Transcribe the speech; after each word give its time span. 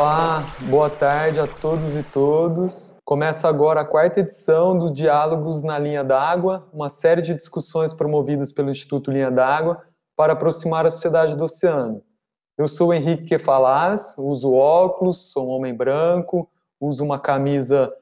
Olá, 0.00 0.46
boa 0.70 0.88
tarde 0.88 1.40
a 1.40 1.46
todos 1.48 1.96
e 1.96 2.04
todos. 2.04 2.96
Começa 3.04 3.48
agora 3.48 3.80
a 3.80 3.84
quarta 3.84 4.20
edição 4.20 4.78
do 4.78 4.92
Diálogos 4.92 5.64
na 5.64 5.76
Linha 5.76 6.04
d'Água, 6.04 6.68
uma 6.72 6.88
série 6.88 7.20
de 7.20 7.34
discussões 7.34 7.92
promovidas 7.92 8.52
pelo 8.52 8.70
Instituto 8.70 9.10
Linha 9.10 9.28
d'Água 9.28 9.82
para 10.16 10.34
aproximar 10.34 10.86
a 10.86 10.90
sociedade 10.90 11.36
do 11.36 11.42
oceano. 11.42 12.00
Eu 12.56 12.68
sou 12.68 12.94
Henrique 12.94 13.24
Kefalaz, 13.24 14.14
uso 14.16 14.52
óculos, 14.52 15.32
sou 15.32 15.48
um 15.48 15.50
homem 15.50 15.74
branco, 15.74 16.48
uso 16.80 17.04
uma 17.04 17.18
camisa 17.18 17.92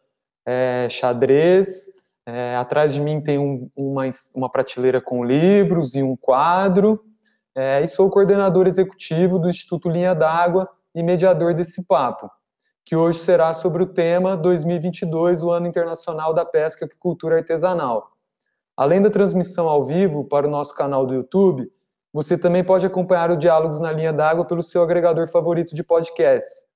é, 0.44 0.88
xadrez. 0.90 1.86
É, 2.26 2.56
atrás 2.56 2.92
de 2.92 3.00
mim 3.00 3.22
tem 3.22 3.38
um, 3.38 3.70
uma, 3.74 4.02
uma 4.34 4.50
prateleira 4.50 5.00
com 5.00 5.24
livros 5.24 5.94
e 5.94 6.02
um 6.02 6.14
quadro. 6.14 7.02
É, 7.54 7.80
e 7.80 7.88
sou 7.88 8.10
coordenador 8.10 8.66
executivo 8.66 9.38
do 9.38 9.48
Instituto 9.48 9.88
Linha 9.88 10.14
d'Água 10.14 10.68
e 10.96 11.02
mediador 11.02 11.52
desse 11.52 11.86
papo, 11.86 12.30
que 12.82 12.96
hoje 12.96 13.18
será 13.18 13.52
sobre 13.52 13.82
o 13.82 13.86
tema 13.86 14.34
2022, 14.34 15.42
o 15.42 15.50
Ano 15.50 15.66
Internacional 15.66 16.32
da 16.32 16.42
Pesca 16.42 16.84
e 16.84 16.86
Aquicultura 16.86 17.36
Artesanal. 17.36 18.12
Além 18.74 19.02
da 19.02 19.10
transmissão 19.10 19.68
ao 19.68 19.84
vivo 19.84 20.24
para 20.24 20.46
o 20.46 20.50
nosso 20.50 20.74
canal 20.74 21.04
do 21.04 21.12
YouTube, 21.12 21.70
você 22.10 22.38
também 22.38 22.64
pode 22.64 22.86
acompanhar 22.86 23.30
o 23.30 23.36
Diálogos 23.36 23.78
na 23.78 23.92
Linha 23.92 24.10
d'Água 24.10 24.46
pelo 24.46 24.62
seu 24.62 24.82
agregador 24.82 25.28
favorito 25.28 25.74
de 25.74 25.84
podcasts. 25.84 26.66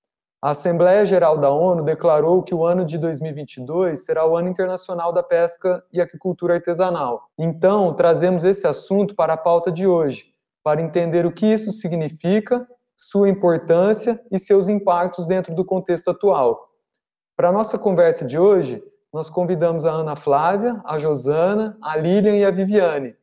A 0.42 0.50
Assembleia 0.50 1.06
Geral 1.06 1.38
da 1.38 1.50
ONU 1.50 1.82
declarou 1.82 2.42
que 2.42 2.54
o 2.54 2.64
ano 2.64 2.84
de 2.84 2.98
2022 2.98 4.04
será 4.04 4.26
o 4.26 4.36
Ano 4.36 4.48
Internacional 4.48 5.14
da 5.14 5.22
Pesca 5.22 5.82
e 5.90 5.98
Aquicultura 5.98 6.54
Artesanal. 6.54 7.30
Então, 7.38 7.94
trazemos 7.94 8.44
esse 8.44 8.66
assunto 8.66 9.14
para 9.14 9.32
a 9.32 9.38
pauta 9.38 9.72
de 9.72 9.86
hoje, 9.86 10.26
para 10.62 10.82
entender 10.82 11.24
o 11.24 11.32
que 11.32 11.46
isso 11.46 11.72
significa, 11.72 12.66
sua 13.00 13.30
importância 13.30 14.22
e 14.30 14.38
seus 14.38 14.68
impactos 14.68 15.26
dentro 15.26 15.54
do 15.54 15.64
contexto 15.64 16.10
atual. 16.10 16.68
Para 17.34 17.48
a 17.48 17.52
nossa 17.52 17.78
conversa 17.78 18.26
de 18.26 18.38
hoje, 18.38 18.84
nós 19.10 19.30
convidamos 19.30 19.86
a 19.86 19.90
Ana 19.90 20.14
Flávia, 20.16 20.78
a 20.84 20.98
Josana, 20.98 21.78
a 21.80 21.96
Lilian 21.96 22.36
e 22.36 22.44
a 22.44 22.50
Viviane. 22.50 23.16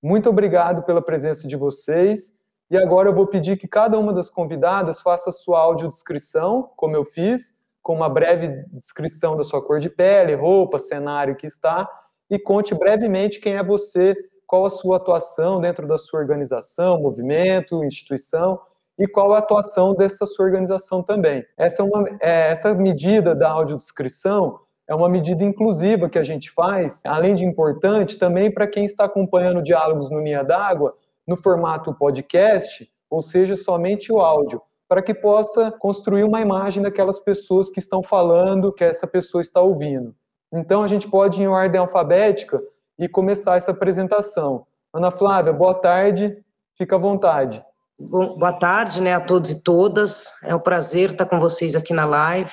Muito 0.00 0.30
obrigado 0.30 0.84
pela 0.84 1.02
presença 1.02 1.48
de 1.48 1.56
vocês. 1.56 2.38
E 2.70 2.76
agora 2.76 3.08
eu 3.08 3.12
vou 3.12 3.26
pedir 3.26 3.56
que 3.56 3.66
cada 3.66 3.98
uma 3.98 4.12
das 4.12 4.30
convidadas 4.30 5.02
faça 5.02 5.32
sua 5.32 5.58
audiodescrição, 5.58 6.70
como 6.76 6.94
eu 6.94 7.04
fiz, 7.04 7.54
com 7.82 7.96
uma 7.96 8.08
breve 8.08 8.64
descrição 8.72 9.36
da 9.36 9.42
sua 9.42 9.60
cor 9.60 9.80
de 9.80 9.90
pele, 9.90 10.36
roupa, 10.36 10.78
cenário 10.78 11.34
que 11.34 11.46
está, 11.46 11.90
e 12.30 12.38
conte 12.38 12.72
brevemente 12.72 13.40
quem 13.40 13.56
é 13.56 13.64
você 13.64 14.14
qual 14.46 14.64
a 14.64 14.70
sua 14.70 14.98
atuação 14.98 15.60
dentro 15.60 15.88
da 15.88 15.98
sua 15.98 16.20
organização, 16.20 17.00
movimento, 17.00 17.82
instituição 17.82 18.60
e 18.98 19.06
qual 19.06 19.32
a 19.34 19.38
atuação 19.38 19.94
dessa 19.94 20.24
sua 20.26 20.44
organização 20.44 21.02
também. 21.02 21.44
Essa, 21.56 21.82
é 21.82 21.84
uma, 21.84 22.08
é, 22.20 22.48
essa 22.48 22.74
medida 22.74 23.34
da 23.34 23.50
audiodescrição 23.50 24.60
é 24.88 24.94
uma 24.94 25.08
medida 25.08 25.42
inclusiva 25.42 26.10
que 26.10 26.18
a 26.18 26.22
gente 26.22 26.50
faz, 26.50 27.00
além 27.06 27.34
de 27.34 27.44
importante, 27.44 28.18
também 28.18 28.52
para 28.52 28.66
quem 28.66 28.84
está 28.84 29.04
acompanhando 29.04 29.62
diálogos 29.62 30.10
no 30.10 30.20
Linha 30.20 30.44
d'Água, 30.44 30.94
no 31.26 31.36
formato 31.36 31.94
podcast, 31.94 32.88
ou 33.08 33.22
seja, 33.22 33.56
somente 33.56 34.12
o 34.12 34.20
áudio, 34.20 34.60
para 34.86 35.02
que 35.02 35.14
possa 35.14 35.72
construir 35.72 36.24
uma 36.24 36.40
imagem 36.40 36.82
daquelas 36.82 37.18
pessoas 37.18 37.70
que 37.70 37.78
estão 37.78 38.02
falando, 38.02 38.72
que 38.72 38.84
essa 38.84 39.06
pessoa 39.06 39.40
está 39.40 39.60
ouvindo. 39.60 40.14
Então, 40.52 40.82
a 40.82 40.86
gente 40.86 41.08
pode 41.08 41.40
ir 41.40 41.44
em 41.44 41.48
ordem 41.48 41.80
alfabética 41.80 42.62
e 42.98 43.08
começar 43.08 43.56
essa 43.56 43.70
apresentação. 43.70 44.66
Ana 44.92 45.10
Flávia, 45.10 45.52
boa 45.52 45.74
tarde, 45.74 46.44
fica 46.76 46.96
à 46.96 46.98
vontade. 46.98 47.64
Bom, 47.98 48.36
boa 48.36 48.52
tarde 48.52 49.00
né, 49.00 49.14
a 49.14 49.20
todos 49.20 49.50
e 49.50 49.62
todas, 49.62 50.26
é 50.42 50.54
um 50.54 50.60
prazer 50.60 51.12
estar 51.12 51.26
com 51.26 51.38
vocês 51.38 51.76
aqui 51.76 51.94
na 51.94 52.04
live, 52.04 52.50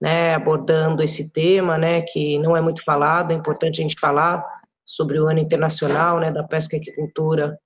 né, 0.00 0.34
abordando 0.34 1.02
esse 1.02 1.32
tema, 1.32 1.78
né, 1.78 2.02
que 2.02 2.38
não 2.38 2.56
é 2.56 2.60
muito 2.60 2.84
falado, 2.84 3.30
é 3.30 3.34
importante 3.34 3.80
a 3.80 3.82
gente 3.82 3.98
falar 3.98 4.44
sobre 4.84 5.18
o 5.18 5.26
Ano 5.26 5.38
Internacional 5.38 6.20
né, 6.20 6.30
da 6.30 6.44
Pesca 6.44 6.76
e 6.76 6.80
Aquicultura 6.80 7.58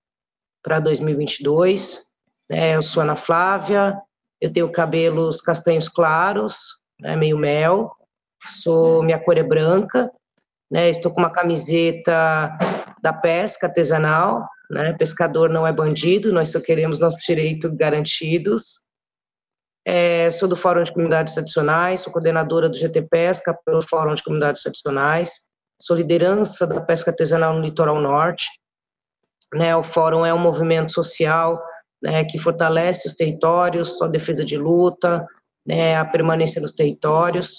para 0.63 0.79
2022. 0.79 2.05
Né, 2.49 2.77
eu 2.77 2.83
sou 2.83 3.03
Ana 3.03 3.17
Flávia, 3.17 4.01
eu 4.41 4.53
tenho 4.53 4.71
cabelos 4.71 5.41
castanhos 5.41 5.89
claros, 5.89 6.57
né, 7.01 7.17
meio 7.17 7.37
mel, 7.37 7.91
sou, 8.47 9.03
minha 9.03 9.19
cor 9.19 9.37
é 9.37 9.43
branca, 9.43 10.11
né? 10.71 10.89
Estou 10.91 11.13
com 11.13 11.21
uma 11.21 11.31
camiseta 11.31 12.57
da 13.03 13.13
pesca 13.13 13.67
artesanal, 13.67 14.47
né? 14.71 14.93
Pescador 14.95 15.51
não 15.51 15.67
é 15.67 15.73
bandido, 15.73 16.33
nós 16.33 16.51
só 16.51 16.61
queremos 16.61 16.99
nossos 16.99 17.21
direitos 17.25 17.75
garantidos. 17.77 18.87
É, 19.87 20.31
sou 20.31 20.49
do 20.49 20.57
Fórum 20.57 20.83
de 20.83 20.93
Comunidades 20.93 21.35
Tradicionais, 21.35 22.01
sou 22.01 22.13
coordenadora 22.13 22.69
do 22.69 22.77
GT 22.77 23.03
Pesca 23.03 23.59
pelo 23.65 23.81
Fórum 23.81 24.15
de 24.15 24.23
Comunidades 24.23 24.63
Tradicionais, 24.63 25.33
sou 25.81 25.97
liderança 25.97 26.67
da 26.67 26.81
pesca 26.81 27.11
artesanal 27.11 27.55
no 27.55 27.63
Litoral 27.63 28.01
Norte. 28.01 28.47
Né? 29.55 29.75
O 29.75 29.83
Fórum 29.83 30.27
é 30.27 30.35
um 30.35 30.39
movimento 30.39 30.93
social 30.93 31.63
né, 32.03 32.25
que 32.25 32.39
fortalece 32.39 33.09
os 33.09 33.15
territórios, 33.15 34.01
a 34.03 34.07
defesa 34.07 34.45
de 34.45 34.59
luta, 34.59 35.27
né, 35.67 35.97
a 35.97 36.05
permanência 36.05 36.61
nos 36.61 36.73
territórios 36.73 37.59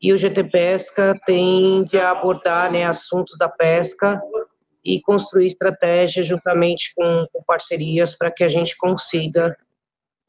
e 0.00 0.12
o 0.12 0.18
GT 0.18 0.44
Pesca 0.44 1.18
tende 1.24 1.98
a 1.98 2.10
abordar 2.10 2.70
né, 2.70 2.84
assuntos 2.84 3.36
da 3.38 3.48
pesca 3.48 4.20
e 4.86 5.00
construir 5.02 5.48
estratégias 5.48 6.26
juntamente 6.26 6.94
com, 6.94 7.26
com 7.32 7.42
parcerias 7.42 8.14
para 8.14 8.30
que 8.30 8.44
a 8.44 8.48
gente 8.48 8.76
consiga 8.76 9.56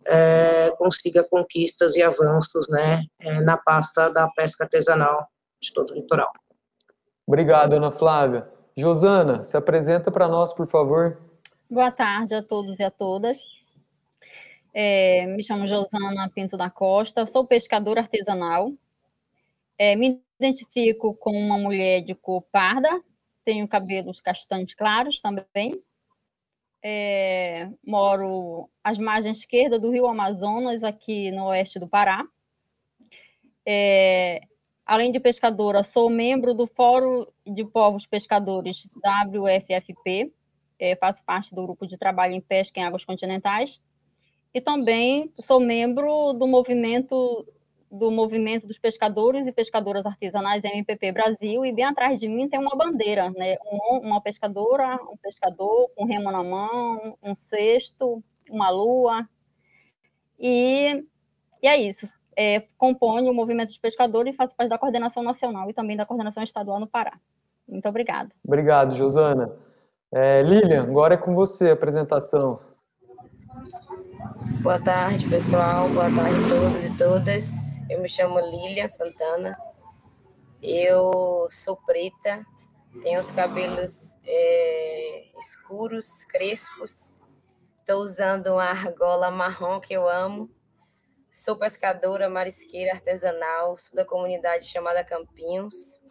é, 0.10 0.72
consiga 0.78 1.24
conquistas 1.24 1.96
e 1.96 2.02
avanços 2.02 2.68
né, 2.70 3.04
é, 3.20 3.42
na 3.42 3.58
pasta 3.58 4.10
da 4.10 4.28
pesca 4.30 4.64
artesanal 4.64 5.28
de 5.62 5.74
todo 5.74 5.92
o 5.92 5.96
litoral. 5.96 6.32
Obrigado, 7.28 7.74
Ana 7.74 7.92
Flávia. 7.92 8.48
Josana, 8.76 9.44
se 9.44 9.58
apresenta 9.58 10.10
para 10.10 10.28
nós, 10.30 10.54
por 10.54 10.66
favor. 10.66 11.18
Boa 11.70 11.92
tarde 11.92 12.36
a 12.36 12.42
todos 12.42 12.80
e 12.80 12.84
a 12.84 12.90
todas. 12.90 13.44
É, 14.74 15.26
me 15.26 15.44
chamo 15.44 15.68
Josana 15.68 16.30
Pinto 16.34 16.56
da 16.56 16.70
Costa, 16.70 17.26
sou 17.26 17.46
pescadora 17.46 18.02
artesanal, 18.02 18.72
é, 19.78 19.96
me 19.96 20.22
identifico 20.40 21.16
como 21.16 21.38
uma 21.38 21.58
mulher 21.58 22.02
de 22.02 22.16
cor 22.16 22.44
parda, 22.52 22.90
tenho 23.48 23.66
cabelos 23.66 24.20
castanhos 24.20 24.74
claros 24.74 25.22
também. 25.22 25.82
É, 26.84 27.70
moro 27.86 28.68
às 28.84 28.98
margens 28.98 29.38
esquerdas 29.38 29.80
do 29.80 29.90
Rio 29.90 30.06
Amazonas, 30.06 30.84
aqui 30.84 31.32
no 31.32 31.46
oeste 31.46 31.80
do 31.80 31.88
Pará. 31.88 32.26
É, 33.66 34.42
além 34.86 35.14
de 35.14 35.20
pescadora, 35.22 35.82
sou 35.82 36.10
membro 36.10 36.54
do 36.54 36.68
Fórum 36.68 37.26
de 37.46 37.64
Povos 37.64 38.06
Pescadores 38.06 38.92
WFFP, 38.98 40.34
é, 40.78 40.98
faço 40.98 41.24
parte 41.24 41.56
do 41.56 41.64
grupo 41.64 41.88
de 41.88 41.98
trabalho 41.98 42.34
em 42.34 42.42
pesca 42.42 42.82
em 42.82 42.84
águas 42.84 43.06
continentais, 43.06 43.80
e 44.54 44.60
também 44.60 45.32
sou 45.40 45.62
membro 45.62 46.34
do 46.34 46.46
movimento 46.46 47.48
do 47.92 48.12
movimento 48.12 48.68
dos 48.68 48.78
pescadores 48.78 49.48
e 49.48 49.52
pescadoras 49.52 50.06
artesanais 50.06 50.64
MPP 50.64 51.12
Brasil, 51.12 51.66
e 51.66 51.72
bem 51.72 51.86
atrás 51.86 52.20
de 52.20 52.28
mim 52.28 52.50
tem 52.50 52.60
uma 52.60 52.76
bandeira, 52.76 53.30
né? 53.32 53.58
Um, 53.66 54.08
uma 54.08 54.22
pescadora, 54.22 54.96
um 55.12 55.18
pescador 55.18 55.90
com 55.96 56.06
remo 56.06 56.32
na 56.32 56.44
mão, 56.44 57.18
um 57.24 57.34
cesto, 57.34 58.22
uma 58.50 58.70
lua. 58.70 59.28
E, 60.40 61.04
e 61.62 61.68
é 61.68 61.78
isso. 61.78 62.08
É, 62.36 62.64
compõe 62.78 63.28
o 63.30 63.34
movimento 63.34 63.70
dos 63.70 63.80
pescadores 63.80 64.34
e 64.34 64.38
faço 64.38 64.56
parte 64.56 64.70
da 64.70 64.78
coordenação 64.78 65.24
nacional 65.24 65.70
e 65.70 65.74
também 65.74 65.98
da 65.98 66.06
coordenação 66.06 66.44
estadual 66.44 66.80
no 66.80 66.88
Pará. 66.88 67.14
Muito 67.68 67.88
obrigada. 67.90 68.30
Obrigado, 68.46 68.96
Josana. 68.96 69.52
É, 70.14 70.42
Lilian, 70.42 70.84
agora 70.84 71.16
é 71.16 71.18
com 71.18 71.34
você 71.34 71.70
a 71.70 71.74
apresentação. 71.74 72.60
Boa 74.62 74.80
tarde, 74.80 75.28
pessoal. 75.28 75.90
Boa 75.90 76.10
tarde 76.10 76.46
a 76.46 76.50
todos 76.50 76.86
e 76.86 76.98
todas. 76.98 77.67
Eu 77.90 78.02
me 78.02 78.10
chamo 78.10 78.38
Lilian 78.42 78.90
Santana. 78.90 79.58
Eu 80.62 81.48
sou 81.50 81.78
preta, 81.78 82.46
tenho 83.02 83.18
os 83.18 83.32
cabelos 83.32 84.18
é, 84.26 85.28
escuros, 85.40 86.26
crespos. 86.26 87.18
Estou 87.80 88.02
usando 88.04 88.48
uma 88.48 88.66
argola 88.66 89.32
marrom 89.32 89.80
que 89.80 89.94
eu 89.94 90.06
amo. 90.06 90.50
Sou 91.32 91.56
pescadora, 91.56 92.30
marisqueira 92.30 92.92
artesanal, 92.92 93.78
sou 93.78 93.96
da 93.96 94.04
comunidade 94.04 94.66
chamada 94.66 95.02
Campinhos. 95.06 96.02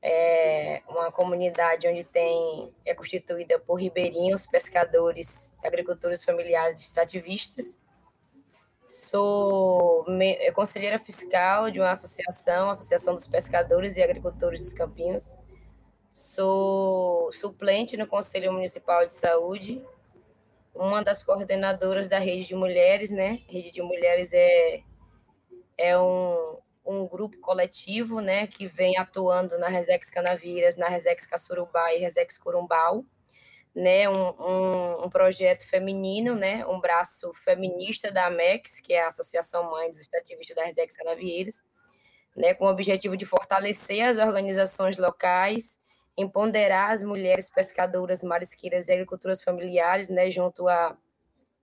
É 0.00 0.82
uma 0.88 1.12
comunidade 1.12 1.86
onde 1.88 2.04
tem 2.04 2.72
é 2.86 2.94
constituída 2.94 3.58
por 3.58 3.74
ribeirinhos, 3.74 4.46
pescadores, 4.46 5.52
agricultores 5.62 6.24
familiares 6.24 6.78
e 6.80 6.84
extrativistas 6.84 7.78
Sou 8.90 10.04
é 10.20 10.50
conselheira 10.50 10.98
fiscal 10.98 11.70
de 11.70 11.78
uma 11.78 11.92
associação, 11.92 12.70
Associação 12.70 13.14
dos 13.14 13.28
Pescadores 13.28 13.96
e 13.96 14.02
Agricultores 14.02 14.58
dos 14.58 14.72
Campinhos. 14.72 15.38
Sou 16.10 17.32
suplente 17.32 17.96
no 17.96 18.08
Conselho 18.08 18.52
Municipal 18.52 19.06
de 19.06 19.12
Saúde, 19.12 19.80
uma 20.74 21.04
das 21.04 21.22
coordenadoras 21.22 22.08
da 22.08 22.18
Rede 22.18 22.48
de 22.48 22.56
Mulheres, 22.56 23.10
né? 23.10 23.40
Rede 23.46 23.70
de 23.70 23.80
Mulheres 23.80 24.32
é 24.32 24.82
é 25.78 25.96
um, 25.96 26.58
um 26.84 27.06
grupo 27.06 27.38
coletivo, 27.38 28.20
né, 28.20 28.48
que 28.48 28.66
vem 28.66 28.98
atuando 28.98 29.56
na 29.56 29.68
Resex 29.68 30.10
Canavieiras, 30.10 30.76
na 30.76 30.88
Resex 30.88 31.26
Caçurubá 31.26 31.94
e 31.94 31.98
Resex 31.98 32.36
Curumbau, 32.36 33.04
né, 33.74 34.08
um, 34.08 34.30
um, 34.38 35.04
um, 35.04 35.10
projeto 35.10 35.66
feminino, 35.68 36.34
né, 36.34 36.66
um 36.66 36.80
braço 36.80 37.32
feminista 37.34 38.10
da 38.10 38.26
AMEX, 38.26 38.80
que 38.80 38.92
é 38.92 39.04
a 39.04 39.08
Associação 39.08 39.70
Mãe 39.70 39.88
dos 39.88 40.00
Extrativistas 40.00 40.56
da 40.56 40.64
Resex 40.64 40.96
Canavieiras, 40.96 41.62
né, 42.36 42.54
com 42.54 42.64
o 42.64 42.70
objetivo 42.70 43.16
de 43.16 43.24
fortalecer 43.24 44.02
as 44.02 44.18
organizações 44.18 44.98
locais, 44.98 45.78
empoderar 46.16 46.92
as 46.92 47.02
mulheres 47.02 47.48
pescadoras, 47.48 48.22
marisqueiras 48.22 48.88
e 48.88 48.92
agriculturas 48.92 49.42
familiares, 49.42 50.08
né, 50.08 50.30
junto 50.30 50.68
à, 50.68 50.96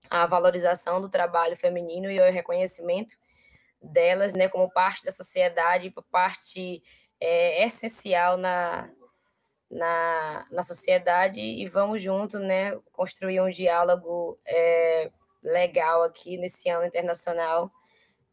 à 0.09 0.25
valorização 0.25 1.01
do 1.01 1.09
trabalho 1.09 1.57
feminino 1.57 2.09
e 2.09 2.19
ao 2.19 2.31
reconhecimento 2.31 3.15
delas, 3.81 4.33
né, 4.33 4.47
como 4.47 4.71
parte 4.71 5.03
da 5.03 5.11
sociedade, 5.11 5.93
parte 6.09 6.81
é, 7.19 7.63
essencial 7.63 8.37
na, 8.37 8.89
na, 9.69 10.45
na 10.51 10.63
sociedade 10.63 11.41
e 11.41 11.65
vamos 11.65 12.01
junto, 12.01 12.39
né, 12.39 12.77
construir 12.91 13.41
um 13.41 13.49
diálogo 13.49 14.37
é, 14.45 15.11
legal 15.43 16.03
aqui 16.03 16.37
nesse 16.37 16.69
ano 16.69 16.85
internacional, 16.85 17.71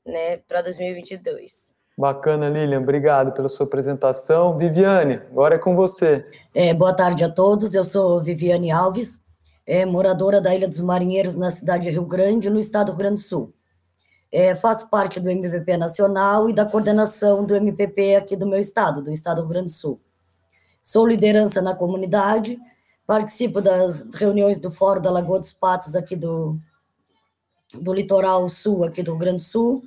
né, 0.06 0.38
para 0.48 0.62
2022. 0.62 1.72
Bacana, 1.96 2.48
Lilian. 2.48 2.80
Obrigado 2.80 3.32
pela 3.32 3.48
sua 3.48 3.66
apresentação. 3.66 4.56
Viviane, 4.58 5.14
agora 5.30 5.54
é 5.54 5.58
com 5.58 5.76
você. 5.76 6.26
É, 6.52 6.74
boa 6.74 6.92
tarde 6.92 7.22
a 7.22 7.30
todos. 7.30 7.72
Eu 7.72 7.84
sou 7.84 8.20
Viviane 8.20 8.72
Alves, 8.72 9.20
é, 9.64 9.86
moradora 9.86 10.40
da 10.40 10.52
Ilha 10.54 10.68
dos 10.68 10.80
Marinheiros, 10.80 11.34
na 11.36 11.52
cidade 11.52 11.84
de 11.84 11.90
Rio 11.90 12.04
Grande, 12.04 12.50
no 12.50 12.58
estado 12.58 12.86
do 12.86 12.92
Rio 12.92 12.98
Grande 12.98 13.14
do 13.14 13.20
Sul. 13.20 13.54
É, 14.32 14.56
faço 14.56 14.90
parte 14.90 15.20
do 15.20 15.30
MPP 15.30 15.76
Nacional 15.76 16.50
e 16.50 16.52
da 16.52 16.66
coordenação 16.66 17.46
do 17.46 17.54
MPP 17.54 18.16
aqui 18.16 18.34
do 18.34 18.46
meu 18.46 18.58
estado, 18.58 19.00
do 19.00 19.12
estado 19.12 19.36
do 19.36 19.42
Rio 19.42 19.50
Grande 19.50 19.66
do 19.66 19.72
Sul. 19.72 20.00
Sou 20.86 21.06
liderança 21.06 21.62
na 21.62 21.74
comunidade, 21.74 22.60
participo 23.06 23.62
das 23.62 24.02
reuniões 24.12 24.60
do 24.60 24.70
Fórum 24.70 25.00
da 25.00 25.10
Lagoa 25.10 25.40
dos 25.40 25.54
Patos 25.54 25.96
aqui 25.96 26.14
do, 26.14 26.60
do 27.72 27.90
litoral 27.94 28.50
sul, 28.50 28.84
aqui 28.84 29.02
do 29.02 29.12
Rio 29.12 29.18
Grande 29.18 29.38
do 29.38 29.42
Sul. 29.42 29.82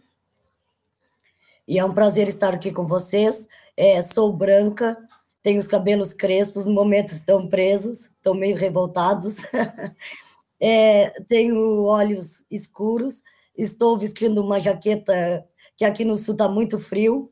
E 1.67 1.77
é 1.77 1.85
um 1.85 1.93
prazer 1.93 2.27
estar 2.27 2.51
aqui 2.51 2.71
com 2.71 2.87
vocês. 2.87 3.47
É, 3.77 4.01
sou 4.01 4.33
branca, 4.33 4.97
tenho 5.43 5.59
os 5.59 5.67
cabelos 5.67 6.13
crespos, 6.13 6.65
no 6.65 6.73
momento 6.73 7.13
estão 7.13 7.47
presos, 7.47 8.05
estão 8.05 8.33
meio 8.33 8.57
revoltados. 8.57 9.35
é, 10.59 11.11
tenho 11.27 11.83
olhos 11.83 12.43
escuros, 12.49 13.21
estou 13.55 13.99
vestindo 13.99 14.41
uma 14.41 14.59
jaqueta 14.59 15.47
que 15.75 15.85
aqui 15.85 16.03
no 16.03 16.17
sul 16.17 16.33
está 16.33 16.49
muito 16.49 16.79
frio, 16.79 17.31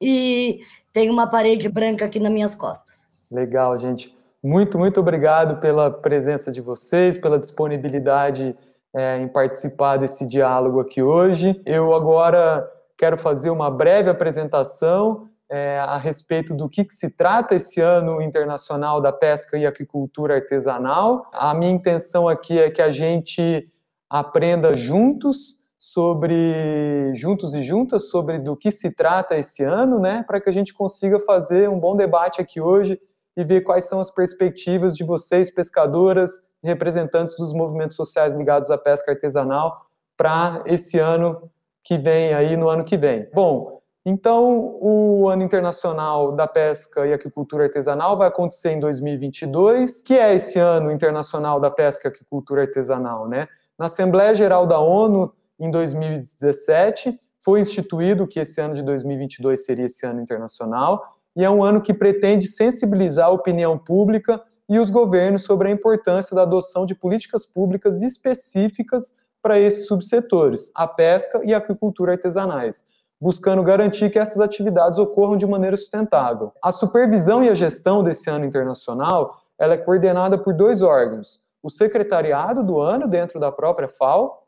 e 0.00 0.60
tenho 0.92 1.12
uma 1.12 1.26
parede 1.26 1.68
branca 1.68 2.04
aqui 2.04 2.18
nas 2.18 2.32
minhas 2.32 2.54
costas. 2.54 3.08
Legal, 3.30 3.76
gente. 3.76 4.16
Muito, 4.42 4.78
muito 4.78 4.98
obrigado 4.98 5.60
pela 5.60 5.90
presença 5.90 6.50
de 6.50 6.60
vocês, 6.60 7.18
pela 7.18 7.38
disponibilidade 7.38 8.56
é, 8.94 9.18
em 9.18 9.28
participar 9.28 9.98
desse 9.98 10.26
diálogo 10.26 10.80
aqui 10.80 11.02
hoje. 11.02 11.60
Eu 11.66 11.94
agora 11.94 12.66
quero 12.96 13.16
fazer 13.18 13.50
uma 13.50 13.70
breve 13.70 14.10
apresentação 14.10 15.28
é, 15.50 15.78
a 15.78 15.98
respeito 15.98 16.54
do 16.54 16.68
que, 16.68 16.84
que, 16.84 16.94
se 16.94 17.10
trata 17.10 17.54
esse 17.54 17.80
ano 17.80 18.22
internacional 18.22 19.00
da 19.00 19.12
pesca 19.12 19.58
e 19.58 19.66
aquicultura 19.66 20.36
artesanal. 20.36 21.28
A 21.32 21.52
minha 21.52 21.72
intenção 21.72 22.28
aqui 22.28 22.58
é 22.58 22.70
que 22.70 22.80
a 22.80 22.90
gente 22.90 23.68
aprenda 24.08 24.76
juntos 24.76 25.59
sobre 25.82 27.10
juntos 27.14 27.54
e 27.54 27.62
juntas 27.62 28.10
sobre 28.10 28.38
do 28.38 28.54
que 28.54 28.70
se 28.70 28.94
trata 28.94 29.38
esse 29.38 29.64
ano, 29.64 29.98
né, 29.98 30.22
para 30.26 30.38
que 30.38 30.50
a 30.50 30.52
gente 30.52 30.74
consiga 30.74 31.18
fazer 31.18 31.70
um 31.70 31.80
bom 31.80 31.96
debate 31.96 32.38
aqui 32.38 32.60
hoje 32.60 33.00
e 33.34 33.42
ver 33.42 33.62
quais 33.62 33.84
são 33.84 33.98
as 33.98 34.10
perspectivas 34.10 34.94
de 34.94 35.04
vocês 35.04 35.50
pescadoras 35.50 36.42
representantes 36.62 37.34
dos 37.34 37.54
movimentos 37.54 37.96
sociais 37.96 38.34
ligados 38.34 38.70
à 38.70 38.76
pesca 38.76 39.12
artesanal 39.12 39.86
para 40.18 40.62
esse 40.66 40.98
ano 40.98 41.50
que 41.82 41.96
vem 41.96 42.34
aí 42.34 42.58
no 42.58 42.68
ano 42.68 42.84
que 42.84 42.98
vem. 42.98 43.26
Bom, 43.32 43.80
então 44.04 44.76
o 44.82 45.30
ano 45.30 45.42
internacional 45.42 46.32
da 46.32 46.46
pesca 46.46 47.06
e 47.06 47.12
aquicultura 47.14 47.64
artesanal 47.64 48.18
vai 48.18 48.28
acontecer 48.28 48.72
em 48.72 48.80
2022, 48.80 50.02
que 50.02 50.12
é 50.12 50.34
esse 50.34 50.58
ano 50.58 50.92
internacional 50.92 51.58
da 51.58 51.70
pesca 51.70 52.06
e 52.06 52.10
aquicultura 52.10 52.62
artesanal, 52.62 53.26
né? 53.26 53.48
Na 53.78 53.86
Assembleia 53.86 54.34
Geral 54.34 54.66
da 54.66 54.78
ONU, 54.78 55.32
em 55.60 55.70
2017, 55.70 57.20
foi 57.38 57.60
instituído 57.60 58.26
que 58.26 58.40
esse 58.40 58.60
ano 58.60 58.74
de 58.74 58.82
2022 58.82 59.64
seria 59.64 59.84
esse 59.84 60.04
ano 60.06 60.20
internacional, 60.20 61.04
e 61.36 61.44
é 61.44 61.50
um 61.50 61.62
ano 61.62 61.80
que 61.80 61.94
pretende 61.94 62.46
sensibilizar 62.46 63.26
a 63.26 63.30
opinião 63.32 63.78
pública 63.78 64.42
e 64.68 64.78
os 64.78 64.90
governos 64.90 65.42
sobre 65.42 65.68
a 65.68 65.70
importância 65.70 66.34
da 66.34 66.42
adoção 66.42 66.86
de 66.86 66.94
políticas 66.94 67.46
públicas 67.46 68.02
específicas 68.02 69.14
para 69.42 69.58
esses 69.58 69.86
subsetores, 69.86 70.70
a 70.74 70.86
pesca 70.86 71.40
e 71.44 71.54
a 71.54 71.58
aquicultura 71.58 72.12
artesanais, 72.12 72.86
buscando 73.20 73.62
garantir 73.62 74.10
que 74.10 74.18
essas 74.18 74.40
atividades 74.40 74.98
ocorram 74.98 75.36
de 75.36 75.46
maneira 75.46 75.76
sustentável. 75.76 76.52
A 76.62 76.70
supervisão 76.70 77.42
e 77.42 77.48
a 77.48 77.54
gestão 77.54 78.02
desse 78.02 78.28
ano 78.30 78.44
internacional 78.44 79.40
ela 79.58 79.74
é 79.74 79.78
coordenada 79.78 80.38
por 80.38 80.54
dois 80.54 80.82
órgãos, 80.82 81.40
o 81.62 81.68
secretariado 81.68 82.62
do 82.62 82.80
ano 82.80 83.06
dentro 83.06 83.38
da 83.38 83.52
própria 83.52 83.88
FAO 83.88 84.39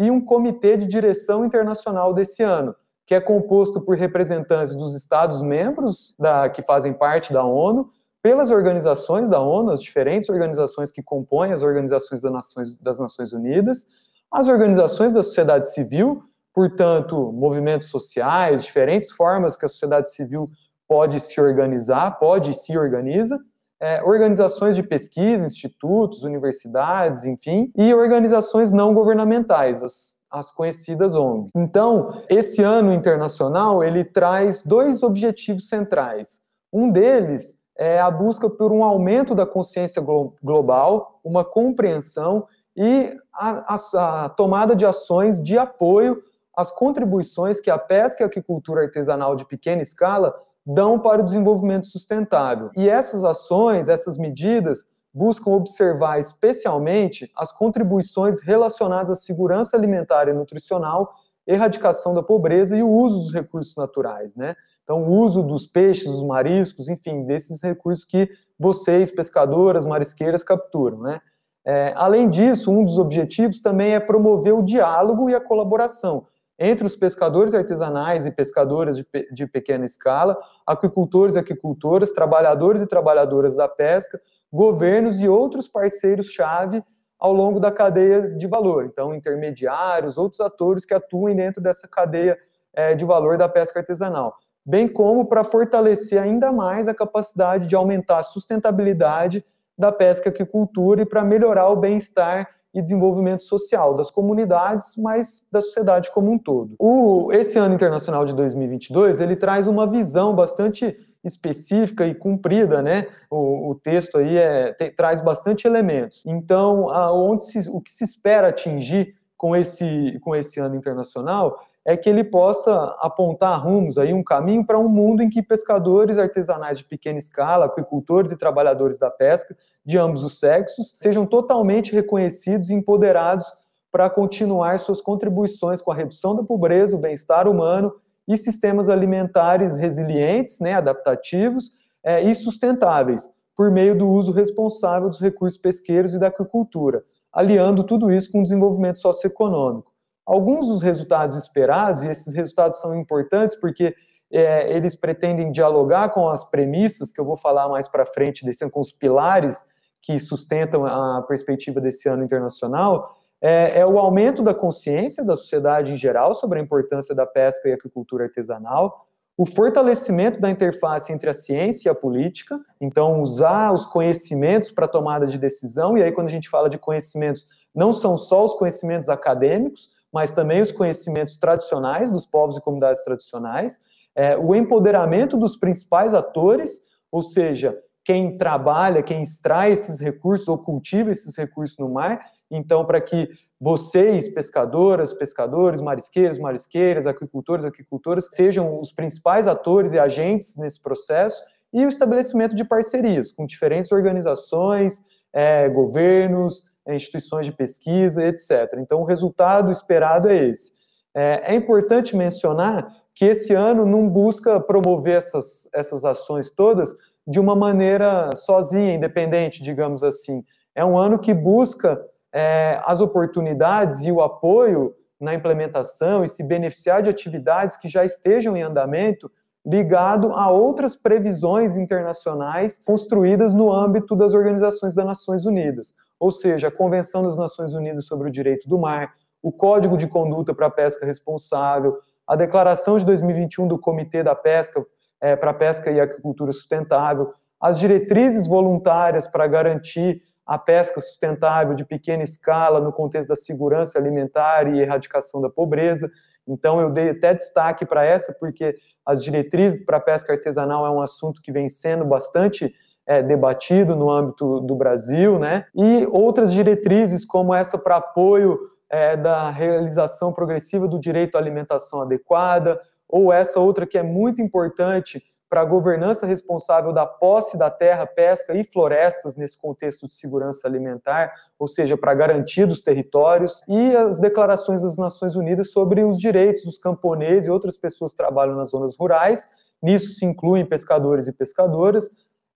e 0.00 0.10
um 0.10 0.18
comitê 0.18 0.78
de 0.78 0.86
direção 0.86 1.44
internacional 1.44 2.14
desse 2.14 2.42
ano, 2.42 2.74
que 3.06 3.14
é 3.14 3.20
composto 3.20 3.82
por 3.82 3.98
representantes 3.98 4.74
dos 4.74 4.96
Estados-membros 4.96 6.16
que 6.54 6.62
fazem 6.62 6.94
parte 6.94 7.34
da 7.34 7.44
ONU, 7.44 7.90
pelas 8.22 8.50
organizações 8.50 9.28
da 9.28 9.40
ONU, 9.40 9.70
as 9.70 9.82
diferentes 9.82 10.30
organizações 10.30 10.90
que 10.90 11.02
compõem 11.02 11.52
as 11.52 11.62
organizações 11.62 12.22
das 12.22 12.32
Nações, 12.32 12.78
das 12.78 12.98
Nações 12.98 13.32
Unidas, 13.34 13.88
as 14.32 14.48
organizações 14.48 15.12
da 15.12 15.22
sociedade 15.22 15.70
civil, 15.70 16.22
portanto, 16.54 17.30
movimentos 17.30 17.88
sociais, 17.88 18.64
diferentes 18.64 19.10
formas 19.10 19.54
que 19.54 19.66
a 19.66 19.68
sociedade 19.68 20.10
civil 20.10 20.46
pode 20.88 21.20
se 21.20 21.38
organizar, 21.38 22.18
pode 22.18 22.54
se 22.54 22.76
organiza, 22.78 23.38
é, 23.80 24.02
organizações 24.02 24.76
de 24.76 24.82
pesquisa, 24.82 25.46
institutos, 25.46 26.22
universidades, 26.22 27.24
enfim, 27.24 27.72
e 27.76 27.94
organizações 27.94 28.70
não 28.70 28.92
governamentais, 28.92 29.82
as, 29.82 30.16
as 30.30 30.52
conhecidas 30.52 31.14
ONGs. 31.14 31.52
Então, 31.56 32.22
esse 32.28 32.62
ano 32.62 32.92
internacional, 32.92 33.82
ele 33.82 34.04
traz 34.04 34.62
dois 34.62 35.02
objetivos 35.02 35.68
centrais. 35.68 36.40
Um 36.72 36.90
deles 36.90 37.58
é 37.78 37.98
a 37.98 38.10
busca 38.10 38.50
por 38.50 38.70
um 38.70 38.84
aumento 38.84 39.34
da 39.34 39.46
consciência 39.46 40.02
glo 40.02 40.34
global, 40.42 41.18
uma 41.24 41.42
compreensão 41.42 42.46
e 42.76 43.10
a, 43.34 43.74
a, 43.74 44.24
a 44.24 44.28
tomada 44.28 44.76
de 44.76 44.84
ações 44.84 45.42
de 45.42 45.56
apoio 45.56 46.22
às 46.54 46.70
contribuições 46.70 47.60
que 47.60 47.70
a 47.70 47.78
pesca 47.78 48.22
e 48.22 48.24
a 48.24 48.26
aquicultura 48.26 48.82
artesanal 48.82 49.34
de 49.34 49.46
pequena 49.46 49.80
escala 49.80 50.34
dão 50.66 50.98
para 50.98 51.22
o 51.22 51.24
desenvolvimento 51.24 51.86
sustentável. 51.86 52.70
E 52.76 52.88
essas 52.88 53.24
ações, 53.24 53.88
essas 53.88 54.18
medidas, 54.18 54.84
buscam 55.12 55.50
observar 55.50 56.18
especialmente 56.18 57.30
as 57.36 57.52
contribuições 57.52 58.40
relacionadas 58.42 59.10
à 59.10 59.14
segurança 59.16 59.76
alimentar 59.76 60.28
e 60.28 60.32
nutricional, 60.32 61.12
erradicação 61.46 62.14
da 62.14 62.22
pobreza 62.22 62.76
e 62.76 62.82
o 62.82 62.88
uso 62.88 63.18
dos 63.20 63.32
recursos 63.32 63.74
naturais, 63.74 64.36
né? 64.36 64.54
Então, 64.84 65.02
o 65.02 65.20
uso 65.20 65.42
dos 65.42 65.66
peixes, 65.66 66.04
dos 66.04 66.22
mariscos, 66.22 66.88
enfim, 66.88 67.24
desses 67.24 67.62
recursos 67.62 68.04
que 68.04 68.28
vocês, 68.58 69.10
pescadoras, 69.10 69.86
marisqueiras, 69.86 70.44
capturam, 70.44 71.00
né? 71.00 71.20
É, 71.64 71.92
além 71.96 72.28
disso, 72.28 72.70
um 72.70 72.84
dos 72.84 72.98
objetivos 72.98 73.60
também 73.60 73.94
é 73.94 74.00
promover 74.00 74.54
o 74.54 74.62
diálogo 74.62 75.28
e 75.28 75.34
a 75.34 75.40
colaboração 75.40 76.26
entre 76.60 76.86
os 76.86 76.94
pescadores 76.94 77.54
artesanais 77.54 78.26
e 78.26 78.30
pescadoras 78.30 78.98
de, 78.98 79.06
de 79.32 79.46
pequena 79.46 79.86
escala, 79.86 80.38
aquicultores 80.66 81.34
e 81.34 81.38
aquicultoras, 81.38 82.12
trabalhadores 82.12 82.82
e 82.82 82.86
trabalhadoras 82.86 83.56
da 83.56 83.66
pesca, 83.66 84.20
governos 84.52 85.22
e 85.22 85.28
outros 85.28 85.66
parceiros-chave 85.66 86.84
ao 87.18 87.32
longo 87.32 87.58
da 87.58 87.72
cadeia 87.72 88.28
de 88.36 88.46
valor. 88.46 88.84
Então, 88.84 89.14
intermediários, 89.14 90.18
outros 90.18 90.40
atores 90.42 90.84
que 90.84 90.92
atuem 90.92 91.34
dentro 91.34 91.62
dessa 91.62 91.88
cadeia 91.88 92.38
é, 92.74 92.94
de 92.94 93.06
valor 93.06 93.38
da 93.38 93.48
pesca 93.48 93.80
artesanal. 93.80 94.36
Bem 94.64 94.86
como 94.86 95.24
para 95.26 95.42
fortalecer 95.42 96.20
ainda 96.20 96.52
mais 96.52 96.88
a 96.88 96.94
capacidade 96.94 97.66
de 97.66 97.74
aumentar 97.74 98.18
a 98.18 98.22
sustentabilidade 98.22 99.42
da 99.78 99.90
pesca 99.90 100.28
e 100.28 100.30
aquicultura 100.30 101.02
e 101.02 101.06
para 101.06 101.24
melhorar 101.24 101.70
o 101.70 101.76
bem-estar 101.76 102.48
e 102.72 102.80
desenvolvimento 102.80 103.42
social 103.42 103.94
das 103.94 104.10
comunidades, 104.10 104.96
mas 104.96 105.46
da 105.50 105.60
sociedade 105.60 106.10
como 106.12 106.30
um 106.30 106.38
todo. 106.38 106.74
O, 106.78 107.28
esse 107.32 107.58
ano 107.58 107.74
internacional 107.74 108.24
de 108.24 108.34
2022 108.34 109.20
ele 109.20 109.36
traz 109.36 109.66
uma 109.66 109.86
visão 109.86 110.34
bastante 110.34 110.96
específica 111.22 112.06
e 112.06 112.14
cumprida, 112.14 112.80
né? 112.80 113.06
O, 113.30 113.70
o 113.70 113.74
texto 113.74 114.18
aí 114.18 114.36
é, 114.36 114.72
te, 114.72 114.90
traz 114.90 115.20
bastante 115.20 115.66
elementos. 115.66 116.24
Então, 116.24 116.88
a, 116.88 117.12
onde 117.12 117.44
se, 117.44 117.68
o 117.70 117.80
que 117.80 117.90
se 117.90 118.04
espera 118.04 118.48
atingir 118.48 119.14
com 119.36 119.54
esse, 119.54 120.18
com 120.22 120.34
esse 120.34 120.60
ano 120.60 120.76
internacional 120.76 121.58
é 121.84 121.96
que 121.96 122.08
ele 122.08 122.22
possa 122.22 122.96
apontar 123.00 123.64
rumos 123.64 123.96
aí 123.96 124.12
um 124.12 124.22
caminho 124.22 124.64
para 124.64 124.78
um 124.78 124.88
mundo 124.88 125.22
em 125.22 125.30
que 125.30 125.42
pescadores 125.42 126.18
artesanais 126.18 126.78
de 126.78 126.84
pequena 126.84 127.18
escala, 127.18 127.66
aquicultores 127.66 128.30
e 128.32 128.38
trabalhadores 128.38 128.98
da 128.98 129.10
pesca 129.10 129.56
de 129.84 129.96
ambos 129.96 130.22
os 130.22 130.38
sexos 130.38 130.96
sejam 131.00 131.24
totalmente 131.24 131.92
reconhecidos 131.92 132.70
e 132.70 132.74
empoderados 132.74 133.46
para 133.90 134.08
continuar 134.08 134.78
suas 134.78 135.00
contribuições 135.00 135.80
com 135.80 135.90
a 135.90 135.94
redução 135.94 136.36
da 136.36 136.42
pobreza, 136.42 136.94
o 136.94 137.00
bem-estar 137.00 137.48
humano 137.48 137.92
e 138.28 138.36
sistemas 138.36 138.88
alimentares 138.88 139.76
resilientes, 139.76 140.60
né, 140.60 140.74
adaptativos 140.74 141.72
é, 142.04 142.22
e 142.22 142.34
sustentáveis, 142.34 143.28
por 143.56 143.70
meio 143.70 143.98
do 143.98 144.08
uso 144.08 144.32
responsável 144.32 145.08
dos 145.08 145.18
recursos 145.18 145.58
pesqueiros 145.58 146.14
e 146.14 146.20
da 146.20 146.28
aquicultura, 146.28 147.02
aliando 147.32 147.82
tudo 147.82 148.12
isso 148.12 148.30
com 148.30 148.40
o 148.40 148.44
desenvolvimento 148.44 148.98
socioeconômico. 148.98 149.89
Alguns 150.30 150.68
dos 150.68 150.80
resultados 150.80 151.36
esperados, 151.36 152.04
e 152.04 152.08
esses 152.08 152.32
resultados 152.32 152.80
são 152.80 152.94
importantes 152.94 153.56
porque 153.56 153.92
é, 154.30 154.72
eles 154.72 154.94
pretendem 154.94 155.50
dialogar 155.50 156.10
com 156.10 156.28
as 156.28 156.48
premissas 156.48 157.10
que 157.10 157.20
eu 157.20 157.24
vou 157.24 157.36
falar 157.36 157.68
mais 157.68 157.88
para 157.88 158.06
frente, 158.06 158.44
desse, 158.44 158.70
com 158.70 158.78
os 158.78 158.92
pilares 158.92 159.58
que 160.00 160.16
sustentam 160.20 160.86
a 160.86 161.20
perspectiva 161.22 161.80
desse 161.80 162.08
ano 162.08 162.22
internacional, 162.22 163.18
é, 163.40 163.80
é, 163.80 163.84
o 163.84 163.98
aumento 163.98 164.40
da 164.40 164.54
consciência 164.54 165.24
da 165.24 165.34
sociedade 165.34 165.92
em 165.92 165.96
geral 165.96 166.32
sobre 166.32 166.60
a 166.60 166.62
importância 166.62 167.12
da 167.12 167.26
pesca 167.26 167.68
e 167.68 167.72
agricultura 167.72 168.26
artesanal, 168.26 169.08
o 169.36 169.44
fortalecimento 169.44 170.38
da 170.38 170.48
interface 170.48 171.12
entre 171.12 171.28
a 171.28 171.34
ciência 171.34 171.88
e 171.88 171.90
a 171.90 171.94
política, 171.94 172.56
então 172.80 173.20
usar 173.20 173.72
os 173.72 173.84
conhecimentos 173.84 174.70
para 174.70 174.86
tomada 174.86 175.26
de 175.26 175.36
decisão, 175.36 175.98
e 175.98 176.04
aí 176.04 176.12
quando 176.12 176.28
a 176.28 176.30
gente 176.30 176.48
fala 176.48 176.70
de 176.70 176.78
conhecimentos, 176.78 177.48
não 177.74 177.92
são 177.92 178.16
só 178.16 178.44
os 178.44 178.54
conhecimentos 178.54 179.08
acadêmicos, 179.08 179.98
mas 180.12 180.32
também 180.32 180.60
os 180.60 180.72
conhecimentos 180.72 181.36
tradicionais 181.36 182.10
dos 182.10 182.26
povos 182.26 182.56
e 182.56 182.60
comunidades 182.60 183.02
tradicionais, 183.04 183.80
é, 184.14 184.36
o 184.36 184.54
empoderamento 184.54 185.36
dos 185.36 185.56
principais 185.56 186.12
atores, 186.14 186.82
ou 187.10 187.22
seja, 187.22 187.78
quem 188.04 188.36
trabalha, 188.36 189.02
quem 189.02 189.22
extrai 189.22 189.72
esses 189.72 190.00
recursos 190.00 190.48
ou 190.48 190.58
cultiva 190.58 191.10
esses 191.10 191.36
recursos 191.36 191.78
no 191.78 191.88
mar, 191.88 192.20
então, 192.50 192.84
para 192.84 193.00
que 193.00 193.28
vocês, 193.60 194.28
pescadoras, 194.28 195.12
pescadores, 195.12 195.82
marisqueiros, 195.82 196.38
marisqueiras, 196.38 197.06
aquicultores, 197.06 197.64
aquicultoras, 197.64 198.28
sejam 198.32 198.80
os 198.80 198.90
principais 198.90 199.46
atores 199.46 199.92
e 199.92 199.98
agentes 199.98 200.56
nesse 200.56 200.80
processo, 200.80 201.42
e 201.72 201.84
o 201.84 201.88
estabelecimento 201.88 202.56
de 202.56 202.64
parcerias 202.64 203.30
com 203.30 203.46
diferentes 203.46 203.92
organizações, 203.92 205.04
é, 205.32 205.68
governos, 205.68 206.64
instituições 206.94 207.46
de 207.46 207.52
pesquisa, 207.52 208.24
etc. 208.26 208.74
Então, 208.78 209.00
o 209.00 209.04
resultado 209.04 209.70
esperado 209.70 210.28
é 210.28 210.48
esse. 210.48 210.72
É, 211.14 211.52
é 211.52 211.54
importante 211.54 212.16
mencionar 212.16 212.94
que 213.14 213.24
esse 213.24 213.52
ano 213.54 213.84
não 213.84 214.08
busca 214.08 214.60
promover 214.60 215.16
essas, 215.16 215.68
essas 215.74 216.04
ações 216.04 216.50
todas 216.50 216.94
de 217.26 217.38
uma 217.38 217.54
maneira 217.54 218.34
sozinha, 218.34 218.94
independente, 218.94 219.62
digamos 219.62 220.02
assim. 220.02 220.44
É 220.74 220.84
um 220.84 220.96
ano 220.96 221.18
que 221.18 221.34
busca 221.34 222.00
é, 222.32 222.80
as 222.84 223.00
oportunidades 223.00 224.04
e 224.04 224.12
o 224.12 224.22
apoio 224.22 224.94
na 225.20 225.34
implementação 225.34 226.24
e 226.24 226.28
se 226.28 226.42
beneficiar 226.42 227.02
de 227.02 227.10
atividades 227.10 227.76
que 227.76 227.88
já 227.88 228.04
estejam 228.04 228.56
em 228.56 228.62
andamento 228.62 229.30
ligado 229.64 230.32
a 230.32 230.50
outras 230.50 230.96
previsões 230.96 231.76
internacionais 231.76 232.82
construídas 232.82 233.52
no 233.52 233.70
âmbito 233.70 234.16
das 234.16 234.32
organizações 234.32 234.94
das 234.94 235.04
Nações 235.04 235.44
Unidas, 235.44 235.94
ou 236.20 236.30
seja, 236.30 236.68
a 236.68 236.70
Convenção 236.70 237.22
das 237.22 237.38
Nações 237.38 237.72
Unidas 237.72 238.04
sobre 238.04 238.28
o 238.28 238.30
Direito 238.30 238.68
do 238.68 238.78
Mar, 238.78 239.14
o 239.42 239.50
Código 239.50 239.96
de 239.96 240.06
Conduta 240.06 240.54
para 240.54 240.66
a 240.66 240.70
Pesca 240.70 241.06
Responsável, 241.06 241.98
a 242.26 242.36
Declaração 242.36 242.98
de 242.98 243.06
2021 243.06 243.66
do 243.66 243.78
Comitê 243.78 244.22
da 244.22 244.34
Pesca 244.34 244.84
é, 245.18 245.34
para 245.34 245.50
a 245.52 245.54
Pesca 245.54 245.90
e 245.90 245.98
Agricultura 245.98 246.52
Sustentável, 246.52 247.32
as 247.58 247.78
diretrizes 247.78 248.46
voluntárias 248.46 249.26
para 249.26 249.46
garantir 249.46 250.22
a 250.46 250.58
pesca 250.58 251.00
sustentável 251.00 251.74
de 251.74 251.84
pequena 251.84 252.24
escala 252.24 252.80
no 252.80 252.92
contexto 252.92 253.28
da 253.28 253.36
segurança 253.36 253.98
alimentar 253.98 254.66
e 254.66 254.80
erradicação 254.80 255.40
da 255.40 255.48
pobreza. 255.48 256.10
Então, 256.46 256.80
eu 256.80 256.90
dei 256.90 257.10
até 257.10 257.32
destaque 257.32 257.86
para 257.86 258.04
essa, 258.04 258.34
porque 258.40 258.74
as 259.06 259.22
diretrizes 259.22 259.84
para 259.84 259.98
a 259.98 260.00
pesca 260.00 260.32
artesanal 260.32 260.84
é 260.84 260.90
um 260.90 261.00
assunto 261.00 261.40
que 261.40 261.52
vem 261.52 261.68
sendo 261.68 262.04
bastante 262.04 262.74
é, 263.10 263.20
debatido 263.24 263.96
no 263.96 264.08
âmbito 264.08 264.60
do 264.60 264.76
Brasil, 264.76 265.36
né? 265.36 265.66
E 265.74 266.06
outras 266.12 266.52
diretrizes, 266.52 267.24
como 267.24 267.52
essa 267.52 267.76
para 267.76 267.96
apoio 267.96 268.56
é, 268.88 269.16
da 269.16 269.50
realização 269.50 270.32
progressiva 270.32 270.86
do 270.86 270.96
direito 270.96 271.34
à 271.34 271.40
alimentação 271.40 272.00
adequada, 272.00 272.80
ou 273.08 273.32
essa 273.32 273.58
outra 273.58 273.84
que 273.84 273.98
é 273.98 274.02
muito 274.04 274.40
importante 274.40 275.20
para 275.48 275.62
a 275.62 275.64
governança 275.64 276.24
responsável 276.24 276.92
da 276.92 277.04
posse 277.04 277.58
da 277.58 277.68
terra, 277.68 278.06
pesca 278.06 278.54
e 278.54 278.62
florestas 278.62 279.34
nesse 279.34 279.58
contexto 279.58 280.06
de 280.06 280.14
segurança 280.14 280.68
alimentar, 280.68 281.32
ou 281.58 281.66
seja, 281.66 281.96
para 281.96 282.12
a 282.12 282.14
garantia 282.14 282.64
dos 282.64 282.80
territórios, 282.80 283.60
e 283.66 283.96
as 283.96 284.20
declarações 284.20 284.82
das 284.82 284.96
Nações 284.96 285.34
Unidas 285.34 285.72
sobre 285.72 286.04
os 286.04 286.16
direitos 286.16 286.62
dos 286.62 286.78
camponeses 286.78 287.48
e 287.48 287.50
outras 287.50 287.76
pessoas 287.76 288.12
que 288.12 288.18
trabalham 288.18 288.54
nas 288.54 288.68
zonas 288.68 288.96
rurais, 288.96 289.48
nisso 289.82 290.12
se 290.14 290.24
incluem 290.24 290.64
pescadores 290.64 291.26
e 291.26 291.32
pescadoras, 291.32 292.08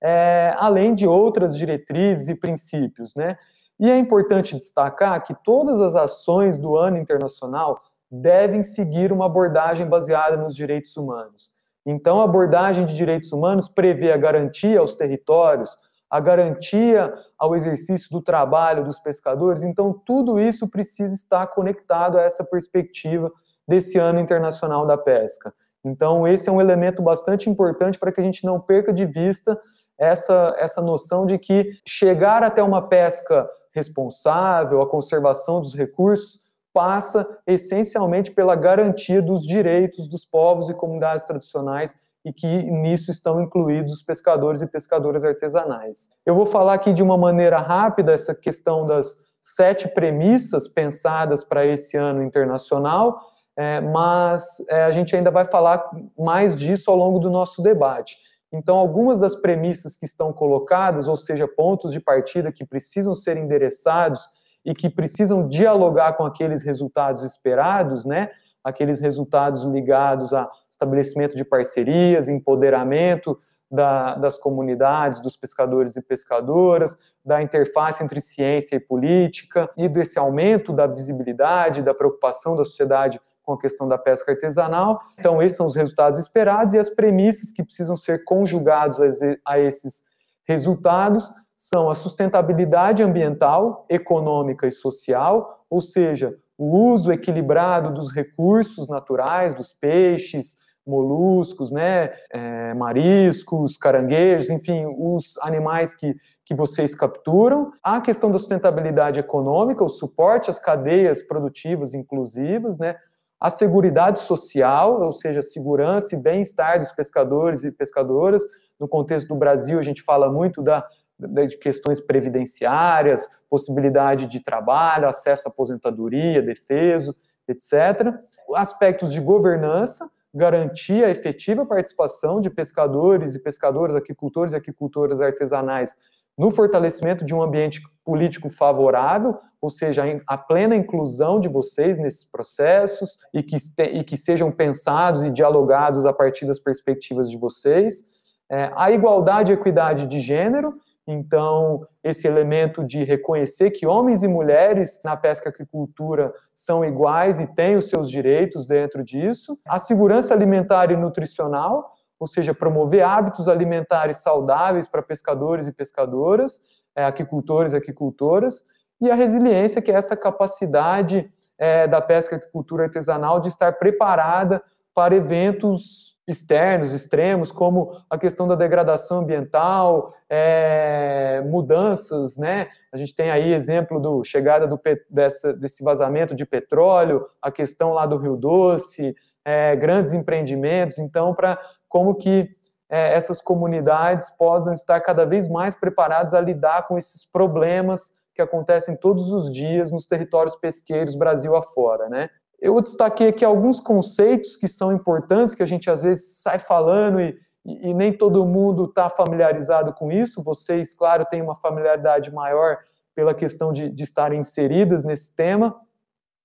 é, 0.05 0.55
além 0.59 0.95
de 0.95 1.07
outras 1.07 1.57
diretrizes 1.57 2.29
e 2.29 2.35
princípios, 2.35 3.15
né? 3.15 3.39
E 3.81 3.91
é 3.91 3.97
importante 3.97 4.55
destacar 4.55 5.23
que 5.25 5.35
todas 5.43 5.81
as 5.81 5.97
ações 5.97 6.59
do 6.59 6.77
ano 6.77 6.99
internacional 6.99 7.81
devem 8.11 8.63
seguir 8.63 9.11
uma 9.11 9.25
abordagem 9.25 9.89
baseada 9.89 10.37
nos 10.37 10.55
direitos 10.55 10.95
humanos. 10.97 11.51
Então, 11.87 12.21
a 12.21 12.25
abordagem 12.25 12.85
de 12.85 12.95
direitos 12.95 13.33
humanos 13.33 13.67
prevê 13.67 14.13
a 14.13 14.17
garantia 14.19 14.79
aos 14.79 14.95
territórios, 14.95 15.77
a 16.11 16.21
garantia 16.21 17.13
ao 17.39 17.57
exercício 17.57 18.11
do 18.11 18.21
trabalho 18.21 18.85
dos 18.85 18.99
pescadores. 18.99 19.63
Então, 19.63 19.93
tudo 20.05 20.39
isso 20.39 20.69
precisa 20.69 21.15
estar 21.15 21.47
conectado 21.47 22.19
a 22.19 22.23
essa 22.23 22.45
perspectiva 22.45 23.33
desse 23.67 23.99
ano 23.99 24.21
internacional 24.21 24.87
da 24.87 24.99
pesca. 24.99 25.53
Então, 25.83 26.29
esse 26.29 26.49
é 26.49 26.53
um 26.53 26.61
elemento 26.61 27.03
bastante 27.03 27.49
importante 27.49 27.99
para 27.99 28.13
que 28.13 28.21
a 28.21 28.25
gente 28.25 28.45
não 28.45 28.61
perca 28.61 28.93
de 28.93 29.07
vista 29.07 29.59
essa, 29.99 30.55
essa 30.59 30.83
noção 30.83 31.27
de 31.27 31.39
que 31.39 31.79
chegar 31.87 32.43
até 32.43 32.63
uma 32.63 32.83
pesca 32.89 33.49
responsável, 33.73 34.81
a 34.81 34.89
conservação 34.89 35.61
dos 35.61 35.75
recursos, 35.75 36.41
passa 36.73 37.39
essencialmente 37.47 38.33
pela 38.33 38.57
garantia 38.57 39.23
dos 39.23 39.47
direitos 39.47 40.09
dos 40.09 40.25
povos 40.25 40.69
e 40.69 40.75
comunidades 40.75 41.25
tradicionais 41.25 41.97
e 42.25 42.33
que 42.33 42.47
nisso 42.47 43.11
estão 43.11 43.41
incluídos 43.41 43.93
os 43.93 44.03
pescadores 44.03 44.63
e 44.63 44.67
pescadoras 44.67 45.25
artesanais. 45.25 46.11
Eu 46.25 46.35
vou 46.35 46.47
falar 46.47 46.75
aqui 46.75 46.93
de 46.93 47.03
uma 47.03 47.19
maneira 47.19 47.59
rápida 47.59 48.13
essa 48.13 48.35
questão 48.35 48.87
das 48.87 49.19
sete 49.41 49.89
premissas 49.89 50.67
pensadas 50.67 51.45
para 51.45 51.67
esse 51.67 51.97
ano 51.97 52.23
internacional, 52.23 53.21
é, 53.57 53.81
mas 53.81 54.43
é, 54.71 54.85
a 54.85 54.91
gente 54.91 55.15
ainda 55.15 55.31
vai 55.31 55.45
falar 55.45 55.85
mais 56.19 56.57
disso 56.57 56.91
ao 56.91 56.97
longo 56.97 57.19
do 57.19 57.31
nosso 57.31 57.63
debate. 57.63 58.17
Então, 58.57 58.77
algumas 58.77 59.19
das 59.19 59.35
premissas 59.35 59.97
que 59.97 60.07
estão 60.07 60.33
colocadas, 60.33 61.09
ou 61.09 61.17
seja, 61.17 61.49
pontos 61.49 61.91
de 61.93 61.99
partida 61.99 62.53
que 62.53 62.65
precisam 62.65 63.13
ser 63.13 63.37
endereçados 63.37 64.29
e 64.65 64.73
que 64.73 64.89
precisam 64.89 65.49
dialogar 65.49 66.13
com 66.13 66.25
aqueles 66.25 66.63
resultados 66.63 67.25
esperados, 67.25 68.05
né? 68.05 68.31
Aqueles 68.63 69.01
resultados 69.01 69.65
ligados 69.65 70.33
a 70.33 70.49
estabelecimento 70.71 71.37
de 71.37 71.45
parcerias, 71.45 72.29
empoderamento 72.29 73.37
da, 73.69 74.15
das 74.15 74.39
comunidades, 74.39 75.19
dos 75.19 75.37
pescadores 75.37 75.97
e 75.97 76.03
pescadoras, 76.03 76.97
da 77.25 77.43
interface 77.43 78.05
entre 78.05 78.21
ciência 78.21 78.77
e 78.77 78.81
política 78.81 79.69
e 79.77 79.89
desse 79.89 80.17
aumento 80.17 80.73
da 80.73 80.87
visibilidade, 80.87 81.83
da 81.83 81.93
preocupação 81.93 82.55
da 82.55 82.63
sociedade 82.63 83.21
com 83.45 83.53
a 83.53 83.59
questão 83.59 83.87
da 83.87 83.99
pesca 83.99 84.33
artesanal. 84.33 85.01
Então, 85.19 85.43
esses 85.43 85.57
são 85.57 85.67
os 85.67 85.77
resultados 85.77 86.19
esperados 86.19 86.75
e 86.75 86.79
as 86.79 86.91
premissas 86.91 87.53
que 87.53 87.63
precisam 87.63 87.97
ser 87.97 88.25
conjugados 88.25 88.99
a 89.45 89.59
esses 89.59 90.03
resultados 90.47 91.31
são 91.57 91.89
a 91.89 91.95
sustentabilidade 91.95 93.03
ambiental, 93.03 93.87
econômica 93.89 94.67
e 94.67 94.71
social, 94.71 95.65
ou 95.71 95.81
seja, 95.81 96.37
o 96.59 96.93
uso 96.93 97.13
equilibrado 97.13 97.93
dos 97.93 98.13
recursos 98.13 98.89
naturais, 98.89 99.55
dos 99.55 99.73
peixes, 99.73 100.59
moluscos, 100.87 101.71
né, 101.71 102.13
é, 102.31 102.75
mariscos, 102.75 103.77
caranguejos, 103.77 104.51
enfim, 104.51 104.85
os 104.99 105.39
animais 105.41 105.95
que, 105.95 106.15
que 106.45 106.55
vocês 106.55 106.95
capturam. 106.95 107.73
A 107.83 108.01
questão 108.01 108.31
da 108.31 108.39
sustentabilidade 108.39 109.19
econômica, 109.19 109.83
o 109.83 109.89
suporte 109.89 110.51
às 110.51 110.59
cadeias 110.59 111.23
produtivas 111.23 111.95
inclusivas, 111.95 112.77
né, 112.79 112.97
a 113.45 113.51
segurança 113.51 114.21
social, 114.21 115.03
ou 115.03 115.13
seja, 115.13 115.43
segurança 115.43 116.15
e 116.15 116.19
bem-estar 116.19 116.79
dos 116.79 116.91
pescadores 116.93 117.63
e 117.63 117.71
pescadoras. 117.71 118.43
No 118.81 118.89
contexto 118.89 119.29
do 119.29 119.35
Brasil, 119.35 119.79
a 119.79 119.83
gente 119.83 120.03
fala 120.03 120.33
muito 120.33 120.63
da 120.63 120.83
de 121.19 121.59
questões 121.59 122.01
previdenciárias, 122.01 123.29
possibilidade 123.49 124.27
de 124.27 124.43
trabalho, 124.43 125.07
acesso 125.07 125.47
à 125.47 125.51
aposentadoria, 125.51 126.43
defeso, 126.43 127.15
etc. 127.47 128.15
Aspectos 128.55 129.13
de 129.13 129.21
governança, 129.21 130.11
garantir 130.35 131.05
a 131.05 131.11
efetiva 131.11 131.67
participação 131.67 132.41
de 132.41 132.49
pescadores 132.49 133.35
e 133.35 133.43
pescadoras, 133.43 133.95
aquicultores 133.95 134.55
e 134.55 134.57
aquicultoras 134.57 135.21
artesanais 135.21 135.95
no 136.37 136.51
fortalecimento 136.51 137.25
de 137.25 137.35
um 137.35 137.43
ambiente 137.43 137.81
político 138.05 138.51
favorável, 138.51 139.39
ou 139.61 139.71
seja, 139.71 140.03
a 140.27 140.37
plena 140.37 140.77
inclusão 140.77 141.41
de 141.41 141.49
vocês 141.49 141.97
nesses 141.97 142.25
processos 142.25 143.19
e 143.33 143.43
que, 143.43 143.57
e 143.93 144.05
que 144.05 144.17
sejam 144.17 144.51
pensados 144.51 145.25
e 145.25 145.31
dialogados 145.31 146.05
a 146.05 146.13
partir 146.13 146.45
das 146.45 146.59
perspectivas 146.59 147.31
de 147.31 147.39
vocês. 147.39 148.05
É, 148.51 148.71
a 148.77 148.91
igualdade 148.91 149.53
e 149.53 149.55
equidade 149.55 150.07
de 150.07 150.21
gênero, 150.21 150.75
então, 151.07 151.87
esse 152.03 152.27
elemento 152.27 152.83
de 152.83 153.05
reconhecer 153.05 153.71
que 153.71 153.87
homens 153.87 154.23
e 154.23 154.29
mulheres 154.29 155.01
na 155.05 155.17
pesca 155.17 155.49
e 155.49 155.53
aquicultura 155.53 156.33
são 156.53 156.85
iguais 156.85 157.41
e 157.41 157.47
têm 157.47 157.77
os 157.77 157.91
seus 157.91 158.11
direitos 158.11 158.67
dentro 158.67 159.05
disso. 159.05 159.59
A 159.67 159.79
segurança 159.79 160.33
alimentar 160.33 160.91
e 160.91 160.97
nutricional, 160.97 161.94
ou 162.19 162.27
seja, 162.27 162.55
promover 162.55 163.05
hábitos 163.05 163.49
alimentares 163.49 164.19
saudáveis 164.19 164.87
para 164.87 165.03
pescadores 165.03 165.67
e 165.67 165.73
pescadoras, 165.73 166.61
é, 166.97 167.05
aquicultores 167.05 167.73
e 167.73 167.77
aquicultoras. 167.77 168.65
E 169.01 169.11
a 169.11 169.15
resiliência, 169.15 169.83
que 169.83 169.91
é 169.91 169.95
essa 169.95 170.17
capacidade 170.17 171.31
é, 171.59 171.87
da 171.87 172.01
pesca 172.01 172.35
e 172.35 172.39
aquicultura 172.39 172.85
artesanal 172.85 173.41
de 173.41 173.49
estar 173.49 173.73
preparada 173.73 174.63
para 174.95 175.15
eventos 175.15 176.15
externos, 176.27 176.93
extremos, 176.93 177.53
como 177.53 177.93
a 178.09 178.17
questão 178.17 178.47
da 178.47 178.55
degradação 178.55 179.19
ambiental, 179.19 180.15
é, 180.29 181.43
mudanças, 181.47 182.39
né? 182.39 182.69
A 182.93 182.97
gente 182.97 183.15
tem 183.15 183.31
aí 183.31 183.53
exemplo 183.53 184.01
do 184.01 184.25
chegada 184.25 184.67
do, 184.67 184.81
dessa, 185.11 185.53
desse 185.53 185.85
vazamento 185.85 186.35
de 186.35 186.47
petróleo, 186.47 187.27
a 187.43 187.51
questão 187.51 187.93
lá 187.93 188.07
do 188.07 188.17
Rio 188.17 188.37
Doce, 188.37 189.15
é, 189.45 189.77
grandes 189.77 190.15
empreendimentos. 190.15 190.99
Então, 190.99 191.35
para 191.35 191.59
como 191.95 192.17
que 192.17 192.49
é, 192.91 193.15
essas 193.15 193.41
comunidades 193.41 194.29
podem 194.31 194.75
estar 194.75 195.01
cada 195.01 195.25
vez 195.25 195.49
mais 195.49 195.77
preparadas 195.77 196.35
a 196.35 196.41
lidar 196.41 196.89
com 196.89 196.99
esses 196.99 197.25
problemas 197.25 198.11
que 198.35 198.43
acontecem 198.43 198.97
todos 198.97 199.31
os 199.31 199.49
dias 199.49 199.93
nos 199.93 200.05
territórios 200.05 200.57
pesqueiros 200.57 201.15
Brasil 201.15 201.55
afora, 201.55 202.09
né? 202.09 202.31
Eu 202.61 202.81
destaquei 202.81 203.29
aqui 203.29 203.45
alguns 203.45 203.79
conceitos 203.79 204.57
que 204.57 204.67
são 204.67 204.93
importantes, 204.93 205.55
que 205.55 205.63
a 205.63 205.67
gente 205.67 205.89
às 205.89 206.03
vezes 206.03 206.43
sai 206.43 206.59
falando 206.59 207.21
e, 207.21 207.39
e, 207.65 207.95
nem 207.95 208.13
todo 208.13 208.45
mundo 208.45 208.87
está 208.87 209.09
familiarizado 209.09 209.93
com 209.93 210.11
isso. 210.11 210.43
Vocês, 210.43 210.95
claro, 210.95 211.25
têm 211.27 211.43
uma 211.43 211.55
familiaridade 211.55 212.33
maior 212.33 212.79
pela 213.15 213.35
questão 213.35 213.73
de, 213.73 213.89
de 213.89 214.03
estarem 214.03 214.41
inseridas 214.41 215.05
nesse 215.05 215.37
tema, 215.37 215.77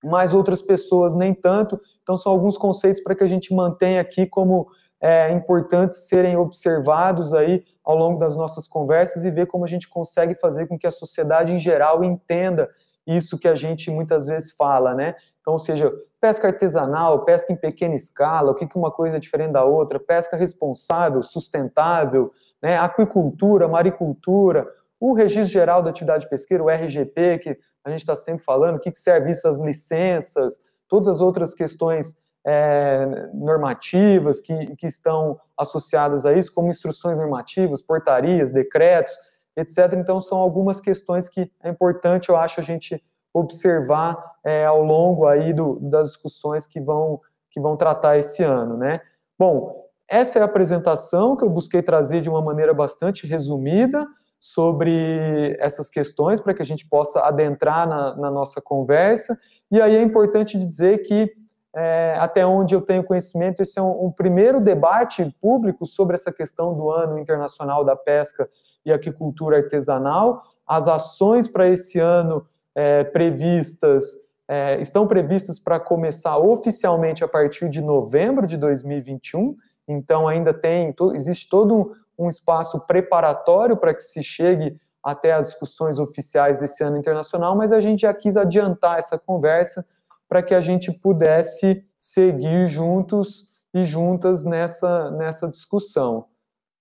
mas 0.04 0.32
outras 0.32 0.62
pessoas 0.62 1.12
nem 1.12 1.34
tanto. 1.34 1.80
Então, 2.02 2.16
são 2.16 2.30
alguns 2.30 2.56
conceitos 2.56 3.02
para 3.02 3.16
que 3.16 3.24
a 3.24 3.28
gente 3.28 3.52
mantenha 3.52 4.00
aqui 4.00 4.26
como 4.26 4.68
é, 5.00 5.32
importantes 5.32 6.08
serem 6.08 6.36
observados 6.36 7.32
aí 7.32 7.64
ao 7.82 7.96
longo 7.96 8.18
das 8.18 8.36
nossas 8.36 8.68
conversas 8.68 9.24
e 9.24 9.30
ver 9.30 9.46
como 9.46 9.64
a 9.64 9.68
gente 9.68 9.88
consegue 9.88 10.34
fazer 10.34 10.66
com 10.66 10.78
que 10.78 10.86
a 10.86 10.90
sociedade 10.90 11.54
em 11.54 11.58
geral 11.58 12.04
entenda 12.04 12.68
isso 13.06 13.38
que 13.38 13.48
a 13.48 13.54
gente 13.54 13.90
muitas 13.90 14.26
vezes 14.26 14.52
fala, 14.52 14.94
né? 14.94 15.14
Então, 15.40 15.54
ou 15.54 15.58
seja, 15.58 15.90
pesca 16.20 16.48
artesanal, 16.48 17.24
pesca 17.24 17.52
em 17.52 17.56
pequena 17.56 17.94
escala, 17.94 18.52
o 18.52 18.54
que, 18.54 18.66
que 18.66 18.76
uma 18.76 18.90
coisa 18.90 19.16
é 19.16 19.20
diferente 19.20 19.52
da 19.52 19.64
outra, 19.64 19.98
pesca 19.98 20.36
responsável, 20.36 21.22
sustentável, 21.22 22.30
né, 22.62 22.76
aquicultura, 22.76 23.66
maricultura, 23.66 24.68
o 25.00 25.14
Registro 25.14 25.50
Geral 25.50 25.82
da 25.82 25.90
Atividade 25.90 26.28
Pesqueira, 26.28 26.62
o 26.62 26.68
RGP, 26.68 27.38
que 27.38 27.58
a 27.82 27.90
gente 27.90 28.00
está 28.00 28.14
sempre 28.14 28.44
falando, 28.44 28.76
o 28.76 28.80
que, 28.80 28.92
que 28.92 28.98
serve 28.98 29.30
isso, 29.30 29.48
as 29.48 29.56
licenças, 29.56 30.60
todas 30.86 31.08
as 31.08 31.20
outras 31.22 31.54
questões 31.54 32.18
é, 32.46 33.28
normativas 33.34 34.40
que, 34.40 34.76
que 34.76 34.86
estão 34.86 35.38
associadas 35.56 36.24
a 36.24 36.32
isso, 36.32 36.52
como 36.52 36.68
instruções 36.68 37.18
normativas, 37.18 37.80
portarias, 37.80 38.50
decretos, 38.50 39.14
etc. 39.56 39.94
Então, 39.94 40.20
são 40.20 40.38
algumas 40.38 40.80
questões 40.80 41.28
que 41.28 41.50
é 41.62 41.68
importante, 41.68 42.28
eu 42.28 42.36
acho, 42.36 42.60
a 42.60 42.62
gente 42.62 43.02
observar 43.32 44.16
é, 44.44 44.64
ao 44.64 44.82
longo 44.82 45.26
aí 45.26 45.52
do, 45.52 45.78
das 45.80 46.08
discussões 46.08 46.66
que 46.66 46.80
vão, 46.80 47.20
que 47.50 47.60
vão 47.60 47.76
tratar 47.76 48.18
esse 48.18 48.42
ano, 48.42 48.76
né? 48.76 49.00
Bom, 49.38 49.88
essa 50.08 50.38
é 50.38 50.42
a 50.42 50.46
apresentação 50.46 51.36
que 51.36 51.44
eu 51.44 51.48
busquei 51.48 51.82
trazer 51.82 52.20
de 52.20 52.28
uma 52.28 52.42
maneira 52.42 52.74
bastante 52.74 53.26
resumida 53.26 54.06
sobre 54.40 55.56
essas 55.60 55.88
questões 55.88 56.40
para 56.40 56.52
que 56.52 56.62
a 56.62 56.64
gente 56.64 56.88
possa 56.88 57.20
adentrar 57.20 57.88
na, 57.88 58.16
na, 58.16 58.30
nossa 58.30 58.60
conversa. 58.60 59.38
E 59.70 59.80
aí 59.80 59.94
é 59.94 60.02
importante 60.02 60.58
dizer 60.58 61.02
que, 61.02 61.30
é, 61.74 62.16
até 62.18 62.44
onde 62.44 62.74
eu 62.74 62.80
tenho 62.80 63.04
conhecimento, 63.04 63.62
esse 63.62 63.78
é 63.78 63.82
um, 63.82 64.06
um 64.06 64.12
primeiro 64.12 64.60
debate 64.60 65.24
público 65.40 65.86
sobre 65.86 66.14
essa 66.14 66.32
questão 66.32 66.74
do 66.74 66.90
Ano 66.90 67.18
Internacional 67.18 67.84
da 67.84 67.94
Pesca 67.94 68.48
e 68.84 68.92
Aquicultura 68.92 69.58
Artesanal. 69.58 70.42
As 70.66 70.88
ações 70.88 71.46
para 71.46 71.68
esse 71.68 71.98
ano 72.00 72.46
é, 72.74 73.04
previstas, 73.04 74.04
é, 74.48 74.80
estão 74.80 75.06
previstas 75.06 75.60
para 75.60 75.78
começar 75.78 76.36
oficialmente 76.38 77.22
a 77.22 77.28
partir 77.28 77.68
de 77.68 77.80
novembro 77.80 78.46
de 78.46 78.56
2021, 78.56 79.56
então 79.86 80.26
ainda 80.26 80.52
tem, 80.52 80.94
existe 81.14 81.48
todo 81.48 81.76
um, 82.18 82.26
um 82.26 82.28
espaço 82.28 82.84
preparatório 82.86 83.76
para 83.76 83.94
que 83.94 84.02
se 84.02 84.22
chegue 84.22 84.76
até 85.02 85.32
as 85.32 85.50
discussões 85.50 85.98
oficiais 85.98 86.58
desse 86.58 86.82
ano 86.82 86.96
internacional, 86.96 87.56
mas 87.56 87.72
a 87.72 87.80
gente 87.80 88.00
já 88.00 88.12
quis 88.12 88.36
adiantar 88.36 88.98
essa 88.98 89.18
conversa 89.18 89.84
para 90.30 90.44
que 90.44 90.54
a 90.54 90.60
gente 90.60 90.92
pudesse 90.92 91.84
seguir 91.98 92.68
juntos 92.68 93.50
e 93.74 93.82
juntas 93.82 94.44
nessa, 94.44 95.10
nessa 95.10 95.48
discussão. 95.48 96.26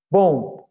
Bom, 0.10 0.68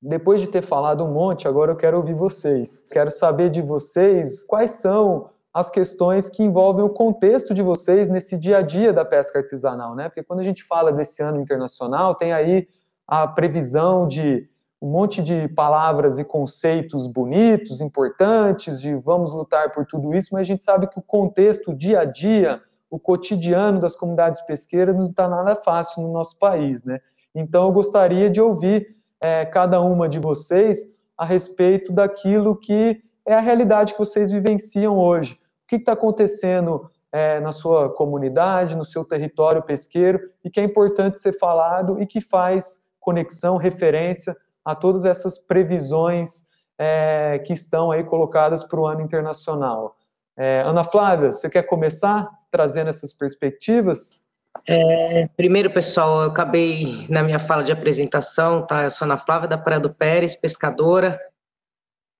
depois 0.00 0.40
de 0.40 0.46
ter 0.46 0.62
falado 0.62 1.04
um 1.04 1.12
monte, 1.12 1.48
agora 1.48 1.72
eu 1.72 1.76
quero 1.76 1.96
ouvir 1.96 2.14
vocês. 2.14 2.86
Quero 2.88 3.10
saber 3.10 3.50
de 3.50 3.60
vocês 3.60 4.42
quais 4.42 4.70
são 4.70 5.28
as 5.52 5.70
questões 5.70 6.30
que 6.30 6.44
envolvem 6.44 6.84
o 6.84 6.90
contexto 6.90 7.52
de 7.52 7.62
vocês 7.62 8.08
nesse 8.08 8.38
dia 8.38 8.58
a 8.58 8.62
dia 8.62 8.92
da 8.92 9.04
pesca 9.04 9.40
artesanal, 9.40 9.96
né? 9.96 10.08
Porque 10.08 10.22
quando 10.22 10.38
a 10.38 10.44
gente 10.44 10.62
fala 10.62 10.92
desse 10.92 11.20
ano 11.20 11.40
internacional, 11.40 12.14
tem 12.14 12.32
aí 12.32 12.68
a 13.08 13.26
previsão 13.26 14.06
de 14.06 14.48
um 14.80 14.88
monte 14.88 15.22
de 15.22 15.46
palavras 15.48 16.18
e 16.18 16.24
conceitos 16.24 17.06
bonitos, 17.06 17.80
importantes, 17.80 18.80
de 18.80 18.94
vamos 18.94 19.32
lutar 19.32 19.72
por 19.72 19.84
tudo 19.84 20.14
isso, 20.14 20.30
mas 20.32 20.40
a 20.40 20.44
gente 20.44 20.62
sabe 20.62 20.86
que 20.86 20.98
o 20.98 21.02
contexto, 21.02 21.70
o 21.70 21.76
dia 21.76 22.00
a 22.00 22.04
dia, 22.04 22.62
o 22.90 22.98
cotidiano 22.98 23.78
das 23.78 23.94
comunidades 23.94 24.40
pesqueiras 24.40 24.96
não 24.96 25.06
está 25.06 25.28
nada 25.28 25.54
fácil 25.54 26.02
no 26.02 26.12
nosso 26.12 26.38
país, 26.38 26.82
né? 26.84 27.00
Então 27.34 27.66
eu 27.66 27.72
gostaria 27.72 28.30
de 28.30 28.40
ouvir 28.40 28.96
é, 29.22 29.44
cada 29.44 29.80
uma 29.80 30.08
de 30.08 30.18
vocês 30.18 30.96
a 31.16 31.24
respeito 31.24 31.92
daquilo 31.92 32.56
que 32.56 33.02
é 33.26 33.34
a 33.34 33.40
realidade 33.40 33.92
que 33.92 33.98
vocês 33.98 34.32
vivenciam 34.32 34.98
hoje. 34.98 35.34
O 35.34 35.68
que 35.68 35.76
está 35.76 35.92
acontecendo 35.92 36.90
é, 37.12 37.38
na 37.40 37.52
sua 37.52 37.90
comunidade, 37.90 38.74
no 38.74 38.84
seu 38.84 39.04
território 39.04 39.62
pesqueiro, 39.62 40.20
e 40.42 40.50
que 40.50 40.58
é 40.58 40.64
importante 40.64 41.18
ser 41.18 41.38
falado 41.38 42.00
e 42.00 42.06
que 42.06 42.20
faz 42.20 42.88
conexão, 42.98 43.56
referência 43.56 44.34
a 44.64 44.74
todas 44.74 45.04
essas 45.04 45.38
previsões 45.38 46.46
é, 46.78 47.38
que 47.40 47.52
estão 47.52 47.90
aí 47.90 48.04
colocadas 48.04 48.64
para 48.64 48.80
o 48.80 48.86
ano 48.86 49.02
internacional. 49.02 49.96
É, 50.36 50.62
Ana 50.62 50.84
Flávia, 50.84 51.32
você 51.32 51.50
quer 51.50 51.64
começar 51.64 52.28
trazendo 52.50 52.88
essas 52.88 53.12
perspectivas? 53.12 54.20
É, 54.66 55.28
primeiro, 55.36 55.70
pessoal, 55.70 56.22
eu 56.22 56.30
acabei 56.30 57.06
na 57.08 57.22
minha 57.22 57.38
fala 57.38 57.62
de 57.62 57.72
apresentação, 57.72 58.66
tá? 58.66 58.84
Eu 58.84 58.90
sou 58.90 59.04
Ana 59.04 59.18
Flávia 59.18 59.48
da 59.48 59.58
Praia 59.58 59.80
do 59.80 59.92
Pérez, 59.92 60.34
pescadora. 60.34 61.20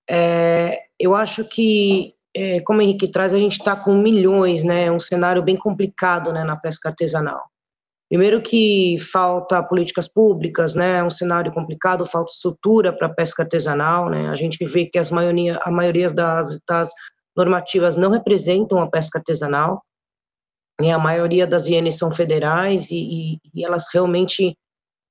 É, 0.09 0.79
eu 0.99 1.15
acho 1.15 1.45
que, 1.45 2.15
é, 2.35 2.61
como 2.61 2.79
o 2.79 2.83
Henrique 2.83 3.11
traz, 3.11 3.33
a 3.33 3.39
gente 3.39 3.59
está 3.59 3.75
com 3.75 3.95
milhões, 3.95 4.63
né? 4.63 4.91
Um 4.91 5.01
cenário 5.01 5.43
bem 5.43 5.57
complicado, 5.57 6.33
né, 6.33 6.45
na 6.45 6.57
pesca 6.57 6.89
artesanal. 6.89 7.50
Primeiro 8.11 8.43
que 8.43 8.99
falta 9.13 9.63
políticas 9.63 10.09
públicas, 10.09 10.75
né? 10.75 11.03
Um 11.03 11.11
cenário 11.11 11.53
complicado, 11.53 12.07
falta 12.07 12.33
estrutura 12.33 12.93
para 12.93 13.09
pesca 13.09 13.45
artesanal, 13.45 14.11
né? 14.11 14.29
A 14.29 14.37
gente 14.37 14.63
vê 14.67 14.85
que 14.85 14.99
as 14.99 15.11
maioria, 15.11 15.59
a 15.63 15.71
maioria 15.71 16.11
das, 16.11 16.61
das 16.69 16.91
normativas 17.37 17.97
não 17.97 18.11
representam 18.11 18.81
a 18.81 18.91
pesca 18.91 19.19
artesanal 19.19 19.81
a 20.89 20.99
maioria 20.99 21.47
das 21.47 21.69
INs 21.69 21.99
são 21.99 22.15
federais 22.15 22.91
e, 22.91 22.97
e, 22.97 23.39
e 23.55 23.65
elas 23.65 23.85
realmente 23.93 24.57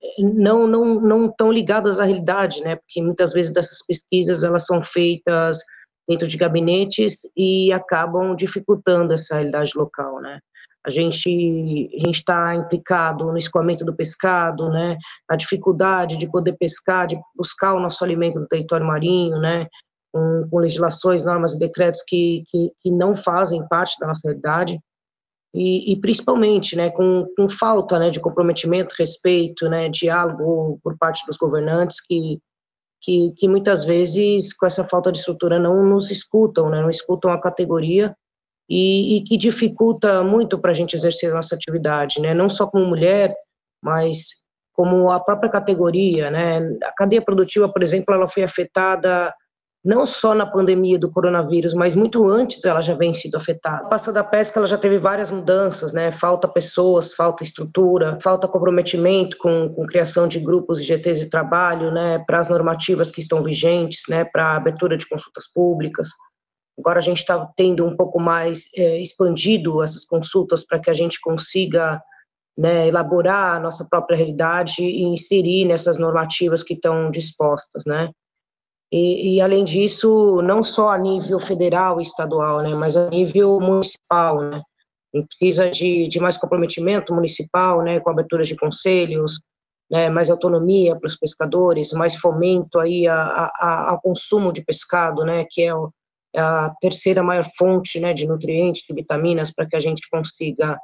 eh, 0.02 0.24
não 0.24 0.66
não 0.66 0.96
não 1.00 1.26
estão 1.28 1.52
ligadas 1.52 2.00
à 2.00 2.06
realidade, 2.06 2.62
né? 2.62 2.78
Porque 2.78 3.04
muitas 3.04 3.34
vezes 3.34 3.54
dessas 3.54 3.86
pesquisas 3.86 4.44
elas 4.44 4.66
são 4.66 4.82
feitas 4.82 5.60
dentro 6.08 6.28
de 6.28 6.38
gabinetes 6.38 7.18
e 7.38 7.72
acabam 7.72 8.36
dificultando 8.36 9.14
essa 9.14 9.36
realidade 9.36 9.74
local, 9.76 10.20
né? 10.22 10.40
A 10.86 10.89
gente 10.89 11.89
a 11.94 12.10
está 12.10 12.56
implicado 12.56 13.26
no 13.26 13.38
escoamento 13.38 13.84
do 13.84 13.96
pescado, 13.96 14.70
né? 14.70 14.98
A 15.30 15.36
dificuldade 15.36 16.18
de 16.18 16.30
poder 16.30 16.56
pescar, 16.58 17.06
de 17.06 17.20
buscar 17.36 17.74
o 17.74 17.80
nosso 17.80 18.04
alimento 18.04 18.39
no 18.39 18.48
território 18.48 18.86
marinho, 18.86 19.39
né? 19.39 19.68
Com, 20.13 20.48
com 20.50 20.58
legislações, 20.58 21.24
normas 21.24 21.54
e 21.54 21.60
decretos 21.60 22.02
que, 22.08 22.44
que, 22.50 22.72
que 22.82 22.92
não 22.92 23.13
fazem 23.13 23.68
parte 23.68 24.00
da 24.00 24.08
nossa 24.08 24.22
realidade. 24.24 24.80
e, 25.54 25.92
e 25.94 26.00
principalmente, 26.00 26.76
né, 26.76 26.89
com, 26.92 27.26
com 27.36 27.50
falta, 27.50 27.98
né, 28.00 28.10
de 28.10 28.20
comprometimento, 28.20 28.96
respeito, 28.98 29.68
né, 29.68 29.89
diálogo 29.89 30.80
por 30.84 30.98
parte 30.98 31.26
dos 31.26 31.38
governantes 31.38 31.98
que, 32.02 32.39
que, 33.02 33.32
que 33.36 33.48
muitas 33.48 33.84
vezes, 33.84 34.54
com 34.54 34.65
essa 34.65 34.84
falta 34.84 35.12
de 35.12 35.20
estrutura, 35.20 35.60
não 35.60 35.84
nos 35.84 36.12
escutam, 36.12 36.70
né, 36.70 36.82
não 36.82 36.89
escutam 36.89 37.32
a 37.32 37.42
categoria 37.42 38.15
e, 38.70 39.18
e 39.18 39.22
que 39.24 39.38
dificulta 39.38 40.24
muito 40.24 40.60
para 40.60 40.72
a 40.72 40.74
gente 40.74 40.96
exercer 40.96 41.32
a 41.32 41.36
nossa 41.36 41.56
atividade, 41.56 42.22
né, 42.22 42.34
não 42.34 42.48
só 42.48 42.68
como 42.68 42.86
mulher, 42.86 43.34
mas 43.82 44.28
como 44.74 45.10
a 45.10 45.20
própria 45.20 45.50
categoria, 45.50 46.30
né, 46.30 46.60
a 46.84 46.92
cadeia 46.96 47.22
produtiva, 47.22 47.68
por 47.68 47.82
exemplo, 47.82 48.14
ela 48.14 48.28
foi 48.28 48.44
afetada 48.44 49.34
não 49.84 50.06
só 50.06 50.36
na 50.36 50.46
pandemia 50.46 51.00
do 51.00 51.10
coronavírus, 51.10 51.74
mas 51.74 51.96
muito 51.96 52.28
antes 52.28 52.66
ela 52.66 52.82
já 52.82 52.94
vem 52.94 53.14
sido 53.14 53.38
afetada. 53.38 53.86
A 53.86 53.90
pasta 53.90 54.12
da 54.12 54.24
pesca 54.24 54.60
ela 54.60 54.68
já 54.68 54.78
teve 54.78 54.98
várias 54.98 55.32
mudanças, 55.32 55.94
né? 55.94 56.12
Falta 56.12 56.48
pessoas, 56.48 57.14
falta 57.14 57.44
estrutura, 57.44 58.18
falta 58.22 58.48
comprometimento 58.48 59.38
com, 59.38 59.74
com 59.74 59.86
criação 59.86 60.28
de 60.28 60.40
grupos 60.40 60.80
e 60.80 60.84
GTs 60.84 61.22
de 61.22 61.30
trabalho, 61.30 61.92
né? 61.92 62.20
Para 62.28 62.40
as 62.40 62.50
normativas 62.50 63.10
que 63.10 63.22
estão 63.22 63.42
vigentes, 63.42 64.02
né? 64.10 64.26
Para 64.26 64.48
a 64.48 64.58
abertura 64.58 64.98
de 64.98 65.08
consultas 65.08 65.46
públicas. 65.54 66.10
Agora 66.80 67.00
a 67.00 67.02
gente 67.02 67.18
está 67.18 67.46
tendo 67.58 67.86
um 67.86 67.96
pouco 67.96 68.20
mais 68.20 68.70
é, 68.76 69.00
expandido 69.02 69.84
essas 69.84 70.06
consultas 70.06 70.65
para 70.65 70.80
que 70.80 70.89
a 70.89 70.94
gente 70.94 71.20
consiga 71.20 72.02
né, 72.58 72.88
elaborar 72.88 73.58
a 73.58 73.60
nossa 73.60 73.86
própria 73.86 74.18
realidade 74.18 74.82
e 74.82 75.04
inserir 75.04 75.65
nessas 75.65 75.98
normativas 75.98 76.63
que 76.63 76.74
estão 76.74 77.12
dispostas, 77.12 77.84
né? 77.86 78.10
E, 78.92 79.36
e, 79.36 79.42
além 79.42 79.63
disso, 79.63 80.42
não 80.42 80.63
só 80.63 80.89
a 80.89 80.98
nível 80.98 81.39
federal 81.39 82.00
e 82.00 82.04
estadual, 82.04 82.63
né, 82.63 82.74
mas 82.74 82.98
a 82.98 83.08
nível 83.08 83.60
municipal, 83.60 84.42
né, 84.42 84.63
a 85.13 85.18
gente 85.18 85.28
precisa 85.28 85.70
de, 85.70 86.08
de 86.08 86.20
mais 86.20 86.38
comprometimento 86.38 87.13
municipal, 87.13 87.84
né, 87.84 88.00
com 88.00 88.10
aberturas 88.10 88.48
de 88.48 88.56
conselhos, 88.56 89.39
né, 89.92 90.10
mais 90.10 90.32
autonomia 90.32 90.96
para 90.96 91.06
os 91.06 91.15
pescadores, 91.15 91.92
mais 91.92 92.15
fomento 92.15 92.80
aí 92.80 93.08
a, 93.08 93.52
a, 93.60 93.89
ao 93.92 94.02
consumo 94.02 94.52
de 94.52 94.65
pescado, 94.65 95.24
né, 95.24 95.46
que 95.48 95.62
é, 95.62 95.74
o, 95.74 95.92
a 96.36 96.72
terceira 96.82 97.24
maior 97.24 97.46
fonte, 97.58 98.00
né, 98.00 98.13
de 98.13 98.28
nutrientes, 98.28 98.84
de 98.88 98.94
vitaminas, 98.94 99.52
para 99.54 99.68
que 99.68 99.76
a 99.76 99.80
gente 99.80 100.08
consiga 100.10 100.78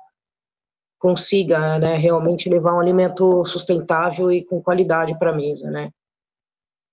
consiga, 0.98 1.78
né, 1.78 1.96
realmente 1.98 2.50
levar 2.50 2.74
um 2.74 2.80
alimento 2.80 3.46
sustentável 3.46 4.32
e 4.32 4.44
com 4.44 4.62
qualidade 4.62 5.18
para 5.20 5.30
a 5.30 5.36
mesa, 5.36 5.70
né. 5.70 5.92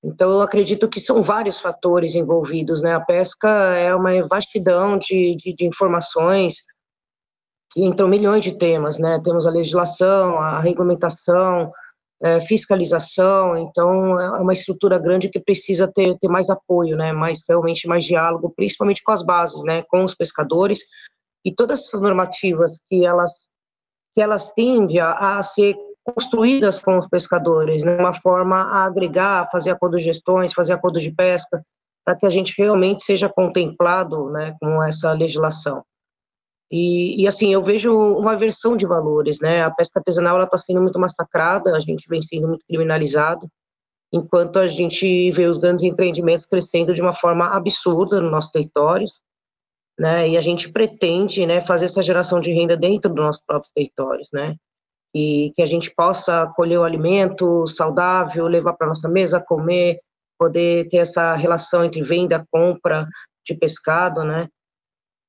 Então, 0.05 0.31
eu 0.31 0.41
acredito 0.41 0.88
que 0.88 0.99
são 0.99 1.23
vários 1.23 1.61
fatores 1.61 2.17
envolvidos, 2.17 2.83
né? 2.83 2.93
A 2.93 3.01
pesca 3.01 3.49
é 3.77 3.95
uma 3.95 4.27
vastidão 4.27 4.99
de, 4.99 5.37
de, 5.37 5.55
de 5.55 5.65
informações 5.65 6.57
que 7.71 7.85
entram 7.85 8.09
milhões 8.09 8.43
de 8.43 8.59
temas, 8.59 8.99
né? 8.99 9.21
Temos 9.23 9.47
a 9.47 9.51
legislação, 9.51 10.38
a 10.38 10.59
regulamentação, 10.59 11.73
é, 12.23 12.41
fiscalização, 12.41 13.57
então 13.57 14.19
é 14.21 14.41
uma 14.41 14.53
estrutura 14.53 14.99
grande 14.99 15.29
que 15.29 15.41
precisa 15.41 15.91
ter, 15.93 16.17
ter 16.19 16.29
mais 16.29 16.49
apoio, 16.49 16.97
né? 16.97 17.13
Mais, 17.13 17.41
realmente 17.49 17.89
mais 17.89 18.05
diálogo, 18.05 18.53
principalmente 18.55 19.03
com 19.03 19.11
as 19.11 19.23
bases, 19.23 19.63
né? 19.65 19.83
Com 19.91 20.05
os 20.05 20.15
pescadores 20.15 20.81
e 21.45 21.53
todas 21.53 21.81
essas 21.81 22.01
normativas 22.01 22.79
que 22.89 23.05
elas 23.05 23.33
que 24.15 24.21
elas 24.21 24.53
tendem 24.53 25.01
a, 25.01 25.39
a 25.39 25.43
ser 25.43 25.75
construídas 26.05 26.81
com 26.81 26.99
os 26.99 27.09
pescadores, 27.09 27.83
né, 27.83 27.97
uma 27.97 28.13
forma 28.13 28.57
a 28.57 28.85
agregar, 28.85 29.49
fazer 29.51 29.71
acordos 29.71 30.01
de 30.01 30.07
gestões, 30.07 30.53
fazer 30.53 30.75
acordos 30.75 31.03
de 31.03 31.11
pesca, 31.13 31.65
para 32.05 32.17
que 32.17 32.27
a 32.27 32.29
gente 32.29 32.55
realmente 32.59 33.03
seja 33.03 33.29
contemplado 33.29 34.29
né, 34.31 34.55
com 34.61 34.83
essa 34.83 35.13
legislação. 35.13 35.83
E, 36.73 37.23
e, 37.23 37.29
assim, 37.29 37.53
eu 37.53 37.61
vejo 37.61 37.95
uma 37.95 38.35
versão 38.35 38.77
de 38.77 38.87
valores, 38.87 39.41
né? 39.41 39.63
A 39.63 39.71
pesca 39.71 40.01
artesanal 40.01 40.43
está 40.43 40.57
sendo 40.57 40.81
muito 40.81 40.99
massacrada, 40.99 41.77
a 41.77 41.81
gente 41.81 42.09
vem 42.09 42.23
sendo 42.23 42.49
muito 42.49 42.65
criminalizado, 42.67 43.47
enquanto 44.11 44.59
a 44.59 44.67
gente 44.67 45.31
vê 45.33 45.45
os 45.45 45.59
grandes 45.59 45.85
empreendimentos 45.85 46.47
crescendo 46.47 46.95
de 46.95 47.03
uma 47.03 47.13
forma 47.13 47.49
absurda 47.55 48.21
no 48.21 48.31
nosso 48.31 48.51
território, 48.51 49.07
né? 49.99 50.31
E 50.31 50.37
a 50.39 50.41
gente 50.41 50.73
pretende, 50.73 51.45
né, 51.45 51.61
fazer 51.61 51.85
essa 51.85 52.03
geração 52.03 52.41
de 52.41 52.53
renda 52.53 52.77
dentro 52.77 53.13
dos 53.13 53.23
nossos 53.23 53.43
próprios 53.47 53.73
territórios, 53.75 54.29
né? 54.33 54.57
e 55.15 55.53
que 55.55 55.63
a 55.63 55.67
gente 55.67 55.91
possa 55.95 56.51
colher 56.57 56.79
o 56.79 56.85
alimento 56.85 57.67
saudável, 57.67 58.47
levar 58.47 58.73
para 58.75 58.87
nossa 58.87 59.09
mesa, 59.09 59.41
comer, 59.41 60.01
poder 60.39 60.89
ter 60.89 60.99
essa 60.99 61.35
relação 61.35 61.85
entre 61.85 62.03
venda 62.03 62.47
compra 62.51 63.07
de 63.45 63.55
pescado, 63.55 64.25
né? 64.25 64.49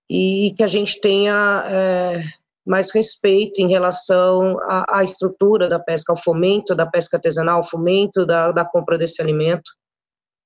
E 0.10 0.54
que 0.58 0.64
a 0.64 0.68
gente 0.68 1.00
tenha 1.00 1.64
é, 1.68 2.24
mais 2.66 2.92
respeito 2.92 3.62
em 3.62 3.70
relação 3.70 4.58
à, 4.64 5.00
à, 5.00 5.04
estrutura 5.04 5.68
da 5.68 5.80
pesca, 5.80 6.12
ao 6.12 6.18
fomento 6.18 6.76
da 6.76 6.86
pesca 6.86 7.18
artesanal, 7.18 7.58
ao 7.58 7.68
fomento 7.68 8.26
da, 8.26 8.52
da 8.52 8.66
compra 8.66 8.98
desse 8.98 9.22
alimento, 9.22 9.72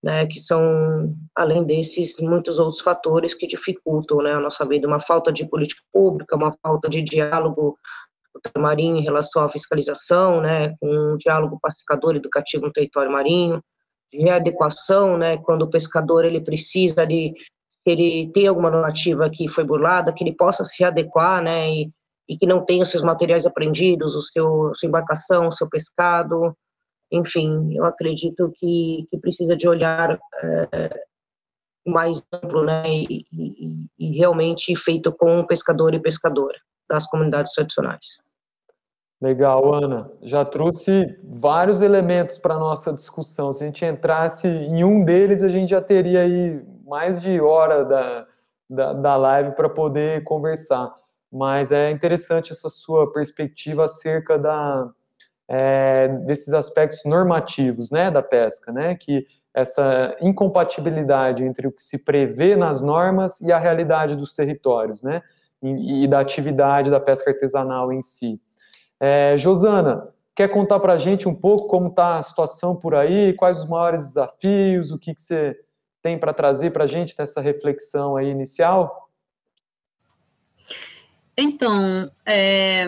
né? 0.04 0.26
Que 0.26 0.40
são, 0.40 1.16
além 1.36 1.64
desses, 1.64 2.16
muitos 2.20 2.60
outros 2.60 2.82
fatores 2.82 3.34
que 3.34 3.48
dificultam 3.48 4.18
né, 4.18 4.34
a 4.34 4.40
nossa 4.40 4.66
vida, 4.66 4.88
uma 4.88 5.00
falta 5.00 5.32
de 5.32 5.48
política 5.50 5.82
pública, 5.92 6.36
uma 6.36 6.52
falta 6.64 6.90
de 6.90 7.02
diálogo 7.02 7.78
marinho 8.58 8.98
em 8.98 9.02
relação 9.02 9.44
à 9.44 9.50
fiscalização, 9.50 10.42
né, 10.42 10.76
com 10.80 10.88
um 10.88 11.18
diálogo 11.18 11.60
pacificador 11.62 12.16
educativo 12.16 12.66
no 12.66 12.72
território 12.72 13.12
marinho, 13.12 13.64
de 14.12 14.20
readequação, 14.20 15.18
né, 15.18 15.38
quando 15.38 15.64
o 15.64 15.70
pescador 15.70 16.24
ele 16.24 16.40
precisa 16.40 17.06
de 17.06 17.34
ele 17.90 18.32
tem 18.34 18.48
alguma 18.48 18.72
normativa 18.72 19.30
que 19.30 19.48
foi 19.48 19.64
burlada, 19.64 20.14
que 20.14 20.24
ele 20.24 20.36
possa 20.36 20.64
se 20.66 20.84
adequar, 20.84 21.42
né, 21.42 21.70
e, 21.70 21.92
e 22.30 22.38
que 22.38 22.46
não 22.46 22.66
tenha 22.66 22.84
os 22.84 22.90
seus 22.90 23.04
materiais 23.04 23.46
apreendidos, 23.46 24.16
o 24.16 24.22
seu 24.22 24.72
sua 24.76 24.88
embarcação, 24.88 25.48
o 25.48 25.52
seu 25.52 25.70
pescado, 25.70 26.56
enfim, 27.12 27.74
eu 27.74 27.86
acredito 27.86 28.52
que, 28.56 29.08
que 29.10 29.18
precisa 29.18 29.56
de 29.56 29.68
olhar 29.68 30.20
é, 30.44 31.04
mais 31.86 32.26
amplo, 32.34 32.64
né, 32.64 32.84
e, 32.88 33.26
e, 33.32 33.86
e 33.98 34.18
realmente 34.18 34.76
feito 34.76 35.12
com 35.12 35.46
pescador 35.46 35.94
e 35.94 36.00
pescadora 36.00 36.58
das 36.90 37.08
comunidades 37.08 37.54
tradicionais. 37.54 38.06
Legal, 39.22 39.74
Ana. 39.74 40.12
Já 40.22 40.46
trouxe 40.46 41.18
vários 41.24 41.82
elementos 41.82 42.38
para 42.38 42.60
nossa 42.60 42.94
discussão. 42.94 43.52
Se 43.52 43.64
a 43.64 43.68
gente 43.68 43.84
entrasse 43.84 44.48
em 44.48 44.84
um 44.84 45.04
deles, 45.04 45.42
a 45.42 45.50
gente 45.50 45.70
já 45.70 45.82
teria 45.82 46.22
aí 46.22 46.62
mais 46.88 47.22
de 47.22 47.40
hora 47.42 47.84
da, 47.84 48.26
da, 48.70 48.94
da 48.94 49.16
live 49.18 49.52
para 49.52 49.70
poder 49.70 50.24
conversar. 50.24 50.96
Mas 51.32 51.72
é 51.72 51.92
interessante 51.92 52.52
essa 52.54 52.70
sua 52.70 53.12
perspectiva 53.12 53.84
acerca 53.84 54.40
da, 54.40 54.90
é, 55.50 56.08
desses 56.26 56.54
aspectos 56.54 57.02
normativos 57.06 57.92
né, 57.92 58.10
da 58.10 58.24
pesca, 58.24 58.72
né? 58.72 58.96
Que 58.96 59.26
essa 59.54 60.16
incompatibilidade 60.22 61.44
entre 61.44 61.68
o 61.68 61.72
que 61.72 61.82
se 61.82 62.06
prevê 62.06 62.56
nas 62.56 62.82
normas 62.82 63.42
e 63.42 63.52
a 63.52 63.58
realidade 63.58 64.16
dos 64.16 64.32
territórios, 64.32 65.02
né? 65.02 65.22
E, 65.62 66.04
e 66.04 66.08
da 66.08 66.20
atividade 66.20 66.90
da 66.90 67.00
pesca 67.00 67.32
artesanal 67.32 67.92
em 67.92 68.02
si. 68.02 68.40
É, 69.00 69.36
Josana, 69.38 70.08
quer 70.34 70.48
contar 70.48 70.80
para 70.80 70.94
a 70.94 70.98
gente 70.98 71.28
um 71.28 71.36
pouco 71.36 71.68
como 71.68 71.88
está 71.88 72.16
a 72.16 72.22
situação 72.22 72.76
por 72.76 72.96
aí, 72.96 73.34
quais 73.34 73.60
os 73.60 73.68
maiores 73.68 74.06
desafios, 74.06 74.92
o 74.92 75.00
que, 75.00 75.14
que 75.14 75.22
você 75.22 75.58
tem 76.08 76.18
para 76.18 76.34
trazer 76.34 76.72
para 76.72 76.86
a 76.86 76.88
gente 76.88 77.14
nessa 77.20 77.42
reflexão 77.42 78.16
aí 78.16 78.30
inicial? 78.30 79.10
Então, 81.38 82.10
é, 82.26 82.86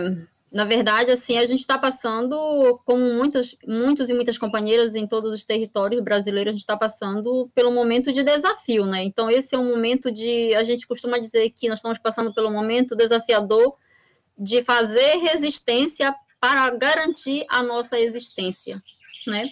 na 0.49 0.63
verdade, 0.63 1.11
assim, 1.11 1.37
a 1.37 1.45
gente 1.45 1.59
está 1.59 1.77
passando, 1.77 2.79
como 2.85 3.13
muitos, 3.13 3.57
muitos 3.67 4.09
e 4.09 4.13
muitas 4.13 4.37
companheiras 4.37 4.95
em 4.95 5.05
todos 5.05 5.33
os 5.33 5.43
territórios 5.43 6.01
brasileiros, 6.01 6.51
a 6.51 6.53
gente 6.53 6.61
está 6.61 6.77
passando 6.77 7.51
pelo 7.53 7.71
momento 7.71 8.13
de 8.13 8.23
desafio, 8.23 8.85
né? 8.85 9.03
Então, 9.03 9.29
esse 9.29 9.53
é 9.53 9.57
um 9.57 9.69
momento 9.69 10.09
de, 10.09 10.55
a 10.55 10.63
gente 10.63 10.87
costuma 10.87 11.19
dizer 11.19 11.49
que 11.49 11.67
nós 11.67 11.79
estamos 11.79 11.97
passando 11.97 12.33
pelo 12.33 12.49
momento 12.49 12.95
desafiador 12.95 13.75
de 14.37 14.63
fazer 14.63 15.17
resistência 15.17 16.15
para 16.39 16.69
garantir 16.69 17.45
a 17.49 17.61
nossa 17.61 17.99
existência, 17.99 18.81
né? 19.27 19.49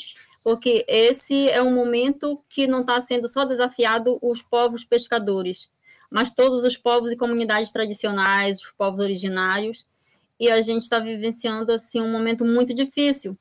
Porque 0.47 0.85
esse 0.87 1.49
é 1.49 1.61
um 1.61 1.75
momento 1.75 2.41
que 2.49 2.67
não 2.67 2.79
está 2.79 3.01
sendo 3.01 3.27
só 3.27 3.43
desafiado 3.43 4.17
os 4.21 4.41
povos 4.41 4.85
pescadores, 4.85 5.67
mas 6.09 6.33
todos 6.33 6.63
os 6.63 6.77
povos 6.77 7.11
e 7.11 7.17
comunidades 7.17 7.69
tradicionais, 7.69 8.61
os 8.61 8.71
povos 8.71 9.01
originários, 9.01 9.85
e 10.39 10.49
a 10.49 10.61
gente 10.61 10.83
está 10.83 10.99
vivenciando 10.99 11.73
assim 11.73 11.99
um 11.99 12.13
momento 12.13 12.45
muito 12.45 12.73
difícil. 12.73 13.37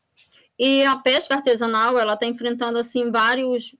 E 0.58 0.82
a 0.82 0.96
pesca 0.96 1.36
artesanal 1.36 1.96
ela 1.96 2.14
está 2.14 2.26
enfrentando 2.26 2.76
assim 2.76 3.08
vários, 3.08 3.72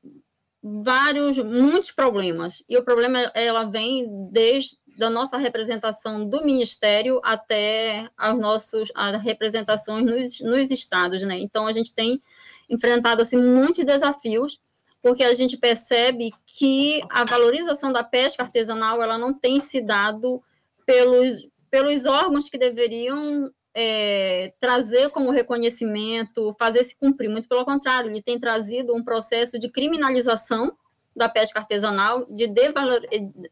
vários, 0.62 1.36
muitos 1.38 1.90
problemas. 1.90 2.62
E 2.68 2.78
o 2.78 2.84
problema 2.84 3.18
ela 3.34 3.64
vem 3.64 4.30
desde 4.30 4.78
da 4.96 5.10
nossa 5.10 5.36
representação 5.36 6.24
do 6.24 6.44
Ministério 6.44 7.20
até 7.24 8.08
as 8.16 8.38
nossas 8.38 8.88
as 8.94 9.20
representações 9.20 10.04
nos, 10.04 10.40
nos 10.40 10.70
estados, 10.70 11.22
né? 11.22 11.36
Então, 11.40 11.66
a 11.66 11.72
gente 11.72 11.92
tem 11.92 12.22
enfrentado, 12.68 13.22
assim, 13.22 13.36
muitos 13.36 13.84
desafios, 13.84 14.58
porque 15.02 15.22
a 15.22 15.34
gente 15.34 15.56
percebe 15.56 16.30
que 16.46 17.00
a 17.10 17.24
valorização 17.24 17.92
da 17.92 18.02
pesca 18.02 18.42
artesanal, 18.42 19.02
ela 19.02 19.16
não 19.16 19.32
tem 19.32 19.60
se 19.60 19.80
dado 19.80 20.42
pelos, 20.84 21.46
pelos 21.70 22.06
órgãos 22.06 22.48
que 22.48 22.58
deveriam 22.58 23.50
é, 23.74 24.52
trazer 24.58 25.10
como 25.10 25.30
reconhecimento, 25.30 26.56
fazer 26.58 26.82
se 26.82 26.96
cumprir. 26.96 27.28
Muito 27.28 27.48
pelo 27.48 27.64
contrário, 27.64 28.10
ele 28.10 28.22
tem 28.22 28.38
trazido 28.38 28.94
um 28.94 29.04
processo 29.04 29.58
de 29.58 29.68
criminalização 29.68 30.72
da 31.14 31.28
pesca 31.28 31.60
artesanal, 31.60 32.26
de, 32.28 32.46
devalor, 32.46 33.00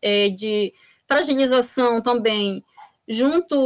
é, 0.00 0.28
de 0.30 0.72
fragilização 1.06 2.00
também, 2.00 2.64
junto 3.08 3.56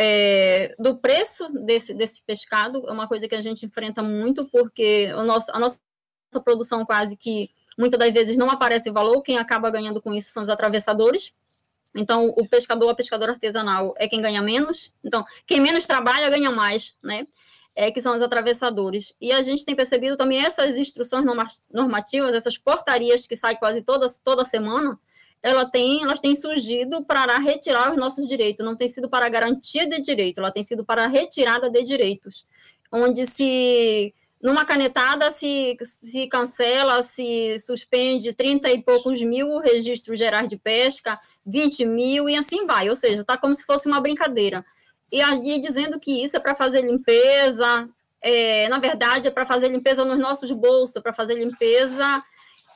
é, 0.00 0.76
do 0.78 0.96
preço 0.96 1.48
desse, 1.64 1.92
desse 1.92 2.22
pescado, 2.22 2.88
é 2.88 2.92
uma 2.92 3.08
coisa 3.08 3.26
que 3.26 3.34
a 3.34 3.42
gente 3.42 3.66
enfrenta 3.66 4.00
muito, 4.00 4.48
porque 4.48 5.12
o 5.14 5.24
nosso, 5.24 5.50
a 5.50 5.58
nossa 5.58 5.76
produção 6.44 6.86
quase 6.86 7.16
que 7.16 7.50
muitas 7.76 7.98
das 7.98 8.14
vezes 8.14 8.36
não 8.36 8.48
aparece 8.48 8.92
valor, 8.92 9.20
quem 9.22 9.38
acaba 9.38 9.68
ganhando 9.70 10.00
com 10.00 10.14
isso 10.14 10.30
são 10.30 10.44
os 10.44 10.48
atravessadores. 10.48 11.32
Então, 11.96 12.28
o 12.36 12.46
pescador, 12.46 12.88
a 12.90 12.94
pescadora 12.94 13.32
artesanal 13.32 13.92
é 13.98 14.06
quem 14.06 14.20
ganha 14.20 14.40
menos. 14.40 14.92
Então, 15.02 15.24
quem 15.44 15.60
menos 15.60 15.84
trabalha 15.84 16.30
ganha 16.30 16.52
mais, 16.52 16.94
né? 17.02 17.26
É, 17.74 17.90
que 17.90 18.00
são 18.00 18.14
os 18.14 18.22
atravessadores. 18.22 19.16
E 19.20 19.32
a 19.32 19.42
gente 19.42 19.64
tem 19.64 19.74
percebido 19.74 20.16
também 20.16 20.44
essas 20.44 20.76
instruções 20.76 21.24
normativas, 21.72 22.34
essas 22.34 22.56
portarias 22.56 23.26
que 23.26 23.36
saem 23.36 23.56
quase 23.56 23.82
toda, 23.82 24.06
toda 24.22 24.44
semana, 24.44 24.96
ela 25.42 25.64
tem, 25.64 26.02
elas 26.02 26.20
têm 26.20 26.34
surgido 26.34 27.04
para 27.04 27.38
retirar 27.38 27.92
os 27.92 27.98
nossos 27.98 28.26
direitos, 28.26 28.64
não 28.64 28.76
tem 28.76 28.88
sido 28.88 29.08
para 29.08 29.28
garantia 29.28 29.88
de 29.88 30.00
direito, 30.00 30.38
ela 30.38 30.50
tem 30.50 30.62
sido 30.62 30.84
para 30.84 31.06
retirada 31.06 31.70
de 31.70 31.82
direitos, 31.82 32.44
onde 32.90 33.26
se 33.26 34.14
numa 34.40 34.64
canetada 34.64 35.30
se, 35.30 35.76
se 35.82 36.28
cancela, 36.28 37.02
se 37.02 37.58
suspende 37.58 38.32
30 38.32 38.70
e 38.70 38.82
poucos 38.82 39.20
mil 39.20 39.58
registros 39.58 40.18
gerais 40.18 40.48
de 40.48 40.56
pesca, 40.56 41.18
20 41.44 41.84
mil 41.84 42.28
e 42.28 42.36
assim 42.36 42.64
vai, 42.64 42.88
ou 42.88 42.94
seja, 42.94 43.22
está 43.22 43.36
como 43.36 43.54
se 43.54 43.64
fosse 43.64 43.88
uma 43.88 44.00
brincadeira. 44.00 44.64
E 45.10 45.20
ali 45.20 45.58
dizendo 45.58 45.98
que 45.98 46.24
isso 46.24 46.36
é 46.36 46.40
para 46.40 46.54
fazer 46.54 46.82
limpeza, 46.82 47.88
é, 48.22 48.68
na 48.68 48.78
verdade 48.78 49.28
é 49.28 49.30
para 49.30 49.46
fazer 49.46 49.68
limpeza 49.68 50.04
nos 50.04 50.18
nossos 50.18 50.52
bolsos, 50.52 51.02
para 51.02 51.12
fazer 51.12 51.34
limpeza 51.34 52.22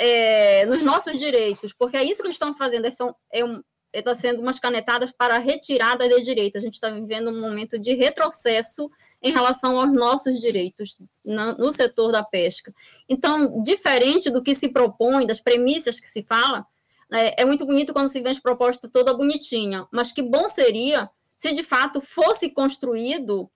é, 0.02 0.66
nos 0.66 0.82
nossos 0.82 1.16
direitos, 1.20 1.72
porque 1.72 1.96
é 1.96 2.02
isso 2.02 2.20
que 2.20 2.26
eles 2.26 2.34
estão 2.34 2.52
fazendo, 2.54 2.90
são, 2.90 3.14
é 3.32 3.44
um, 3.44 3.62
está 3.94 4.12
sendo 4.16 4.42
umas 4.42 4.58
canetadas 4.58 5.12
para 5.12 5.38
retirada 5.38 6.08
de 6.08 6.24
direitos. 6.24 6.56
A 6.56 6.64
gente 6.64 6.74
está 6.74 6.90
vivendo 6.90 7.30
um 7.30 7.40
momento 7.40 7.78
de 7.78 7.94
retrocesso 7.94 8.90
em 9.22 9.30
relação 9.30 9.78
aos 9.78 9.94
nossos 9.94 10.40
direitos 10.40 10.98
no 11.24 11.70
setor 11.70 12.10
da 12.10 12.24
pesca. 12.24 12.74
Então, 13.08 13.62
diferente 13.62 14.28
do 14.28 14.42
que 14.42 14.56
se 14.56 14.70
propõe, 14.70 15.24
das 15.24 15.40
premissas 15.40 16.00
que 16.00 16.08
se 16.08 16.24
fala, 16.24 16.66
é, 17.12 17.42
é 17.42 17.44
muito 17.44 17.64
bonito 17.64 17.92
quando 17.92 18.08
se 18.08 18.20
vê 18.20 18.30
as 18.30 18.40
propostas 18.40 18.90
toda 18.90 19.14
bonitinha, 19.14 19.86
mas 19.92 20.10
que 20.10 20.22
bom 20.22 20.48
seria 20.48 21.08
se 21.38 21.52
de 21.52 21.62
fato 21.62 22.00
fosse 22.00 22.50
construído 22.50 23.48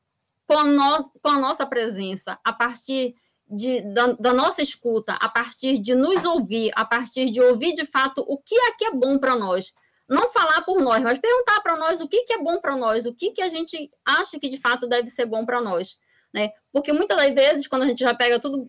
com, 0.47 0.63
nós, 0.63 1.11
com 1.21 1.29
a 1.29 1.41
nossa 1.41 1.67
presença, 1.67 2.39
a 2.45 2.53
partir 2.53 3.17
de, 3.49 3.81
da, 3.93 4.09
da, 4.13 4.35
nossa 4.35 4.61
escuta, 4.61 5.15
a 5.21 5.29
partir 5.29 5.79
de 5.79 5.95
nos 5.95 6.25
ouvir, 6.25 6.73
a 6.75 6.85
partir 6.85 7.31
de 7.31 7.41
ouvir 7.41 7.75
de 7.75 7.87
fato 7.87 8.25
o 8.27 8.39
que 8.39 8.55
é 8.55 8.73
que 8.73 8.85
é 8.87 8.91
bom 8.91 9.19
para 9.19 9.37
nós. 9.37 9.73
Não 10.09 10.33
falar 10.33 10.63
por 10.63 10.81
nós, 10.81 11.03
mas 11.03 11.19
perguntar 11.19 11.61
para 11.61 11.77
nós 11.77 12.01
o 12.01 12.09
que, 12.09 12.25
que 12.25 12.33
é 12.33 12.39
bom 12.39 12.61
para 12.61 12.77
nós, 12.77 13.07
o 13.07 13.15
que, 13.15 13.31
que 13.31 13.43
a 13.43 13.49
gente 13.49 13.91
acha 14.05 14.39
que 14.39 14.49
de 14.49 14.59
fato 14.59 14.87
deve 14.87 15.09
ser 15.09 15.27
bom 15.27 15.45
para 15.45 15.61
nós. 15.61 15.99
Né? 16.33 16.51
Porque 16.73 16.93
muitas 16.93 17.17
das 17.17 17.35
vezes, 17.35 17.67
quando 17.67 17.83
a 17.85 17.87
gente 17.87 18.01
já 18.01 18.15
pega 18.15 18.39
tudo, 18.39 18.69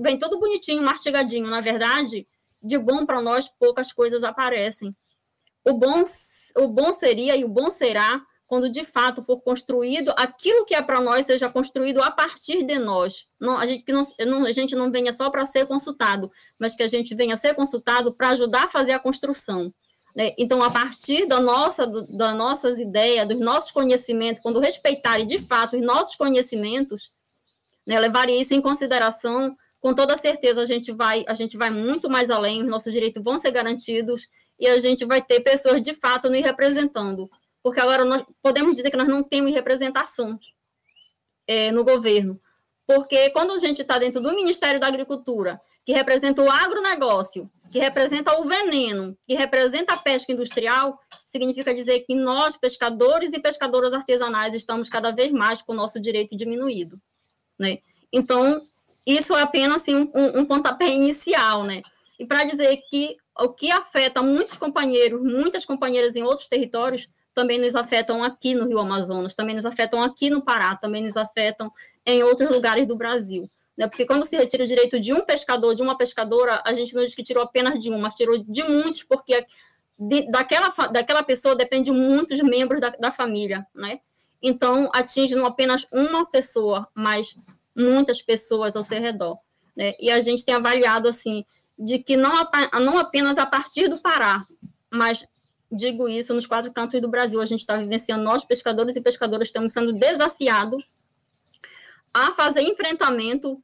vem 0.00 0.18
tudo 0.18 0.38
bonitinho, 0.38 0.82
mastigadinho, 0.82 1.46
na 1.46 1.60
verdade, 1.60 2.26
de 2.62 2.78
bom 2.78 3.06
para 3.06 3.20
nós, 3.22 3.48
poucas 3.48 3.92
coisas 3.92 4.24
aparecem. 4.24 4.94
O 5.64 5.74
bom, 5.74 6.02
o 6.56 6.68
bom 6.68 6.92
seria 6.92 7.36
e 7.36 7.44
o 7.44 7.48
bom 7.48 7.70
será 7.70 8.20
quando 8.46 8.68
de 8.68 8.84
fato 8.84 9.22
for 9.22 9.40
construído 9.40 10.12
aquilo 10.16 10.64
que 10.64 10.74
é 10.74 10.82
para 10.82 11.00
nós 11.00 11.26
seja 11.26 11.48
construído 11.48 12.02
a 12.02 12.10
partir 12.10 12.62
de 12.62 12.78
nós. 12.78 13.26
Não, 13.40 13.58
a, 13.58 13.66
gente, 13.66 13.84
que 13.84 13.92
não, 13.92 14.04
não, 14.26 14.46
a 14.46 14.52
gente 14.52 14.74
não 14.74 14.90
venha 14.90 15.12
só 15.12 15.30
para 15.30 15.46
ser 15.46 15.66
consultado, 15.66 16.30
mas 16.60 16.74
que 16.74 16.82
a 16.82 16.88
gente 16.88 17.14
venha 17.14 17.36
ser 17.36 17.54
consultado 17.54 18.12
para 18.12 18.30
ajudar 18.30 18.64
a 18.64 18.68
fazer 18.68 18.92
a 18.92 18.98
construção. 18.98 19.72
Né? 20.14 20.32
Então, 20.38 20.62
a 20.62 20.70
partir 20.70 21.26
da 21.26 21.40
nossa, 21.40 21.86
do, 21.86 22.16
das 22.16 22.36
nossas 22.36 22.78
ideias, 22.78 23.26
dos 23.26 23.40
nossos 23.40 23.70
conhecimentos, 23.70 24.42
quando 24.42 24.60
respeitarem 24.60 25.26
de 25.26 25.38
fato 25.38 25.76
os 25.76 25.82
nossos 25.82 26.14
conhecimentos, 26.14 27.10
né, 27.86 27.98
levarem 27.98 28.40
isso 28.40 28.54
em 28.54 28.60
consideração, 28.60 29.56
com 29.80 29.94
toda 29.94 30.16
certeza 30.16 30.62
a 30.62 30.66
gente 30.66 30.92
vai, 30.92 31.24
a 31.26 31.34
gente 31.34 31.56
vai 31.56 31.70
muito 31.70 32.08
mais 32.08 32.30
além, 32.30 32.62
os 32.62 32.68
nossos 32.68 32.92
direitos 32.92 33.22
vão 33.22 33.38
ser 33.38 33.50
garantidos 33.50 34.28
e 34.58 34.66
a 34.66 34.78
gente 34.78 35.04
vai 35.04 35.20
ter 35.20 35.40
pessoas 35.40 35.82
de 35.82 35.94
fato 35.94 36.30
nos 36.30 36.40
representando 36.40 37.28
porque 37.64 37.80
agora 37.80 38.04
nós 38.04 38.22
podemos 38.42 38.76
dizer 38.76 38.90
que 38.90 38.96
nós 38.96 39.08
não 39.08 39.24
temos 39.24 39.50
representação 39.54 40.38
é, 41.48 41.72
no 41.72 41.82
governo. 41.82 42.38
Porque 42.86 43.30
quando 43.30 43.52
a 43.52 43.58
gente 43.58 43.80
está 43.80 43.98
dentro 43.98 44.20
do 44.20 44.34
Ministério 44.34 44.78
da 44.78 44.86
Agricultura, 44.86 45.58
que 45.82 45.94
representa 45.94 46.42
o 46.42 46.50
agronegócio, 46.50 47.50
que 47.72 47.78
representa 47.78 48.38
o 48.38 48.44
veneno, 48.44 49.16
que 49.26 49.34
representa 49.34 49.94
a 49.94 49.96
pesca 49.96 50.30
industrial, 50.30 51.00
significa 51.24 51.74
dizer 51.74 52.00
que 52.00 52.14
nós, 52.14 52.54
pescadores 52.54 53.32
e 53.32 53.40
pescadoras 53.40 53.94
artesanais, 53.94 54.54
estamos 54.54 54.90
cada 54.90 55.10
vez 55.10 55.32
mais 55.32 55.62
com 55.62 55.72
o 55.72 55.76
nosso 55.76 55.98
direito 55.98 56.36
diminuído. 56.36 57.00
Né? 57.58 57.78
Então, 58.12 58.60
isso 59.06 59.34
é 59.34 59.40
apenas 59.40 59.76
assim, 59.76 60.10
um, 60.14 60.40
um 60.40 60.44
pontapé 60.44 60.88
inicial. 60.88 61.64
Né? 61.64 61.80
E 62.18 62.26
para 62.26 62.44
dizer 62.44 62.76
que 62.90 63.16
o 63.40 63.48
que 63.48 63.70
afeta 63.70 64.20
muitos 64.20 64.58
companheiros, 64.58 65.22
muitas 65.22 65.64
companheiras 65.64 66.14
em 66.14 66.22
outros 66.22 66.46
territórios, 66.46 67.08
também 67.34 67.58
nos 67.58 67.74
afetam 67.74 68.22
aqui 68.22 68.54
no 68.54 68.66
Rio 68.66 68.78
Amazonas, 68.78 69.34
também 69.34 69.56
nos 69.56 69.66
afetam 69.66 70.02
aqui 70.02 70.30
no 70.30 70.42
Pará, 70.42 70.76
também 70.76 71.02
nos 71.02 71.16
afetam 71.16 71.70
em 72.06 72.22
outros 72.22 72.50
lugares 72.50 72.86
do 72.86 72.96
Brasil. 72.96 73.50
Né? 73.76 73.88
Porque 73.88 74.06
quando 74.06 74.24
se 74.24 74.36
retira 74.36 74.62
o 74.62 74.66
direito 74.66 75.00
de 75.00 75.12
um 75.12 75.24
pescador, 75.24 75.74
de 75.74 75.82
uma 75.82 75.98
pescadora, 75.98 76.62
a 76.64 76.72
gente 76.72 76.94
não 76.94 77.04
diz 77.04 77.14
que 77.14 77.22
tirou 77.22 77.42
apenas 77.42 77.80
de 77.80 77.90
um, 77.90 77.98
mas 77.98 78.14
tirou 78.14 78.38
de 78.38 78.62
muitos, 78.62 79.02
porque 79.02 79.44
de, 79.98 80.30
daquela, 80.30 80.68
daquela 80.88 81.22
pessoa 81.22 81.56
depende 81.56 81.90
muitos 81.90 82.40
membros 82.40 82.80
da, 82.80 82.90
da 82.90 83.10
família, 83.10 83.66
né? 83.74 84.00
Então, 84.42 84.90
atinge 84.92 85.34
não 85.34 85.46
apenas 85.46 85.86
uma 85.90 86.26
pessoa, 86.26 86.86
mas 86.94 87.34
muitas 87.74 88.20
pessoas 88.20 88.76
ao 88.76 88.84
seu 88.84 89.00
redor. 89.00 89.38
Né? 89.74 89.94
E 89.98 90.10
a 90.10 90.20
gente 90.20 90.44
tem 90.44 90.54
avaliado, 90.54 91.08
assim, 91.08 91.44
de 91.78 91.98
que 91.98 92.16
não, 92.16 92.30
não 92.80 92.98
apenas 92.98 93.38
a 93.38 93.46
partir 93.46 93.88
do 93.88 93.98
Pará, 93.98 94.44
mas 94.90 95.24
digo 95.70 96.08
isso 96.08 96.34
nos 96.34 96.46
quatro 96.46 96.72
cantos 96.72 97.00
do 97.00 97.08
Brasil. 97.08 97.40
A 97.40 97.46
gente 97.46 97.60
está 97.60 97.76
vivenciando, 97.76 98.24
nós, 98.24 98.44
pescadores 98.44 98.96
e 98.96 99.00
pescadoras, 99.00 99.48
estamos 99.48 99.72
sendo 99.72 99.92
desafiados 99.92 100.84
a 102.12 102.30
fazer 102.32 102.62
enfrentamento 102.62 103.60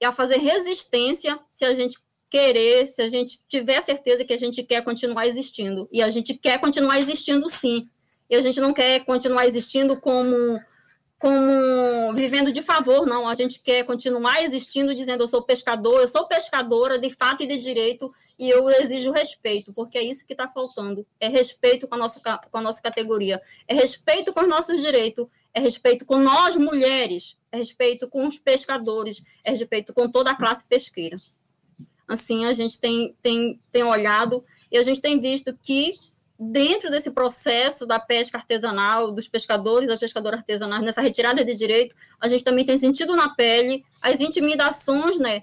e 0.00 0.04
a 0.04 0.12
fazer 0.12 0.38
resistência 0.38 1.38
se 1.50 1.64
a 1.64 1.74
gente 1.74 1.98
querer, 2.30 2.86
se 2.86 3.02
a 3.02 3.08
gente 3.08 3.40
tiver 3.48 3.82
certeza 3.82 4.24
que 4.24 4.32
a 4.32 4.36
gente 4.36 4.62
quer 4.62 4.84
continuar 4.84 5.26
existindo. 5.26 5.88
E 5.92 6.00
a 6.00 6.08
gente 6.08 6.34
quer 6.34 6.58
continuar 6.58 6.98
existindo, 6.98 7.50
sim. 7.50 7.88
E 8.30 8.36
a 8.36 8.40
gente 8.40 8.60
não 8.60 8.72
quer 8.72 9.04
continuar 9.04 9.46
existindo 9.46 10.00
como 10.00 10.60
como 11.20 12.14
vivendo 12.14 12.50
de 12.50 12.62
favor, 12.62 13.06
não. 13.06 13.28
A 13.28 13.34
gente 13.34 13.60
quer 13.60 13.84
continuar 13.84 14.42
existindo 14.42 14.94
dizendo 14.94 15.22
eu 15.22 15.28
sou 15.28 15.42
pescador, 15.42 16.00
eu 16.00 16.08
sou 16.08 16.26
pescadora 16.26 16.98
de 16.98 17.10
fato 17.10 17.42
e 17.42 17.46
de 17.46 17.58
direito 17.58 18.10
e 18.38 18.48
eu 18.48 18.70
exijo 18.70 19.12
respeito, 19.12 19.70
porque 19.74 19.98
é 19.98 20.02
isso 20.02 20.24
que 20.26 20.32
está 20.32 20.48
faltando. 20.48 21.06
É 21.20 21.28
respeito 21.28 21.86
com 21.86 21.94
a, 21.94 21.98
nossa, 21.98 22.38
com 22.50 22.58
a 22.58 22.62
nossa 22.62 22.80
categoria, 22.80 23.40
é 23.68 23.74
respeito 23.74 24.32
com 24.32 24.40
os 24.40 24.48
nossos 24.48 24.80
direitos, 24.80 25.26
é 25.52 25.60
respeito 25.60 26.06
com 26.06 26.16
nós 26.16 26.56
mulheres, 26.56 27.36
é 27.52 27.58
respeito 27.58 28.08
com 28.08 28.26
os 28.26 28.38
pescadores, 28.38 29.22
é 29.44 29.50
respeito 29.50 29.92
com 29.92 30.10
toda 30.10 30.30
a 30.30 30.36
classe 30.36 30.64
pesqueira. 30.64 31.18
Assim, 32.08 32.46
a 32.46 32.54
gente 32.54 32.80
tem, 32.80 33.14
tem, 33.20 33.60
tem 33.70 33.82
olhado 33.82 34.42
e 34.72 34.78
a 34.78 34.82
gente 34.82 35.02
tem 35.02 35.20
visto 35.20 35.52
que 35.62 35.92
dentro 36.42 36.90
desse 36.90 37.10
processo 37.10 37.84
da 37.84 38.00
pesca 38.00 38.38
artesanal, 38.38 39.10
dos 39.10 39.28
pescadores, 39.28 39.90
da 39.90 39.98
pescadora 39.98 40.38
artesanal, 40.38 40.80
nessa 40.80 41.02
retirada 41.02 41.44
de 41.44 41.54
direito, 41.54 41.94
a 42.18 42.26
gente 42.28 42.42
também 42.42 42.64
tem 42.64 42.78
sentido 42.78 43.14
na 43.14 43.28
pele 43.28 43.84
as 44.02 44.20
intimidações, 44.20 45.18
né, 45.18 45.42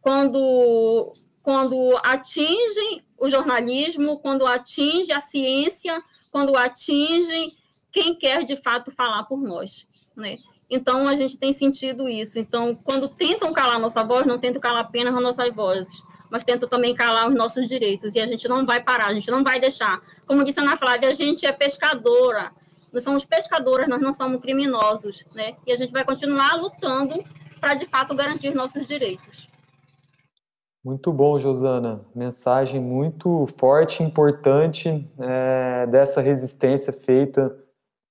quando, 0.00 1.14
quando 1.42 2.00
atingem 2.02 3.02
o 3.18 3.28
jornalismo, 3.28 4.18
quando 4.20 4.46
atinge 4.46 5.12
a 5.12 5.20
ciência, 5.20 6.02
quando 6.30 6.56
atingem 6.56 7.52
quem 7.92 8.14
quer 8.14 8.42
de 8.42 8.56
fato 8.56 8.90
falar 8.90 9.24
por 9.24 9.42
nós, 9.42 9.86
né? 10.16 10.38
Então 10.70 11.08
a 11.08 11.16
gente 11.16 11.38
tem 11.38 11.52
sentido 11.52 12.08
isso. 12.08 12.38
Então, 12.38 12.74
quando 12.74 13.08
tentam 13.08 13.52
calar 13.52 13.80
nossa 13.80 14.04
voz, 14.04 14.26
não 14.26 14.38
tentam 14.38 14.60
calar 14.60 14.84
apenas 14.84 15.14
as 15.14 15.22
nossas 15.22 15.54
vozes, 15.54 16.02
mas 16.30 16.44
tentam 16.44 16.68
também 16.68 16.94
calar 16.94 17.28
os 17.28 17.34
nossos 17.34 17.66
direitos. 17.68 18.14
E 18.14 18.20
a 18.20 18.26
gente 18.26 18.48
não 18.48 18.64
vai 18.64 18.82
parar, 18.82 19.06
a 19.06 19.14
gente 19.14 19.30
não 19.30 19.42
vai 19.42 19.60
deixar. 19.60 20.00
Como 20.26 20.44
disse 20.44 20.60
a 20.60 20.62
Ana 20.62 20.76
Flávia, 20.76 21.08
a 21.08 21.12
gente 21.12 21.46
é 21.46 21.52
pescadora. 21.52 22.50
Nós 22.92 23.02
somos 23.02 23.24
pescadoras, 23.24 23.88
nós 23.88 24.00
não 24.00 24.14
somos 24.14 24.40
criminosos, 24.40 25.24
né? 25.34 25.54
E 25.66 25.72
a 25.72 25.76
gente 25.76 25.92
vai 25.92 26.04
continuar 26.04 26.54
lutando 26.56 27.22
para, 27.60 27.74
de 27.74 27.86
fato, 27.86 28.14
garantir 28.14 28.54
nossos 28.54 28.86
direitos. 28.86 29.48
Muito 30.84 31.12
bom, 31.12 31.38
Josana. 31.38 32.00
Mensagem 32.14 32.80
muito 32.80 33.46
forte, 33.58 34.02
importante 34.02 35.06
é, 35.18 35.86
dessa 35.86 36.20
resistência 36.20 36.92
feita 36.92 37.54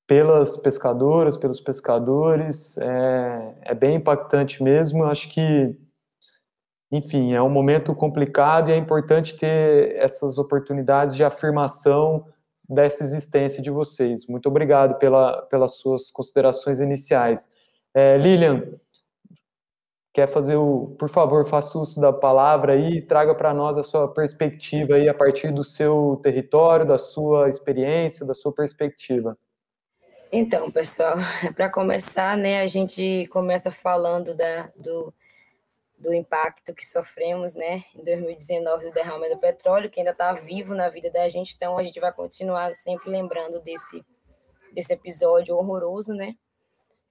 pelas 0.06 0.58
pescadoras, 0.58 1.38
pelos 1.38 1.60
pescadores. 1.60 2.78
É, 2.78 3.56
é 3.64 3.74
bem 3.74 3.96
impactante 3.96 4.62
mesmo. 4.62 5.06
Acho 5.06 5.30
que, 5.30 5.76
enfim, 6.92 7.34
é 7.34 7.42
um 7.42 7.50
momento 7.50 7.94
complicado 7.94 8.70
e 8.70 8.74
é 8.74 8.78
importante 8.78 9.38
ter 9.38 9.96
essas 9.98 10.38
oportunidades 10.38 11.16
de 11.16 11.24
afirmação 11.24 12.26
dessa 12.68 13.04
existência 13.04 13.62
de 13.62 13.70
vocês. 13.70 14.26
Muito 14.28 14.48
obrigado 14.48 14.98
pela, 14.98 15.42
pelas 15.44 15.78
suas 15.78 16.10
considerações 16.10 16.80
iniciais. 16.80 17.52
É, 17.94 18.18
Lilian, 18.18 18.64
quer 20.14 20.28
fazer 20.28 20.56
o, 20.56 20.96
por 20.98 21.10
favor, 21.10 21.46
faça 21.46 21.78
uso 21.78 22.02
da 22.02 22.12
palavra 22.12 22.74
aí, 22.74 23.02
traga 23.02 23.36
para 23.36 23.54
nós 23.54 23.78
a 23.78 23.84
sua 23.84 24.12
perspectiva 24.14 24.96
aí 24.96 25.08
a 25.08 25.14
partir 25.14 25.52
do 25.52 25.64
seu 25.64 26.20
território, 26.24 26.86
da 26.86 26.98
sua 26.98 27.48
experiência, 27.48 28.26
da 28.26 28.34
sua 28.34 28.52
perspectiva. 28.54 29.38
Então, 30.32 30.72
pessoal, 30.72 31.16
para 31.56 31.70
começar, 31.70 32.38
né, 32.38 32.62
a 32.62 32.68
gente 32.68 33.28
começa 33.28 33.72
falando 33.72 34.36
da, 34.36 34.70
do, 34.76 35.14
do 35.98 36.14
impacto 36.14 36.74
que 36.74 36.86
sofremos, 36.86 37.54
né, 37.54 37.84
em 37.96 38.04
2019 38.04 38.86
do 38.86 38.92
derrame 38.92 39.30
do 39.30 39.40
petróleo, 39.40 39.90
que 39.90 40.00
ainda 40.00 40.12
está 40.12 40.32
vivo 40.34 40.76
na 40.76 40.90
vida 40.90 41.10
da 41.10 41.28
gente, 41.28 41.56
então 41.56 41.78
a 41.78 41.84
gente 41.84 42.00
vai 42.00 42.14
continuar 42.14 42.76
sempre 42.76 43.10
lembrando 43.10 43.60
desse, 43.60 44.06
desse 44.74 44.94
episódio 44.94 45.56
horroroso, 45.56 46.14
né. 46.14 46.36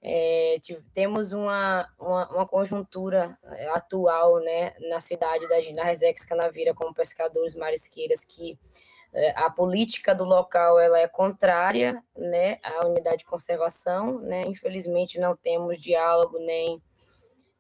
É, 0.03 0.59
temos 0.95 1.33
uma, 1.33 1.89
uma, 1.99 2.31
uma, 2.31 2.47
conjuntura 2.47 3.37
atual, 3.73 4.39
né, 4.39 4.73
na 4.89 5.01
cidade 5.01 5.49
da 5.49 5.57
na 5.73 5.83
Resex 5.83 6.25
Canavira, 6.25 6.73
como 6.75 6.95
pescadores 6.95 7.55
marisqueiras, 7.55 8.25
que 8.25 8.57
é, 9.13 9.31
a 9.31 9.51
política 9.51 10.15
do 10.15 10.25
local 10.25 10.79
ela 10.79 11.01
é 11.01 11.09
contrária 11.09 12.03
né, 12.15 12.59
à 12.63 12.87
unidade 12.87 13.19
de 13.19 13.25
conservação. 13.25 14.21
Né? 14.21 14.45
Infelizmente, 14.47 15.19
não 15.19 15.35
temos 15.35 15.79
diálogo 15.79 16.39
nem 16.39 16.83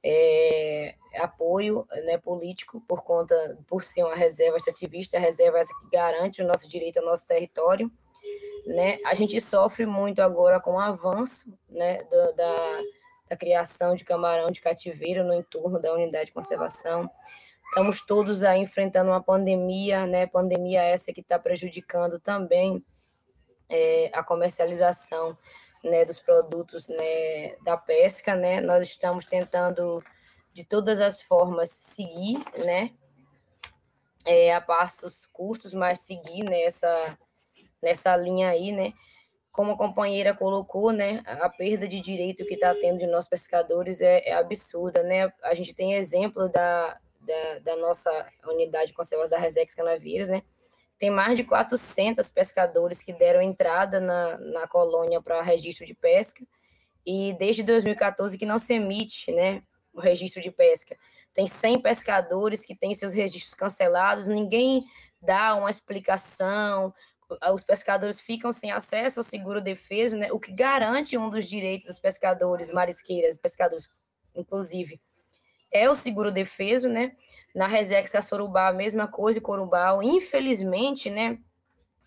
é, 0.08 0.94
apoio 1.18 1.84
né, 2.04 2.16
político 2.16 2.80
por 2.86 3.02
conta, 3.02 3.58
por 3.66 3.82
ser 3.82 4.04
uma 4.04 4.14
reserva 4.14 4.56
extrativista, 4.56 5.16
a 5.16 5.20
reserva 5.20 5.58
é 5.58 5.62
essa 5.62 5.74
que 5.80 5.90
garante 5.90 6.40
o 6.40 6.46
nosso 6.46 6.68
direito 6.68 6.98
ao 6.98 7.04
nosso 7.04 7.26
território. 7.26 7.90
Né? 8.64 9.00
A 9.04 9.14
gente 9.14 9.40
sofre 9.40 9.84
muito 9.84 10.22
agora 10.22 10.60
com 10.60 10.74
o 10.74 10.78
avanço 10.78 11.52
né, 11.68 12.04
da, 12.04 12.30
da, 12.32 12.80
da 13.30 13.36
criação 13.36 13.96
de 13.96 14.04
camarão 14.04 14.48
de 14.48 14.60
cativeiro 14.60 15.24
no 15.24 15.34
entorno 15.34 15.82
da 15.82 15.92
unidade 15.92 16.26
de 16.26 16.32
conservação. 16.32 17.10
Estamos 17.68 18.00
todos 18.00 18.44
aí 18.44 18.60
enfrentando 18.60 19.10
uma 19.10 19.22
pandemia, 19.22 20.06
né? 20.06 20.26
Pandemia 20.26 20.82
essa 20.82 21.12
que 21.12 21.20
está 21.20 21.36
prejudicando 21.36 22.18
também 22.20 22.82
é, 23.68 24.08
a 24.12 24.22
comercialização 24.22 25.36
né, 25.86 26.04
dos 26.04 26.20
produtos 26.20 26.88
né, 26.88 27.56
da 27.64 27.76
pesca, 27.76 28.34
né? 28.34 28.60
Nós 28.60 28.82
estamos 28.82 29.24
tentando 29.24 30.02
de 30.52 30.64
todas 30.64 31.00
as 31.00 31.22
formas 31.22 31.70
seguir, 31.70 32.38
né? 32.64 32.90
É, 34.24 34.52
a 34.54 34.60
passos 34.60 35.26
curtos, 35.26 35.72
mas 35.72 36.00
seguir 36.00 36.42
nessa 36.42 37.18
nessa 37.80 38.16
linha 38.16 38.48
aí, 38.48 38.72
né? 38.72 38.92
Como 39.52 39.72
a 39.72 39.76
companheira 39.76 40.34
colocou, 40.34 40.92
né? 40.92 41.22
A 41.26 41.48
perda 41.48 41.86
de 41.86 42.00
direito 42.00 42.44
que 42.44 42.54
está 42.54 42.74
tendo 42.74 42.98
de 42.98 43.06
nós 43.06 43.28
pescadores 43.28 44.00
é, 44.00 44.28
é 44.28 44.32
absurda, 44.34 45.02
né? 45.02 45.32
A 45.42 45.54
gente 45.54 45.74
tem 45.74 45.94
exemplo 45.94 46.48
da 46.48 46.98
da, 47.20 47.58
da 47.58 47.76
nossa 47.76 48.10
unidade 48.46 48.88
de 48.88 48.92
conservação 48.92 49.30
da 49.30 49.38
Resex 49.38 49.74
Canaveiras, 49.74 50.28
né? 50.28 50.42
Tem 50.98 51.10
mais 51.10 51.36
de 51.36 51.44
400 51.44 52.30
pescadores 52.30 53.02
que 53.02 53.12
deram 53.12 53.42
entrada 53.42 54.00
na, 54.00 54.38
na 54.38 54.66
colônia 54.66 55.20
para 55.20 55.42
registro 55.42 55.86
de 55.86 55.94
pesca, 55.94 56.46
e 57.04 57.34
desde 57.38 57.62
2014 57.62 58.36
que 58.36 58.46
não 58.46 58.58
se 58.58 58.74
emite 58.74 59.30
né, 59.30 59.62
o 59.92 60.00
registro 60.00 60.42
de 60.42 60.50
pesca. 60.50 60.96
Tem 61.32 61.46
100 61.46 61.80
pescadores 61.80 62.64
que 62.64 62.74
têm 62.74 62.94
seus 62.94 63.12
registros 63.12 63.54
cancelados, 63.54 64.26
ninguém 64.26 64.84
dá 65.20 65.54
uma 65.54 65.70
explicação, 65.70 66.92
os 67.52 67.64
pescadores 67.64 68.20
ficam 68.20 68.52
sem 68.52 68.70
acesso 68.70 69.20
ao 69.20 69.24
seguro 69.24 69.60
defeso, 69.60 70.16
né, 70.16 70.32
o 70.32 70.40
que 70.40 70.52
garante 70.52 71.18
um 71.18 71.28
dos 71.28 71.44
direitos 71.44 71.86
dos 71.86 71.98
pescadores, 71.98 72.70
marisqueiras, 72.70 73.36
pescadores, 73.36 73.88
inclusive, 74.34 75.00
é 75.70 75.90
o 75.90 75.94
seguro 75.94 76.30
defeso, 76.30 76.88
né? 76.88 77.12
Na 77.56 77.66
Resex 77.66 78.14
a 78.14 78.20
Sorubá, 78.20 78.68
a 78.68 78.72
mesma 78.72 79.08
coisa, 79.08 79.38
e 79.38 79.40
Corumbau. 79.40 80.02
Infelizmente, 80.02 81.08
né? 81.08 81.38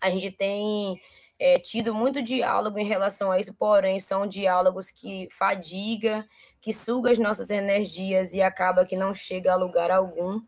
A 0.00 0.08
gente 0.08 0.30
tem 0.30 1.00
é, 1.40 1.58
tido 1.58 1.92
muito 1.92 2.22
diálogo 2.22 2.78
em 2.78 2.84
relação 2.84 3.32
a 3.32 3.40
isso, 3.40 3.52
porém, 3.54 3.98
são 3.98 4.28
diálogos 4.28 4.92
que 4.92 5.26
fadiga, 5.32 6.24
que 6.60 6.72
suga 6.72 7.10
as 7.10 7.18
nossas 7.18 7.50
energias 7.50 8.32
e 8.32 8.40
acaba 8.40 8.84
que 8.86 8.94
não 8.94 9.12
chega 9.12 9.52
a 9.52 9.56
lugar 9.56 9.90
algum. 9.90 10.40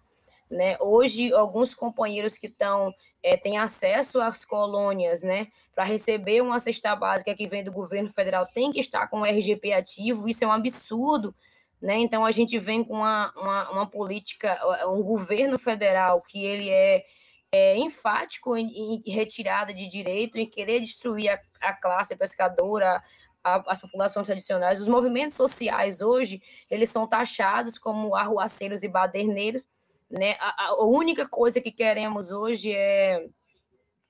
Né? 0.48 0.76
Hoje, 0.78 1.32
alguns 1.32 1.74
companheiros 1.74 2.38
que 2.38 2.46
estão 2.46 2.94
é, 3.24 3.36
têm 3.36 3.58
acesso 3.58 4.20
às 4.20 4.44
colônias, 4.44 5.20
né, 5.20 5.48
para 5.74 5.82
receber 5.82 6.42
uma 6.42 6.60
cesta 6.60 6.94
básica 6.94 7.34
que 7.34 7.48
vem 7.48 7.64
do 7.64 7.72
governo 7.72 8.08
federal, 8.08 8.46
tem 8.46 8.70
que 8.70 8.78
estar 8.78 9.08
com 9.08 9.22
o 9.22 9.24
RGP 9.24 9.72
ativo. 9.72 10.28
Isso 10.28 10.44
é 10.44 10.46
um 10.46 10.52
absurdo, 10.52 11.34
né? 11.82 11.98
Então, 11.98 12.24
a 12.24 12.30
gente 12.30 12.56
vem 12.60 12.84
com 12.84 12.94
uma, 12.94 13.32
uma, 13.36 13.70
uma 13.72 13.86
política, 13.90 14.56
um 14.86 15.02
governo 15.02 15.58
federal 15.58 16.22
que 16.22 16.44
ele 16.44 16.70
é, 16.70 17.04
é 17.50 17.76
enfático 17.76 18.56
em, 18.56 19.02
em, 19.04 19.10
retirada 19.10 19.74
de 19.74 19.88
direito, 19.88 20.38
em 20.38 20.46
querer 20.46 20.78
destruir 20.78 21.30
a, 21.30 21.40
a 21.60 21.72
classe 21.72 22.14
pescadora, 22.14 23.02
a, 23.42 23.72
as 23.72 23.80
populações 23.80 24.26
tradicionais. 24.26 24.80
Os 24.80 24.86
movimentos 24.86 25.34
sociais 25.34 26.00
hoje, 26.00 26.40
eles 26.70 26.88
são 26.88 27.04
taxados 27.04 27.78
como 27.78 28.14
arruaceiros 28.14 28.84
e 28.84 28.88
baderneiros. 28.88 29.68
Né? 30.08 30.36
A, 30.38 30.68
a 30.68 30.84
única 30.84 31.28
coisa 31.28 31.60
que 31.60 31.72
queremos 31.72 32.30
hoje 32.30 32.72
é 32.72 33.26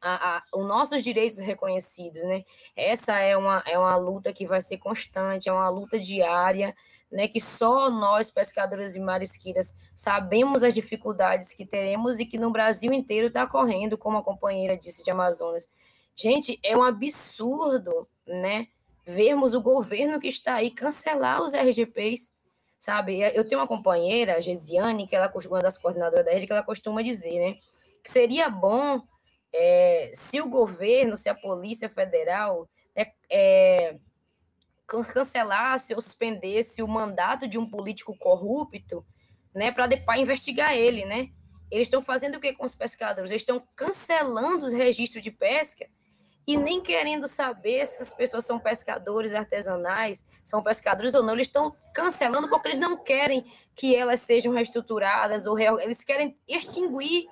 a, 0.03 0.37
a, 0.37 0.43
os 0.55 0.67
nossos 0.67 1.03
direitos 1.03 1.39
reconhecidos, 1.39 2.23
né? 2.25 2.45
Essa 2.75 3.19
é 3.21 3.37
uma, 3.37 3.63
é 3.65 3.79
uma 3.79 3.97
luta 3.97 4.33
que 4.33 4.47
vai 4.47 4.61
ser 4.61 4.79
constante, 4.79 5.49
é 5.49 5.53
uma 5.53 5.69
luta 5.69 5.99
diária, 5.99 6.75
né, 7.13 7.29
que 7.29 7.41
só 7.41 7.91
nós, 7.91 8.31
pescadores 8.31 8.97
e 8.97 9.01
marisqueiras, 9.01 9.75
sabemos 9.95 10.63
as 10.63 10.73
dificuldades 10.73 11.53
que 11.53 11.67
teremos 11.67 12.19
e 12.19 12.25
que 12.25 12.39
no 12.39 12.51
Brasil 12.51 12.91
inteiro 12.91 13.27
está 13.27 13.47
correndo, 13.47 13.99
como 13.99 14.17
a 14.17 14.23
companheira 14.23 14.79
disse 14.79 15.05
de 15.05 15.11
Amazonas. 15.11 15.69
Gente, 16.17 16.59
é 16.63 16.77
um 16.77 16.83
absurdo, 16.83 18.09
né, 18.27 18.67
vermos 19.07 19.53
o 19.53 19.61
governo 19.61 20.19
que 20.19 20.29
está 20.29 20.55
aí 20.55 20.71
cancelar 20.71 21.43
os 21.43 21.53
RGPs, 21.53 22.33
sabe? 22.79 23.21
Eu 23.21 23.47
tenho 23.47 23.61
uma 23.61 23.69
companheira, 23.69 24.41
Gesiane, 24.41 25.07
que 25.07 25.15
ela 25.15 25.31
uma 25.47 25.61
das 25.61 25.77
coordenadoras 25.77 26.25
da 26.25 26.33
rede, 26.33 26.47
que 26.47 26.53
ela 26.53 26.63
costuma 26.63 27.03
dizer, 27.03 27.39
né, 27.39 27.59
que 28.03 28.11
seria 28.11 28.49
bom 28.49 29.03
é, 29.53 30.13
se 30.15 30.41
o 30.41 30.49
governo, 30.49 31.17
se 31.19 31.29
a 31.29 31.35
Polícia 31.35 31.91
Federal 31.91 32.67
é, 33.31 33.97
cancelasse 35.01 35.95
ou 35.95 36.03
suspendesse 36.03 36.83
o 36.83 36.89
mandato 36.89 37.49
de 37.49 37.59
um 37.59 37.69
político 37.69 38.17
corrupto, 38.19 39.05
né, 39.55 39.71
para 39.71 40.19
investigar 40.19 40.75
ele, 40.75 41.05
né? 41.05 41.31
Eles 41.71 41.87
estão 41.87 42.03
fazendo 42.03 42.37
o 42.37 42.41
que 42.41 42.53
com 42.53 42.67
os 42.67 42.75
pescadores? 42.75 43.31
Eles 43.31 43.43
estão 43.43 43.63
cancelando 43.75 44.67
os 44.67 44.73
registros 44.73 45.23
de 45.23 45.31
pesca 45.31 45.89
e 46.47 46.57
nem 46.57 46.83
querendo 46.83 47.29
saber 47.29 47.87
se 47.87 47.95
essas 47.95 48.13
pessoas 48.13 48.45
são 48.45 48.59
pescadores 48.59 49.35
artesanais, 49.35 50.25
são 50.45 50.63
pescadores 50.63 51.15
ou 51.15 51.23
não. 51.23 51.35
Eles 51.35 51.47
estão 51.47 51.75
cancelando 51.95 52.49
porque 52.49 52.69
eles 52.69 52.79
não 52.79 52.97
querem 52.97 53.45
que 53.75 53.95
elas 53.95 54.21
sejam 54.21 54.53
reestruturadas 54.53 55.47
ou 55.47 55.59
eles 55.59 56.03
querem 56.03 56.37
extinguir, 56.47 57.27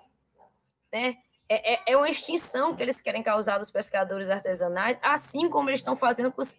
né? 0.93 1.17
É, 1.49 1.75
é, 1.75 1.81
é 1.89 1.97
uma 1.97 2.09
extinção 2.09 2.77
que 2.77 2.83
eles 2.83 3.01
querem 3.01 3.25
causar 3.25 3.59
dos 3.59 3.73
pescadores 3.73 4.31
artesanais, 4.31 4.99
assim 5.03 5.51
como 5.51 5.69
eles 5.69 5.81
estão 5.81 5.97
fazendo 5.97 6.31
com 6.31 6.41
os 6.41 6.57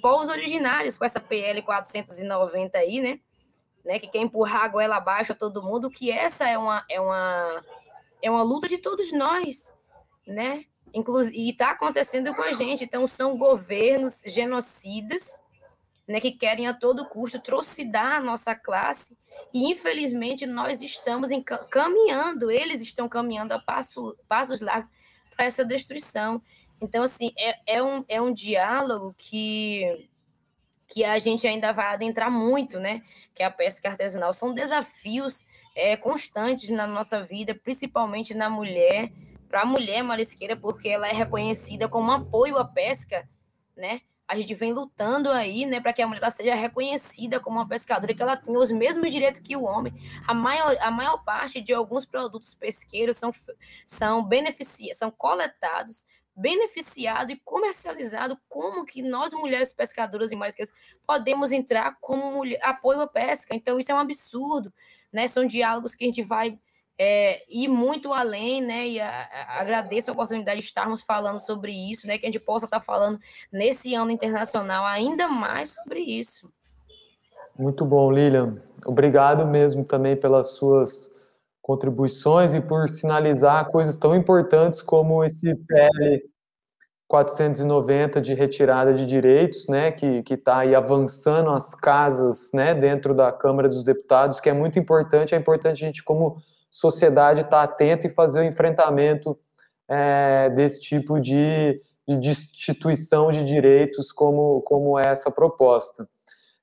povos 0.00 0.28
originários 0.28 0.98
com 0.98 1.04
essa 1.04 1.20
PL 1.20 1.62
490 1.62 2.78
aí, 2.78 3.00
né? 3.00 3.18
né? 3.84 3.98
Que 3.98 4.08
quer 4.08 4.20
empurrar 4.20 4.64
a 4.64 4.68
goela 4.68 4.96
abaixo 4.96 5.32
a 5.32 5.36
todo 5.36 5.62
mundo, 5.62 5.90
que 5.90 6.10
essa 6.10 6.48
é 6.48 6.56
uma, 6.56 6.84
é 6.90 7.00
uma, 7.00 7.64
é 8.22 8.30
uma 8.30 8.42
luta 8.42 8.66
de 8.68 8.78
todos 8.78 9.12
nós, 9.12 9.74
né? 10.26 10.64
Inclusive, 10.92 11.36
e 11.36 11.50
está 11.50 11.72
acontecendo 11.72 12.32
com 12.34 12.42
a 12.42 12.52
gente. 12.52 12.84
Então, 12.84 13.06
são 13.06 13.36
governos 13.36 14.22
genocidas, 14.24 15.38
né, 16.06 16.20
que 16.20 16.32
querem 16.32 16.68
a 16.68 16.74
todo 16.74 17.08
custo 17.08 17.40
trocidar 17.40 18.16
a 18.16 18.20
nossa 18.20 18.54
classe, 18.54 19.16
e 19.52 19.70
infelizmente 19.72 20.46
nós 20.46 20.82
estamos 20.82 21.30
caminhando, 21.70 22.50
eles 22.50 22.82
estão 22.82 23.08
caminhando 23.08 23.52
a 23.52 23.58
passo, 23.58 24.16
passos 24.28 24.60
largos 24.60 24.90
para 25.34 25.46
essa 25.46 25.64
destruição. 25.64 26.40
Então, 26.84 27.02
assim, 27.02 27.32
é, 27.38 27.76
é, 27.76 27.82
um, 27.82 28.04
é 28.06 28.20
um 28.20 28.30
diálogo 28.30 29.14
que, 29.16 30.06
que 30.86 31.02
a 31.02 31.18
gente 31.18 31.46
ainda 31.46 31.72
vai 31.72 31.86
adentrar 31.86 32.30
muito, 32.30 32.78
né? 32.78 33.02
Que 33.34 33.42
é 33.42 33.46
a 33.46 33.50
pesca 33.50 33.88
artesanal. 33.88 34.34
São 34.34 34.52
desafios 34.52 35.46
é, 35.74 35.96
constantes 35.96 36.68
na 36.68 36.86
nossa 36.86 37.22
vida, 37.22 37.54
principalmente 37.54 38.34
na 38.34 38.50
mulher, 38.50 39.10
para 39.48 39.62
a 39.62 39.66
mulher 39.66 40.02
marisqueira, 40.02 40.56
porque 40.56 40.90
ela 40.90 41.08
é 41.08 41.12
reconhecida 41.12 41.88
como 41.88 42.12
apoio 42.12 42.58
à 42.58 42.66
pesca, 42.66 43.26
né? 43.74 44.02
A 44.28 44.36
gente 44.36 44.54
vem 44.54 44.72
lutando 44.72 45.30
aí, 45.30 45.66
né, 45.66 45.80
para 45.80 45.92
que 45.92 46.02
a 46.02 46.06
mulher 46.06 46.30
seja 46.30 46.54
reconhecida 46.54 47.40
como 47.40 47.58
uma 47.58 47.68
pescadora, 47.68 48.14
que 48.14 48.22
ela 48.22 48.36
tenha 48.36 48.58
os 48.58 48.70
mesmos 48.70 49.10
direitos 49.10 49.40
que 49.40 49.56
o 49.56 49.64
homem. 49.64 49.92
A 50.26 50.34
maior, 50.34 50.76
a 50.80 50.90
maior 50.90 51.22
parte 51.24 51.60
de 51.60 51.72
alguns 51.72 52.04
produtos 52.06 52.54
pesqueiros 52.54 53.16
são, 53.18 53.34
são 53.86 54.24
beneficia, 54.24 54.94
são 54.94 55.10
coletados 55.10 56.06
beneficiado 56.36 57.30
e 57.30 57.40
comercializado, 57.44 58.38
como 58.48 58.84
que 58.84 59.02
nós, 59.02 59.32
mulheres 59.32 59.72
pescadoras 59.72 60.32
e 60.32 60.36
marisqueiras, 60.36 60.74
podemos 61.06 61.52
entrar 61.52 61.96
como 62.00 62.32
mulher, 62.32 62.58
apoio 62.62 63.00
à 63.00 63.06
pesca. 63.06 63.54
Então, 63.54 63.78
isso 63.78 63.92
é 63.92 63.94
um 63.94 63.98
absurdo, 63.98 64.72
né? 65.12 65.26
São 65.28 65.46
diálogos 65.46 65.94
que 65.94 66.04
a 66.04 66.06
gente 66.08 66.22
vai 66.22 66.58
é, 66.98 67.42
ir 67.48 67.68
muito 67.68 68.12
além, 68.12 68.60
né? 68.60 68.88
E 68.88 69.00
a, 69.00 69.08
a, 69.08 69.60
agradeço 69.60 70.10
a 70.10 70.12
oportunidade 70.12 70.60
de 70.60 70.66
estarmos 70.66 71.02
falando 71.02 71.38
sobre 71.38 71.72
isso, 71.72 72.06
né? 72.06 72.18
Que 72.18 72.26
a 72.26 72.30
gente 72.30 72.44
possa 72.44 72.64
estar 72.64 72.80
falando 72.80 73.18
nesse 73.52 73.94
ano 73.94 74.10
internacional 74.10 74.84
ainda 74.84 75.28
mais 75.28 75.70
sobre 75.70 76.00
isso. 76.00 76.52
Muito 77.56 77.84
bom, 77.84 78.10
Lilian. 78.10 78.60
Obrigado 78.84 79.46
mesmo 79.46 79.84
também 79.84 80.16
pelas 80.16 80.56
suas 80.56 81.13
contribuições 81.64 82.52
e 82.52 82.60
por 82.60 82.90
sinalizar 82.90 83.70
coisas 83.70 83.96
tão 83.96 84.14
importantes 84.14 84.82
como 84.82 85.24
esse 85.24 85.54
PL 85.54 86.22
490 87.08 88.20
de 88.20 88.34
retirada 88.34 88.92
de 88.92 89.06
direitos, 89.06 89.66
né, 89.66 89.90
que 89.90 90.22
está 90.30 90.58
aí 90.58 90.74
avançando 90.74 91.48
as 91.48 91.74
casas, 91.74 92.50
né, 92.52 92.74
dentro 92.74 93.14
da 93.14 93.32
Câmara 93.32 93.66
dos 93.66 93.82
Deputados, 93.82 94.40
que 94.40 94.50
é 94.50 94.52
muito 94.52 94.78
importante. 94.78 95.34
É 95.34 95.38
importante 95.38 95.82
a 95.82 95.86
gente, 95.86 96.04
como 96.04 96.36
sociedade, 96.70 97.40
estar 97.40 97.56
tá 97.56 97.62
atento 97.62 98.06
e 98.06 98.10
fazer 98.10 98.40
o 98.40 98.44
enfrentamento 98.44 99.38
é, 99.88 100.50
desse 100.50 100.82
tipo 100.82 101.18
de, 101.18 101.80
de 102.06 102.16
destituição 102.18 103.30
de 103.30 103.42
direitos, 103.42 104.12
como, 104.12 104.60
como 104.66 104.98
é 104.98 105.06
essa 105.06 105.30
proposta. 105.30 106.06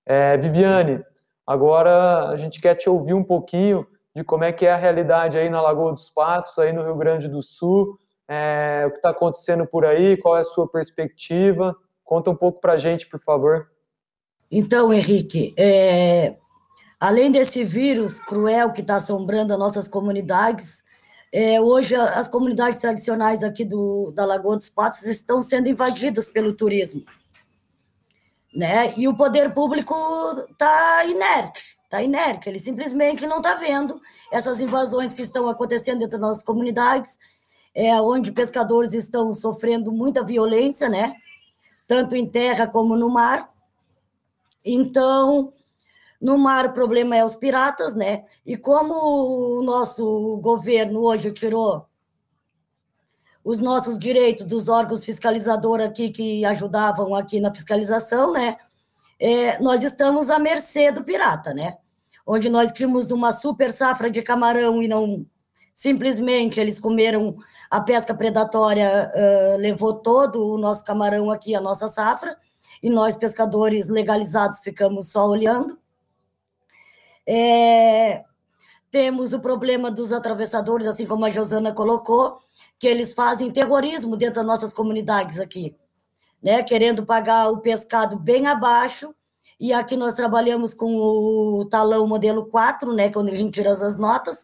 É, 0.05 0.37
Viviane, 0.37 1.03
agora 1.47 2.29
a 2.29 2.35
gente 2.35 2.61
quer 2.61 2.75
te 2.75 2.87
ouvir 2.87 3.15
um 3.15 3.23
pouquinho 3.23 3.87
de 4.15 4.23
como 4.23 4.43
é 4.43 4.51
que 4.51 4.65
é 4.65 4.73
a 4.73 4.77
realidade 4.77 5.37
aí 5.37 5.49
na 5.49 5.61
Lagoa 5.61 5.93
dos 5.93 6.09
Patos, 6.09 6.57
aí 6.59 6.73
no 6.73 6.83
Rio 6.83 6.97
Grande 6.97 7.27
do 7.27 7.41
Sul, 7.41 7.97
é, 8.27 8.85
o 8.87 8.91
que 8.91 8.97
está 8.97 9.09
acontecendo 9.09 9.65
por 9.65 9.85
aí, 9.85 10.17
qual 10.17 10.37
é 10.37 10.41
a 10.41 10.43
sua 10.43 10.67
perspectiva? 10.67 11.75
Conta 12.03 12.29
um 12.29 12.35
pouco 12.35 12.59
para 12.59 12.73
a 12.73 12.77
gente, 12.77 13.07
por 13.07 13.19
favor. 13.19 13.69
Então, 14.51 14.93
Henrique, 14.93 15.53
é, 15.57 16.37
além 16.99 17.31
desse 17.31 17.63
vírus 17.63 18.19
cruel 18.19 18.73
que 18.73 18.81
está 18.81 18.97
assombrando 18.97 19.53
as 19.53 19.59
nossas 19.59 19.87
comunidades, 19.87 20.83
é, 21.31 21.61
hoje 21.61 21.95
as 21.95 22.27
comunidades 22.27 22.79
tradicionais 22.79 23.43
aqui 23.43 23.63
do, 23.63 24.11
da 24.11 24.25
Lagoa 24.25 24.57
dos 24.57 24.69
Patos 24.69 25.03
estão 25.03 25.41
sendo 25.41 25.69
invadidas 25.69 26.27
pelo 26.27 26.53
turismo. 26.53 27.05
Né? 28.53 28.93
E 28.97 29.07
o 29.07 29.15
poder 29.15 29.53
público 29.53 29.95
está 30.51 31.05
inerte 31.05 31.80
está 31.91 32.01
inerte, 32.01 32.47
ele 32.47 32.59
simplesmente 32.59 33.27
não 33.27 33.37
está 33.37 33.55
vendo 33.55 33.99
essas 34.31 34.59
invasões 34.61 35.13
que 35.13 35.21
estão 35.21 35.49
acontecendo 35.49 35.99
dentro 35.99 36.17
das 36.17 36.21
nossas 36.21 36.43
comunidades, 36.43 37.19
é, 37.75 37.99
onde 38.01 38.31
pescadores 38.31 38.93
estão 38.93 39.33
sofrendo 39.33 39.91
muita 39.91 40.23
violência, 40.23 40.87
né? 40.87 41.15
tanto 41.91 42.15
em 42.15 42.25
terra 42.25 42.67
como 42.67 42.95
no 42.95 43.09
mar. 43.09 43.53
Então, 44.63 45.51
no 46.21 46.37
mar 46.37 46.67
o 46.67 46.71
problema 46.71 47.17
é 47.17 47.25
os 47.25 47.35
piratas, 47.35 47.93
né? 47.93 48.23
E 48.45 48.55
como 48.55 48.93
o 48.93 49.61
nosso 49.61 50.37
governo 50.37 51.01
hoje 51.01 51.33
tirou 51.33 51.85
os 53.43 53.57
nossos 53.57 53.99
direitos 53.99 54.45
dos 54.45 54.69
órgãos 54.69 55.03
fiscalizadores 55.03 55.85
aqui 55.85 56.07
que 56.09 56.45
ajudavam 56.45 57.13
aqui 57.13 57.41
na 57.41 57.53
fiscalização, 57.53 58.31
né? 58.31 58.55
É, 59.19 59.59
nós 59.59 59.83
estamos 59.83 60.29
à 60.29 60.39
mercê 60.39 60.93
do 60.93 61.03
pirata, 61.03 61.53
né? 61.53 61.77
Onde 62.25 62.49
nós 62.49 62.71
tínhamos 62.71 63.11
uma 63.11 63.33
super 63.33 63.71
safra 63.71 64.09
de 64.09 64.21
camarão 64.21 64.81
e 64.81 64.87
não 64.87 65.25
simplesmente 65.73 66.59
eles 66.59 66.79
comeram 66.79 67.37
a 67.69 67.81
pesca 67.81 68.13
predatória, 68.13 69.11
uh, 69.15 69.57
levou 69.57 69.93
todo 69.95 70.53
o 70.53 70.57
nosso 70.57 70.83
camarão 70.83 71.31
aqui, 71.31 71.55
a 71.55 71.61
nossa 71.61 71.87
safra, 71.87 72.37
e 72.83 72.89
nós, 72.89 73.15
pescadores 73.15 73.87
legalizados, 73.87 74.59
ficamos 74.59 75.11
só 75.11 75.27
olhando. 75.27 75.79
É, 77.27 78.23
temos 78.89 79.33
o 79.33 79.39
problema 79.39 79.89
dos 79.89 80.11
atravessadores, 80.11 80.85
assim 80.87 81.05
como 81.05 81.25
a 81.25 81.29
Josana 81.29 81.71
colocou, 81.71 82.39
que 82.77 82.87
eles 82.87 83.13
fazem 83.13 83.51
terrorismo 83.51 84.17
dentro 84.17 84.35
das 84.35 84.45
nossas 84.45 84.73
comunidades 84.73 85.39
aqui, 85.39 85.75
né? 86.41 86.63
querendo 86.63 87.05
pagar 87.05 87.49
o 87.49 87.59
pescado 87.59 88.17
bem 88.17 88.47
abaixo 88.47 89.15
e 89.61 89.71
aqui 89.71 89.95
nós 89.95 90.15
trabalhamos 90.15 90.73
com 90.73 90.95
o 90.95 91.65
talão 91.65 92.07
modelo 92.07 92.47
4, 92.47 92.91
né, 92.95 93.11
quando 93.11 93.29
a 93.29 93.35
gente 93.35 93.51
tira 93.51 93.71
as 93.71 93.95
notas, 93.95 94.43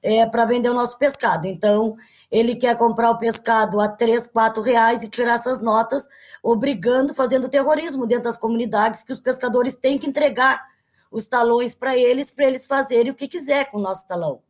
é, 0.00 0.24
para 0.24 0.44
vender 0.44 0.68
o 0.68 0.74
nosso 0.74 0.96
pescado. 0.96 1.48
Então, 1.48 1.96
ele 2.30 2.54
quer 2.54 2.76
comprar 2.78 3.10
o 3.10 3.18
pescado 3.18 3.80
a 3.80 3.88
3, 3.88 4.28
4 4.28 4.62
reais 4.62 5.02
e 5.02 5.08
tirar 5.08 5.34
essas 5.34 5.58
notas, 5.58 6.06
obrigando, 6.40 7.12
fazendo 7.12 7.48
terrorismo 7.48 8.06
dentro 8.06 8.24
das 8.24 8.36
comunidades, 8.36 9.02
que 9.02 9.12
os 9.12 9.18
pescadores 9.18 9.74
têm 9.74 9.98
que 9.98 10.08
entregar 10.08 10.64
os 11.10 11.26
talões 11.26 11.74
para 11.74 11.96
eles, 11.96 12.30
para 12.30 12.46
eles 12.46 12.64
fazerem 12.64 13.10
o 13.10 13.16
que 13.16 13.26
quiser 13.26 13.68
com 13.68 13.78
o 13.78 13.82
nosso 13.82 14.06
talão. 14.06 14.40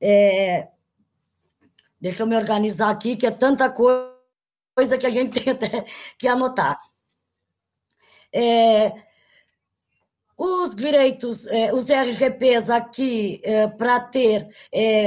É, 0.00 0.66
deixa 2.00 2.24
eu 2.24 2.26
me 2.26 2.36
organizar 2.36 2.90
aqui, 2.90 3.14
que 3.14 3.28
é 3.28 3.30
tanta 3.30 3.70
coisa 3.70 4.98
que 4.98 5.06
a 5.06 5.10
gente 5.10 5.40
tem 5.40 5.52
até 5.52 5.86
que 6.18 6.26
anotar. 6.26 6.85
É, 8.38 8.92
os 10.36 10.76
direitos, 10.76 11.46
é, 11.46 11.72
os 11.72 11.88
RGPs 11.88 12.70
aqui, 12.70 13.40
é, 13.42 13.66
para 13.66 13.98
ter, 14.00 14.46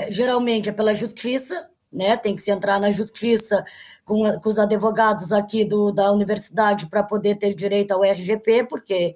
geralmente 0.09 0.69
é 0.69 0.71
pela 0.71 0.95
justiça, 0.95 1.69
né? 1.93 2.17
tem 2.17 2.35
que 2.35 2.41
se 2.41 2.49
entrar 2.49 2.79
na 2.79 2.91
justiça 2.91 3.63
com, 4.03 4.23
com 4.39 4.49
os 4.49 4.57
advogados 4.57 5.31
aqui 5.31 5.63
do, 5.63 5.91
da 5.91 6.11
universidade 6.11 6.87
para 6.87 7.03
poder 7.03 7.35
ter 7.35 7.53
direito 7.53 7.91
ao 7.91 8.03
RGP, 8.03 8.65
porque 8.65 9.15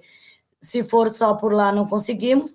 se 0.60 0.84
for 0.84 1.10
só 1.10 1.34
por 1.34 1.52
lá 1.52 1.72
não 1.72 1.86
conseguimos. 1.86 2.52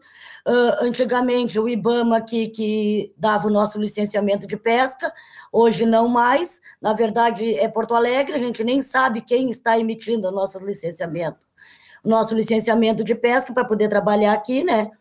Uh, 0.47 0.85
antigamente, 0.85 1.59
o 1.59 1.67
IBAMA 1.67 2.17
aqui 2.17 2.47
que 2.47 3.13
dava 3.17 3.47
o 3.47 3.51
nosso 3.51 3.77
licenciamento 3.77 4.47
de 4.47 4.55
pesca, 4.55 5.13
hoje 5.51 5.85
não 5.85 6.07
mais. 6.07 6.61
Na 6.81 6.93
verdade, 6.93 7.55
é 7.55 7.67
Porto 7.67 7.93
Alegre, 7.93 8.35
a 8.35 8.39
gente 8.39 8.63
nem 8.63 8.81
sabe 8.81 9.21
quem 9.21 9.49
está 9.49 9.77
emitindo 9.77 10.29
o 10.29 10.31
nosso 10.31 10.57
licenciamento 10.65 11.48
nosso 12.03 12.33
licenciamento 12.33 13.03
de 13.03 13.15
pesca 13.15 13.53
para 13.53 13.65
poder 13.65 13.89
trabalhar 13.89 14.33
aqui, 14.33 14.63
né? 14.63 14.91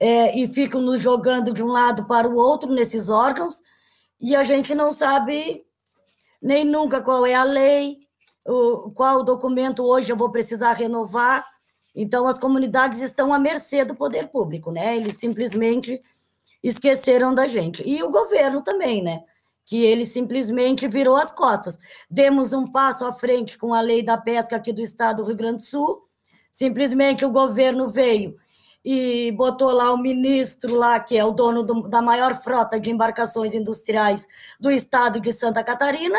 É, 0.00 0.38
e 0.38 0.46
ficam 0.48 0.80
nos 0.80 1.00
jogando 1.00 1.52
de 1.52 1.62
um 1.62 1.66
lado 1.66 2.06
para 2.06 2.28
o 2.28 2.36
outro 2.36 2.72
nesses 2.72 3.08
órgãos, 3.08 3.62
e 4.20 4.34
a 4.34 4.44
gente 4.44 4.74
não 4.74 4.92
sabe 4.92 5.64
nem 6.40 6.64
nunca 6.64 7.00
qual 7.00 7.26
é 7.26 7.34
a 7.34 7.42
lei, 7.42 7.98
o, 8.46 8.90
qual 8.92 9.24
documento 9.24 9.84
hoje 9.84 10.10
eu 10.10 10.16
vou 10.16 10.30
precisar 10.30 10.72
renovar. 10.72 11.44
Então, 11.94 12.28
as 12.28 12.38
comunidades 12.38 13.00
estão 13.00 13.32
à 13.32 13.38
mercê 13.38 13.84
do 13.84 13.94
poder 13.94 14.28
público, 14.28 14.70
né? 14.70 14.96
Eles 14.96 15.14
simplesmente 15.14 16.00
esqueceram 16.62 17.34
da 17.34 17.46
gente. 17.46 17.82
E 17.86 18.02
o 18.02 18.10
governo 18.10 18.62
também, 18.62 19.02
né? 19.02 19.24
Que 19.68 19.84
ele 19.84 20.06
simplesmente 20.06 20.88
virou 20.88 21.14
as 21.14 21.30
costas. 21.30 21.78
Demos 22.10 22.54
um 22.54 22.66
passo 22.66 23.04
à 23.04 23.12
frente 23.12 23.58
com 23.58 23.74
a 23.74 23.82
lei 23.82 24.02
da 24.02 24.16
pesca 24.16 24.56
aqui 24.56 24.72
do 24.72 24.80
estado 24.80 25.18
do 25.18 25.26
Rio 25.26 25.36
Grande 25.36 25.58
do 25.58 25.62
Sul, 25.62 26.08
simplesmente 26.50 27.22
o 27.22 27.30
governo 27.30 27.86
veio 27.86 28.34
e 28.82 29.30
botou 29.32 29.70
lá 29.70 29.92
o 29.92 29.98
ministro 29.98 30.74
lá, 30.74 30.98
que 30.98 31.18
é 31.18 31.22
o 31.22 31.32
dono 31.32 31.62
do, 31.62 31.86
da 31.86 32.00
maior 32.00 32.34
frota 32.34 32.80
de 32.80 32.88
embarcações 32.88 33.52
industriais 33.52 34.26
do 34.58 34.70
estado 34.70 35.20
de 35.20 35.34
Santa 35.34 35.62
Catarina, 35.62 36.18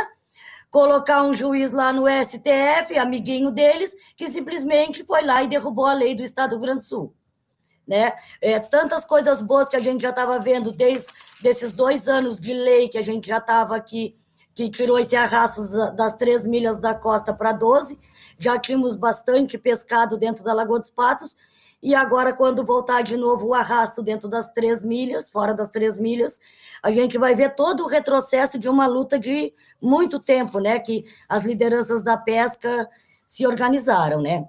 colocar 0.70 1.24
um 1.24 1.34
juiz 1.34 1.72
lá 1.72 1.92
no 1.92 2.04
STF, 2.08 3.00
amiguinho 3.00 3.50
deles, 3.50 3.96
que 4.16 4.30
simplesmente 4.30 5.04
foi 5.04 5.24
lá 5.24 5.42
e 5.42 5.48
derrubou 5.48 5.88
a 5.88 5.94
lei 5.94 6.14
do 6.14 6.24
estado 6.24 6.52
do 6.52 6.58
Rio 6.58 6.66
Grande 6.66 6.80
do 6.82 6.86
Sul. 6.86 7.16
Né? 7.88 8.14
É, 8.40 8.60
tantas 8.60 9.04
coisas 9.06 9.42
boas 9.42 9.68
que 9.68 9.76
a 9.76 9.82
gente 9.82 10.04
já 10.04 10.12
estava 10.12 10.38
vendo 10.38 10.72
desde 10.72 11.08
desses 11.42 11.72
dois 11.72 12.08
anos 12.08 12.40
de 12.40 12.54
lei 12.54 12.88
que 12.90 12.98
a 12.98 13.04
gente 13.04 13.28
já 13.28 13.38
estava 13.38 13.76
aqui, 13.76 14.16
que 14.54 14.70
tirou 14.70 15.00
esse 15.00 15.16
arrasto 15.16 15.62
das 15.94 16.14
três 16.14 16.46
milhas 16.46 16.78
da 16.78 16.94
costa 16.94 17.34
para 17.34 17.52
12, 17.52 18.00
já 18.38 18.58
tínhamos 18.58 18.96
bastante 18.96 19.58
pescado 19.58 20.18
dentro 20.18 20.44
da 20.44 20.54
Lagoa 20.54 20.80
dos 20.80 20.90
Patos, 20.90 21.36
e 21.82 21.96
agora, 21.96 22.34
quando 22.34 22.66
voltar 22.66 23.02
de 23.04 23.16
novo 23.16 23.48
o 23.48 23.54
arrasto 23.54 24.04
dentro 24.04 24.28
das 24.28 24.52
três 24.52 24.84
milhas, 24.84 25.30
fora 25.30 25.54
das 25.54 25.70
três 25.70 25.98
milhas, 25.98 26.38
a 26.84 26.92
gente 26.92 27.18
vai 27.18 27.34
ver 27.34 27.56
todo 27.56 27.84
o 27.84 27.88
retrocesso 27.88 28.60
de 28.60 28.68
uma 28.68 28.86
luta 28.86 29.18
de 29.18 29.54
muito 29.82 30.20
tempo, 30.20 30.60
né? 30.60 30.78
Que 30.80 31.06
as 31.28 31.46
lideranças 31.46 32.04
da 32.04 32.18
pesca 32.18 32.90
se 33.26 33.48
organizaram, 33.48 34.22
né? 34.22 34.46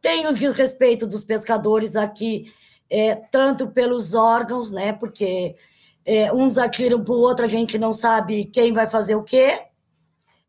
Tem 0.00 0.26
o 0.26 0.32
desrespeito 0.32 1.06
dos 1.06 1.22
pescadores 1.22 1.94
aqui 1.94 2.50
é, 2.90 3.14
tanto 3.14 3.68
pelos 3.68 4.14
órgãos, 4.14 4.70
né? 4.70 4.92
Porque 4.92 5.56
é, 6.04 6.32
uns 6.32 6.58
atiram 6.58 7.02
para 7.04 7.14
o 7.14 7.20
outro, 7.20 7.44
a 7.44 7.48
gente 7.48 7.78
não 7.78 7.92
sabe 7.92 8.44
quem 8.46 8.72
vai 8.72 8.88
fazer 8.88 9.14
o 9.14 9.22
quê, 9.22 9.62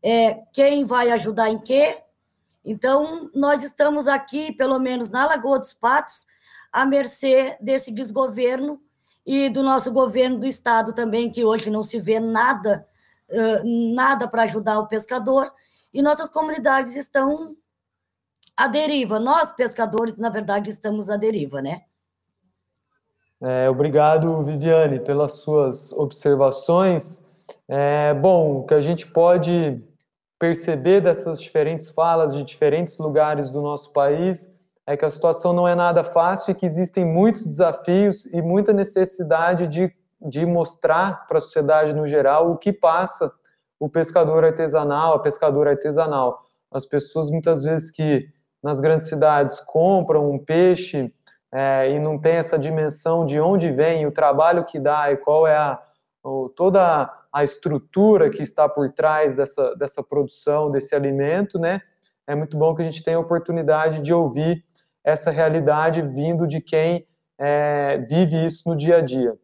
é, 0.02 0.42
quem 0.52 0.84
vai 0.84 1.10
ajudar 1.12 1.50
em 1.50 1.58
quê. 1.58 2.02
Então, 2.64 3.30
nós 3.34 3.62
estamos 3.62 4.08
aqui, 4.08 4.52
pelo 4.52 4.78
menos 4.78 5.08
na 5.08 5.26
Lagoa 5.26 5.58
dos 5.58 5.72
Patos, 5.72 6.26
à 6.72 6.84
mercê 6.86 7.56
desse 7.60 7.92
desgoverno 7.92 8.80
e 9.26 9.48
do 9.48 9.62
nosso 9.62 9.92
governo 9.92 10.38
do 10.38 10.46
estado 10.46 10.92
também, 10.92 11.30
que 11.30 11.44
hoje 11.44 11.70
não 11.70 11.84
se 11.84 12.00
vê 12.00 12.18
nada, 12.18 12.86
uh, 13.30 13.94
nada 13.94 14.26
para 14.26 14.42
ajudar 14.44 14.78
o 14.78 14.88
pescador, 14.88 15.52
e 15.92 16.02
nossas 16.02 16.30
comunidades 16.30 16.96
estão 16.96 17.54
à 18.56 18.66
deriva. 18.66 19.20
Nós, 19.20 19.52
pescadores, 19.52 20.16
na 20.16 20.30
verdade, 20.30 20.70
estamos 20.70 21.10
à 21.10 21.16
deriva, 21.16 21.60
né? 21.60 21.82
É, 23.44 23.68
obrigado, 23.68 24.40
Viviane, 24.44 25.00
pelas 25.00 25.32
suas 25.32 25.92
observações. 25.94 27.26
É, 27.68 28.14
bom, 28.14 28.58
o 28.58 28.64
que 28.64 28.72
a 28.72 28.80
gente 28.80 29.04
pode 29.04 29.82
perceber 30.38 31.00
dessas 31.00 31.40
diferentes 31.40 31.90
falas 31.90 32.34
de 32.34 32.44
diferentes 32.44 32.98
lugares 32.98 33.48
do 33.48 33.60
nosso 33.60 33.92
país 33.92 34.56
é 34.86 34.96
que 34.96 35.04
a 35.04 35.10
situação 35.10 35.52
não 35.52 35.66
é 35.66 35.74
nada 35.74 36.04
fácil 36.04 36.52
e 36.52 36.54
que 36.54 36.64
existem 36.64 37.04
muitos 37.04 37.44
desafios 37.44 38.26
e 38.26 38.40
muita 38.40 38.72
necessidade 38.72 39.66
de, 39.66 39.92
de 40.20 40.46
mostrar 40.46 41.26
para 41.26 41.38
a 41.38 41.40
sociedade 41.40 41.92
no 41.92 42.06
geral 42.06 42.52
o 42.52 42.56
que 42.56 42.72
passa 42.72 43.32
o 43.78 43.88
pescador 43.88 44.44
artesanal, 44.44 45.14
a 45.14 45.18
pescadora 45.18 45.70
artesanal. 45.70 46.44
As 46.70 46.86
pessoas 46.86 47.28
muitas 47.28 47.64
vezes 47.64 47.90
que 47.90 48.24
nas 48.62 48.80
grandes 48.80 49.08
cidades 49.08 49.58
compram 49.58 50.30
um 50.30 50.38
peixe 50.38 51.12
é, 51.52 51.90
e 51.90 51.98
não 51.98 52.18
tem 52.18 52.34
essa 52.34 52.58
dimensão 52.58 53.26
de 53.26 53.38
onde 53.38 53.70
vem, 53.70 54.06
o 54.06 54.12
trabalho 54.12 54.64
que 54.64 54.78
dá 54.78 55.12
e 55.12 55.16
qual 55.16 55.46
é 55.46 55.56
a, 55.56 55.80
toda 56.56 57.12
a 57.32 57.44
estrutura 57.44 58.30
que 58.30 58.42
está 58.42 58.68
por 58.68 58.92
trás 58.92 59.34
dessa, 59.34 59.74
dessa 59.76 60.02
produção, 60.02 60.70
desse 60.70 60.94
alimento, 60.94 61.58
né? 61.58 61.80
É 62.26 62.34
muito 62.34 62.56
bom 62.56 62.74
que 62.74 62.82
a 62.82 62.84
gente 62.84 63.02
tenha 63.02 63.16
a 63.16 63.20
oportunidade 63.20 64.00
de 64.00 64.14
ouvir 64.14 64.64
essa 65.04 65.30
realidade 65.30 66.00
vindo 66.00 66.46
de 66.46 66.60
quem 66.60 67.06
é, 67.38 67.98
vive 67.98 68.44
isso 68.44 68.68
no 68.68 68.76
dia 68.76 68.98
a 68.98 69.00
dia. 69.00 69.34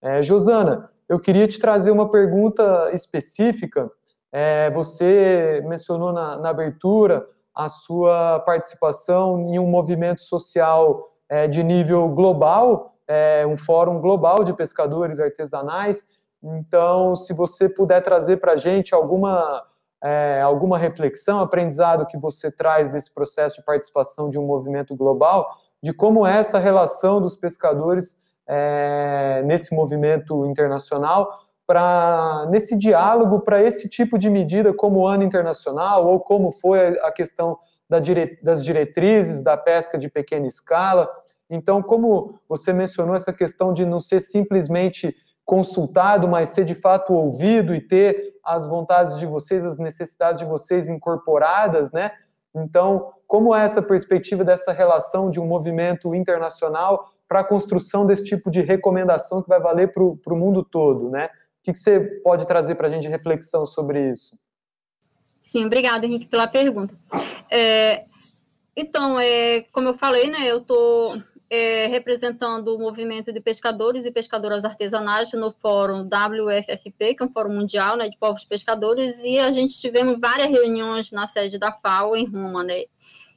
É, 0.00 0.22
Josana, 0.22 0.88
eu 1.08 1.18
queria 1.18 1.48
te 1.48 1.58
trazer 1.58 1.90
uma 1.90 2.10
pergunta 2.10 2.90
específica. 2.92 3.90
É, 4.32 4.70
você 4.70 5.62
mencionou 5.66 6.12
na, 6.12 6.38
na, 6.38 6.50
abertura 6.50 7.26
a 7.54 7.68
sua 7.68 8.40
participação 8.40 9.40
em 9.40 9.58
um 9.58 9.66
movimento 9.66 10.22
social 10.22 11.08
de 11.50 11.62
nível 11.62 12.08
global, 12.08 12.94
é, 13.06 13.46
um 13.46 13.56
fórum 13.56 14.00
global 14.00 14.44
de 14.44 14.52
pescadores 14.52 15.18
artesanais. 15.18 16.06
Então, 16.42 17.16
se 17.16 17.32
você 17.32 17.68
puder 17.68 18.02
trazer 18.02 18.36
para 18.36 18.52
a 18.52 18.56
gente 18.56 18.94
alguma, 18.94 19.64
é, 20.02 20.40
alguma 20.42 20.78
reflexão, 20.78 21.40
aprendizado 21.40 22.06
que 22.06 22.18
você 22.18 22.50
traz 22.50 22.88
desse 22.88 23.12
processo 23.12 23.56
de 23.56 23.64
participação 23.64 24.28
de 24.28 24.38
um 24.38 24.46
movimento 24.46 24.94
global, 24.94 25.48
de 25.82 25.92
como 25.92 26.26
é 26.26 26.38
essa 26.38 26.58
relação 26.58 27.20
dos 27.20 27.34
pescadores 27.34 28.18
é, 28.46 29.42
nesse 29.44 29.74
movimento 29.74 30.46
internacional, 30.46 31.30
para 31.66 32.46
nesse 32.48 32.78
diálogo 32.78 33.40
para 33.40 33.62
esse 33.62 33.90
tipo 33.90 34.18
de 34.18 34.30
medida 34.30 34.72
como 34.72 35.06
ano 35.06 35.22
internacional 35.22 36.06
ou 36.06 36.18
como 36.18 36.50
foi 36.50 36.98
a 37.00 37.12
questão 37.12 37.58
das 37.88 38.62
diretrizes 38.64 39.42
da 39.42 39.56
pesca 39.56 39.98
de 39.98 40.08
pequena 40.08 40.46
escala. 40.46 41.10
Então, 41.48 41.82
como 41.82 42.38
você 42.48 42.72
mencionou 42.72 43.14
essa 43.14 43.32
questão 43.32 43.72
de 43.72 43.86
não 43.86 44.00
ser 44.00 44.20
simplesmente 44.20 45.16
consultado, 45.44 46.28
mas 46.28 46.50
ser 46.50 46.64
de 46.64 46.74
fato 46.74 47.14
ouvido 47.14 47.74
e 47.74 47.80
ter 47.80 48.34
as 48.44 48.66
vontades 48.66 49.18
de 49.18 49.24
vocês, 49.24 49.64
as 49.64 49.78
necessidades 49.78 50.40
de 50.40 50.46
vocês 50.46 50.90
incorporadas, 50.90 51.90
né? 51.90 52.12
Então, 52.54 53.12
como 53.26 53.54
é 53.54 53.62
essa 53.62 53.80
perspectiva 53.80 54.44
dessa 54.44 54.72
relação 54.72 55.30
de 55.30 55.40
um 55.40 55.46
movimento 55.46 56.14
internacional 56.14 57.12
para 57.26 57.40
a 57.40 57.44
construção 57.44 58.04
desse 58.04 58.24
tipo 58.24 58.50
de 58.50 58.60
recomendação 58.60 59.42
que 59.42 59.48
vai 59.48 59.60
valer 59.60 59.92
para 59.92 60.02
o 60.02 60.36
mundo 60.36 60.62
todo, 60.62 61.10
né? 61.10 61.26
O 61.26 61.30
que, 61.64 61.72
que 61.72 61.78
você 61.78 62.00
pode 62.22 62.46
trazer 62.46 62.74
para 62.74 62.88
a 62.88 62.90
gente 62.90 63.02
de 63.02 63.08
reflexão 63.08 63.66
sobre 63.66 64.10
isso? 64.10 64.38
Sim, 65.48 65.64
obrigada, 65.64 66.04
Henrique, 66.04 66.26
pela 66.26 66.46
pergunta. 66.46 66.94
É, 67.50 68.04
então, 68.76 69.18
é, 69.18 69.62
como 69.72 69.88
eu 69.88 69.96
falei, 69.96 70.28
né, 70.28 70.46
eu 70.46 70.58
estou 70.58 71.18
é, 71.48 71.86
representando 71.86 72.68
o 72.68 72.78
movimento 72.78 73.32
de 73.32 73.40
pescadores 73.40 74.04
e 74.04 74.10
pescadoras 74.10 74.66
artesanais 74.66 75.32
no 75.32 75.50
fórum 75.50 76.06
WFFP, 76.06 77.14
que 77.14 77.22
é 77.22 77.24
um 77.24 77.32
fórum 77.32 77.54
mundial 77.54 77.96
né, 77.96 78.10
de 78.10 78.18
povos 78.18 78.44
pescadores, 78.44 79.22
e 79.24 79.38
a 79.38 79.50
gente 79.50 79.80
tivemos 79.80 80.20
várias 80.20 80.50
reuniões 80.50 81.10
na 81.12 81.26
sede 81.26 81.56
da 81.56 81.72
FAO 81.72 82.14
em 82.14 82.26
Roma, 82.26 82.62
né, 82.62 82.84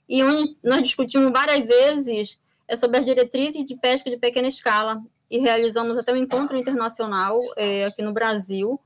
e 0.09 0.21
onde 0.21 0.57
nós 0.61 0.81
discutimos 0.81 1.31
várias 1.31 1.65
vezes 1.65 2.37
é, 2.67 2.75
sobre 2.75 2.97
as 2.97 3.05
diretrizes 3.05 3.63
de 3.63 3.77
pesca 3.77 4.09
de 4.09 4.17
pequena 4.17 4.49
escala, 4.49 5.01
e 5.29 5.39
realizamos 5.39 5.97
até 5.97 6.11
um 6.11 6.17
encontro 6.17 6.57
internacional 6.57 7.39
é, 7.55 7.85
aqui 7.85 8.01
no 8.01 8.11
Brasil, 8.11 8.77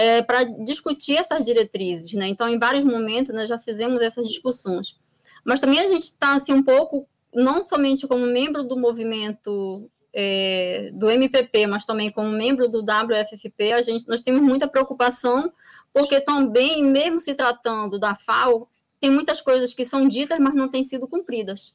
é, 0.00 0.22
para 0.22 0.44
discutir 0.44 1.18
essas 1.18 1.44
diretrizes, 1.44 2.14
né? 2.14 2.26
Então, 2.26 2.48
em 2.48 2.58
vários 2.58 2.82
momentos, 2.86 3.34
nós 3.34 3.46
já 3.46 3.58
fizemos 3.58 4.00
essas 4.00 4.26
discussões. 4.26 4.96
Mas 5.44 5.60
também 5.60 5.78
a 5.78 5.86
gente 5.86 6.04
está, 6.04 6.32
assim, 6.32 6.54
um 6.54 6.62
pouco, 6.62 7.06
não 7.34 7.62
somente 7.62 8.06
como 8.06 8.24
membro 8.24 8.64
do 8.64 8.78
movimento 8.78 9.90
é, 10.10 10.90
do 10.94 11.10
MPP, 11.10 11.66
mas 11.66 11.84
também 11.84 12.10
como 12.10 12.30
membro 12.30 12.66
do 12.66 12.80
WFFP, 12.80 13.74
a 13.74 13.82
gente, 13.82 14.08
nós 14.08 14.22
temos 14.22 14.40
muita 14.40 14.66
preocupação, 14.66 15.52
porque 15.92 16.18
também, 16.18 16.82
mesmo 16.82 17.20
se 17.20 17.34
tratando 17.34 17.98
da 17.98 18.14
FAO, 18.14 18.66
tem 19.02 19.10
muitas 19.10 19.42
coisas 19.42 19.74
que 19.74 19.84
são 19.84 20.08
ditas, 20.08 20.38
mas 20.38 20.54
não 20.54 20.70
têm 20.70 20.82
sido 20.82 21.06
cumpridas. 21.06 21.74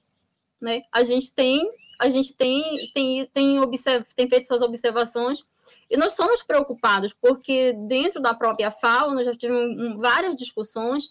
Né? 0.60 0.82
A 0.92 1.04
gente 1.04 1.32
tem, 1.32 1.70
a 2.00 2.10
gente 2.10 2.34
tem, 2.34 2.90
tem, 2.92 3.28
tem, 3.28 3.60
observ, 3.60 4.04
tem 4.16 4.28
feito 4.28 4.46
essas 4.46 4.64
observações 4.64 5.46
e 5.90 5.98
nós 5.98 6.14
somos 6.14 6.42
preocupados, 6.42 7.14
porque 7.14 7.74
dentro 7.88 8.22
da 8.22 8.34
própria 8.34 8.72
FAO, 8.72 9.14
nós 9.14 9.26
já 9.26 9.36
tivemos 9.36 9.98
várias 9.98 10.36
discussões, 10.36 11.10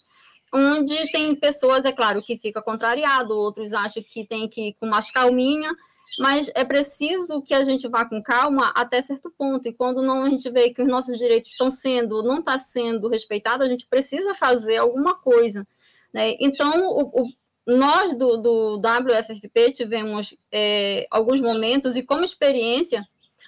onde 0.53 1.11
tem 1.11 1.35
pessoas, 1.35 1.85
é 1.85 1.91
claro, 1.91 2.21
que 2.21 2.37
fica 2.37 2.61
contrariado, 2.61 3.37
outros 3.37 3.73
acham 3.73 4.03
que 4.03 4.25
tem 4.25 4.47
que 4.47 4.69
ir 4.69 4.73
com 4.73 4.85
mais 4.85 5.11
calminha, 5.11 5.73
mas 6.19 6.51
é 6.53 6.63
preciso 6.63 7.41
que 7.41 7.53
a 7.53 7.63
gente 7.63 7.87
vá 7.87 8.05
com 8.05 8.21
calma 8.21 8.71
até 8.75 9.01
certo 9.01 9.33
ponto, 9.37 9.67
e 9.67 9.73
quando 9.73 10.01
não 10.01 10.23
a 10.23 10.29
gente 10.29 10.49
vê 10.49 10.69
que 10.69 10.81
os 10.81 10.87
nossos 10.87 11.17
direitos 11.17 11.51
estão 11.51 11.71
sendo, 11.71 12.23
não 12.23 12.39
está 12.39 12.59
sendo 12.59 13.09
respeitado, 13.09 13.63
a 13.63 13.67
gente 13.67 13.85
precisa 13.85 14.33
fazer 14.33 14.77
alguma 14.77 15.15
coisa. 15.15 15.65
Né? 16.13 16.35
Então, 16.39 16.89
o, 16.89 17.23
o, 17.23 17.29
nós 17.65 18.13
do, 18.13 18.37
do 18.37 18.75
WFFP 18.77 19.71
tivemos 19.71 20.35
é, 20.51 21.07
alguns 21.09 21.41
momentos, 21.41 21.95
e 21.95 22.03
como 22.03 22.23
experiência, 22.23 23.05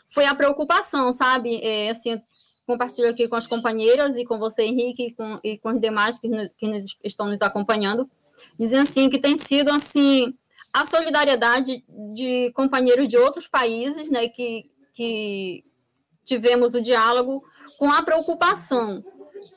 foi 0.09 0.25
a 0.25 0.35
preocupação, 0.35 1.11
sabe? 1.13 1.59
É, 1.63 1.89
assim, 1.89 2.21
compartilho 2.65 3.09
aqui 3.09 3.27
com 3.27 3.35
as 3.35 3.47
companheiras 3.47 4.15
e 4.17 4.25
com 4.25 4.37
você, 4.37 4.63
Henrique, 4.63 5.07
e 5.07 5.13
com, 5.13 5.37
e 5.43 5.57
com 5.57 5.69
os 5.69 5.81
demais 5.81 6.19
que, 6.19 6.29
que 6.57 6.85
estão 7.03 7.27
nos 7.27 7.41
acompanhando, 7.41 8.09
dizendo 8.59 8.83
assim 8.83 9.09
que 9.09 9.19
tem 9.19 9.37
sido 9.37 9.71
assim 9.71 10.33
a 10.73 10.85
solidariedade 10.85 11.83
de 12.13 12.51
companheiros 12.53 13.07
de 13.07 13.17
outros 13.17 13.47
países, 13.47 14.09
né, 14.09 14.27
que, 14.27 14.65
que 14.93 15.63
tivemos 16.25 16.75
o 16.75 16.81
diálogo 16.81 17.43
com 17.79 17.91
a 17.91 18.03
preocupação 18.03 19.03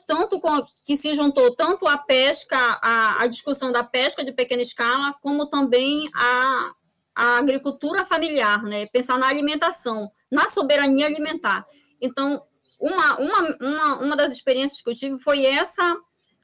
tanto 0.05 0.39
com, 0.39 0.65
que 0.85 0.97
se 0.97 1.13
juntou 1.13 1.55
tanto 1.55 1.87
a 1.87 1.97
pesca, 1.97 2.57
a, 2.81 3.23
a 3.23 3.27
discussão 3.27 3.71
da 3.71 3.83
pesca 3.83 4.23
de 4.23 4.31
pequena 4.31 4.61
escala, 4.61 5.13
como 5.21 5.45
também 5.47 6.09
a, 6.13 6.71
a 7.15 7.37
agricultura 7.37 8.05
familiar, 8.05 8.63
né? 8.63 8.85
Pensar 8.87 9.17
na 9.17 9.27
alimentação, 9.27 10.11
na 10.31 10.49
soberania 10.49 11.05
alimentar. 11.05 11.65
Então, 11.99 12.41
uma, 12.79 13.19
uma, 13.19 13.57
uma, 13.59 13.99
uma 13.99 14.15
das 14.15 14.31
experiências 14.31 14.81
que 14.81 14.89
eu 14.89 14.95
tive 14.95 15.19
foi 15.19 15.45
essa, 15.45 15.97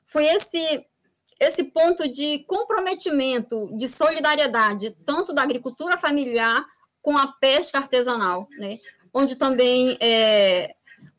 foi 0.08 0.26
esse 0.26 0.86
esse 1.40 1.66
ponto 1.66 2.08
de 2.08 2.40
comprometimento, 2.48 3.70
de 3.78 3.88
solidariedade, 3.88 4.96
tanto 5.06 5.34
da 5.34 5.44
agricultura 5.44 5.96
familiar 5.96 6.66
com 7.00 7.16
a 7.16 7.28
pesca 7.28 7.78
artesanal, 7.78 8.48
né? 8.58 8.80
Onde 9.14 9.36
também 9.36 9.98
é, 10.02 10.74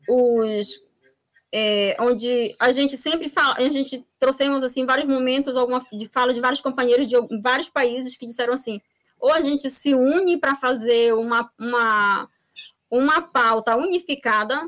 os 0.07 0.77
é, 1.51 1.97
onde 1.99 2.53
a 2.59 2.71
gente 2.71 2.95
sempre 2.97 3.29
fala, 3.29 3.55
a 3.57 3.69
gente 3.69 4.05
trouxemos 4.19 4.63
assim 4.63 4.85
vários 4.85 5.07
momentos 5.07 5.57
alguma 5.57 5.83
de 5.91 6.07
fala 6.09 6.33
de 6.33 6.39
vários 6.39 6.61
companheiros 6.61 7.07
de 7.07 7.15
vários 7.41 7.69
países 7.69 8.15
que 8.15 8.25
disseram 8.25 8.53
assim: 8.53 8.81
ou 9.19 9.31
a 9.31 9.41
gente 9.41 9.69
se 9.69 9.93
une 9.93 10.37
para 10.37 10.55
fazer 10.55 11.13
uma, 11.13 11.49
uma, 11.57 12.29
uma 12.89 13.21
pauta 13.21 13.75
unificada, 13.75 14.67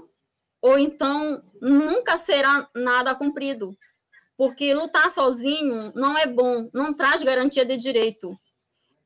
ou 0.62 0.78
então 0.78 1.42
nunca 1.62 2.18
será 2.18 2.68
nada 2.76 3.16
cumprido. 3.16 3.76
Porque 4.38 4.74
lutar 4.74 5.12
sozinho 5.12 5.92
não 5.96 6.18
é 6.18 6.26
bom, 6.26 6.70
não 6.74 6.94
traz 6.94 7.24
garantia 7.24 7.66
de 7.66 7.78
direito. 7.78 8.38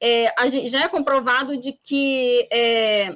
é, 0.01 0.33
já 0.67 0.83
é 0.83 0.87
comprovado 0.89 1.57
de 1.57 1.73
que 1.73 2.47
é, 2.51 3.15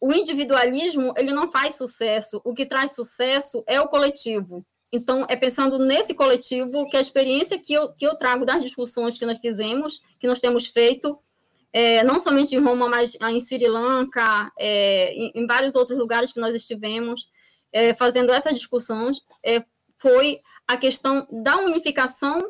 o 0.00 0.12
individualismo 0.12 1.14
ele 1.16 1.32
não 1.32 1.50
faz 1.50 1.76
sucesso. 1.76 2.40
O 2.44 2.54
que 2.54 2.66
traz 2.66 2.92
sucesso 2.92 3.62
é 3.66 3.80
o 3.80 3.88
coletivo. 3.88 4.62
Então, 4.92 5.26
é 5.28 5.36
pensando 5.36 5.78
nesse 5.78 6.14
coletivo 6.14 6.88
que 6.90 6.96
a 6.96 7.00
experiência 7.00 7.58
que 7.58 7.72
eu, 7.72 7.92
que 7.92 8.06
eu 8.06 8.16
trago 8.18 8.44
das 8.44 8.62
discussões 8.62 9.18
que 9.18 9.26
nós 9.26 9.38
fizemos, 9.38 10.00
que 10.20 10.28
nós 10.28 10.40
temos 10.40 10.66
feito, 10.66 11.18
é, 11.72 12.02
não 12.04 12.18
somente 12.18 12.54
em 12.54 12.60
Roma, 12.60 12.88
mas 12.88 13.16
em 13.20 13.40
Sri 13.40 13.66
Lanka, 13.66 14.50
é, 14.58 15.12
em, 15.12 15.32
em, 15.34 15.46
vários 15.46 15.74
outros 15.74 15.98
lugares 15.98 16.32
que 16.32 16.40
nós 16.40 16.54
estivemos, 16.54 17.28
é, 17.72 17.92
fazendo 17.94 18.32
essas 18.32 18.56
discussões, 18.56 19.20
é, 19.44 19.62
foi 19.98 20.40
a 20.66 20.76
questão 20.76 21.26
da 21.30 21.58
unificação 21.58 22.40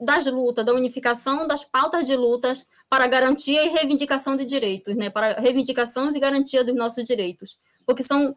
das 0.00 0.26
lutas, 0.26 0.64
da 0.64 0.72
unificação 0.72 1.46
das 1.46 1.64
pautas 1.64 2.06
de 2.06 2.16
lutas 2.16 2.66
para 2.88 3.06
garantia 3.06 3.64
e 3.64 3.68
reivindicação 3.68 4.36
de 4.36 4.44
direitos, 4.44 4.94
né? 4.94 5.10
Para 5.10 5.40
reivindicações 5.40 6.14
e 6.14 6.20
garantia 6.20 6.62
dos 6.62 6.74
nossos 6.74 7.04
direitos, 7.04 7.56
porque 7.86 8.02
são, 8.02 8.36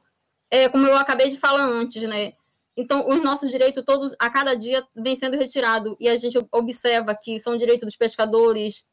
é, 0.50 0.70
como 0.70 0.88
eu 0.88 0.96
acabei 0.98 1.30
de 1.30 1.38
falar 1.38 1.66
antes, 1.66 2.02
né? 2.04 2.34
Então, 2.76 3.08
os 3.10 3.22
nossos 3.24 3.50
direitos 3.50 3.84
todos, 3.84 4.16
a 4.20 4.30
cada 4.30 4.54
dia, 4.54 4.86
vem 4.96 5.16
sendo 5.16 5.36
retirado 5.36 5.98
e 6.00 6.08
a 6.08 6.16
gente 6.16 6.38
observa 6.52 7.16
que 7.16 7.40
são 7.40 7.58
direitos 7.58 7.88
dos 7.88 7.96
pescadores, 7.96 8.86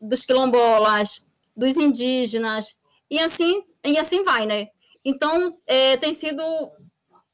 dos 0.00 0.24
quilombolas, 0.24 1.22
dos 1.56 1.76
indígenas 1.76 2.74
e 3.10 3.18
assim 3.18 3.62
e 3.84 3.98
assim 3.98 4.22
vai, 4.22 4.46
né? 4.46 4.68
Então, 5.04 5.56
é, 5.66 5.96
tem 5.96 6.12
sido 6.12 6.42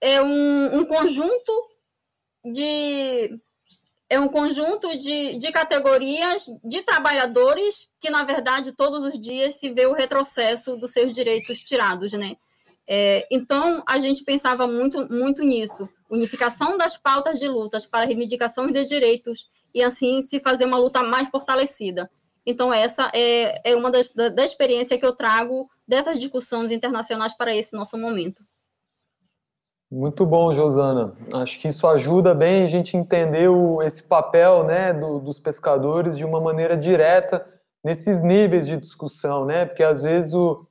é 0.00 0.22
um, 0.22 0.78
um 0.78 0.84
conjunto 0.84 1.52
de 2.44 3.38
é 4.08 4.20
um 4.20 4.28
conjunto 4.28 4.96
de, 4.96 5.36
de 5.36 5.50
categorias 5.50 6.46
de 6.62 6.82
trabalhadores 6.82 7.88
que, 8.00 8.08
na 8.08 8.22
verdade, 8.22 8.72
todos 8.72 9.04
os 9.04 9.20
dias 9.20 9.56
se 9.56 9.70
vê 9.72 9.86
o 9.86 9.94
retrocesso 9.94 10.76
dos 10.76 10.92
seus 10.92 11.12
direitos 11.12 11.60
tirados, 11.60 12.12
né? 12.12 12.36
É, 12.86 13.26
então, 13.32 13.82
a 13.84 13.98
gente 13.98 14.22
pensava 14.22 14.64
muito, 14.68 15.12
muito 15.12 15.42
nisso, 15.42 15.88
unificação 16.08 16.78
das 16.78 16.96
pautas 16.96 17.40
de 17.40 17.48
lutas 17.48 17.84
para 17.84 18.06
reivindicação 18.06 18.70
de 18.70 18.84
direitos 18.84 19.48
e, 19.74 19.82
assim, 19.82 20.22
se 20.22 20.38
fazer 20.38 20.66
uma 20.66 20.78
luta 20.78 21.02
mais 21.02 21.28
fortalecida. 21.28 22.08
Então, 22.46 22.72
essa 22.72 23.10
é, 23.12 23.72
é 23.72 23.74
uma 23.74 23.90
das 23.90 24.14
da, 24.14 24.28
da 24.28 24.44
experiência 24.44 24.96
que 24.96 25.04
eu 25.04 25.14
trago 25.14 25.68
dessas 25.88 26.18
discussões 26.18 26.70
internacionais 26.70 27.36
para 27.36 27.54
esse 27.54 27.74
nosso 27.74 27.98
momento. 27.98 28.40
Muito 29.90 30.26
bom, 30.26 30.52
Josana. 30.52 31.14
Acho 31.32 31.60
que 31.60 31.68
isso 31.68 31.86
ajuda 31.86 32.34
bem 32.34 32.62
a 32.62 32.66
gente 32.66 32.96
entender 32.96 33.48
o, 33.48 33.82
esse 33.82 34.02
papel 34.02 34.64
né, 34.64 34.92
do, 34.92 35.20
dos 35.20 35.38
pescadores 35.38 36.16
de 36.16 36.24
uma 36.24 36.40
maneira 36.40 36.76
direta 36.76 37.46
nesses 37.84 38.22
níveis 38.22 38.66
de 38.66 38.76
discussão, 38.76 39.44
né? 39.44 39.64
Porque 39.64 39.84
às 39.84 40.02
vezes 40.02 40.34
o, 40.34 40.66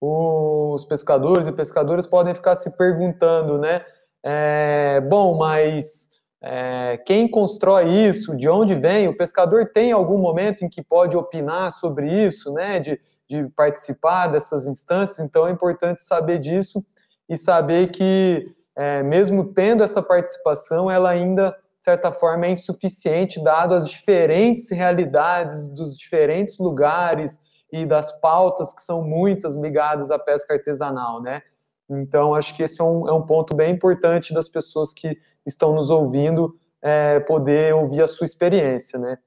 o, 0.00 0.74
os 0.74 0.84
pescadores 0.84 1.46
e 1.46 1.52
pescadoras 1.52 2.08
podem 2.08 2.34
ficar 2.34 2.56
se 2.56 2.76
perguntando, 2.76 3.56
né? 3.56 3.84
É, 4.24 5.00
bom, 5.08 5.36
mas 5.36 6.10
é, 6.42 6.98
quem 7.06 7.28
constrói 7.28 7.88
isso? 8.06 8.36
De 8.36 8.48
onde 8.48 8.74
vem? 8.74 9.08
O 9.08 9.16
pescador 9.16 9.70
tem 9.72 9.92
algum 9.92 10.18
momento 10.18 10.64
em 10.64 10.68
que 10.68 10.82
pode 10.82 11.16
opinar 11.16 11.72
sobre 11.72 12.08
isso, 12.26 12.52
né? 12.52 12.78
De, 12.78 13.00
de 13.28 13.48
participar 13.56 14.28
dessas 14.28 14.66
instâncias. 14.66 15.18
Então 15.18 15.46
é 15.46 15.50
importante 15.50 16.02
saber 16.02 16.38
disso 16.38 16.84
e 17.28 17.36
saber 17.36 17.90
que 17.90 18.54
é, 18.76 19.02
mesmo 19.02 19.52
tendo 19.54 19.82
essa 19.82 20.02
participação, 20.02 20.90
ela 20.90 21.08
ainda, 21.08 21.50
de 21.78 21.84
certa 21.84 22.12
forma, 22.12 22.46
é 22.46 22.50
insuficiente, 22.50 23.42
dado 23.42 23.74
as 23.74 23.88
diferentes 23.88 24.70
realidades 24.70 25.68
dos 25.74 25.96
diferentes 25.96 26.58
lugares 26.58 27.40
e 27.72 27.86
das 27.86 28.12
pautas 28.20 28.74
que 28.74 28.82
são 28.82 29.02
muitas 29.02 29.56
ligadas 29.56 30.10
à 30.10 30.18
pesca 30.18 30.54
artesanal, 30.54 31.22
né? 31.22 31.42
Então, 31.88 32.34
acho 32.34 32.54
que 32.54 32.62
esse 32.62 32.80
é 32.80 32.84
um, 32.84 33.08
é 33.08 33.12
um 33.12 33.22
ponto 33.22 33.54
bem 33.54 33.72
importante 33.72 34.34
das 34.34 34.48
pessoas 34.48 34.92
que 34.92 35.16
estão 35.44 35.74
nos 35.74 35.90
ouvindo 35.90 36.56
é, 36.82 37.20
poder 37.20 37.74
ouvir 37.74 38.02
a 38.02 38.08
sua 38.08 38.24
experiência, 38.24 38.98
né? 38.98 39.18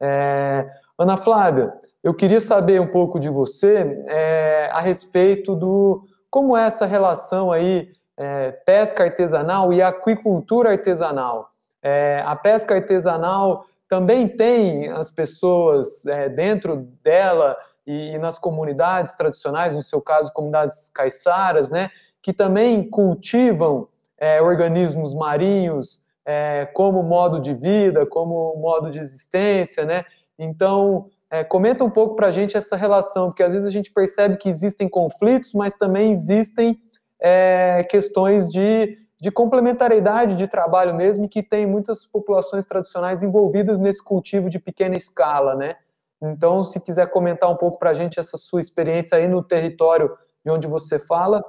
É, 0.00 0.66
Ana 0.98 1.16
Flávia, 1.16 1.72
eu 2.02 2.14
queria 2.14 2.40
saber 2.40 2.80
um 2.80 2.86
pouco 2.86 3.18
de 3.18 3.28
você 3.28 4.04
é, 4.08 4.68
a 4.72 4.80
respeito 4.80 5.54
do 5.54 6.04
como 6.30 6.56
é 6.56 6.66
essa 6.66 6.86
relação 6.86 7.50
aí 7.52 7.90
é, 8.16 8.52
pesca 8.52 9.04
artesanal 9.04 9.72
e 9.72 9.80
aquicultura 9.80 10.70
artesanal. 10.70 11.50
É, 11.82 12.22
a 12.26 12.34
pesca 12.34 12.74
artesanal 12.74 13.64
também 13.88 14.28
tem 14.28 14.88
as 14.88 15.10
pessoas 15.10 16.04
é, 16.06 16.28
dentro 16.28 16.88
dela 17.02 17.56
e, 17.88 18.18
nas 18.18 18.38
comunidades 18.38 19.14
tradicionais, 19.14 19.74
no 19.74 19.82
seu 19.82 19.98
caso, 19.98 20.30
comunidades 20.34 20.90
caiçaras, 20.90 21.70
né, 21.70 21.88
que 22.20 22.34
também 22.34 22.86
cultivam 22.88 23.88
é, 24.18 24.42
organismos 24.42 25.14
marinhos 25.14 26.02
é, 26.26 26.66
como 26.74 27.02
modo 27.02 27.40
de 27.40 27.54
vida, 27.54 28.04
como 28.04 28.54
modo 28.56 28.90
de 28.90 29.00
existência, 29.00 29.86
né? 29.86 30.04
Então, 30.38 31.06
é, 31.30 31.42
comenta 31.42 31.82
um 31.82 31.88
pouco 31.88 32.14
para 32.14 32.26
a 32.26 32.30
gente 32.30 32.54
essa 32.54 32.76
relação, 32.76 33.28
porque 33.28 33.42
às 33.42 33.54
vezes 33.54 33.66
a 33.66 33.70
gente 33.70 33.90
percebe 33.90 34.36
que 34.36 34.50
existem 34.50 34.86
conflitos, 34.86 35.54
mas 35.54 35.74
também 35.74 36.10
existem 36.10 36.78
é, 37.18 37.82
questões 37.88 38.50
de, 38.50 38.98
de 39.18 39.30
complementariedade 39.30 40.36
de 40.36 40.46
trabalho 40.46 40.94
mesmo, 40.94 41.24
e 41.24 41.28
que 41.28 41.42
tem 41.42 41.64
muitas 41.64 42.04
populações 42.04 42.66
tradicionais 42.66 43.22
envolvidas 43.22 43.80
nesse 43.80 44.04
cultivo 44.04 44.50
de 44.50 44.58
pequena 44.58 44.96
escala, 44.96 45.54
né? 45.54 45.76
Então, 46.22 46.64
se 46.64 46.80
quiser 46.80 47.08
comentar 47.10 47.50
um 47.50 47.56
pouco 47.56 47.78
para 47.78 47.90
a 47.90 47.94
gente 47.94 48.18
essa 48.18 48.36
sua 48.36 48.60
experiência 48.60 49.16
aí 49.16 49.28
no 49.28 49.42
território 49.42 50.16
de 50.44 50.50
onde 50.50 50.66
você 50.66 50.98
fala. 50.98 51.44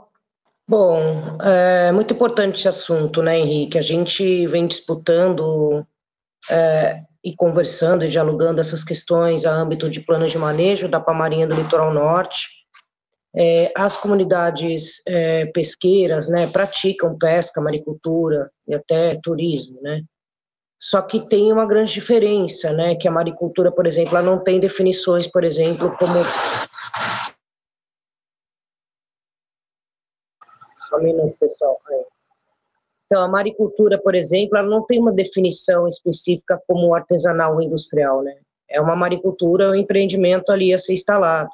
Bom, 0.68 1.00
é 1.42 1.92
muito 1.92 2.14
importante 2.14 2.60
esse 2.60 2.68
assunto, 2.68 3.24
né, 3.24 3.40
Henrique? 3.40 3.78
A 3.78 3.82
gente 3.82 4.46
vem 4.48 4.68
disputando 4.68 5.86
é, 6.52 7.02
e 7.24 7.36
conversando 7.36 8.06
e 8.06 8.10
dialogando 8.10 8.62
essas 8.62 8.84
questões 8.84 9.46
a 9.46 9.52
âmbito 9.52 9.90
de 9.90 10.02
plano 10.02 10.28
de 10.28 10.38
manejo 10.38 10.88
da 10.88 11.00
Pamarinha 11.00 11.48
do 11.48 11.56
Litoral 11.56 11.92
Norte, 11.92 12.48
é, 13.36 13.72
as 13.76 13.98
comunidades 13.98 15.02
é, 15.08 15.46
pesqueiras, 15.48 16.30
né, 16.30 16.48
praticam 16.48 17.18
pesca, 17.18 17.62
maricultura 17.62 18.50
e 18.68 18.74
até 18.74 19.20
turismo, 19.22 19.80
né? 19.82 20.04
Só 20.80 21.02
que 21.02 21.28
tem 21.28 21.52
uma 21.52 21.66
grande 21.66 21.94
diferença, 21.94 22.72
né, 22.72 22.96
que 22.96 23.08
a 23.08 23.12
maricultura, 23.12 23.72
por 23.72 23.86
exemplo, 23.86 24.16
ela 24.16 24.26
não 24.26 24.42
tem 24.42 24.60
definições, 24.60 25.28
por 25.28 25.44
exemplo, 25.44 25.96
como 25.98 26.14
Só 30.90 30.98
um 30.98 31.04
minuto, 31.04 31.38
pessoal. 31.38 31.80
Então, 33.06 33.22
a 33.24 33.28
maricultura, 33.28 34.00
por 34.02 34.16
exemplo, 34.16 34.58
ela 34.58 34.68
não 34.68 34.86
tem 34.86 35.00
uma 35.00 35.12
definição 35.12 35.88
específica 35.88 36.62
como 36.68 36.94
artesanal 36.94 37.56
ou 37.56 37.62
industrial, 37.62 38.22
né? 38.22 38.38
É 38.70 38.80
uma 38.80 38.96
maricultura, 38.96 39.72
um 39.72 39.76
empreendimento 39.76 40.52
ali 40.52 40.74
a 40.74 40.80
ser 40.80 40.94
instalado. 40.94 41.50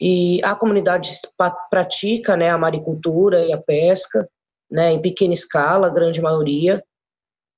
E 0.00 0.40
a 0.42 0.56
comunidade 0.56 1.16
pratica 1.70 2.36
né, 2.36 2.50
a 2.50 2.58
maricultura 2.58 3.46
e 3.46 3.52
a 3.52 3.58
pesca, 3.58 4.28
né, 4.68 4.90
em 4.90 5.00
pequena 5.00 5.32
escala, 5.32 5.86
a 5.86 5.90
grande 5.90 6.20
maioria. 6.20 6.82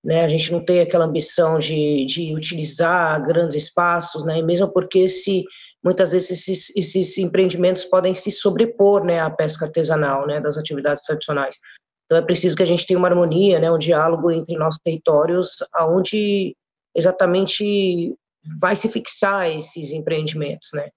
Né, 0.04 0.22
a 0.22 0.28
gente 0.28 0.52
não 0.52 0.62
tem 0.62 0.80
aquela 0.80 1.06
ambição 1.06 1.58
de, 1.58 2.04
de 2.04 2.34
utilizar 2.34 3.24
grandes 3.24 3.56
espaços, 3.56 4.22
né, 4.22 4.42
mesmo 4.42 4.70
porque 4.70 5.08
se, 5.08 5.44
muitas 5.82 6.12
vezes 6.12 6.30
esses, 6.46 6.76
esses 6.76 7.16
empreendimentos 7.16 7.86
podem 7.86 8.14
se 8.14 8.30
sobrepor 8.30 9.02
né, 9.02 9.20
à 9.20 9.30
pesca 9.30 9.64
artesanal, 9.64 10.26
né, 10.26 10.42
das 10.42 10.58
atividades 10.58 11.04
tradicionais. 11.04 11.56
Então 12.04 12.18
é 12.18 12.22
preciso 12.22 12.54
que 12.54 12.62
a 12.62 12.66
gente 12.66 12.86
tenha 12.86 12.98
uma 12.98 13.08
harmonia, 13.08 13.58
né, 13.58 13.70
um 13.70 13.78
diálogo 13.78 14.30
entre 14.30 14.58
nossos 14.58 14.78
territórios, 14.84 15.56
aonde 15.72 16.54
exatamente 16.94 18.14
vai 18.60 18.76
se 18.76 18.88
fixar 18.90 19.50
esses 19.50 19.90
empreendimentos, 19.90 20.68
né? 20.74 20.90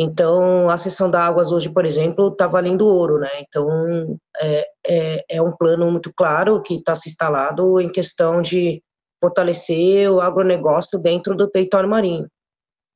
Então, 0.00 0.70
a 0.70 0.78
seção 0.78 1.10
da 1.10 1.26
águas 1.26 1.50
hoje, 1.50 1.68
por 1.68 1.84
exemplo, 1.84 2.28
está 2.28 2.46
valendo 2.46 2.86
ouro, 2.86 3.18
né? 3.18 3.30
Então, 3.40 4.16
é, 4.40 4.64
é, 4.86 5.24
é 5.28 5.42
um 5.42 5.50
plano 5.50 5.90
muito 5.90 6.12
claro 6.14 6.62
que 6.62 6.76
está 6.76 6.94
se 6.94 7.08
instalado 7.08 7.80
em 7.80 7.88
questão 7.88 8.40
de 8.40 8.80
fortalecer 9.20 10.08
o 10.08 10.20
agronegócio 10.20 11.00
dentro 11.00 11.34
do 11.34 11.50
território 11.50 11.88
marinho. 11.88 12.28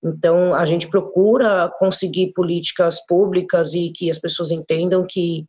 Então, 0.05 0.55
a 0.55 0.64
gente 0.64 0.86
procura 0.86 1.68
conseguir 1.76 2.32
políticas 2.34 3.05
públicas 3.05 3.74
e 3.74 3.90
que 3.90 4.09
as 4.09 4.18
pessoas 4.18 4.53
entendam 4.53 5.05
que 5.05 5.44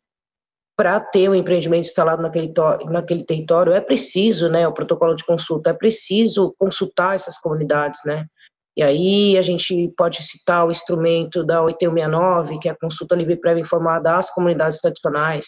para 0.76 0.98
ter 0.98 1.30
um 1.30 1.36
empreendimento 1.36 1.86
instalado 1.86 2.20
naquele, 2.20 2.52
naquele 2.90 3.24
território 3.24 3.72
é 3.72 3.80
preciso, 3.80 4.48
né, 4.48 4.66
o 4.66 4.74
protocolo 4.74 5.14
de 5.14 5.24
consulta, 5.24 5.70
é 5.70 5.72
preciso 5.72 6.52
consultar 6.58 7.14
essas 7.14 7.38
comunidades, 7.38 8.00
né, 8.04 8.26
e 8.76 8.82
aí 8.82 9.38
a 9.38 9.42
gente 9.42 9.92
pode 9.96 10.22
citar 10.22 10.66
o 10.66 10.70
instrumento 10.70 11.44
da 11.44 11.62
8169, 11.62 12.58
que 12.58 12.68
é 12.68 12.72
a 12.72 12.76
consulta 12.76 13.14
livre 13.14 13.36
prévia 13.36 13.60
informada 13.60 14.16
às 14.16 14.30
comunidades 14.30 14.80
tradicionais. 14.80 15.46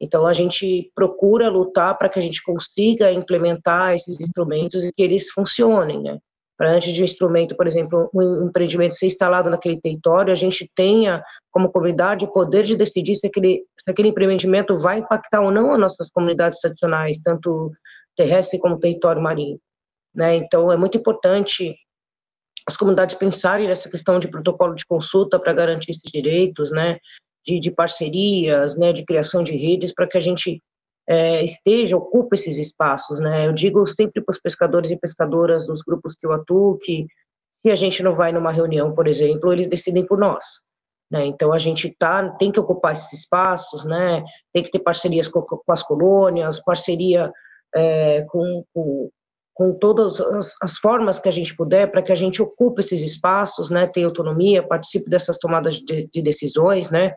Então 0.00 0.26
a 0.26 0.32
gente 0.32 0.90
procura 0.94 1.48
lutar 1.48 1.96
para 1.96 2.08
que 2.08 2.18
a 2.18 2.22
gente 2.22 2.42
consiga 2.42 3.10
implementar 3.12 3.94
esses 3.94 4.20
instrumentos 4.20 4.84
e 4.84 4.92
que 4.92 5.02
eles 5.02 5.30
funcionem, 5.30 6.02
né? 6.02 6.18
para 6.56 6.70
antes 6.70 6.92
de 6.92 7.00
um 7.00 7.04
instrumento, 7.04 7.56
por 7.56 7.66
exemplo, 7.66 8.08
um 8.14 8.46
empreendimento 8.46 8.94
ser 8.94 9.06
instalado 9.06 9.50
naquele 9.50 9.80
território, 9.80 10.32
a 10.32 10.36
gente 10.36 10.70
tenha, 10.74 11.22
como 11.50 11.70
comunidade, 11.70 12.24
o 12.24 12.32
poder 12.32 12.62
de 12.62 12.76
decidir 12.76 13.16
se 13.16 13.26
aquele, 13.26 13.64
se 13.76 13.90
aquele 13.90 14.08
empreendimento 14.08 14.76
vai 14.76 15.00
impactar 15.00 15.40
ou 15.40 15.50
não 15.50 15.72
as 15.72 15.78
nossas 15.78 16.08
comunidades 16.08 16.60
tradicionais, 16.60 17.18
tanto 17.24 17.72
terrestre 18.16 18.60
como 18.60 18.78
território 18.78 19.20
marinho. 19.20 19.58
Né? 20.14 20.36
Então, 20.36 20.70
é 20.70 20.76
muito 20.76 20.96
importante 20.96 21.74
as 22.66 22.76
comunidades 22.76 23.14
pensarem 23.14 23.68
nessa 23.68 23.90
questão 23.90 24.18
de 24.18 24.28
protocolo 24.28 24.74
de 24.74 24.86
consulta 24.86 25.38
para 25.38 25.52
garantir 25.52 25.90
esses 25.90 26.10
direitos, 26.10 26.70
né? 26.70 26.98
de, 27.44 27.60
de 27.60 27.70
parcerias, 27.70 28.76
né? 28.76 28.92
de 28.92 29.04
criação 29.04 29.42
de 29.42 29.56
redes, 29.56 29.92
para 29.92 30.08
que 30.08 30.16
a 30.16 30.20
gente 30.20 30.62
é, 31.06 31.44
esteja, 31.44 31.96
ocupe 31.96 32.34
esses 32.34 32.58
espaços, 32.58 33.20
né? 33.20 33.46
Eu 33.46 33.52
digo 33.52 33.86
sempre 33.86 34.22
para 34.22 34.32
os 34.32 34.40
pescadores 34.40 34.90
e 34.90 34.96
pescadoras 34.96 35.66
dos 35.66 35.82
grupos 35.82 36.14
que 36.14 36.26
eu 36.26 36.32
atuo 36.32 36.78
que 36.78 37.06
se 37.60 37.70
a 37.70 37.76
gente 37.76 38.02
não 38.02 38.14
vai 38.14 38.32
numa 38.32 38.50
reunião, 38.52 38.94
por 38.94 39.06
exemplo, 39.06 39.52
eles 39.52 39.66
decidem 39.66 40.06
por 40.06 40.18
nós. 40.18 40.44
Né? 41.10 41.26
Então 41.26 41.52
a 41.52 41.58
gente 41.58 41.94
tá, 41.98 42.30
tem 42.30 42.50
que 42.50 42.58
ocupar 42.60 42.92
esses 42.92 43.12
espaços, 43.12 43.84
né? 43.84 44.24
Tem 44.52 44.62
que 44.62 44.70
ter 44.70 44.78
parcerias 44.78 45.28
com, 45.28 45.42
com 45.42 45.72
as 45.72 45.82
colônias, 45.82 46.62
parceria 46.64 47.30
é, 47.74 48.22
com, 48.30 48.64
com, 48.72 49.10
com, 49.54 49.72
todas 49.72 50.20
as, 50.20 50.54
as, 50.60 50.76
formas 50.78 51.20
que 51.20 51.28
a 51.28 51.32
gente 51.32 51.56
puder 51.56 51.90
para 51.90 52.02
que 52.02 52.12
a 52.12 52.16
gente 52.16 52.42
ocupe 52.42 52.80
esses 52.80 53.02
espaços, 53.02 53.70
né? 53.70 53.86
Tenha 53.86 54.06
autonomia, 54.06 54.66
participe 54.66 55.08
dessas 55.08 55.38
tomadas 55.38 55.76
de, 55.76 56.08
de 56.12 56.22
decisões, 56.22 56.90
né? 56.90 57.14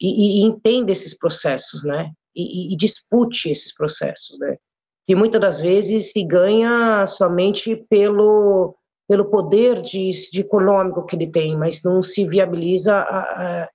E, 0.00 0.40
e, 0.40 0.42
entenda 0.42 0.90
esses 0.90 1.16
processos, 1.16 1.84
né? 1.84 2.10
e, 2.36 2.74
e 2.74 2.76
dispute 2.76 3.50
esses 3.50 3.74
processos, 3.74 4.38
né? 4.38 4.56
Que 5.06 5.14
muitas 5.14 5.40
das 5.40 5.60
vezes 5.60 6.12
se 6.12 6.22
ganha 6.22 7.06
somente 7.06 7.76
pelo 7.88 8.76
pelo 9.08 9.30
poder 9.30 9.80
de, 9.82 10.10
de 10.32 10.40
econômico 10.40 11.06
que 11.06 11.14
ele 11.14 11.30
tem, 11.30 11.56
mas 11.56 11.80
não 11.84 12.02
se 12.02 12.26
viabiliza 12.26 12.92
a, 12.92 13.20
a, 13.20 13.68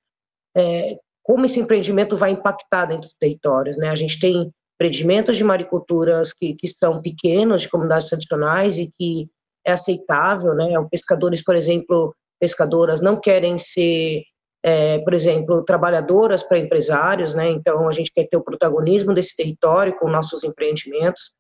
é, 0.58 0.98
como 1.24 1.46
esse 1.46 1.58
empreendimento 1.58 2.18
vai 2.18 2.32
impactar 2.32 2.84
dentro 2.84 3.04
dos 3.04 3.14
territórios, 3.14 3.78
né? 3.78 3.90
A 3.90 3.96
gente 3.96 4.20
tem 4.20 4.52
empreendimentos 4.82 5.38
de 5.38 5.44
mariculturas 5.44 6.34
que, 6.34 6.56
que 6.56 6.68
são 6.68 7.02
pequenos, 7.02 7.62
de 7.62 7.70
comunidades 7.70 8.10
tradicionais 8.10 8.80
e 8.80 8.92
que 8.98 9.30
é 9.64 9.74
aceitável, 9.74 10.56
né? 10.56 10.70
Pescadores, 10.90 11.44
por 11.44 11.56
exemplo, 11.56 12.16
pescadoras 12.40 13.00
não 13.00 13.16
querem 13.16 13.60
ser 13.60 14.24
é, 14.64 15.00
por 15.00 15.14
exemplo, 15.14 15.64
trabalhadoras 15.64 16.44
para 16.44 16.60
empresários, 16.60 17.36
né? 17.36 17.50
Então, 17.50 17.88
a 17.88 17.92
gente 17.92 18.12
quer 18.12 18.28
ter 18.28 18.38
o 18.38 18.44
protagonismo 18.44 19.14
desse 19.14 19.36
território 19.36 19.96
com 19.98 20.10
nossos 20.10 20.44
empreendimentos. 20.44 21.34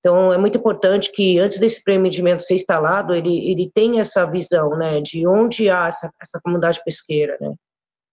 Então, 0.00 0.32
é 0.32 0.38
muito 0.38 0.58
importante 0.58 1.10
que, 1.12 1.38
antes 1.38 1.58
desse 1.58 1.80
empreendimento 1.80 2.42
ser 2.42 2.54
instalado, 2.54 3.14
ele, 3.14 3.50
ele 3.50 3.70
tenha 3.72 4.00
essa 4.00 4.24
visão, 4.26 4.70
né, 4.70 5.00
de 5.00 5.26
onde 5.26 5.68
há 5.68 5.88
essa, 5.88 6.10
essa 6.20 6.40
comunidade 6.42 6.80
pesqueira, 6.84 7.36
né? 7.40 7.52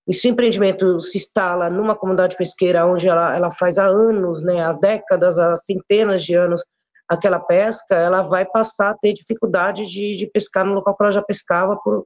E 0.07 0.13
se 0.13 0.27
o 0.27 0.31
empreendimento 0.31 0.99
se 1.01 1.17
instala 1.17 1.69
numa 1.69 1.95
comunidade 1.95 2.37
pesqueira 2.37 2.85
onde 2.85 3.07
ela, 3.07 3.35
ela 3.35 3.51
faz 3.51 3.77
há 3.77 3.85
anos, 3.85 4.43
né, 4.43 4.61
há 4.61 4.71
décadas, 4.71 5.39
há 5.39 5.55
centenas 5.55 6.23
de 6.23 6.35
anos, 6.35 6.63
aquela 7.07 7.39
pesca, 7.39 7.95
ela 7.95 8.21
vai 8.21 8.45
passar 8.45 8.91
a 8.91 8.97
ter 8.97 9.13
dificuldade 9.13 9.85
de, 9.85 10.15
de 10.15 10.27
pescar 10.27 10.65
no 10.65 10.73
local 10.73 10.95
que 10.95 11.03
ela 11.03 11.11
já 11.11 11.21
pescava 11.21 11.75
por, 11.77 12.05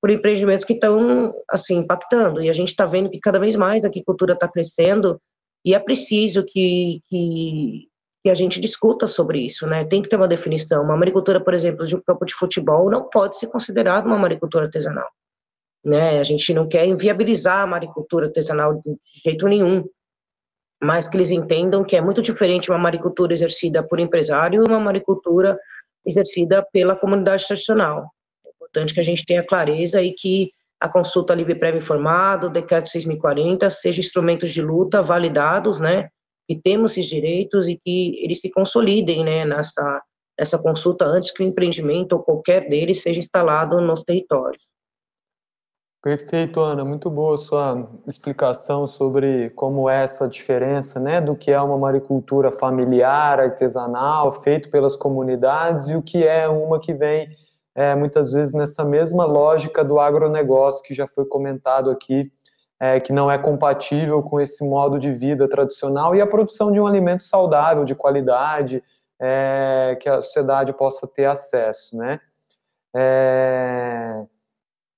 por 0.00 0.10
empreendimentos 0.10 0.64
que 0.64 0.72
estão 0.72 1.34
assim 1.48 1.78
impactando. 1.78 2.42
E 2.42 2.48
a 2.48 2.52
gente 2.52 2.68
está 2.68 2.86
vendo 2.86 3.10
que 3.10 3.20
cada 3.20 3.38
vez 3.38 3.54
mais 3.54 3.84
a 3.84 3.88
agricultura 3.88 4.34
está 4.34 4.48
crescendo 4.48 5.20
e 5.64 5.74
é 5.74 5.78
preciso 5.78 6.44
que, 6.44 7.02
que, 7.06 7.86
que, 8.22 8.30
a 8.30 8.34
gente 8.34 8.60
discuta 8.60 9.06
sobre 9.06 9.40
isso, 9.40 9.66
né? 9.66 9.84
Tem 9.84 10.00
que 10.00 10.08
ter 10.08 10.16
uma 10.16 10.28
definição. 10.28 10.82
Uma 10.82 10.96
maricultura, 10.96 11.38
por 11.38 11.52
exemplo, 11.52 11.86
de 11.86 11.94
um 11.94 12.00
campo 12.00 12.24
de 12.24 12.34
futebol 12.34 12.90
não 12.90 13.08
pode 13.10 13.38
ser 13.38 13.48
considerada 13.48 14.06
uma 14.06 14.18
maricultura 14.18 14.64
artesanal, 14.64 15.08
né? 15.84 16.18
A 16.18 16.22
gente 16.22 16.52
não 16.52 16.68
quer 16.68 16.86
inviabilizar 16.86 17.60
a 17.60 17.66
maricultura 17.66 18.26
artesanal 18.26 18.78
de 18.78 18.96
jeito 19.24 19.46
nenhum, 19.48 19.84
mas 20.82 21.08
que 21.08 21.16
eles 21.16 21.30
entendam 21.30 21.84
que 21.84 21.96
é 21.96 22.00
muito 22.00 22.22
diferente 22.22 22.70
uma 22.70 22.78
maricultura 22.78 23.34
exercida 23.34 23.82
por 23.82 24.00
empresário 24.00 24.62
e 24.62 24.66
uma 24.66 24.80
maricultura 24.80 25.58
exercida 26.06 26.66
pela 26.72 26.96
comunidade 26.96 27.46
tradicional 27.46 28.10
importante 28.70 28.94
que 28.94 29.00
a 29.00 29.04
gente 29.04 29.26
tenha 29.26 29.44
clareza 29.44 30.00
e 30.00 30.12
que 30.12 30.52
a 30.78 30.88
consulta 30.88 31.34
livre 31.34 31.54
prévio 31.56 31.78
informado, 31.78 32.46
o 32.46 32.50
decreto 32.50 32.88
6040, 32.88 33.68
sejam 33.68 34.00
instrumentos 34.00 34.50
de 34.50 34.62
luta 34.62 35.02
validados, 35.02 35.80
né, 35.80 36.08
que 36.48 36.56
temos 36.56 36.92
esses 36.92 37.06
direitos 37.06 37.68
e 37.68 37.76
que 37.76 38.24
eles 38.24 38.40
se 38.40 38.50
consolidem, 38.50 39.24
né, 39.24 39.44
nessa, 39.44 40.02
nessa 40.38 40.58
consulta 40.58 41.04
antes 41.04 41.30
que 41.32 41.42
o 41.42 41.46
empreendimento 41.46 42.12
ou 42.14 42.22
qualquer 42.22 42.68
deles 42.68 43.02
seja 43.02 43.18
instalado 43.18 43.80
nos 43.80 44.02
territórios. 44.02 44.62
Perfeito, 46.02 46.60
Ana. 46.60 46.82
Muito 46.82 47.10
boa 47.10 47.36
sua 47.36 47.86
explicação 48.06 48.86
sobre 48.86 49.50
como 49.50 49.88
é 49.88 50.02
essa 50.02 50.26
diferença, 50.26 50.98
né, 50.98 51.20
do 51.20 51.36
que 51.36 51.52
é 51.52 51.60
uma 51.60 51.76
maricultura 51.76 52.50
familiar, 52.50 53.38
artesanal, 53.38 54.32
feito 54.32 54.70
pelas 54.70 54.96
comunidades 54.96 55.88
e 55.88 55.96
o 55.96 56.02
que 56.02 56.26
é 56.26 56.48
uma 56.48 56.80
que 56.80 56.94
vem 56.94 57.26
é, 57.74 57.94
muitas 57.94 58.32
vezes 58.32 58.54
nessa 58.54 58.82
mesma 58.82 59.26
lógica 59.26 59.84
do 59.84 60.00
agronegócio 60.00 60.82
que 60.82 60.94
já 60.94 61.06
foi 61.06 61.26
comentado 61.26 61.90
aqui, 61.90 62.32
é, 62.80 62.98
que 62.98 63.12
não 63.12 63.30
é 63.30 63.36
compatível 63.38 64.22
com 64.22 64.40
esse 64.40 64.66
modo 64.66 64.98
de 64.98 65.12
vida 65.12 65.46
tradicional 65.48 66.14
e 66.16 66.20
a 66.22 66.26
produção 66.26 66.72
de 66.72 66.80
um 66.80 66.86
alimento 66.86 67.24
saudável, 67.24 67.84
de 67.84 67.94
qualidade, 67.94 68.82
é, 69.20 69.98
que 70.00 70.08
a 70.08 70.20
sociedade 70.20 70.72
possa 70.72 71.06
ter 71.06 71.26
acesso, 71.26 71.94
né? 71.96 72.20
É, 72.96 74.24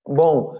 bom, 0.06 0.56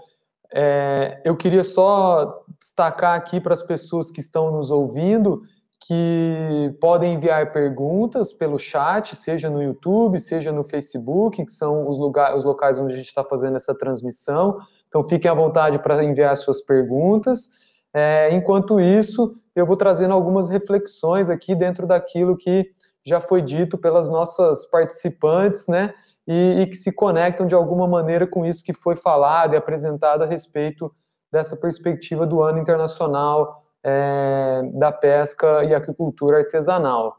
é, 0.54 1.20
eu 1.24 1.36
queria 1.36 1.64
só 1.64 2.44
destacar 2.60 3.16
aqui 3.16 3.40
para 3.40 3.52
as 3.52 3.62
pessoas 3.62 4.10
que 4.10 4.20
estão 4.20 4.50
nos 4.50 4.70
ouvindo 4.70 5.42
que 5.86 6.74
podem 6.80 7.14
enviar 7.14 7.52
perguntas 7.52 8.32
pelo 8.32 8.58
chat, 8.58 9.16
seja 9.16 9.50
no 9.50 9.60
YouTube, 9.60 10.18
seja 10.20 10.52
no 10.52 10.62
Facebook, 10.62 11.44
que 11.44 11.50
são 11.50 11.88
os, 11.88 11.98
lugar, 11.98 12.36
os 12.36 12.44
locais 12.44 12.78
onde 12.78 12.94
a 12.94 12.96
gente 12.96 13.08
está 13.08 13.24
fazendo 13.24 13.56
essa 13.56 13.74
transmissão. 13.74 14.58
Então, 14.86 15.02
fiquem 15.02 15.28
à 15.28 15.34
vontade 15.34 15.80
para 15.80 16.04
enviar 16.04 16.36
suas 16.36 16.60
perguntas. 16.60 17.50
É, 17.92 18.32
enquanto 18.32 18.80
isso, 18.80 19.36
eu 19.56 19.66
vou 19.66 19.76
trazendo 19.76 20.14
algumas 20.14 20.48
reflexões 20.48 21.28
aqui 21.28 21.54
dentro 21.54 21.86
daquilo 21.86 22.36
que 22.36 22.70
já 23.04 23.20
foi 23.20 23.42
dito 23.42 23.76
pelas 23.76 24.08
nossas 24.08 24.64
participantes, 24.66 25.66
né? 25.66 25.92
E, 26.26 26.60
e 26.60 26.66
que 26.66 26.76
se 26.76 26.94
conectam 26.94 27.46
de 27.46 27.54
alguma 27.54 27.86
maneira 27.86 28.26
com 28.26 28.46
isso 28.46 28.64
que 28.64 28.72
foi 28.72 28.94
falado 28.94 29.54
e 29.54 29.56
apresentado 29.56 30.22
a 30.22 30.26
respeito 30.26 30.94
dessa 31.32 31.56
perspectiva 31.56 32.26
do 32.26 32.42
ano 32.42 32.58
internacional 32.58 33.64
é, 33.82 34.62
da 34.74 34.92
pesca 34.92 35.64
e 35.64 35.74
aquicultura 35.74 36.38
artesanal. 36.38 37.18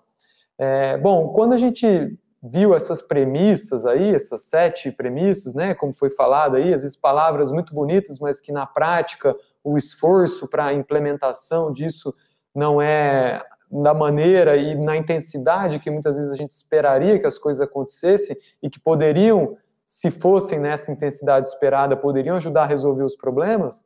É, 0.58 0.97
bom, 0.97 1.30
quando 1.30 1.54
a 1.54 1.58
gente 1.58 2.18
viu 2.41 2.76
essas 2.76 3.01
premissas 3.01 3.86
aí, 3.86 4.14
essas 4.14 4.43
sete 4.43 4.91
premissas, 4.91 5.54
né, 5.54 5.74
como 5.74 5.93
foi 5.93 6.10
falado 6.10 6.58
aí, 6.58 6.74
às 6.74 6.82
vezes 6.82 6.97
palavras 6.97 7.51
muito 7.51 7.74
bonitas, 7.74 8.20
mas 8.20 8.41
que 8.41 8.51
na 8.51 8.66
prática 8.66 9.34
o 9.64 9.78
esforço 9.78 10.47
para 10.47 10.66
a 10.66 10.74
implementação 10.74 11.72
disso 11.72 12.14
não 12.54 12.82
é 12.82 13.41
da 13.82 13.93
maneira 13.93 14.55
e 14.55 14.76
na 14.76 14.95
intensidade 14.95 15.80
que 15.80 15.89
muitas 15.89 16.17
vezes 16.17 16.32
a 16.32 16.36
gente 16.36 16.51
esperaria 16.51 17.17
que 17.17 17.26
as 17.26 17.39
coisas 17.39 17.61
acontecessem 17.61 18.38
e 18.61 18.69
que 18.69 18.80
poderiam, 18.80 19.57
se 19.84 20.11
fossem 20.11 20.59
nessa 20.59 20.91
intensidade 20.91 21.47
esperada, 21.47 21.97
poderiam 21.97 22.36
ajudar 22.36 22.63
a 22.63 22.67
resolver 22.67 23.03
os 23.03 23.15
problemas, 23.15 23.86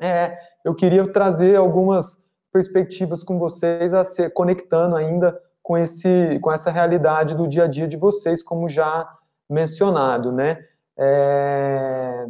é, 0.00 0.38
eu 0.64 0.74
queria 0.74 1.10
trazer 1.10 1.56
algumas 1.56 2.26
perspectivas 2.52 3.22
com 3.22 3.38
vocês 3.38 3.92
a 3.92 4.04
ser 4.04 4.32
conectando 4.32 4.94
ainda 4.94 5.38
com 5.62 5.76
esse 5.76 6.38
com 6.40 6.50
essa 6.50 6.70
realidade 6.70 7.34
do 7.34 7.46
dia 7.46 7.64
a 7.64 7.68
dia 7.68 7.86
de 7.86 7.96
vocês, 7.96 8.42
como 8.42 8.68
já 8.68 9.08
mencionado, 9.48 10.32
né? 10.32 10.64
É, 10.98 12.26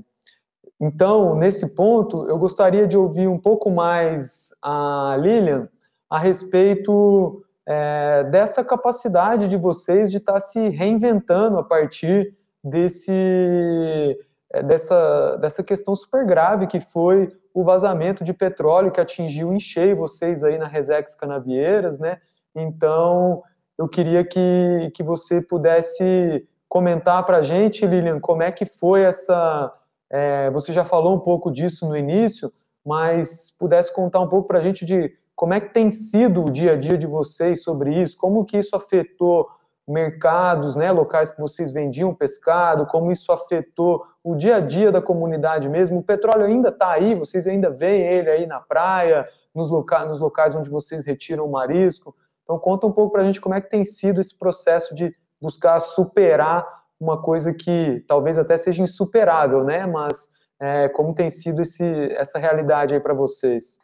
então, 0.80 1.34
nesse 1.34 1.74
ponto, 1.74 2.26
eu 2.26 2.38
gostaria 2.38 2.86
de 2.86 2.96
ouvir 2.96 3.28
um 3.28 3.38
pouco 3.38 3.70
mais 3.70 4.54
a 4.62 5.16
Lilian 5.18 5.68
a 6.10 6.18
respeito 6.18 7.42
é, 7.66 8.24
dessa 8.24 8.64
capacidade 8.64 9.46
de 9.46 9.56
vocês 9.56 10.10
de 10.10 10.16
estar 10.18 10.34
tá 10.34 10.40
se 10.40 10.68
reinventando 10.68 11.58
a 11.58 11.62
partir 11.62 12.34
desse 12.62 14.18
é, 14.52 14.62
dessa, 14.62 15.36
dessa 15.36 15.62
questão 15.62 15.94
super 15.94 16.26
grave 16.26 16.66
que 16.66 16.80
foi 16.80 17.32
o 17.54 17.62
vazamento 17.62 18.24
de 18.24 18.32
petróleo 18.34 18.90
que 18.90 19.00
atingiu 19.00 19.52
em 19.52 19.60
cheio 19.60 19.96
vocês 19.96 20.42
aí 20.42 20.58
na 20.58 20.66
Resex 20.66 21.14
Canavieiras, 21.14 21.98
né? 21.98 22.18
Então, 22.54 23.42
eu 23.78 23.88
queria 23.88 24.24
que, 24.24 24.90
que 24.94 25.02
você 25.02 25.40
pudesse 25.40 26.46
comentar 26.68 27.24
para 27.24 27.38
a 27.38 27.42
gente, 27.42 27.86
Lilian, 27.86 28.20
como 28.20 28.42
é 28.42 28.50
que 28.50 28.66
foi 28.66 29.02
essa... 29.02 29.72
É, 30.08 30.50
você 30.50 30.72
já 30.72 30.84
falou 30.84 31.14
um 31.14 31.20
pouco 31.20 31.50
disso 31.50 31.88
no 31.88 31.96
início, 31.96 32.52
mas 32.84 33.54
pudesse 33.56 33.94
contar 33.94 34.20
um 34.20 34.28
pouco 34.28 34.48
para 34.48 34.58
a 34.58 34.62
gente 34.62 34.84
de 34.84 35.12
como 35.40 35.54
é 35.54 35.60
que 35.60 35.72
tem 35.72 35.90
sido 35.90 36.44
o 36.44 36.50
dia 36.50 36.72
a 36.72 36.76
dia 36.76 36.98
de 36.98 37.06
vocês 37.06 37.62
sobre 37.62 37.98
isso, 37.98 38.14
como 38.14 38.44
que 38.44 38.58
isso 38.58 38.76
afetou 38.76 39.48
mercados, 39.88 40.76
né, 40.76 40.92
locais 40.92 41.32
que 41.32 41.40
vocês 41.40 41.72
vendiam 41.72 42.14
pescado, 42.14 42.84
como 42.84 43.10
isso 43.10 43.32
afetou 43.32 44.04
o 44.22 44.36
dia 44.36 44.56
a 44.56 44.60
dia 44.60 44.92
da 44.92 45.00
comunidade 45.00 45.66
mesmo. 45.66 46.00
O 46.00 46.02
petróleo 46.02 46.44
ainda 46.44 46.68
está 46.68 46.90
aí, 46.90 47.14
vocês 47.14 47.46
ainda 47.46 47.70
veem 47.70 48.02
ele 48.02 48.28
aí 48.28 48.46
na 48.46 48.60
praia, 48.60 49.26
nos, 49.54 49.70
loca 49.70 50.04
nos 50.04 50.20
locais 50.20 50.54
onde 50.54 50.68
vocês 50.68 51.06
retiram 51.06 51.46
o 51.46 51.50
marisco. 51.50 52.14
Então, 52.42 52.58
conta 52.58 52.86
um 52.86 52.92
pouco 52.92 53.10
para 53.10 53.22
a 53.22 53.24
gente 53.24 53.40
como 53.40 53.54
é 53.54 53.62
que 53.62 53.70
tem 53.70 53.82
sido 53.82 54.20
esse 54.20 54.38
processo 54.38 54.94
de 54.94 55.10
buscar 55.40 55.80
superar 55.80 56.66
uma 57.00 57.22
coisa 57.22 57.54
que 57.54 58.04
talvez 58.06 58.36
até 58.36 58.58
seja 58.58 58.82
insuperável, 58.82 59.64
né? 59.64 59.86
Mas 59.86 60.28
é, 60.60 60.90
como 60.90 61.14
tem 61.14 61.30
sido 61.30 61.62
esse, 61.62 62.12
essa 62.12 62.38
realidade 62.38 62.92
aí 62.92 63.00
para 63.00 63.14
vocês? 63.14 63.78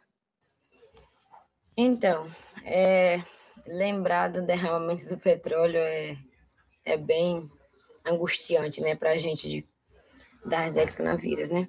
Então, 1.79 2.25
é, 2.65 3.21
lembrar 3.67 4.29
do 4.29 4.41
derramamento 4.41 5.07
do 5.07 5.15
petróleo 5.15 5.77
é, 5.77 6.17
é 6.83 6.97
bem 6.97 7.47
angustiante, 8.03 8.81
né, 8.81 8.95
para 8.95 9.11
a 9.11 9.17
gente 9.17 9.47
de, 9.47 9.67
das 10.43 10.75
ex-canaviras, 10.75 11.51
né? 11.51 11.67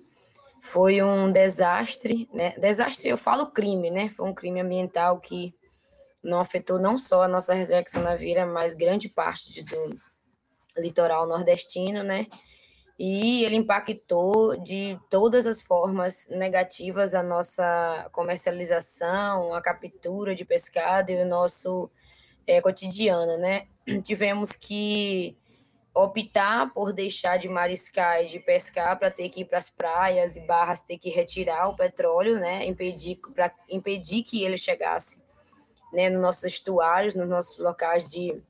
Foi 0.62 1.02
um 1.02 1.30
desastre, 1.30 2.28
né? 2.32 2.54
Desastre, 2.58 3.08
eu 3.08 3.18
falo 3.18 3.50
crime, 3.50 3.90
né? 3.90 4.08
Foi 4.08 4.28
um 4.28 4.34
crime 4.34 4.60
ambiental 4.60 5.18
que 5.18 5.54
não 6.22 6.40
afetou 6.40 6.78
não 6.78 6.98
só 6.98 7.22
a 7.22 7.28
nossa 7.28 7.54
ex-canavira, 7.54 8.44
mas 8.46 8.74
grande 8.74 9.08
parte 9.08 9.62
do 9.62 9.98
litoral 10.76 11.26
nordestino, 11.26 12.02
né? 12.02 12.26
E 12.98 13.44
ele 13.44 13.54
impactou 13.54 14.56
de 14.56 14.98
todas 15.08 15.46
as 15.46 15.62
formas 15.62 16.26
negativas 16.28 17.14
a 17.14 17.22
nossa 17.22 18.08
comercialização, 18.10 19.54
a 19.54 19.62
captura 19.62 20.34
de 20.34 20.44
pescado 20.44 21.12
e 21.12 21.22
o 21.22 21.26
nosso 21.26 21.88
é, 22.44 22.60
cotidiano, 22.60 23.38
né? 23.38 23.68
Tivemos 24.02 24.50
que 24.50 25.36
optar 25.94 26.72
por 26.72 26.92
deixar 26.92 27.38
de 27.38 27.48
mariscar 27.48 28.22
e 28.22 28.26
de 28.26 28.40
pescar 28.40 28.98
para 28.98 29.10
ter 29.10 29.28
que 29.28 29.42
ir 29.42 29.44
para 29.44 29.58
as 29.58 29.70
praias 29.70 30.36
e 30.36 30.40
barras, 30.40 30.80
ter 30.80 30.98
que 30.98 31.10
retirar 31.10 31.68
o 31.68 31.76
petróleo, 31.76 32.38
né? 32.38 32.64
Impedir, 32.66 33.20
para 33.32 33.52
impedir 33.68 34.24
que 34.24 34.42
ele 34.42 34.56
chegasse 34.56 35.18
né, 35.92 36.10
nos 36.10 36.20
nossos 36.20 36.44
estuários, 36.44 37.14
nos 37.14 37.28
nossos 37.28 37.58
locais 37.58 38.10
de, 38.10 38.40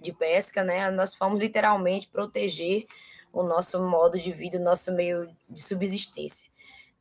de 0.00 0.12
pesca, 0.12 0.62
né? 0.62 0.90
Nós 0.90 1.14
fomos 1.14 1.38
literalmente 1.38 2.08
proteger 2.08 2.86
o 3.40 3.46
nosso 3.46 3.80
modo 3.80 4.18
de 4.18 4.32
vida, 4.32 4.58
o 4.58 4.62
nosso 4.62 4.92
meio 4.92 5.28
de 5.48 5.60
subsistência. 5.62 6.48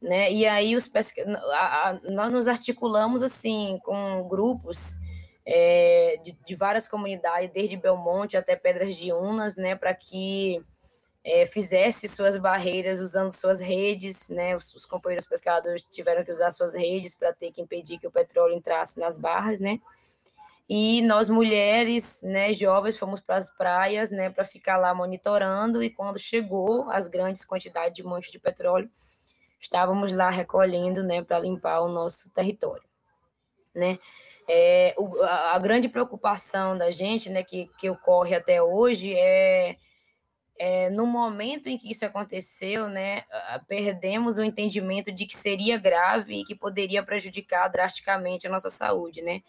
Né? 0.02 0.32
E 0.32 0.46
aí 0.46 0.76
os 0.76 0.88
pesca... 0.88 1.24
nós 2.04 2.32
nos 2.32 2.48
articulamos 2.48 3.24
assim 3.24 3.80
com 3.84 4.28
grupos 4.28 5.00
é, 5.46 6.20
de, 6.24 6.38
de, 6.46 6.56
várias 6.56 6.88
comunidades, 6.88 7.50
desde 7.52 7.78
Belmonte 7.78 8.36
até 8.36 8.56
Pedras 8.56 8.96
de 8.98 9.14
Unas, 9.14 9.56
né, 9.56 9.76
para 9.76 9.96
que 9.96 10.62
é, 11.24 11.46
fizesse 11.46 12.08
suas 12.08 12.36
barreiras 12.38 13.00
usando 13.00 13.32
suas 13.32 13.62
redes, 13.62 14.28
né, 14.28 14.58
os, 14.58 14.74
os, 14.76 14.86
companheiros 14.86 15.26
pescadores 15.26 15.86
tiveram 15.86 16.24
que 16.26 16.32
usar 16.34 16.52
suas 16.52 16.76
redes 16.76 17.16
para 17.16 17.32
ter 17.34 17.52
que 17.52 17.62
impedir 17.62 17.98
que 17.98 18.06
o 18.06 18.12
petróleo 18.12 18.56
entrasse 18.56 19.00
nas 19.00 19.18
barras, 19.18 19.62
né, 19.62 19.80
e 20.70 21.02
nós 21.04 21.30
mulheres, 21.30 22.22
né, 22.22 22.54
jovens, 22.54 23.00
fomos 23.00 23.22
para 23.22 23.38
as 23.38 23.50
praias, 23.50 24.12
né, 24.12 24.30
para 24.30 24.44
ficar 24.44 24.76
lá 24.76 24.94
monitorando, 24.94 25.82
e 25.82 25.90
quando 25.90 26.20
chegou 26.20 26.90
as 26.90 27.08
grandes 27.08 27.46
quantidades 27.46 27.96
de 27.96 28.04
manchas 28.04 28.32
de 28.32 28.40
petróleo, 28.40 28.90
estávamos 29.60 30.12
lá 30.12 30.30
recolhendo, 30.30 31.04
né, 31.04 31.24
para 31.24 31.40
limpar 31.40 31.80
o 31.80 31.88
nosso 31.88 32.30
território, 32.32 32.84
né, 33.74 33.98
é, 34.50 34.94
o, 34.98 35.22
a, 35.24 35.56
a, 35.56 35.60
grande 35.60 35.88
preocupação 35.88 36.78
da 36.78 36.92
gente, 36.92 37.30
né, 37.30 37.44
que, 37.44 37.70
que 37.80 37.90
ocorre 37.90 38.36
até 38.36 38.62
hoje, 38.62 39.14
é, 39.14 39.78
é 40.60 40.90
no 40.90 41.06
momento 41.06 41.68
em 41.70 41.78
que 41.78 41.92
isso 41.92 42.06
aconteceu, 42.06 42.90
né, 42.90 43.24
perdemos 43.70 44.38
o 44.38 44.44
entendimento 44.44 45.14
de 45.14 45.26
que 45.26 45.38
seria 45.38 45.78
grave 45.78 46.42
e 46.42 46.44
que 46.44 46.56
poderia 46.56 47.04
prejudicar 47.04 47.70
drasticamente 47.70 48.48
a 48.48 48.50
nossa 48.50 48.70
saúde, 48.70 49.22
né. 49.22 49.42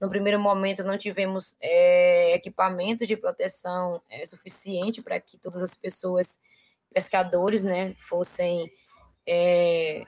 No 0.00 0.08
primeiro 0.08 0.40
momento, 0.40 0.82
não 0.82 0.96
tivemos 0.96 1.56
é, 1.60 2.34
equipamentos 2.34 3.06
de 3.06 3.16
proteção 3.16 4.00
é, 4.08 4.24
suficiente 4.24 5.02
para 5.02 5.20
que 5.20 5.36
todas 5.36 5.62
as 5.62 5.76
pessoas, 5.76 6.40
pescadores, 6.92 7.62
né, 7.62 7.94
fossem 7.98 8.72
é, 9.26 10.06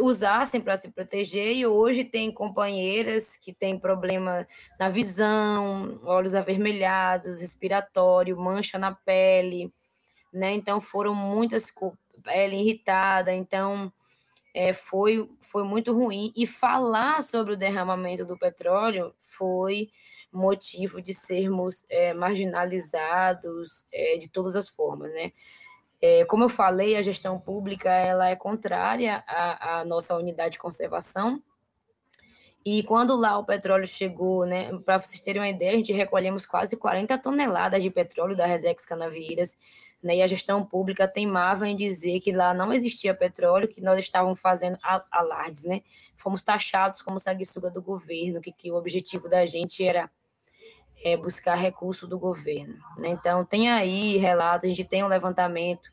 usassem 0.00 0.60
para 0.60 0.76
se 0.76 0.90
proteger 0.90 1.56
e 1.56 1.66
hoje 1.66 2.04
tem 2.04 2.32
companheiras 2.32 3.36
que 3.36 3.52
têm 3.52 3.78
problema 3.78 4.46
na 4.78 4.88
visão, 4.88 6.00
olhos 6.04 6.34
avermelhados, 6.34 7.40
respiratório, 7.40 8.36
mancha 8.36 8.78
na 8.78 8.92
pele, 8.92 9.72
né? 10.32 10.52
Então 10.52 10.80
foram 10.80 11.14
muitas 11.14 11.72
pele 12.22 12.56
irritada, 12.56 13.32
então 13.32 13.92
é, 14.58 14.72
foi 14.72 15.30
foi 15.40 15.62
muito 15.62 15.92
ruim 15.92 16.32
e 16.36 16.44
falar 16.44 17.22
sobre 17.22 17.52
o 17.52 17.56
derramamento 17.56 18.26
do 18.26 18.36
petróleo 18.36 19.14
foi 19.20 19.88
motivo 20.32 21.00
de 21.00 21.14
sermos 21.14 21.86
é, 21.88 22.12
marginalizados 22.12 23.84
é, 23.92 24.18
de 24.18 24.28
todas 24.28 24.56
as 24.56 24.68
formas, 24.68 25.12
né? 25.12 25.32
É, 26.00 26.24
como 26.24 26.44
eu 26.44 26.48
falei, 26.48 26.96
a 26.96 27.02
gestão 27.02 27.38
pública 27.38 27.88
ela 27.88 28.28
é 28.28 28.34
contrária 28.34 29.22
à, 29.28 29.78
à, 29.78 29.84
nossa 29.84 30.16
unidade 30.16 30.52
de 30.52 30.58
conservação. 30.58 31.40
E 32.64 32.82
quando 32.82 33.14
lá 33.16 33.38
o 33.38 33.46
petróleo 33.46 33.86
chegou, 33.86 34.44
né, 34.44 34.76
para 34.84 34.98
vocês 34.98 35.20
terem 35.20 35.40
uma 35.40 35.48
ideia, 35.48 35.72
a 35.72 35.76
gente 35.76 35.92
recolhemos 35.92 36.44
quase 36.44 36.76
40 36.76 37.16
toneladas 37.18 37.82
de 37.82 37.90
petróleo 37.90 38.36
da 38.36 38.44
Resex 38.46 38.84
Canavieiras, 38.84 39.56
né, 40.02 40.16
e 40.16 40.22
a 40.22 40.26
gestão 40.26 40.64
pública 40.64 41.08
teimava 41.08 41.68
em 41.68 41.74
dizer 41.74 42.20
que 42.20 42.30
lá 42.32 42.54
não 42.54 42.72
existia 42.72 43.14
petróleo, 43.14 43.68
que 43.68 43.80
nós 43.80 43.98
estávamos 43.98 44.40
fazendo 44.40 44.78
alardes, 45.10 45.64
né? 45.64 45.82
Fomos 46.16 46.42
taxados 46.42 47.02
como 47.02 47.18
sanguessuga 47.18 47.70
do 47.70 47.82
governo, 47.82 48.40
que, 48.40 48.52
que 48.52 48.70
o 48.70 48.76
objetivo 48.76 49.28
da 49.28 49.44
gente 49.44 49.84
era 49.84 50.08
é, 51.04 51.16
buscar 51.16 51.56
recurso 51.56 52.06
do 52.06 52.18
governo. 52.18 52.74
Né? 52.96 53.08
Então, 53.08 53.44
tem 53.44 53.70
aí 53.70 54.16
relatos, 54.18 54.66
a 54.66 54.68
gente 54.68 54.84
tem 54.84 55.02
um 55.02 55.08
levantamento, 55.08 55.90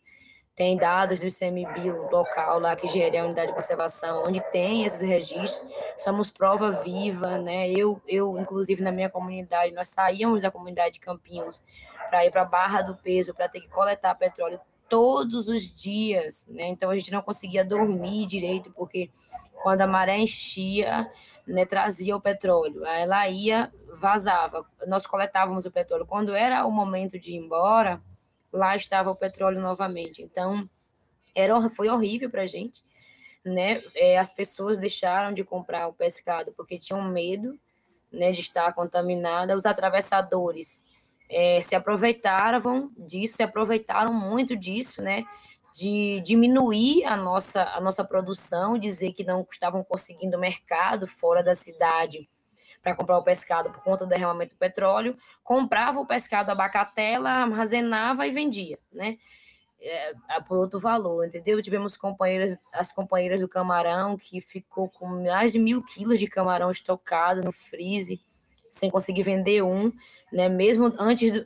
tem 0.55 0.77
dados 0.77 1.19
do 1.19 1.27
ICMBio 1.27 2.09
local 2.09 2.59
lá 2.59 2.75
que 2.75 2.87
gera 2.87 3.21
a 3.21 3.25
unidade 3.25 3.47
de 3.47 3.53
conservação, 3.53 4.23
onde 4.25 4.39
tem 4.51 4.85
esses 4.85 5.01
registros, 5.01 5.65
somos 5.97 6.29
prova 6.29 6.71
viva, 6.71 7.37
né? 7.37 7.69
Eu, 7.69 8.01
eu 8.07 8.39
inclusive, 8.39 8.81
na 8.81 8.91
minha 8.91 9.09
comunidade, 9.09 9.73
nós 9.73 9.89
saíamos 9.89 10.43
da 10.43 10.49
comunidade 10.49 10.93
de 10.93 10.99
Campinhos 11.01 11.61
para 12.09 12.25
ir 12.25 12.31
para 12.31 12.41
a 12.41 12.45
Barra 12.45 12.81
do 12.81 12.95
Peso, 12.95 13.33
para 13.33 13.49
ter 13.49 13.61
que 13.61 13.69
coletar 13.69 14.15
petróleo 14.15 14.59
todos 14.89 15.47
os 15.47 15.73
dias, 15.73 16.45
né? 16.47 16.67
Então, 16.67 16.89
a 16.89 16.97
gente 16.97 17.11
não 17.11 17.21
conseguia 17.21 17.65
dormir 17.65 18.25
direito, 18.25 18.71
porque 18.71 19.09
quando 19.63 19.81
a 19.81 19.87
maré 19.87 20.17
enchia, 20.17 21.11
né, 21.47 21.65
trazia 21.65 22.15
o 22.15 22.21
petróleo. 22.21 22.85
Ela 22.85 23.27
ia, 23.29 23.71
vazava. 23.93 24.65
Nós 24.87 25.05
coletávamos 25.05 25.65
o 25.65 25.71
petróleo. 25.71 26.05
Quando 26.05 26.35
era 26.35 26.65
o 26.65 26.71
momento 26.71 27.19
de 27.19 27.31
ir 27.31 27.37
embora, 27.37 28.01
lá 28.51 28.75
estava 28.75 29.09
o 29.09 29.15
petróleo 29.15 29.61
novamente. 29.61 30.21
Então, 30.21 30.69
era, 31.33 31.69
foi 31.69 31.89
horrível 31.89 32.29
para 32.29 32.43
a 32.43 32.47
gente. 32.47 32.83
Né? 33.43 33.83
É, 33.95 34.17
as 34.17 34.33
pessoas 34.33 34.79
deixaram 34.79 35.33
de 35.33 35.43
comprar 35.43 35.87
o 35.87 35.93
pescado 35.93 36.51
porque 36.57 36.79
tinham 36.79 37.03
medo 37.03 37.59
né, 38.11 38.31
de 38.31 38.41
estar 38.41 38.73
contaminada. 38.73 39.55
Os 39.55 39.65
atravessadores 39.65 40.83
é, 41.29 41.61
se 41.61 41.75
aproveitaram 41.75 42.91
disso, 42.97 43.37
se 43.37 43.43
aproveitaram 43.43 44.13
muito 44.13 44.55
disso, 44.55 45.01
né? 45.01 45.25
de 45.75 46.21
diminuir 46.21 47.03
a 47.03 47.17
nossa, 47.17 47.63
a 47.63 47.81
nossa 47.81 48.01
produção, 48.01 48.77
dizer 48.77 49.11
que 49.11 49.25
não 49.25 49.45
estavam 49.51 49.83
conseguindo 49.83 50.39
mercado 50.39 51.05
fora 51.05 51.43
da 51.43 51.53
cidade 51.53 52.29
para 52.81 52.95
comprar 52.95 53.17
o 53.17 53.23
pescado 53.23 53.69
por 53.69 53.83
conta 53.83 54.05
do 54.05 54.09
derramamento 54.09 54.55
do 54.55 54.57
petróleo, 54.57 55.17
comprava 55.43 55.99
o 55.99 56.05
pescado 56.05 56.49
a 56.49 56.55
bacatela, 56.55 57.29
armazenava 57.29 58.25
e 58.25 58.31
vendia, 58.31 58.79
né? 58.93 59.17
É, 59.81 60.13
por 60.47 60.57
outro 60.57 60.79
valor, 60.79 61.27
entendeu? 61.27 61.61
Tivemos 61.61 61.97
companheiras, 61.97 62.57
as 62.71 62.93
companheiras 62.93 63.41
do 63.41 63.49
camarão 63.49 64.15
que 64.15 64.39
ficou 64.39 64.87
com 64.87 65.05
mais 65.05 65.51
de 65.51 65.59
mil 65.59 65.83
quilos 65.83 66.19
de 66.19 66.27
camarão 66.27 66.71
estocado 66.71 67.43
no 67.43 67.51
freezer, 67.51 68.17
sem 68.69 68.89
conseguir 68.89 69.23
vender 69.23 69.61
um, 69.61 69.91
né? 70.35 70.49
Mesmo 70.49 70.93
antes 70.99 71.31
do, 71.31 71.45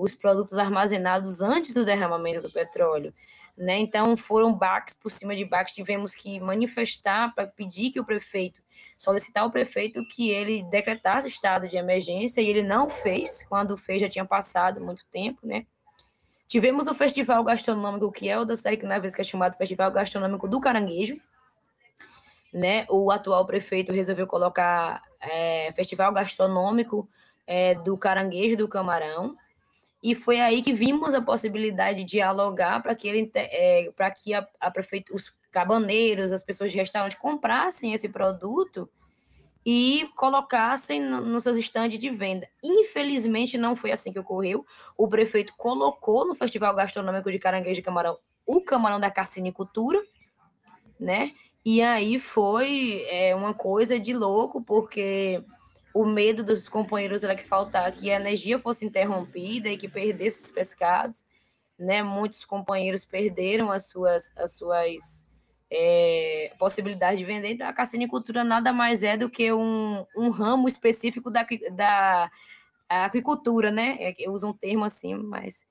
os 0.00 0.14
produtos 0.14 0.56
armazenados 0.56 1.42
antes 1.42 1.74
do 1.74 1.84
derramamento 1.84 2.40
do 2.40 2.50
petróleo 2.50 3.12
né? 3.56 3.78
Então 3.78 4.16
foram 4.16 4.52
baques 4.52 4.94
por 4.94 5.10
cima 5.10 5.36
de 5.36 5.44
baques, 5.44 5.74
tivemos 5.74 6.14
que 6.14 6.40
manifestar 6.40 7.34
para 7.34 7.46
pedir 7.46 7.90
que 7.90 8.00
o 8.00 8.04
prefeito, 8.04 8.60
solicitar 8.98 9.42
ao 9.42 9.50
prefeito 9.50 10.06
que 10.08 10.30
ele 10.30 10.62
decretasse 10.64 11.28
estado 11.28 11.68
de 11.68 11.76
emergência 11.76 12.40
e 12.40 12.48
ele 12.48 12.62
não 12.62 12.88
fez, 12.88 13.44
quando 13.48 13.76
fez 13.76 14.00
já 14.00 14.08
tinha 14.08 14.24
passado 14.24 14.80
muito 14.80 15.04
tempo, 15.06 15.46
né? 15.46 15.66
Tivemos 16.48 16.86
o 16.86 16.94
festival 16.94 17.42
gastronômico 17.44 18.12
que 18.12 18.28
é 18.28 18.38
o 18.38 18.44
da 18.44 18.56
cidade 18.56 18.84
na 18.84 18.98
vez 18.98 19.14
que 19.14 19.22
é 19.22 19.24
chamado 19.24 19.56
Festival 19.56 19.90
Gastronômico 19.90 20.46
do 20.46 20.60
Caranguejo, 20.60 21.18
né? 22.52 22.86
O 22.90 23.10
atual 23.10 23.46
prefeito 23.46 23.92
resolveu 23.92 24.26
colocar 24.26 25.02
é, 25.20 25.72
festival 25.72 26.12
gastronômico 26.12 27.08
é, 27.46 27.74
do 27.74 27.96
caranguejo 27.96 28.56
do 28.56 28.68
camarão. 28.68 29.36
E 30.02 30.14
foi 30.14 30.40
aí 30.40 30.62
que 30.62 30.72
vimos 30.72 31.14
a 31.14 31.22
possibilidade 31.22 31.98
de 31.98 32.04
dialogar 32.04 32.82
para 32.82 32.94
que, 32.94 33.06
ele, 33.06 33.30
é, 33.34 33.92
que 34.22 34.34
a, 34.34 34.46
a 34.60 34.72
os 35.12 35.32
cabaneiros, 35.50 36.32
as 36.32 36.42
pessoas 36.42 36.72
de 36.72 36.78
restaurante 36.78 37.16
comprassem 37.16 37.92
esse 37.92 38.08
produto 38.08 38.88
e 39.64 40.10
colocassem 40.16 41.00
nos 41.00 41.44
seus 41.44 41.56
estandes 41.56 41.98
de 41.98 42.10
venda. 42.10 42.48
Infelizmente, 42.64 43.56
não 43.56 43.76
foi 43.76 43.92
assim 43.92 44.12
que 44.12 44.18
ocorreu. 44.18 44.66
O 44.96 45.06
prefeito 45.06 45.54
colocou 45.56 46.26
no 46.26 46.34
Festival 46.34 46.74
Gastronômico 46.74 47.30
de 47.30 47.38
Caranguejo 47.38 47.78
e 47.78 47.82
Camarão 47.82 48.18
o 48.44 48.60
camarão 48.60 48.98
da 48.98 49.10
carcinicultura, 49.10 50.02
né? 50.98 51.32
E 51.64 51.80
aí 51.80 52.18
foi 52.18 53.04
é, 53.08 53.34
uma 53.34 53.54
coisa 53.54 53.98
de 54.00 54.12
louco, 54.12 54.62
porque 54.62 55.44
o 55.94 56.04
medo 56.04 56.42
dos 56.42 56.68
companheiros 56.68 57.22
era 57.22 57.34
que 57.34 57.44
faltar, 57.44 57.90
que 57.92 58.10
a 58.10 58.16
energia 58.16 58.58
fosse 58.58 58.84
interrompida 58.84 59.68
e 59.68 59.76
que 59.76 59.88
perdesse 59.88 60.44
os 60.44 60.50
pescados, 60.50 61.24
né? 61.78 62.02
Muitos 62.02 62.44
companheiros 62.44 63.04
perderam 63.04 63.70
as 63.70 63.86
suas, 63.86 64.32
as 64.36 64.52
suas 64.52 65.26
é, 65.70 66.52
possibilidades 66.58 67.18
de 67.18 67.24
vender. 67.24 67.52
Então, 67.52 67.66
a 67.66 67.72
carcinicultura 67.72 68.44
nada 68.44 68.72
mais 68.72 69.02
é 69.02 69.16
do 69.16 69.28
que 69.30 69.52
um, 69.52 70.06
um 70.16 70.30
ramo 70.30 70.68
específico 70.68 71.30
da, 71.30 71.46
da 71.72 72.30
aquicultura, 72.88 73.70
né? 73.70 73.96
É 74.00 74.14
eu 74.18 74.32
uso 74.32 74.48
um 74.48 74.52
termo 74.52 74.84
assim, 74.84 75.14
mas 75.14 75.66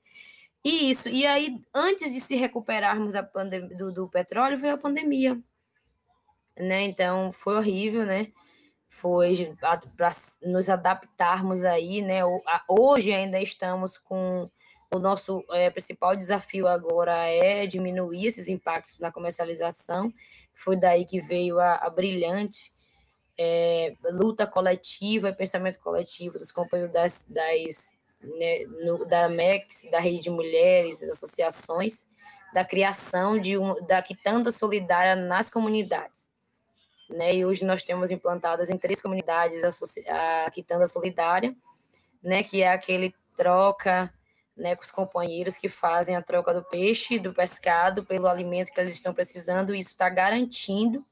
e 0.64 0.92
isso. 0.92 1.10
E 1.10 1.26
aí, 1.26 1.60
antes 1.74 2.14
de 2.14 2.20
se 2.20 2.36
recuperarmos 2.36 3.14
da 3.14 3.22
do, 3.22 3.92
do 3.92 4.10
petróleo, 4.10 4.58
veio 4.58 4.76
a 4.76 4.78
pandemia, 4.78 5.40
né? 6.60 6.84
Então, 6.84 7.32
foi 7.32 7.56
horrível, 7.56 8.06
né? 8.06 8.32
Foi 8.92 9.56
para 9.96 10.12
nos 10.44 10.70
adaptarmos 10.70 11.64
aí, 11.64 12.02
né? 12.02 12.20
Hoje 12.68 13.14
ainda 13.14 13.40
estamos 13.40 13.98
com 13.98 14.50
o 14.94 15.00
nosso 15.00 15.44
é, 15.52 15.70
principal 15.70 16.16
desafio 16.16 16.68
agora 16.68 17.26
é 17.26 17.66
diminuir 17.66 18.28
esses 18.28 18.50
impactos 18.50 19.00
na 19.00 19.12
comercialização. 19.12 20.14
Foi 20.54 20.76
daí 20.76 21.06
que 21.06 21.22
veio 21.22 21.58
a, 21.58 21.76
a 21.76 21.90
brilhante 21.90 22.72
é, 23.38 23.96
luta 24.12 24.46
coletiva 24.46 25.30
e 25.30 25.34
pensamento 25.34 25.80
coletivo 25.80 26.38
dos 26.38 26.52
companheiros 26.52 26.94
das, 26.94 27.26
das 27.30 27.94
né, 28.22 28.66
no, 28.84 29.06
da 29.06 29.30
MEX, 29.30 29.88
da 29.90 30.00
Rede 30.00 30.20
de 30.20 30.30
Mulheres, 30.30 31.00
das 31.00 31.12
associações, 31.12 32.06
da 32.54 32.66
criação 32.66 33.40
de 33.40 33.58
um, 33.58 33.74
da 33.86 34.02
quitanda 34.02 34.52
solidária 34.52 35.16
nas 35.16 35.50
comunidades 35.50 36.31
né? 37.12 37.36
E 37.36 37.46
hoje 37.46 37.66
nós 37.66 37.84
temos 37.84 38.12
implantadas 38.12 38.70
em 38.70 38.78
três 38.78 39.02
comunidades 39.02 39.64
a, 39.64 40.46
a 40.46 40.52
quitanda 40.52 40.88
solidária, 40.88 41.56
né? 42.24 42.44
Que 42.44 42.62
é 42.62 42.72
aquele 42.72 43.14
troca, 43.36 44.14
né? 44.56 44.76
Com 44.76 44.84
os 44.84 44.92
companheiros 44.92 45.58
que 45.58 45.70
fazem 45.70 46.16
a 46.16 46.22
troca 46.22 46.54
do 46.54 46.64
peixe, 46.64 47.20
do 47.20 47.34
pescado, 47.34 48.06
pelo 48.06 48.28
alimento 48.28 48.72
que 48.72 48.80
eles 48.80 48.94
estão 48.94 49.14
precisando. 49.14 49.76
E 49.76 49.80
isso 49.80 49.92
está 49.92 50.10
garantindo, 50.10 51.06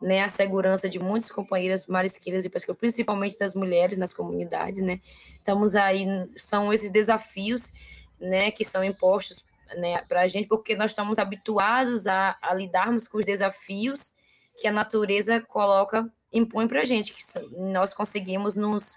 né? 0.00 0.22
A 0.22 0.28
segurança 0.28 0.88
de 0.88 0.98
muitas 0.98 1.30
companheiras 1.30 1.86
marisqueiras 1.86 2.44
e 2.44 2.50
pescadores, 2.50 2.80
principalmente 2.80 3.38
das 3.38 3.54
mulheres 3.54 3.98
nas 3.98 4.14
comunidades, 4.14 4.82
né? 4.82 5.00
Estamos 5.38 5.74
aí, 5.74 6.06
são 6.36 6.72
esses 6.72 6.90
desafios, 6.90 7.72
né? 8.18 8.50
Que 8.50 8.64
são 8.64 8.82
impostos 8.82 9.44
né, 9.76 10.02
para 10.08 10.22
a 10.22 10.28
gente, 10.28 10.48
porque 10.48 10.74
nós 10.74 10.90
estamos 10.90 11.18
habituados 11.18 12.06
a, 12.06 12.36
a 12.42 12.52
lidarmos 12.52 13.06
com 13.06 13.18
os 13.18 13.24
desafios 13.24 14.14
que 14.60 14.68
a 14.68 14.72
natureza 14.72 15.40
coloca, 15.40 16.12
impõe 16.30 16.68
para 16.68 16.82
a 16.82 16.84
gente, 16.84 17.14
que 17.14 17.22
nós 17.56 17.94
conseguimos 17.94 18.56
nos 18.56 18.94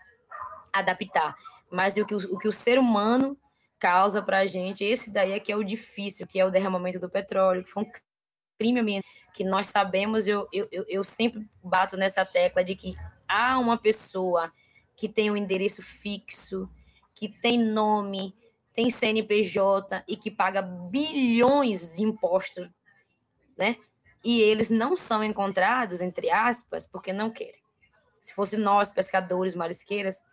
adaptar. 0.73 1.35
Mas 1.71 1.95
o 1.95 2.05
que 2.05 2.13
o, 2.13 2.17
o, 2.17 2.37
que 2.37 2.47
o 2.49 2.53
ser 2.53 2.77
humano 2.77 3.37
causa 3.79 4.21
para 4.21 4.39
a 4.39 4.45
gente, 4.45 4.83
esse 4.83 5.11
daí 5.11 5.31
é 5.31 5.39
que 5.39 5.51
é 5.51 5.55
o 5.55 5.63
difícil, 5.63 6.27
que 6.27 6.37
é 6.37 6.45
o 6.45 6.51
derramamento 6.51 6.99
do 6.99 7.09
petróleo, 7.09 7.63
que 7.63 7.69
foi 7.69 7.83
um 7.83 7.91
crime 8.59 9.01
que 9.33 9.43
nós 9.43 9.67
sabemos, 9.67 10.27
eu, 10.27 10.47
eu, 10.51 10.67
eu 10.87 11.03
sempre 11.03 11.47
bato 11.63 11.95
nessa 11.95 12.25
tecla 12.25 12.63
de 12.63 12.75
que 12.75 12.93
há 13.27 13.57
uma 13.57 13.77
pessoa 13.77 14.51
que 14.95 15.07
tem 15.07 15.31
um 15.31 15.37
endereço 15.37 15.81
fixo, 15.81 16.69
que 17.15 17.29
tem 17.29 17.57
nome, 17.57 18.35
tem 18.73 18.89
CNPJ 18.89 20.03
e 20.07 20.17
que 20.17 20.29
paga 20.29 20.61
bilhões 20.61 21.95
de 21.95 22.03
impostos, 22.03 22.69
né? 23.57 23.77
E 24.23 24.41
eles 24.41 24.69
não 24.69 24.95
são 24.95 25.23
encontrados, 25.23 26.01
entre 26.01 26.29
aspas, 26.29 26.87
porque 26.87 27.11
não 27.11 27.29
querem. 27.29 27.61
Se 28.21 28.33
fosse 28.33 28.55
nós, 28.55 28.91
pescadores, 28.91 29.53
marisqueiras, 29.53 30.23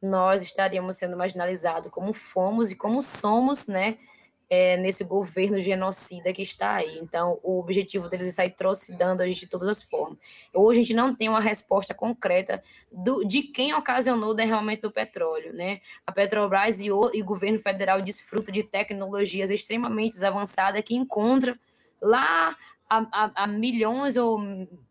nós 0.00 0.42
estaríamos 0.42 0.96
sendo 0.96 1.16
marginalizados 1.16 1.90
como 1.90 2.12
fomos 2.12 2.70
e 2.70 2.76
como 2.76 3.02
somos, 3.02 3.66
né, 3.66 3.98
é, 4.50 4.76
nesse 4.78 5.04
governo 5.04 5.60
genocida 5.60 6.32
que 6.32 6.42
está 6.42 6.76
aí. 6.76 6.98
Então, 6.98 7.38
o 7.42 7.58
objetivo 7.58 8.08
deles 8.08 8.28
é 8.28 8.30
sair 8.30 8.50
trocidando 8.50 9.22
a 9.22 9.26
gente 9.26 9.40
de 9.40 9.46
todas 9.46 9.68
as 9.68 9.82
formas. 9.82 10.18
Hoje 10.54 10.80
a 10.80 10.82
gente 10.82 10.94
não 10.94 11.14
tem 11.14 11.28
uma 11.28 11.40
resposta 11.40 11.92
concreta 11.92 12.62
do, 12.90 13.24
de 13.24 13.42
quem 13.42 13.74
ocasionou 13.74 14.30
o 14.30 14.34
derramamento 14.34 14.82
do 14.82 14.90
petróleo, 14.90 15.52
né? 15.52 15.80
A 16.06 16.12
Petrobras 16.12 16.80
e 16.80 16.90
o, 16.90 17.10
e 17.12 17.20
o 17.20 17.24
governo 17.24 17.58
federal 17.58 18.00
desfrutam 18.00 18.52
de 18.52 18.62
tecnologias 18.62 19.50
extremamente 19.50 20.24
avançadas 20.24 20.82
que 20.82 20.94
encontram 20.94 21.58
lá 22.00 22.56
a, 22.88 23.06
a, 23.12 23.44
a, 23.44 23.46
milhões 23.46 24.16
ou 24.16 24.38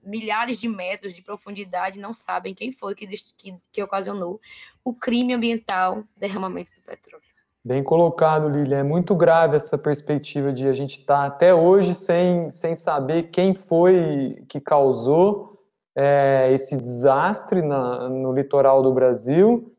milhares 0.03 0.59
de 0.59 0.67
metros 0.67 1.13
de 1.13 1.21
profundidade 1.21 1.99
não 1.99 2.13
sabem 2.13 2.53
quem 2.53 2.71
foi 2.71 2.93
que, 2.93 3.07
que, 3.07 3.55
que 3.71 3.83
ocasionou 3.83 4.39
o 4.83 4.93
crime 4.93 5.33
ambiental 5.33 6.03
derramamento 6.15 6.71
do 6.75 6.81
petróleo. 6.81 7.23
Bem 7.65 7.83
colocado, 7.83 8.47
Lilia. 8.47 8.77
É 8.77 8.83
muito 8.83 9.13
grave 9.13 9.57
essa 9.57 9.77
perspectiva 9.77 10.53
de 10.53 10.67
a 10.67 10.73
gente 10.73 10.99
estar 10.99 11.21
tá 11.21 11.25
até 11.25 11.53
hoje 11.53 11.93
sem, 11.93 12.49
sem 12.49 12.75
saber 12.75 13.23
quem 13.23 13.53
foi 13.53 14.45
que 14.47 14.61
causou 14.61 15.57
é, 15.93 16.49
esse 16.53 16.77
desastre 16.77 17.61
na, 17.61 18.07
no 18.07 18.31
litoral 18.31 18.81
do 18.81 18.93
Brasil 18.93 19.75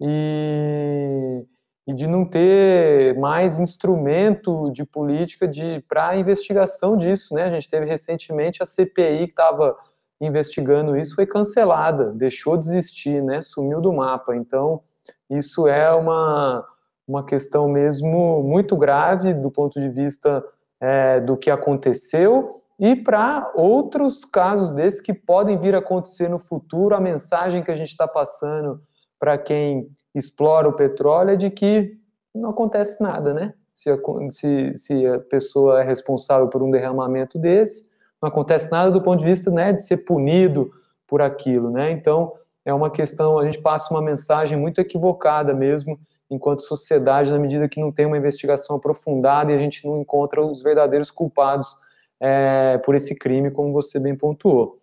e 0.00 1.44
e 1.86 1.92
de 1.92 2.06
não 2.06 2.24
ter 2.24 3.18
mais 3.18 3.58
instrumento 3.58 4.70
de 4.70 4.84
política 4.84 5.48
de 5.48 5.84
para 5.88 6.16
investigação 6.16 6.96
disso, 6.96 7.34
né? 7.34 7.44
A 7.44 7.50
gente 7.50 7.68
teve 7.68 7.86
recentemente 7.86 8.62
a 8.62 8.66
CPI 8.66 9.26
que 9.26 9.32
estava 9.32 9.76
investigando 10.20 10.96
isso 10.96 11.16
foi 11.16 11.26
cancelada, 11.26 12.12
deixou 12.12 12.56
de 12.56 12.66
existir, 12.66 13.22
né? 13.22 13.42
Sumiu 13.42 13.80
do 13.80 13.92
mapa. 13.92 14.36
Então 14.36 14.80
isso 15.28 15.66
é 15.66 15.92
uma 15.92 16.66
uma 17.06 17.24
questão 17.24 17.68
mesmo 17.68 18.42
muito 18.44 18.76
grave 18.76 19.34
do 19.34 19.50
ponto 19.50 19.80
de 19.80 19.88
vista 19.88 20.42
é, 20.80 21.20
do 21.20 21.36
que 21.36 21.50
aconteceu 21.50 22.62
e 22.78 22.96
para 22.96 23.52
outros 23.54 24.24
casos 24.24 24.70
desses 24.70 25.00
que 25.00 25.12
podem 25.12 25.58
vir 25.58 25.74
a 25.74 25.78
acontecer 25.78 26.28
no 26.28 26.38
futuro, 26.38 26.94
a 26.94 27.00
mensagem 27.00 27.62
que 27.62 27.70
a 27.70 27.74
gente 27.74 27.90
está 27.90 28.08
passando 28.08 28.80
para 29.18 29.38
quem 29.38 29.88
explora 30.14 30.68
o 30.68 30.72
petróleo 30.72 31.30
é 31.30 31.36
de 31.36 31.50
que 31.50 31.96
não 32.34 32.50
acontece 32.50 33.02
nada, 33.02 33.32
né? 33.32 33.54
Se 33.74 33.90
a, 33.90 33.98
se, 34.28 34.76
se 34.76 35.06
a 35.06 35.18
pessoa 35.18 35.80
é 35.80 35.84
responsável 35.84 36.48
por 36.48 36.62
um 36.62 36.70
derramamento 36.70 37.38
desse, 37.38 37.90
não 38.20 38.28
acontece 38.28 38.70
nada 38.70 38.90
do 38.90 39.02
ponto 39.02 39.20
de 39.20 39.26
vista 39.26 39.50
né, 39.50 39.72
de 39.72 39.82
ser 39.82 39.98
punido 39.98 40.70
por 41.06 41.20
aquilo, 41.20 41.70
né? 41.70 41.90
Então, 41.90 42.32
é 42.64 42.72
uma 42.72 42.90
questão, 42.90 43.38
a 43.38 43.44
gente 43.44 43.60
passa 43.60 43.92
uma 43.92 44.02
mensagem 44.02 44.56
muito 44.56 44.80
equivocada 44.80 45.52
mesmo, 45.52 45.98
enquanto 46.30 46.62
sociedade, 46.62 47.32
na 47.32 47.38
medida 47.38 47.68
que 47.68 47.80
não 47.80 47.90
tem 47.90 48.06
uma 48.06 48.16
investigação 48.16 48.76
aprofundada 48.76 49.52
e 49.52 49.54
a 49.54 49.58
gente 49.58 49.86
não 49.86 50.00
encontra 50.00 50.40
os 50.40 50.62
verdadeiros 50.62 51.10
culpados 51.10 51.74
é, 52.20 52.78
por 52.78 52.94
esse 52.94 53.18
crime, 53.18 53.50
como 53.50 53.72
você 53.72 53.98
bem 53.98 54.16
pontuou. 54.16 54.78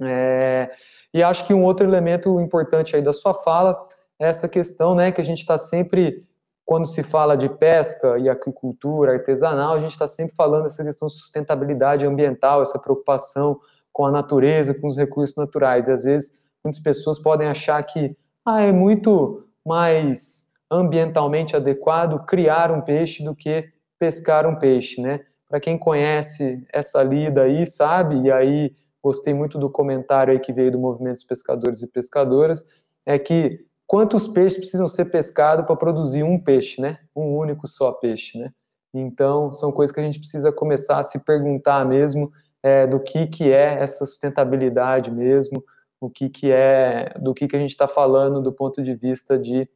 É, 0.00 0.70
e 1.12 1.22
acho 1.22 1.46
que 1.46 1.54
um 1.54 1.64
outro 1.64 1.86
elemento 1.86 2.38
importante 2.38 2.94
aí 2.94 3.00
da 3.00 3.12
sua 3.12 3.32
fala 3.32 3.88
essa 4.18 4.48
questão, 4.48 4.94
né, 4.94 5.12
que 5.12 5.20
a 5.20 5.24
gente 5.24 5.38
está 5.38 5.58
sempre, 5.58 6.24
quando 6.64 6.86
se 6.86 7.02
fala 7.02 7.36
de 7.36 7.48
pesca 7.48 8.18
e 8.18 8.28
aquicultura 8.28 9.12
artesanal, 9.12 9.74
a 9.74 9.78
gente 9.78 9.92
está 9.92 10.06
sempre 10.06 10.34
falando 10.34 10.64
dessa 10.64 10.84
questão 10.84 11.08
de 11.08 11.14
sustentabilidade 11.14 12.06
ambiental, 12.06 12.62
essa 12.62 12.78
preocupação 12.78 13.60
com 13.92 14.04
a 14.04 14.10
natureza, 14.10 14.74
com 14.74 14.86
os 14.86 14.96
recursos 14.96 15.36
naturais. 15.36 15.88
E 15.88 15.92
às 15.92 16.04
vezes 16.04 16.40
muitas 16.62 16.82
pessoas 16.82 17.18
podem 17.18 17.48
achar 17.48 17.82
que 17.82 18.16
ah, 18.44 18.60
é 18.62 18.72
muito 18.72 19.44
mais 19.64 20.50
ambientalmente 20.70 21.54
adequado 21.54 22.24
criar 22.26 22.70
um 22.72 22.80
peixe 22.80 23.24
do 23.24 23.34
que 23.34 23.68
pescar 23.98 24.46
um 24.46 24.56
peixe, 24.56 25.00
né? 25.00 25.20
Para 25.48 25.60
quem 25.60 25.78
conhece 25.78 26.66
essa 26.72 27.02
lida 27.02 27.42
aí, 27.42 27.66
sabe, 27.66 28.20
e 28.22 28.32
aí 28.32 28.72
gostei 29.02 29.32
muito 29.32 29.58
do 29.58 29.70
comentário 29.70 30.32
aí 30.32 30.40
que 30.40 30.52
veio 30.52 30.72
do 30.72 30.78
movimento 30.78 31.14
dos 31.14 31.24
pescadores 31.24 31.82
e 31.82 31.90
pescadoras, 31.90 32.66
é 33.04 33.18
que 33.18 33.64
quantos 33.86 34.26
peixes 34.28 34.58
precisam 34.58 34.88
ser 34.88 35.06
pescados 35.06 35.64
para 35.64 35.76
produzir 35.76 36.22
um 36.22 36.38
peixe, 36.38 36.80
né? 36.80 36.98
Um 37.14 37.36
único 37.36 37.68
só 37.68 37.92
peixe, 37.92 38.38
né? 38.38 38.50
Então, 38.92 39.52
são 39.52 39.70
coisas 39.70 39.94
que 39.94 40.00
a 40.00 40.02
gente 40.02 40.18
precisa 40.18 40.50
começar 40.50 40.98
a 40.98 41.02
se 41.02 41.24
perguntar 41.24 41.84
mesmo 41.84 42.32
é, 42.62 42.86
do 42.86 42.98
que, 42.98 43.26
que 43.26 43.52
é 43.52 43.80
essa 43.80 44.06
sustentabilidade 44.06 45.10
mesmo, 45.10 45.62
o 46.00 46.10
que, 46.10 46.28
que 46.28 46.50
é, 46.50 47.14
do 47.20 47.32
que, 47.34 47.46
que 47.46 47.56
a 47.56 47.58
gente 47.58 47.70
está 47.70 47.86
falando 47.86 48.42
do 48.42 48.52
ponto 48.52 48.82
de 48.82 48.94
vista 48.94 49.38
de 49.38 49.68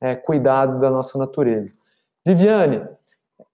é, 0.00 0.14
cuidado 0.14 0.78
da 0.78 0.90
nossa 0.90 1.18
natureza. 1.18 1.74
Viviane, 2.24 2.86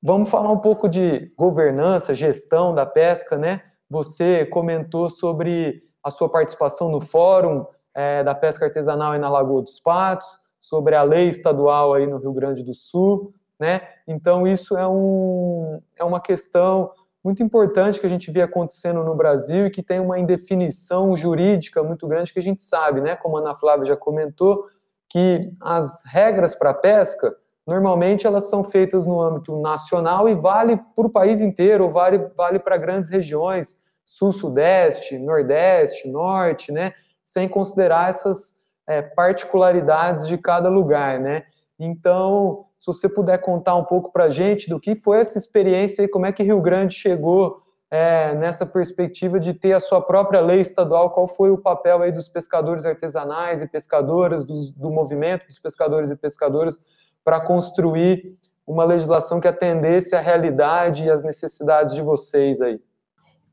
vamos 0.03 0.29
falar 0.29 0.51
um 0.51 0.59
pouco 0.59 0.89
de 0.89 1.33
governança, 1.37 2.15
gestão 2.15 2.75
da 2.75 2.85
pesca, 2.85 3.37
né? 3.37 3.63
Você 3.89 4.45
comentou 4.47 5.09
sobre 5.09 5.83
a 6.03 6.11
sua 6.11 6.29
participação 6.29 6.91
no 6.91 7.01
fórum 7.01 7.67
é, 7.95 8.23
da 8.23 8.35
pesca 8.35 8.65
artesanal 8.65 9.13
aí 9.13 9.19
na 9.19 9.29
Lagoa 9.29 9.63
dos 9.63 9.79
Patos, 9.79 10.27
sobre 10.59 10.95
a 10.95 11.03
lei 11.03 11.29
estadual 11.29 11.95
aí 11.95 12.07
no 12.07 12.19
Rio 12.19 12.33
Grande 12.33 12.63
do 12.63 12.75
Sul, 12.75 13.35
né? 13.59 13.83
Então 14.07 14.47
isso 14.47 14.77
é, 14.77 14.87
um, 14.87 15.81
é 15.97 16.05
uma 16.05 16.21
questão 16.21 16.91
muito 17.23 17.43
importante 17.43 18.01
que 18.01 18.07
a 18.07 18.11
gente 18.11 18.31
vê 18.31 18.43
acontecendo 18.43 19.03
no 19.03 19.15
Brasil 19.15 19.67
e 19.67 19.71
que 19.71 19.83
tem 19.83 20.01
uma 20.01 20.19
indefinição 20.19 21.17
jurídica 21.17 21.83
muito 21.83 22.07
grande 22.07 22.33
que 22.33 22.39
a 22.39 22.43
gente 22.43 22.63
sabe, 22.63 23.01
né? 23.01 23.17
Como 23.17 23.37
a 23.37 23.41
Ana 23.41 23.55
Flávia 23.55 23.85
já 23.85 23.97
comentou, 23.97 24.67
que 25.09 25.51
as 25.61 26.03
regras 26.07 26.55
para 26.55 26.75
pesca 26.75 27.35
normalmente 27.67 28.27
elas 28.27 28.51
são 28.51 28.63
feitas 28.63 29.07
no 29.07 29.21
âmbito 29.21 29.59
nacional 29.61 30.29
e 30.29 30.35
vale 30.35 30.77
para 30.95 31.07
o 31.07 31.11
país 31.11 31.41
inteiro, 31.41 31.85
ou 31.85 31.91
vale, 31.91 32.19
vale 32.37 32.59
para 32.59 32.77
grandes 32.77 33.09
regiões, 33.09 33.83
sul, 34.05 34.33
sudeste, 34.33 35.19
nordeste, 35.19 36.09
norte, 36.09 36.71
né? 36.71 36.93
Sem 37.25 37.49
considerar 37.49 38.11
essas 38.11 38.61
é, 38.87 39.03
particularidades 39.03 40.29
de 40.29 40.39
cada 40.39 40.69
lugar, 40.69 41.19
né? 41.19 41.45
Então, 41.79 42.67
se 42.79 42.87
você 42.87 43.09
puder 43.09 43.39
contar 43.39 43.75
um 43.75 43.85
pouco 43.85 44.13
para 44.13 44.25
a 44.25 44.31
gente 44.31 44.69
do 44.69 44.79
que 44.79 44.95
foi 44.95 45.19
essa 45.19 45.39
experiência 45.39 46.03
e 46.03 46.09
como 46.09 46.27
é 46.27 46.33
que 46.33 46.43
Rio 46.43 46.61
Grande 46.61 46.95
chegou 46.95 47.63
é, 47.91 48.35
nessa 48.35 48.67
perspectiva 48.67 49.41
de 49.41 49.55
ter 49.55 49.73
a 49.73 49.81
sua 49.81 50.01
própria 50.01 50.41
lei 50.41 50.61
estadual, 50.61 51.11
qual 51.11 51.27
foi 51.27 51.51
o 51.51 51.59
papel 51.59 52.03
aí 52.03 52.13
dos 52.13 52.29
pescadores 52.29 52.85
artesanais 52.85 53.63
e 53.63 53.67
pescadoras, 53.67 54.45
do, 54.45 54.73
do 54.73 54.91
movimento 54.91 55.47
dos 55.47 55.59
pescadores 55.59 56.11
e 56.11 56.17
pescadoras 56.17 56.79
para 57.25 57.41
construir 57.41 58.37
uma 58.67 58.85
legislação 58.85 59.41
que 59.41 59.49
atendesse 59.49 60.15
à 60.15 60.21
realidade 60.21 61.05
e 61.05 61.11
às 61.11 61.23
necessidades 61.23 61.95
de 61.95 62.03
vocês 62.03 62.61
aí? 62.61 62.81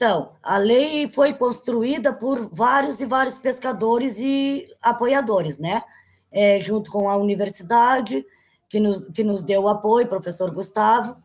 Então, 0.02 0.32
a 0.42 0.58
lei 0.58 1.08
foi 1.08 1.32
construída 1.32 2.12
por 2.12 2.50
vários 2.52 3.00
e 3.00 3.06
vários 3.06 3.38
pescadores 3.38 4.18
e 4.18 4.68
apoiadores, 4.82 5.60
né? 5.60 5.84
É, 6.32 6.60
junto 6.60 6.92
com 6.92 7.08
a 7.08 7.16
universidade, 7.16 8.26
que 8.68 8.80
nos, 8.80 9.08
que 9.10 9.24
nos 9.24 9.44
deu 9.44 9.68
apoio, 9.68 10.08
professor 10.08 10.50
Gustavo. 10.50 11.22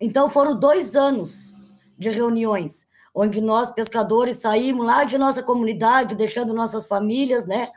Então, 0.00 0.28
foram 0.28 0.58
dois 0.58 0.96
anos 0.96 1.54
de 1.96 2.08
reuniões, 2.08 2.84
onde 3.14 3.40
nós, 3.40 3.70
pescadores, 3.70 4.38
saímos 4.38 4.84
lá 4.84 5.04
de 5.04 5.16
nossa 5.16 5.40
comunidade, 5.40 6.16
deixando 6.16 6.52
nossas 6.52 6.84
famílias, 6.84 7.46
né? 7.46 7.70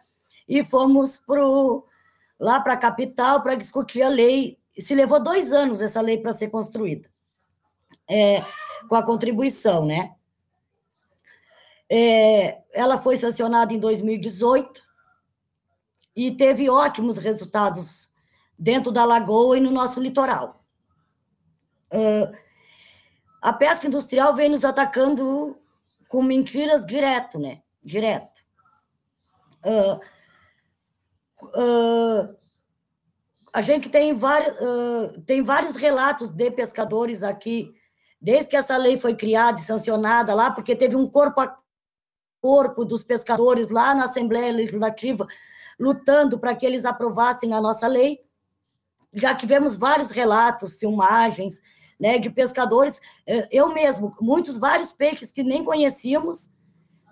E 0.50 0.64
fomos 0.64 1.20
pro, 1.20 1.86
lá 2.40 2.60
para 2.60 2.74
a 2.74 2.78
capital 2.78 3.44
para 3.44 3.54
discutir 3.54 4.02
a 4.02 4.10
lei. 4.10 4.58
Se 4.74 4.96
levou 4.96 5.24
dois 5.24 5.54
anos 5.54 5.80
essa 5.80 6.02
lei 6.02 6.18
para 6.18 6.34
ser 6.34 6.50
construída, 6.50 7.08
é, 8.10 8.44
com 8.92 8.96
a 8.98 9.04
contribuição, 9.04 9.86
né? 9.86 10.14
É, 11.90 12.62
ela 12.74 12.98
foi 12.98 13.16
sancionada 13.16 13.74
em 13.74 13.80
2018 13.80 14.84
e 16.14 16.30
teve 16.36 16.70
ótimos 16.70 17.18
resultados 17.18 18.12
dentro 18.60 18.92
da 18.92 19.06
lagoa 19.06 19.58
e 19.58 19.62
no 19.62 19.72
nosso 19.72 20.02
litoral. 20.02 20.66
Uh, 21.88 22.38
a 23.42 23.54
pesca 23.54 23.88
industrial 23.88 24.36
vem 24.36 24.50
nos 24.50 24.66
atacando 24.66 25.58
com 26.10 26.22
mentiras 26.22 26.86
direto, 26.86 27.40
né? 27.40 27.62
Direto. 27.82 28.42
Uh, 29.64 30.02
a 33.54 33.62
gente 33.62 33.88
tem, 33.88 34.14
vários, 34.14 34.58
tem 35.26 35.42
vários 35.42 35.78
relatos 35.78 36.30
de 36.30 36.52
pescadores 36.52 37.24
aqui, 37.24 37.74
desde 38.22 38.50
que 38.50 38.56
essa 38.56 38.78
lei 38.78 38.98
foi 38.98 39.16
criada 39.16 39.60
e 39.60 39.64
sancionada 39.64 40.34
lá, 40.34 40.52
porque 40.52 40.76
teve 40.76 40.96
um 40.96 41.08
corpo 41.08 41.42
a 41.42 41.58
corpo 42.42 42.84
dos 42.86 43.04
pescadores 43.04 43.70
lá 43.70 43.94
na 43.94 44.06
Assembleia 44.06 44.52
Legislativa 44.52 45.28
lutando 45.80 46.40
para 46.40 46.56
que 46.56 46.66
eles 46.66 46.86
aprovassem 46.86 47.54
a 47.54 47.62
nossa 47.62 47.88
lei 47.88 48.20
já 49.14 49.36
tivemos 49.36 49.76
vários 49.76 50.10
relatos, 50.10 50.74
filmagens, 50.74 51.62
né, 52.00 52.18
de 52.18 52.30
pescadores, 52.30 53.02
eh, 53.28 53.48
eu 53.52 53.74
mesmo, 53.74 54.16
muitos, 54.22 54.58
vários 54.58 54.92
peixes 54.94 55.32
que 55.32 55.44
nem 55.44 55.64
conhecíamos, 55.64 56.50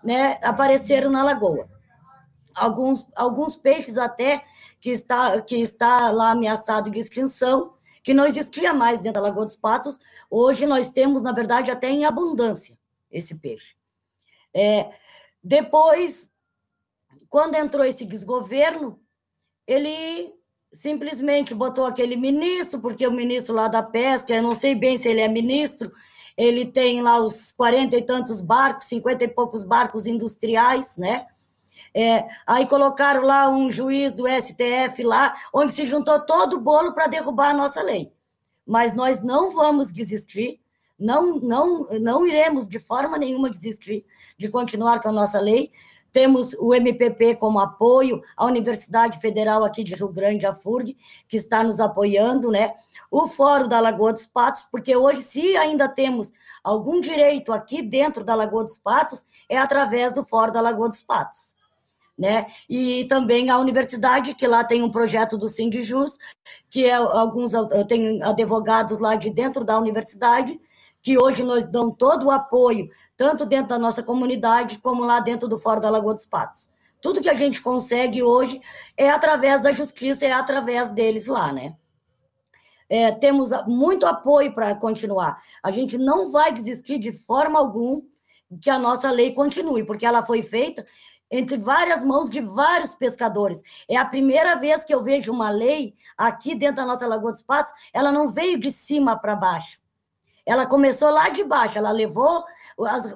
né, 0.03 0.39
apareceram 0.41 1.11
na 1.11 1.23
lagoa. 1.23 1.69
Alguns, 2.55 3.07
alguns 3.15 3.57
peixes 3.57 3.97
até 3.97 4.43
que 4.81 4.89
está, 4.89 5.41
que 5.41 5.55
está 5.55 6.09
lá 6.11 6.31
ameaçado 6.31 6.89
de 6.89 6.99
extinção, 6.99 7.73
que 8.01 8.13
não 8.13 8.25
existia 8.25 8.73
mais 8.73 8.99
dentro 8.99 9.21
da 9.21 9.27
Lagoa 9.27 9.45
dos 9.45 9.55
Patos, 9.55 9.99
hoje 10.29 10.65
nós 10.65 10.89
temos, 10.89 11.21
na 11.21 11.31
verdade, 11.31 11.71
até 11.71 11.89
em 11.89 12.05
abundância 12.05 12.77
esse 13.11 13.35
peixe. 13.35 13.75
É, 14.53 14.89
depois, 15.43 16.31
quando 17.29 17.55
entrou 17.55 17.85
esse 17.85 18.05
desgoverno, 18.05 18.99
ele 19.65 20.33
simplesmente 20.71 21.53
botou 21.53 21.85
aquele 21.85 22.15
ministro, 22.15 22.79
porque 22.79 23.07
o 23.07 23.11
ministro 23.11 23.53
lá 23.53 23.67
da 23.67 23.81
pesca, 23.81 24.33
eu 24.33 24.43
não 24.43 24.53
sei 24.53 24.75
bem 24.75 24.97
se 24.97 25.07
ele 25.07 25.21
é 25.21 25.27
ministro, 25.27 25.91
ele 26.37 26.65
tem 26.65 27.01
lá 27.01 27.19
os 27.19 27.51
quarenta 27.51 27.97
e 27.97 28.01
tantos 28.01 28.39
barcos, 28.39 28.85
cinquenta 28.87 29.23
e 29.23 29.27
poucos 29.27 29.63
barcos 29.63 30.05
industriais, 30.05 30.95
né? 30.97 31.27
É, 31.93 32.27
aí 32.45 32.67
colocaram 32.67 33.23
lá 33.23 33.49
um 33.49 33.69
juiz 33.69 34.11
do 34.11 34.27
STF 34.27 35.03
lá, 35.03 35.35
onde 35.53 35.73
se 35.73 35.85
juntou 35.85 36.19
todo 36.19 36.57
o 36.57 36.61
bolo 36.61 36.93
para 36.93 37.07
derrubar 37.07 37.49
a 37.49 37.53
nossa 37.53 37.81
lei. 37.81 38.11
Mas 38.69 38.93
nós 38.93 39.19
não 39.23 39.49
vamos 39.49 39.91
desistir, 39.91 40.61
não, 40.97 41.39
não, 41.39 41.87
não 41.99 42.27
iremos 42.27 42.69
de 42.69 42.77
forma 42.77 43.17
nenhuma 43.17 43.49
desistir 43.49 44.05
de 44.37 44.47
continuar 44.47 45.01
com 45.01 45.09
a 45.09 45.11
nossa 45.11 45.39
lei, 45.39 45.71
temos 46.11 46.53
o 46.59 46.75
MPP 46.75 47.35
como 47.37 47.59
apoio, 47.59 48.21
a 48.37 48.45
Universidade 48.45 49.19
Federal 49.19 49.63
aqui 49.63 49.83
de 49.83 49.95
Rio 49.95 50.09
Grande, 50.09 50.45
a 50.45 50.53
FURG, 50.53 50.95
que 51.27 51.37
está 51.37 51.63
nos 51.63 51.79
apoiando, 51.79 52.51
né? 52.51 52.75
O 53.09 53.27
Fórum 53.27 53.67
da 53.67 53.79
Lagoa 53.79 54.13
dos 54.13 54.27
Patos, 54.27 54.67
porque 54.71 54.95
hoje, 54.95 55.23
se 55.23 55.57
ainda 55.57 55.89
temos 55.89 56.31
algum 56.63 57.01
direito 57.01 57.51
aqui 57.51 57.81
dentro 57.81 58.23
da 58.23 58.35
Lagoa 58.35 58.65
dos 58.65 58.77
Patos, 58.77 59.25
é 59.47 59.57
através 59.57 60.13
do 60.13 60.23
Fórum 60.23 60.51
da 60.51 60.61
Lagoa 60.61 60.89
dos 60.89 61.01
Patos. 61.01 61.55
Né? 62.19 62.47
E 62.69 63.05
também 63.05 63.49
a 63.49 63.57
universidade, 63.57 64.35
que 64.35 64.45
lá 64.45 64.61
tem 64.61 64.83
um 64.83 64.91
projeto 64.91 65.37
do 65.37 65.47
Sindjus, 65.47 66.17
que 66.69 66.83
é 66.83 66.95
alguns 66.95 67.53
tem 67.87 68.21
advogados 68.21 68.99
lá 68.99 69.15
de 69.15 69.29
dentro 69.29 69.63
da 69.63 69.79
universidade, 69.79 70.59
que 71.01 71.17
hoje 71.17 71.43
nós 71.43 71.63
dão 71.63 71.89
todo 71.89 72.25
o 72.25 72.31
apoio 72.31 72.89
tanto 73.15 73.45
dentro 73.45 73.69
da 73.69 73.79
nossa 73.79 74.03
comunidade 74.03 74.79
como 74.79 75.05
lá 75.05 75.21
dentro 75.21 75.47
do 75.47 75.57
Fórum 75.57 75.79
da 75.79 75.89
Lagoa 75.89 76.13
dos 76.13 76.25
Patos. 76.25 76.69
Tudo 77.01 77.21
que 77.21 77.29
a 77.29 77.35
gente 77.35 77.61
consegue 77.61 78.21
hoje 78.21 78.59
é 78.97 79.09
através 79.09 79.61
da 79.61 79.71
justiça, 79.71 80.25
é 80.25 80.33
através 80.33 80.91
deles 80.91 81.27
lá, 81.27 81.53
né? 81.53 81.75
É, 82.89 83.11
temos 83.11 83.51
muito 83.67 84.05
apoio 84.05 84.53
para 84.53 84.75
continuar. 84.75 85.41
A 85.63 85.71
gente 85.71 85.97
não 85.97 86.31
vai 86.31 86.51
desistir 86.51 86.99
de 86.99 87.13
forma 87.13 87.59
alguma 87.59 88.01
que 88.61 88.69
a 88.69 88.79
nossa 88.79 89.11
lei 89.11 89.31
continue, 89.31 89.83
porque 89.83 90.05
ela 90.05 90.25
foi 90.25 90.41
feita 90.41 90.85
entre 91.31 91.57
várias 91.57 92.03
mãos 92.03 92.29
de 92.29 92.41
vários 92.41 92.95
pescadores. 92.95 93.61
É 93.87 93.95
a 93.95 94.05
primeira 94.05 94.55
vez 94.55 94.83
que 94.83 94.93
eu 94.93 95.03
vejo 95.03 95.31
uma 95.31 95.49
lei 95.49 95.95
aqui 96.17 96.55
dentro 96.55 96.77
da 96.77 96.85
nossa 96.85 97.07
Lagoa 97.07 97.31
dos 97.31 97.43
Patos, 97.43 97.71
ela 97.93 98.11
não 98.11 98.29
veio 98.29 98.59
de 98.59 98.71
cima 98.71 99.17
para 99.17 99.35
baixo. 99.35 99.79
Ela 100.45 100.65
começou 100.65 101.11
lá 101.11 101.29
de 101.29 101.43
baixo, 101.43 101.77
ela 101.77 101.91
levou 101.91 102.43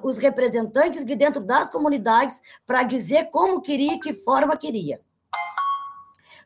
os 0.02 0.18
representantes 0.18 1.04
de 1.04 1.16
dentro 1.16 1.42
das 1.42 1.68
comunidades 1.68 2.40
para 2.64 2.84
dizer 2.84 3.30
como 3.30 3.60
queria 3.60 3.94
e 3.94 4.00
que 4.00 4.12
forma 4.12 4.56
queria. 4.56 5.00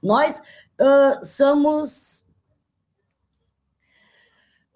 Nós 0.02 0.40
uh, 0.80 1.26
somos. 1.26 2.24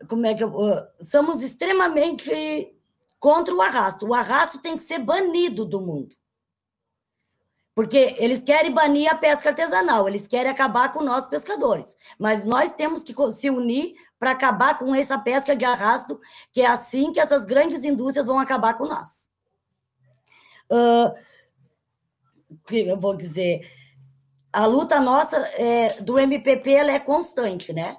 Como 0.09 0.27
é 0.27 0.35
que 0.35 0.45
eu. 0.45 0.49
Uh, 0.49 0.87
somos 1.01 1.43
extremamente 1.43 2.77
contra 3.19 3.55
o 3.55 3.63
arrasto. 3.63 4.07
O 4.07 4.15
arrasto 4.15 4.59
tem 4.59 4.77
que 4.77 4.83
ser 4.83 4.99
banido 4.99 5.65
do 5.65 5.81
mundo. 5.81 6.15
Porque 7.75 8.17
eles 8.19 8.41
querem 8.41 8.71
banir 8.71 9.11
a 9.11 9.15
pesca 9.15 9.49
artesanal, 9.49 10.07
eles 10.07 10.27
querem 10.27 10.51
acabar 10.51 10.93
com 10.93 11.03
nós 11.03 11.27
pescadores. 11.27 11.97
Mas 12.19 12.45
nós 12.45 12.73
temos 12.73 13.03
que 13.03 13.15
se 13.33 13.49
unir 13.49 13.95
para 14.19 14.33
acabar 14.33 14.79
com 14.79 14.95
essa 14.95 15.19
pesca 15.19 15.57
de 15.57 15.65
arrasto, 15.65 16.21
que 16.53 16.61
é 16.61 16.67
assim 16.67 17.13
que 17.13 17.19
essas 17.19 17.45
grandes 17.45 17.83
indústrias 17.83 18.27
vão 18.27 18.39
acabar 18.39 18.75
com 18.75 18.87
nós. 18.87 19.09
Uh, 20.71 21.13
eu 22.71 22.99
vou 23.01 23.17
dizer, 23.17 23.69
a 24.53 24.67
luta 24.67 25.01
nossa 25.01 25.39
é, 25.59 26.01
do 26.03 26.19
MPP 26.19 26.71
ela 26.73 26.93
é 26.93 26.99
constante, 26.99 27.73
né? 27.73 27.97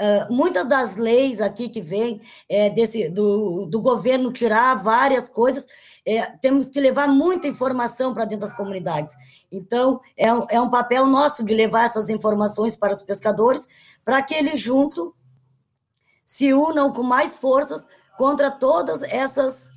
Uh, 0.00 0.32
muitas 0.32 0.66
das 0.66 0.96
leis 0.96 1.40
aqui 1.40 1.68
que 1.68 1.80
vêm 1.80 2.20
é, 2.48 2.70
do, 3.10 3.66
do 3.66 3.80
governo 3.80 4.32
tirar 4.32 4.74
várias 4.74 5.28
coisas, 5.28 5.66
é, 6.06 6.22
temos 6.38 6.68
que 6.68 6.80
levar 6.80 7.08
muita 7.08 7.46
informação 7.46 8.12
para 8.12 8.24
dentro 8.24 8.46
das 8.46 8.56
comunidades. 8.56 9.14
Então, 9.50 10.00
é 10.16 10.32
um, 10.32 10.46
é 10.50 10.60
um 10.60 10.70
papel 10.70 11.06
nosso 11.06 11.44
de 11.44 11.54
levar 11.54 11.84
essas 11.84 12.08
informações 12.08 12.76
para 12.76 12.92
os 12.92 13.02
pescadores, 13.02 13.66
para 14.04 14.22
que 14.22 14.34
eles 14.34 14.60
junto 14.60 15.14
se 16.24 16.52
unam 16.52 16.92
com 16.92 17.02
mais 17.02 17.34
forças 17.34 17.86
contra 18.16 18.50
todas 18.50 19.02
essas 19.02 19.70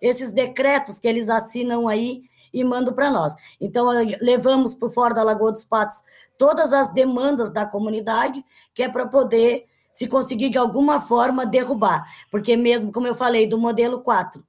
esses 0.00 0.30
decretos 0.30 0.98
que 0.98 1.08
eles 1.08 1.28
assinam 1.28 1.88
aí 1.88 2.22
e 2.52 2.64
mandam 2.64 2.94
para 2.94 3.10
nós. 3.10 3.34
Então, 3.60 3.88
levamos 4.20 4.74
para 4.74 4.88
fora 4.90 5.14
da 5.14 5.24
Lagoa 5.24 5.52
dos 5.52 5.64
Patos 5.64 6.02
todas 6.38 6.72
as 6.72 6.92
demandas 6.94 7.50
da 7.50 7.66
comunidade, 7.66 8.44
que 8.72 8.82
é 8.82 8.88
para 8.88 9.06
poder 9.06 9.66
se 9.92 10.06
conseguir 10.06 10.50
de 10.50 10.58
alguma 10.58 11.00
forma 11.00 11.44
derrubar. 11.44 12.04
Porque 12.30 12.56
mesmo, 12.56 12.92
como 12.92 13.08
eu 13.08 13.14
falei, 13.14 13.48
do 13.48 13.58
modelo 13.58 14.00
4, 14.00 14.44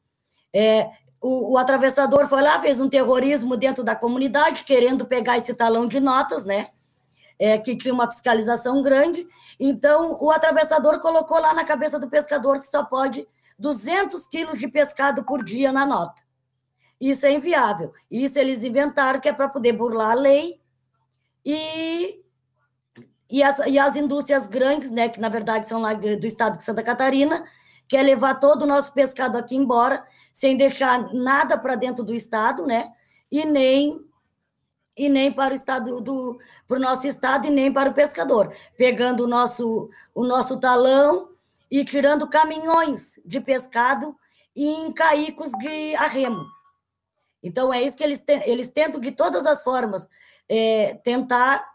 é, 0.53 0.91
o, 1.21 1.53
o, 1.53 1.57
atravessador 1.57 2.27
foi 2.27 2.41
lá, 2.41 2.59
fez 2.59 2.79
um 2.79 2.89
terrorismo 2.89 3.57
dentro 3.57 3.83
da 3.83 3.95
comunidade, 3.95 4.63
querendo 4.63 5.05
pegar 5.05 5.37
esse 5.37 5.53
talão 5.53 5.87
de 5.87 5.99
notas, 5.99 6.45
né? 6.45 6.69
É, 7.37 7.57
que 7.57 7.77
tinha 7.77 7.93
uma 7.93 8.09
fiscalização 8.09 8.81
grande. 8.81 9.27
Então, 9.59 10.17
o 10.21 10.29
atravessador 10.29 10.99
colocou 10.99 11.39
lá 11.39 11.53
na 11.53 11.63
cabeça 11.63 11.97
do 11.97 12.09
pescador 12.09 12.59
que 12.59 12.67
só 12.67 12.83
pode 12.83 13.27
200 13.57 14.25
quilos 14.27 14.59
de 14.59 14.67
pescado 14.67 15.23
por 15.23 15.43
dia 15.43 15.71
na 15.71 15.85
nota. 15.85 16.21
Isso 16.99 17.25
é 17.25 17.31
inviável. 17.31 17.93
Isso 18.11 18.37
eles 18.37 18.63
inventaram 18.63 19.19
que 19.19 19.29
é 19.29 19.33
para 19.33 19.47
poder 19.47 19.73
burlar 19.73 20.11
a 20.11 20.15
lei 20.15 20.59
e, 21.45 22.21
e, 23.29 23.41
as, 23.41 23.59
e 23.67 23.79
as 23.79 23.95
indústrias 23.95 24.47
grandes, 24.47 24.89
né, 24.89 25.07
que 25.07 25.19
na 25.19 25.29
verdade 25.29 25.67
são 25.67 25.79
lá 25.79 25.93
do 25.93 26.25
estado 26.25 26.57
de 26.57 26.63
Santa 26.63 26.83
Catarina, 26.83 27.45
quer 27.87 28.03
levar 28.03 28.35
todo 28.35 28.63
o 28.63 28.67
nosso 28.67 28.93
pescado 28.93 29.37
aqui 29.37 29.55
embora 29.55 30.05
sem 30.39 30.55
deixar 30.55 31.13
nada 31.13 31.57
para 31.57 31.75
dentro 31.75 32.01
do 32.01 32.13
estado, 32.13 32.65
né? 32.65 32.93
E 33.29 33.43
nem 33.43 33.99
e 34.95 35.09
nem 35.09 35.31
para 35.31 35.53
o 35.53 35.55
estado 35.55 35.99
do 35.99 36.39
para 36.65 36.77
o 36.77 36.81
nosso 36.81 37.05
estado 37.05 37.47
e 37.47 37.49
nem 37.49 37.73
para 37.73 37.89
o 37.89 37.93
pescador, 37.93 38.55
pegando 38.77 39.25
o 39.25 39.27
nosso 39.27 39.89
o 40.15 40.23
nosso 40.23 40.57
talão 40.57 41.31
e 41.69 41.83
tirando 41.83 42.25
caminhões 42.25 43.19
de 43.25 43.41
pescado 43.41 44.15
em 44.55 44.89
caicos 44.93 45.51
de 45.59 45.93
arremo. 45.95 46.45
Então 47.43 47.73
é 47.73 47.81
isso 47.81 47.97
que 47.97 48.03
eles 48.03 48.23
eles 48.45 48.69
tentam 48.69 49.01
de 49.01 49.11
todas 49.11 49.45
as 49.45 49.61
formas 49.61 50.07
é, 50.47 50.93
tentar 51.03 51.67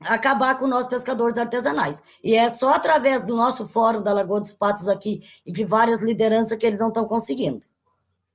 acabar 0.00 0.58
com 0.58 0.66
nós 0.66 0.86
pescadores 0.86 1.38
artesanais. 1.38 2.02
E 2.22 2.34
é 2.34 2.50
só 2.50 2.74
através 2.74 3.22
do 3.22 3.34
nosso 3.34 3.66
fórum 3.66 4.02
da 4.02 4.12
Lagoa 4.12 4.40
dos 4.40 4.52
Patos 4.52 4.86
aqui 4.86 5.22
e 5.46 5.52
de 5.52 5.64
várias 5.64 6.02
lideranças 6.02 6.58
que 6.58 6.66
eles 6.66 6.78
não 6.78 6.88
estão 6.88 7.06
conseguindo. 7.06 7.69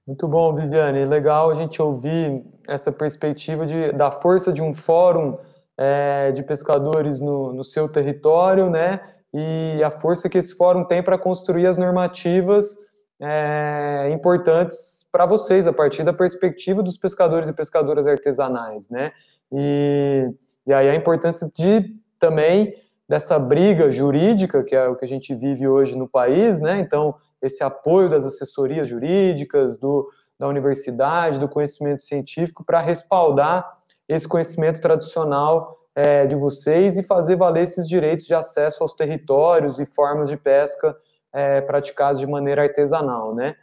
Muito 0.08 0.28
bom, 0.28 0.54
Viviane. 0.54 1.04
Legal 1.06 1.50
a 1.50 1.56
gente 1.56 1.82
ouvir 1.82 2.44
essa 2.68 2.92
perspectiva 2.92 3.66
de, 3.66 3.92
da 3.92 4.12
força 4.12 4.54
de 4.54 4.62
um 4.62 4.74
fórum 4.74 5.38
é, 5.76 6.32
de 6.32 6.44
pescadores 6.44 7.20
no, 7.20 7.52
no 7.52 7.64
seu 7.64 7.90
território, 7.90 8.70
né? 8.70 9.02
E 9.34 9.84
a 9.84 9.90
força 9.90 10.30
que 10.30 10.38
esse 10.38 10.56
fórum 10.56 10.86
tem 10.86 11.02
para 11.02 11.18
construir 11.18 11.66
as 11.66 11.76
normativas 11.76 12.78
é, 13.20 14.10
importantes 14.12 15.10
para 15.12 15.26
vocês, 15.26 15.68
a 15.68 15.74
partir 15.74 16.04
da 16.04 16.14
perspectiva 16.14 16.84
dos 16.84 16.98
pescadores 16.98 17.50
e 17.50 17.54
pescadoras 17.54 18.06
artesanais, 18.06 18.88
né? 18.90 19.12
E, 19.52 20.30
e 20.68 20.74
aí 20.74 20.88
a 20.88 20.96
importância 20.96 21.50
de 21.54 21.96
também 22.20 22.76
dessa 23.10 23.40
briga 23.40 23.90
jurídica, 23.90 24.64
que 24.64 24.76
é 24.76 24.88
o 24.88 24.96
que 24.96 25.06
a 25.06 25.08
gente 25.08 25.34
vive 25.34 25.68
hoje 25.68 25.96
no 25.96 26.08
país, 26.08 26.60
né? 26.62 26.80
Então, 26.80 27.16
esse 27.42 27.64
apoio 27.64 28.10
das 28.10 28.26
assessorias 28.26 28.88
jurídicas, 28.88 29.78
do, 29.78 30.10
da 30.40 30.48
universidade, 30.48 31.40
do 31.40 31.50
conhecimento 31.50 32.02
científico, 32.02 32.64
para 32.64 32.80
respaldar 32.80 33.70
esse 34.08 34.28
conhecimento 34.28 34.80
tradicional 34.82 35.76
é, 35.96 36.26
de 36.26 36.36
vocês 36.36 36.98
e 36.98 37.04
fazer 37.04 37.36
valer 37.36 37.64
esses 37.64 37.88
direitos 37.88 38.26
de 38.26 38.34
acesso 38.34 38.84
aos 38.84 38.94
territórios 38.94 39.80
e 39.80 39.86
formas 39.86 40.30
de 40.30 40.38
pesca 40.38 40.96
é, 41.34 41.62
praticadas 41.62 42.20
de 42.20 42.28
maneira 42.28 42.64
artesanal, 42.64 43.34
né? 43.34 43.56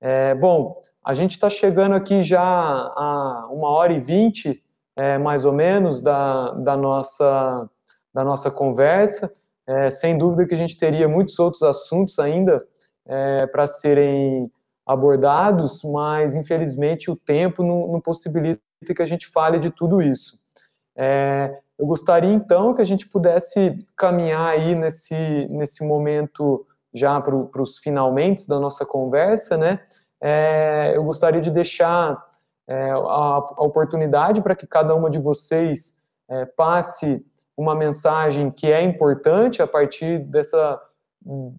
É, 0.00 0.34
bom, 0.34 0.78
a 1.04 1.14
gente 1.14 1.32
está 1.32 1.48
chegando 1.48 1.94
aqui 1.94 2.20
já 2.20 2.42
a 2.42 3.48
uma 3.50 3.70
hora 3.70 3.92
e 3.92 4.00
vinte, 4.00 4.62
é, 4.98 5.16
mais 5.18 5.44
ou 5.44 5.52
menos, 5.52 6.00
da, 6.00 6.52
da, 6.52 6.76
nossa, 6.76 7.70
da 8.12 8.24
nossa 8.24 8.50
conversa. 8.50 9.32
É, 9.66 9.90
sem 9.90 10.16
dúvida 10.16 10.46
que 10.46 10.54
a 10.54 10.58
gente 10.58 10.78
teria 10.78 11.08
muitos 11.08 11.38
outros 11.38 11.62
assuntos 11.62 12.18
ainda 12.18 12.64
é, 13.06 13.46
para 13.46 13.66
serem 13.66 14.50
abordados, 14.86 15.82
mas 15.82 16.36
infelizmente 16.36 17.10
o 17.10 17.16
tempo 17.16 17.62
não, 17.62 17.88
não, 17.88 18.00
possibilita 18.00 18.60
que 18.94 19.02
a 19.02 19.06
gente 19.06 19.26
fale 19.26 19.58
de 19.58 19.70
tudo 19.70 20.00
isso. 20.00 20.38
É, 20.96 21.58
eu 21.78 21.86
gostaria 21.86 22.32
então 22.32 22.72
que 22.74 22.80
a 22.80 22.84
gente 22.84 23.08
pudesse 23.08 23.78
caminhar 23.96 24.48
aí 24.48 24.74
nesse, 24.74 25.14
nesse 25.50 25.84
momento 25.84 26.66
já 26.94 27.20
para 27.20 27.62
os 27.62 27.78
finalmente 27.78 28.48
da 28.48 28.58
nossa 28.58 28.86
conversa, 28.86 29.56
né? 29.56 29.80
É, 30.20 30.92
eu 30.94 31.04
gostaria 31.04 31.40
de 31.40 31.50
deixar 31.50 32.24
é, 32.66 32.90
a, 32.90 32.96
a, 32.96 33.62
oportunidade 33.62 34.40
para 34.40 34.56
que 34.56 34.66
cada 34.66 34.94
uma 34.94 35.10
de 35.10 35.18
vocês 35.18 36.00
é, 36.28 36.46
passe 36.46 37.24
uma 37.56 37.74
mensagem 37.74 38.50
que 38.50 38.70
é 38.70 38.82
importante 38.82 39.62
a 39.62 39.66
partir 39.66 40.20
dessa 40.20 40.80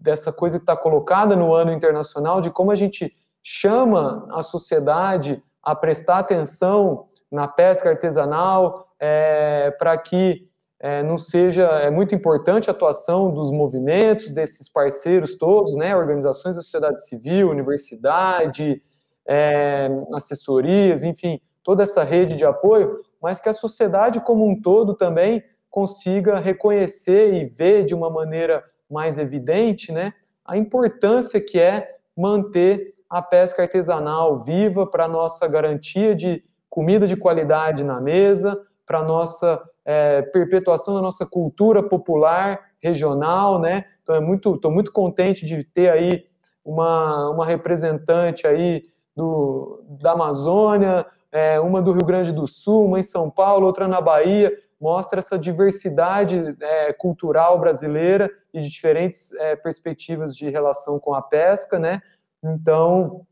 dessa 0.00 0.32
coisa 0.32 0.58
que 0.58 0.62
está 0.62 0.76
colocada 0.76 1.36
no 1.36 1.52
ano 1.52 1.72
internacional, 1.72 2.40
de 2.40 2.50
como 2.50 2.70
a 2.70 2.74
gente 2.74 3.14
chama 3.42 4.26
a 4.30 4.42
sociedade 4.42 5.42
a 5.62 5.74
prestar 5.74 6.18
atenção 6.18 7.06
na 7.30 7.46
pesca 7.46 7.90
artesanal, 7.90 8.88
é, 8.98 9.70
para 9.78 9.96
que 9.98 10.48
é, 10.80 11.02
não 11.02 11.18
seja 11.18 11.66
é 11.80 11.90
muito 11.90 12.14
importante 12.14 12.70
a 12.70 12.72
atuação 12.72 13.32
dos 13.32 13.50
movimentos 13.50 14.30
desses 14.30 14.68
parceiros 14.68 15.36
todos, 15.36 15.74
né, 15.74 15.94
organizações 15.94 16.56
da 16.56 16.62
sociedade 16.62 17.06
civil, 17.06 17.50
universidade, 17.50 18.80
é, 19.26 19.90
assessorias, 20.14 21.04
enfim, 21.04 21.40
toda 21.62 21.82
essa 21.82 22.02
rede 22.04 22.36
de 22.36 22.46
apoio, 22.46 23.00
mas 23.20 23.40
que 23.40 23.48
a 23.48 23.52
sociedade 23.52 24.20
como 24.20 24.48
um 24.48 24.58
todo 24.58 24.94
também 24.94 25.42
consiga 25.68 26.38
reconhecer 26.38 27.34
e 27.34 27.44
ver 27.44 27.84
de 27.84 27.94
uma 27.94 28.08
maneira 28.08 28.64
mais 28.90 29.18
evidente, 29.18 29.92
né, 29.92 30.14
a 30.44 30.56
importância 30.56 31.40
que 31.40 31.58
é 31.58 31.96
manter 32.16 32.94
a 33.08 33.22
pesca 33.22 33.62
artesanal 33.62 34.40
viva 34.40 34.86
para 34.86 35.08
nossa 35.08 35.46
garantia 35.46 36.14
de 36.14 36.42
comida 36.68 37.06
de 37.06 37.16
qualidade 37.16 37.84
na 37.84 38.00
mesa, 38.00 38.60
para 38.86 39.02
nossa 39.02 39.60
é, 39.84 40.22
perpetuação 40.22 40.94
da 40.94 41.02
nossa 41.02 41.24
cultura 41.24 41.82
popular 41.82 42.60
regional, 42.80 43.58
né? 43.58 43.84
Então 44.02 44.14
é 44.14 44.20
muito, 44.20 44.54
estou 44.54 44.70
muito 44.70 44.92
contente 44.92 45.44
de 45.44 45.64
ter 45.64 45.90
aí 45.90 46.24
uma, 46.64 47.30
uma 47.30 47.46
representante 47.46 48.46
aí 48.46 48.84
do, 49.16 49.82
da 50.00 50.12
Amazônia, 50.12 51.06
é, 51.32 51.58
uma 51.60 51.82
do 51.82 51.92
Rio 51.92 52.04
Grande 52.04 52.32
do 52.32 52.46
Sul, 52.46 52.86
uma 52.86 52.98
em 52.98 53.02
São 53.02 53.30
Paulo, 53.30 53.66
outra 53.66 53.88
na 53.88 54.00
Bahia, 54.00 54.52
mostra 54.80 55.18
essa 55.18 55.38
diversidade 55.38 56.56
é, 56.60 56.92
cultural 56.92 57.58
brasileira 57.58 58.30
e 58.54 58.60
de 58.60 58.68
diferentes 58.68 59.32
é, 59.34 59.56
perspectivas 59.56 60.34
de 60.34 60.48
relação 60.48 60.98
com 60.98 61.14
a 61.14 61.22
pesca, 61.22 61.78
né? 61.78 62.00
Então, 62.42 63.26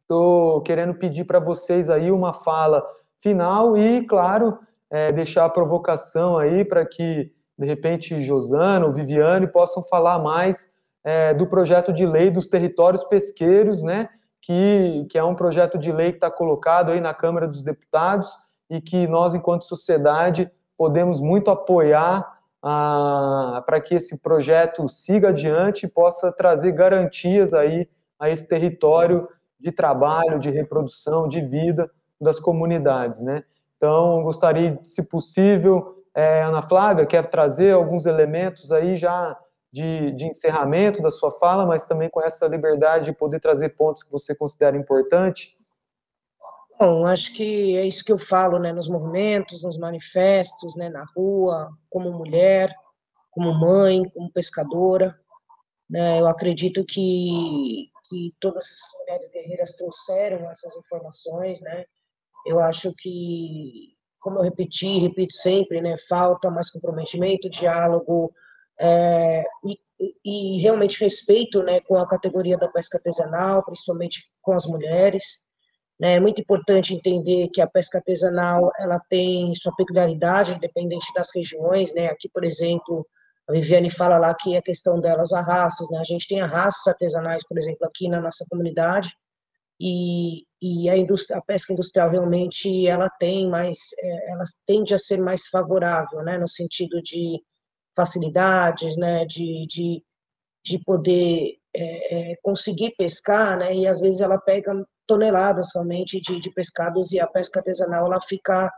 estou 0.00 0.60
querendo 0.62 0.94
pedir 0.94 1.24
para 1.24 1.40
vocês 1.40 1.90
aí 1.90 2.10
uma 2.10 2.32
fala 2.32 2.84
final 3.20 3.76
e, 3.76 4.04
claro, 4.04 4.58
é, 4.90 5.10
deixar 5.10 5.44
a 5.44 5.50
provocação 5.50 6.38
aí 6.38 6.64
para 6.64 6.86
que, 6.86 7.32
de 7.58 7.66
repente, 7.66 8.20
Josana 8.20 8.86
ou 8.86 8.92
Viviane 8.92 9.46
possam 9.46 9.82
falar 9.82 10.18
mais 10.18 10.72
é, 11.04 11.34
do 11.34 11.46
projeto 11.46 11.92
de 11.92 12.06
lei 12.06 12.30
dos 12.30 12.46
territórios 12.46 13.02
pesqueiros, 13.04 13.82
né? 13.82 14.08
Que, 14.40 15.06
que 15.08 15.16
é 15.16 15.24
um 15.24 15.34
projeto 15.34 15.78
de 15.78 15.92
lei 15.92 16.10
que 16.10 16.16
está 16.16 16.30
colocado 16.30 16.92
aí 16.92 17.00
na 17.00 17.14
Câmara 17.14 17.46
dos 17.46 17.62
Deputados 17.62 18.28
e 18.68 18.80
que 18.80 19.06
nós, 19.06 19.34
enquanto 19.34 19.64
sociedade, 19.64 20.50
podemos 20.82 21.20
muito 21.20 21.48
apoiar 21.48 22.40
ah, 22.60 23.62
para 23.64 23.80
que 23.80 23.94
esse 23.94 24.18
projeto 24.18 24.88
siga 24.88 25.28
adiante 25.28 25.86
e 25.86 25.88
possa 25.88 26.32
trazer 26.32 26.72
garantias 26.72 27.54
aí 27.54 27.88
a 28.18 28.28
esse 28.28 28.48
território 28.48 29.28
de 29.60 29.70
trabalho, 29.70 30.40
de 30.40 30.50
reprodução, 30.50 31.28
de 31.28 31.40
vida 31.40 31.88
das 32.20 32.40
comunidades, 32.40 33.20
né? 33.20 33.44
Então, 33.76 34.24
gostaria, 34.24 34.76
se 34.82 35.08
possível, 35.08 36.02
é, 36.12 36.42
Ana 36.42 36.62
Flávia, 36.62 37.06
quer 37.06 37.26
trazer 37.26 37.70
alguns 37.70 38.04
elementos 38.04 38.72
aí 38.72 38.96
já 38.96 39.38
de, 39.72 40.10
de 40.16 40.26
encerramento 40.26 41.00
da 41.00 41.12
sua 41.12 41.30
fala, 41.30 41.64
mas 41.64 41.84
também 41.84 42.10
com 42.10 42.20
essa 42.20 42.48
liberdade 42.48 43.04
de 43.04 43.16
poder 43.16 43.38
trazer 43.38 43.68
pontos 43.76 44.02
que 44.02 44.10
você 44.10 44.34
considera 44.34 44.76
importante 44.76 45.56
Bom, 46.78 47.06
acho 47.06 47.32
que 47.32 47.76
é 47.76 47.86
isso 47.86 48.04
que 48.04 48.12
eu 48.12 48.18
falo, 48.18 48.58
né, 48.58 48.72
nos 48.72 48.88
movimentos, 48.88 49.62
nos 49.62 49.78
manifestos, 49.78 50.74
né, 50.76 50.88
na 50.88 51.04
rua, 51.16 51.70
como 51.88 52.12
mulher, 52.12 52.74
como 53.30 53.54
mãe, 53.54 54.02
como 54.10 54.32
pescadora, 54.32 55.16
né, 55.88 56.20
eu 56.20 56.26
acredito 56.26 56.84
que, 56.84 57.90
que 58.08 58.34
todas 58.40 58.64
as 58.64 59.00
mulheres 59.00 59.30
guerreiras 59.30 59.72
trouxeram 59.74 60.50
essas 60.50 60.76
informações, 60.76 61.60
né? 61.60 61.84
Eu 62.46 62.60
acho 62.60 62.92
que, 62.96 63.94
como 64.20 64.38
eu 64.38 64.42
repeti, 64.42 64.98
repito 65.00 65.34
sempre, 65.34 65.80
né? 65.80 65.96
Falta 66.08 66.50
mais 66.50 66.70
comprometimento, 66.70 67.48
diálogo 67.48 68.32
é, 68.78 69.44
e, 69.64 69.78
e 70.24 70.60
realmente 70.60 71.00
respeito, 71.00 71.62
né? 71.62 71.80
Com 71.80 71.96
a 71.96 72.08
categoria 72.08 72.58
da 72.58 72.68
pesca 72.68 72.98
artesanal, 72.98 73.64
principalmente 73.64 74.28
com 74.42 74.52
as 74.52 74.66
mulheres. 74.66 75.38
Né? 76.02 76.16
É 76.16 76.20
muito 76.20 76.40
importante 76.40 76.92
entender 76.92 77.48
que 77.54 77.60
a 77.62 77.66
pesca 77.68 77.98
artesanal 77.98 78.72
ela 78.76 79.00
tem 79.08 79.54
sua 79.54 79.72
peculiaridade, 79.76 80.50
independente 80.50 81.06
das 81.14 81.30
regiões. 81.32 81.94
Né? 81.94 82.08
Aqui, 82.08 82.28
por 82.28 82.42
exemplo, 82.42 83.06
a 83.48 83.52
Viviane 83.52 83.88
fala 83.88 84.18
lá 84.18 84.34
que 84.34 84.56
a 84.56 84.62
questão 84.62 85.00
delas, 85.00 85.32
arrastos, 85.32 85.88
né? 85.90 85.98
A 85.98 86.04
gente 86.04 86.26
tem 86.26 86.40
arrastos 86.40 86.88
artesanais, 86.88 87.46
por 87.46 87.56
exemplo, 87.56 87.86
aqui 87.86 88.08
na 88.08 88.20
nossa 88.20 88.44
comunidade, 88.50 89.14
e, 89.80 90.44
e 90.60 90.90
a, 90.90 90.96
indústria, 90.96 91.38
a 91.38 91.42
pesca 91.42 91.72
industrial 91.72 92.10
realmente 92.10 92.86
ela 92.86 93.08
tem 93.20 93.48
mais, 93.48 93.78
é, 93.98 94.32
ela 94.32 94.44
tende 94.66 94.94
a 94.94 94.98
ser 94.98 95.18
mais 95.18 95.46
favorável, 95.48 96.22
né? 96.22 96.36
No 96.36 96.48
sentido 96.48 97.00
de 97.00 97.40
facilidades, 97.96 98.96
né? 98.96 99.24
De, 99.24 99.66
de, 99.68 100.04
de 100.64 100.78
poder 100.84 101.58
é, 101.74 102.32
é 102.32 102.36
conseguir 102.42 102.94
pescar, 102.96 103.56
né? 103.56 103.74
E 103.74 103.86
às 103.86 104.00
vezes 104.00 104.20
ela 104.20 104.38
pega 104.38 104.72
toneladas 105.12 105.68
somente 105.68 106.20
de, 106.20 106.40
de 106.40 106.50
pescados 106.50 107.12
e 107.12 107.20
a 107.20 107.26
pesca 107.26 107.60
artesanal 107.60 108.06
ela 108.06 108.20
fica 108.20 108.72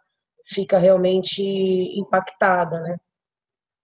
fica 0.46 0.78
realmente 0.78 1.42
impactada, 1.98 2.80
né? 2.80 2.96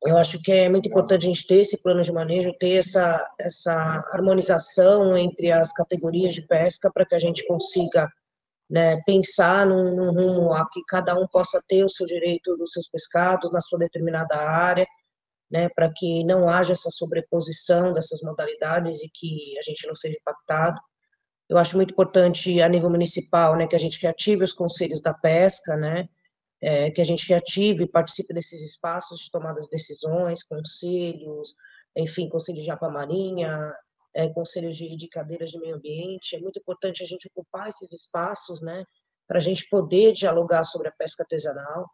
Eu 0.04 0.16
acho 0.18 0.40
que 0.42 0.50
é 0.50 0.68
muito 0.68 0.88
importante 0.88 1.24
a 1.24 1.28
gente 1.28 1.46
ter 1.46 1.60
esse 1.60 1.80
plano 1.80 2.02
de 2.02 2.12
manejo, 2.12 2.52
ter 2.58 2.76
essa, 2.76 3.26
essa 3.38 3.72
harmonização 4.12 5.16
entre 5.16 5.52
as 5.52 5.72
categorias 5.72 6.34
de 6.34 6.42
pesca 6.42 6.90
para 6.92 7.06
que 7.06 7.14
a 7.14 7.18
gente 7.18 7.46
consiga 7.46 8.10
né, 8.68 9.00
pensar 9.06 9.66
num, 9.66 9.94
num, 9.94 10.12
rumo 10.12 10.52
a 10.54 10.68
que 10.70 10.82
cada 10.88 11.14
um 11.18 11.26
possa 11.26 11.62
ter 11.68 11.84
o 11.84 11.90
seu 11.90 12.06
direito 12.06 12.56
dos 12.56 12.72
seus 12.72 12.88
pescados 12.88 13.52
na 13.52 13.60
sua 13.60 13.78
determinada 13.78 14.36
área, 14.36 14.86
né, 15.50 15.68
para 15.74 15.90
que 15.94 16.24
não 16.24 16.48
haja 16.48 16.72
essa 16.72 16.90
sobreposição 16.90 17.92
dessas 17.92 18.20
modalidades 18.22 19.02
e 19.02 19.10
que 19.12 19.58
a 19.58 19.62
gente 19.62 19.86
não 19.86 19.96
seja 19.96 20.16
impactado. 20.18 20.80
Eu 21.50 21.58
acho 21.58 21.76
muito 21.76 21.90
importante 21.90 22.62
a 22.62 22.68
nível 22.68 22.88
municipal, 22.88 23.56
né, 23.56 23.66
que 23.66 23.74
a 23.74 23.78
gente 23.78 24.00
reative 24.00 24.44
os 24.44 24.52
conselhos 24.52 25.00
da 25.00 25.12
pesca, 25.12 25.76
né, 25.76 26.08
é, 26.62 26.92
que 26.92 27.00
a 27.00 27.04
gente 27.04 27.28
reative 27.28 27.82
e 27.82 27.88
participe 27.88 28.32
desses 28.32 28.62
espaços 28.62 29.18
de 29.18 29.28
tomada 29.32 29.60
de 29.60 29.68
decisões, 29.68 30.44
conselhos, 30.44 31.52
enfim, 31.96 32.28
conselho 32.28 32.62
de 32.62 32.70
Apamarinha, 32.70 33.74
é, 34.14 34.28
conselhos 34.28 34.76
de, 34.76 34.94
de 34.96 35.08
cadeiras 35.08 35.50
de 35.50 35.58
meio 35.58 35.74
ambiente. 35.74 36.36
É 36.36 36.38
muito 36.38 36.60
importante 36.60 37.02
a 37.02 37.06
gente 37.06 37.26
ocupar 37.26 37.68
esses 37.68 37.90
espaços, 37.92 38.62
né, 38.62 38.84
para 39.26 39.38
a 39.38 39.42
gente 39.42 39.68
poder 39.68 40.12
dialogar 40.12 40.62
sobre 40.62 40.86
a 40.86 40.92
pesca 40.92 41.24
artesanal. 41.24 41.90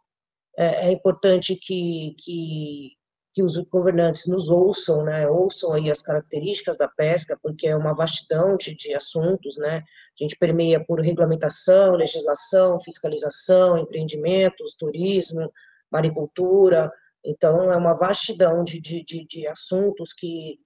É, 0.59 0.89
é 0.89 0.93
importante 0.93 1.57
que, 1.57 2.15
que 2.19 2.93
que 3.37 3.43
os 3.43 3.59
governantes 3.69 4.27
nos 4.27 4.49
ouçam, 4.49 5.05
né, 5.05 5.29
ouçam 5.29 5.75
aí 5.75 5.91
as 5.91 6.01
características 6.01 6.79
da 6.79 6.89
pesca, 6.89 7.39
porque 7.43 7.69
é 7.69 7.77
uma 7.77 7.93
vastidão 7.93 8.57
de, 8.57 8.75
de 8.75 8.95
assuntos, 8.95 9.59
né, 9.59 9.85
a 10.19 10.25
gente 10.25 10.39
permeia 10.39 10.83
por 10.83 11.03
regulamentação, 11.03 11.97
legislação, 11.97 12.81
fiscalização, 12.81 13.77
empreendimentos, 13.77 14.75
turismo, 14.79 15.53
maricultura, 15.93 16.91
então 17.23 17.71
é 17.71 17.77
uma 17.77 17.93
vastidão 17.93 18.65
de, 18.65 18.81
de, 18.81 19.05
de, 19.05 19.27
de 19.27 19.47
assuntos 19.47 20.15
que, 20.15 20.59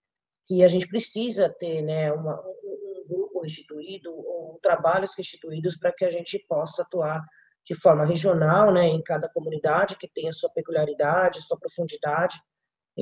que 0.46 0.62
a 0.62 0.68
gente 0.68 0.86
precisa 0.86 1.48
ter, 1.48 1.82
né, 1.82 2.12
uma, 2.12 2.40
um 2.40 3.04
grupo 3.08 3.44
instituído, 3.44 4.12
ou 4.14 4.60
trabalhos 4.62 5.18
instituídos 5.18 5.76
para 5.76 5.90
que 5.90 6.04
a 6.04 6.10
gente 6.12 6.38
possa 6.48 6.82
atuar 6.82 7.20
de 7.66 7.74
forma 7.74 8.04
regional, 8.04 8.72
né, 8.72 8.86
em 8.86 9.02
cada 9.02 9.28
comunidade 9.28 9.96
que 9.96 10.08
tenha 10.08 10.32
sua 10.32 10.50
peculiaridade, 10.50 11.42
sua 11.42 11.58
profundidade, 11.58 12.38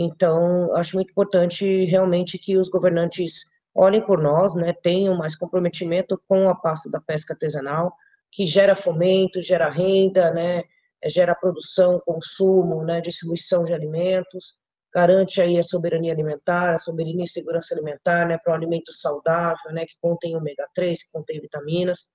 então, 0.01 0.73
acho 0.77 0.95
muito 0.95 1.11
importante 1.11 1.85
realmente 1.87 2.39
que 2.39 2.57
os 2.57 2.69
governantes 2.71 3.45
olhem 3.75 4.01
por 4.01 4.23
nós, 4.23 4.55
né, 4.55 4.73
tenham 4.73 5.17
mais 5.17 5.35
comprometimento 5.35 6.23
com 6.29 6.49
a 6.49 6.55
pasta 6.55 6.89
da 6.89 7.01
pesca 7.01 7.35
artesanal, 7.35 7.93
que 8.31 8.47
gera 8.47 8.77
fomento, 8.77 9.43
gera 9.43 9.69
renda, 9.69 10.31
né, 10.31 10.63
gera 11.07 11.35
produção, 11.35 12.01
consumo, 12.07 12.85
né, 12.85 13.01
distribuição 13.01 13.65
de 13.65 13.73
alimentos, 13.73 14.59
garante 14.95 15.41
aí 15.41 15.59
a 15.59 15.65
soberania 15.65 16.13
alimentar, 16.13 16.75
a 16.75 16.79
soberania 16.79 17.25
e 17.25 17.29
segurança 17.29 17.75
alimentar, 17.75 18.25
né, 18.27 18.39
para 18.39 18.53
um 18.53 18.57
alimento 18.57 18.93
saudável, 18.93 19.73
né, 19.73 19.85
que 19.85 19.95
contém 20.01 20.37
ômega 20.37 20.65
3, 20.77 21.03
que 21.03 21.11
contém 21.11 21.41
vitaminas, 21.41 22.07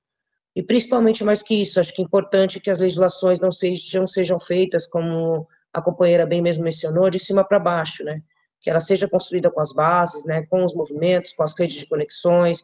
e 0.56 0.64
principalmente 0.64 1.22
mais 1.22 1.44
que 1.44 1.60
isso, 1.60 1.82
acho 1.82 1.94
que 1.94 2.02
é 2.02 2.06
importante 2.06 2.62
que 2.62 2.70
as 2.70 2.80
legislações 2.80 3.42
não 3.42 3.52
sejam, 3.52 4.08
sejam 4.08 4.40
feitas 4.40 4.88
como 4.88 5.48
a 5.74 5.82
companheira 5.82 6.26
bem 6.26 6.42
mesmo 6.42 6.64
mencionou, 6.64 7.10
de 7.10 7.20
cima 7.20 7.44
para 7.44 7.60
baixo, 7.60 8.04
né? 8.04 8.22
Que 8.62 8.70
ela 8.70 8.80
seja 8.80 9.10
construída 9.10 9.52
com 9.52 9.60
as 9.60 9.74
bases, 9.74 10.24
né? 10.26 10.46
Com 10.50 10.64
os 10.64 10.74
movimentos, 10.74 11.34
com 11.34 11.44
as 11.44 11.58
redes 11.58 11.78
de 11.78 11.88
conexões, 11.88 12.64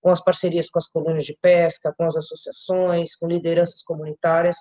com 0.00 0.10
as 0.10 0.22
parcerias 0.22 0.70
com 0.70 0.78
as 0.78 0.86
colônias 0.86 1.24
de 1.24 1.36
pesca, 1.40 1.94
com 1.96 2.04
as 2.04 2.16
associações, 2.16 3.14
com 3.16 3.26
lideranças 3.26 3.82
comunitárias, 3.82 4.56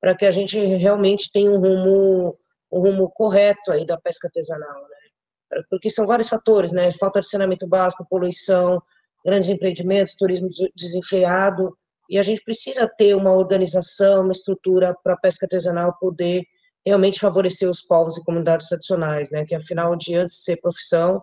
para 0.00 0.14
que 0.14 0.26
a 0.26 0.30
gente 0.30 0.58
realmente 0.76 1.30
tenha 1.32 1.50
um 1.50 1.58
rumo, 1.58 2.38
um 2.70 2.80
rumo 2.80 3.10
correto 3.10 3.72
aí 3.72 3.86
da 3.86 3.98
pesca 3.98 4.28
artesanal, 4.28 4.82
né? 4.82 5.62
Porque 5.68 5.90
são 5.90 6.06
vários 6.06 6.28
fatores, 6.28 6.72
né? 6.72 6.92
Falta 6.92 7.20
de 7.20 7.28
saneamento 7.28 7.66
básico, 7.66 8.06
poluição, 8.08 8.82
grandes 9.24 9.50
empreendimentos, 9.50 10.14
turismo 10.14 10.48
desenfreado, 10.74 11.76
e 12.08 12.18
a 12.18 12.22
gente 12.22 12.42
precisa 12.42 12.86
ter 12.98 13.14
uma 13.14 13.32
organização, 13.32 14.22
uma 14.22 14.32
estrutura 14.32 14.94
para 15.02 15.14
a 15.14 15.16
pesca 15.16 15.46
artesanal 15.46 15.96
poder 15.98 16.42
realmente 16.84 17.20
favorecer 17.20 17.68
os 17.68 17.82
povos 17.82 18.16
e 18.16 18.24
comunidades 18.24 18.68
tradicionais, 18.68 19.30
né, 19.30 19.44
que 19.44 19.54
afinal 19.54 19.96
de 19.96 20.14
antes 20.16 20.36
de 20.36 20.42
ser 20.42 20.56
profissão, 20.56 21.22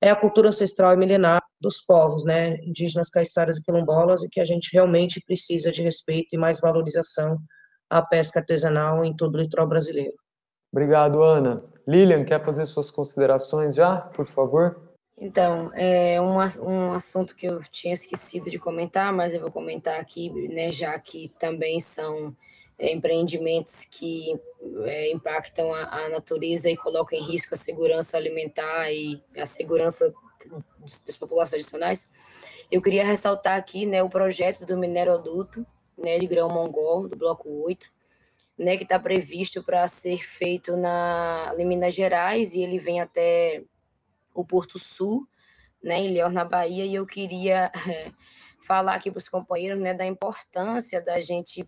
é 0.00 0.10
a 0.10 0.16
cultura 0.16 0.48
ancestral 0.48 0.92
e 0.92 0.96
milenar 0.96 1.42
dos 1.60 1.80
povos, 1.80 2.24
né, 2.24 2.56
indígenas, 2.64 3.08
caiçaras 3.08 3.58
e 3.58 3.62
quilombolas, 3.62 4.22
e 4.22 4.28
que 4.28 4.40
a 4.40 4.44
gente 4.44 4.70
realmente 4.72 5.20
precisa 5.24 5.70
de 5.70 5.82
respeito 5.82 6.34
e 6.34 6.38
mais 6.38 6.60
valorização 6.60 7.38
à 7.88 8.02
pesca 8.02 8.40
artesanal 8.40 9.04
em 9.04 9.14
todo 9.14 9.36
o 9.36 9.40
litoral 9.40 9.68
brasileiro. 9.68 10.14
Obrigado, 10.72 11.22
Ana. 11.22 11.62
Lilian, 11.86 12.24
quer 12.24 12.42
fazer 12.42 12.66
suas 12.66 12.90
considerações 12.90 13.74
já, 13.74 13.96
por 13.96 14.26
favor? 14.26 14.92
Então, 15.16 15.70
é 15.74 16.20
um, 16.20 16.36
um 16.36 16.92
assunto 16.94 17.36
que 17.36 17.46
eu 17.46 17.60
tinha 17.70 17.94
esquecido 17.94 18.50
de 18.50 18.58
comentar, 18.58 19.12
mas 19.12 19.34
eu 19.34 19.40
vou 19.40 19.52
comentar 19.52 20.00
aqui, 20.00 20.30
né, 20.48 20.72
já 20.72 20.98
que 20.98 21.28
também 21.38 21.78
são 21.78 22.34
empreendimentos 22.78 23.84
que 23.84 24.34
é, 24.84 25.12
impactam 25.12 25.72
a, 25.72 25.82
a, 25.84 26.08
natureza 26.08 26.68
e 26.68 26.76
colocam 26.76 27.18
em 27.18 27.22
risco 27.22 27.54
a 27.54 27.56
segurança 27.56 28.16
alimentar 28.16 28.90
e 28.90 29.22
a 29.36 29.46
segurança 29.46 30.12
das 31.06 31.16
populações 31.16 31.62
adicionais. 31.62 32.08
Eu 32.70 32.82
queria 32.82 33.04
ressaltar 33.04 33.58
aqui 33.58 33.86
né, 33.86 34.02
o 34.02 34.08
projeto 34.08 34.64
do 34.64 34.76
mineroduto 34.76 35.66
né, 35.96 36.18
de 36.18 36.26
grão 36.26 36.48
mongol, 36.48 37.08
do 37.08 37.16
Bloco 37.16 37.48
8, 37.64 37.86
né, 38.58 38.76
que 38.76 38.82
está 38.82 38.98
previsto 38.98 39.62
para 39.62 39.86
ser 39.88 40.22
feito 40.22 40.76
na, 40.76 41.54
em 41.58 41.66
Minas 41.66 41.94
Gerais 41.94 42.54
e 42.54 42.62
ele 42.62 42.78
vem 42.78 43.00
até 43.00 43.62
o 44.34 44.44
Porto 44.44 44.78
Sul, 44.78 45.26
né, 45.82 46.00
em 46.00 46.12
Leão, 46.12 46.30
na 46.30 46.44
Bahia, 46.44 46.84
e 46.84 46.94
eu 46.94 47.04
queria 47.04 47.70
é, 47.88 48.10
falar 48.66 48.94
aqui 48.94 49.10
para 49.10 49.18
os 49.18 49.28
companheiros 49.28 49.80
né, 49.80 49.92
da 49.92 50.06
importância 50.06 51.00
da 51.00 51.20
gente 51.20 51.64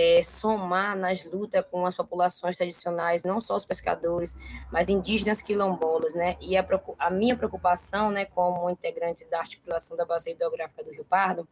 é, 0.00 0.22
somar 0.22 0.96
nas 0.96 1.24
lutas 1.24 1.64
com 1.68 1.84
as 1.84 1.96
populações 1.96 2.56
tradicionais, 2.56 3.24
não 3.24 3.40
só 3.40 3.56
os 3.56 3.64
pescadores, 3.64 4.38
mas 4.70 4.88
indígenas 4.88 5.42
quilombolas, 5.42 6.14
né? 6.14 6.36
E 6.40 6.56
a, 6.56 6.64
a 7.00 7.10
minha 7.10 7.36
preocupação, 7.36 8.08
né, 8.08 8.24
como 8.24 8.70
integrante 8.70 9.24
da 9.24 9.40
articulação 9.40 9.96
da 9.96 10.04
base 10.04 10.30
hidrográfica 10.30 10.84
do 10.84 10.92
Rio 10.92 11.04
Pardo, 11.04 11.48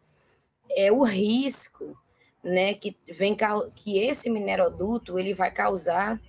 é 0.70 0.92
o 0.92 1.02
risco, 1.02 1.98
né, 2.40 2.74
que 2.74 2.96
vem 3.08 3.36
que 3.74 3.98
esse 3.98 4.30
mineroduto 4.30 5.18
ele 5.18 5.34
vai 5.34 5.50
causar 5.50 6.20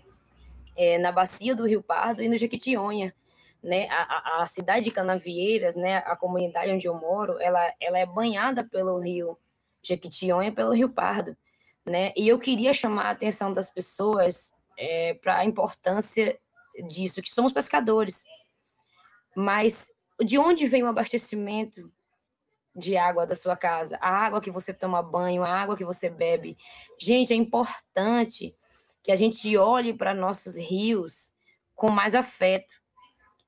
é, 0.76 0.98
na 0.98 1.12
bacia 1.12 1.56
do 1.56 1.68
Rio 1.68 1.84
Pardo 1.84 2.24
e 2.24 2.28
no 2.28 2.36
Jequitinhonha, 2.36 3.14
né, 3.62 3.88
a, 3.92 4.42
a, 4.42 4.46
cidade 4.48 4.86
de 4.86 4.92
Canavieiras, 4.92 5.76
né, 5.76 5.98
a 5.98 6.16
comunidade 6.16 6.72
onde 6.72 6.88
eu 6.88 6.96
moro, 6.96 7.40
ela, 7.40 7.62
ela 7.80 8.00
é 8.00 8.08
banhada 8.08 8.64
pelo 8.64 8.98
rio 9.00 9.38
Jequitinhonha, 9.84 10.52
pelo 10.52 10.74
Rio 10.74 10.90
Pardo, 10.90 11.38
né, 11.88 12.12
e 12.16 12.28
eu 12.28 12.38
queria 12.38 12.74
chamar 12.74 13.06
a 13.06 13.12
atenção 13.12 13.54
das 13.54 13.70
pessoas 13.70 14.54
é, 14.78 15.14
para 15.16 15.38
a 15.38 15.46
importância 15.46 16.38
disso, 16.88 17.22
que 17.22 17.32
somos 17.32 17.54
pescadores, 17.54 18.26
mas 19.36 19.90
de 20.24 20.38
onde 20.38 20.68
vem 20.68 20.84
o 20.84 20.88
abastecimento 20.88 21.92
de 22.76 22.96
água 22.96 23.26
da 23.26 23.36
sua 23.36 23.56
casa? 23.56 23.98
A 24.02 24.10
água 24.10 24.42
que 24.42 24.52
você 24.52 24.74
toma 24.74 25.02
banho, 25.02 25.44
a 25.44 25.50
água 25.50 25.76
que 25.76 25.86
você 25.86 26.10
bebe. 26.10 26.56
Gente, 27.00 27.34
é 27.34 27.36
importante 27.36 28.56
que 29.02 29.12
a 29.12 29.16
gente 29.16 29.56
olhe 29.58 29.94
para 29.94 30.14
nossos 30.14 30.58
rios 30.58 31.34
com 31.74 31.90
mais 31.90 32.14
afeto, 32.14 32.74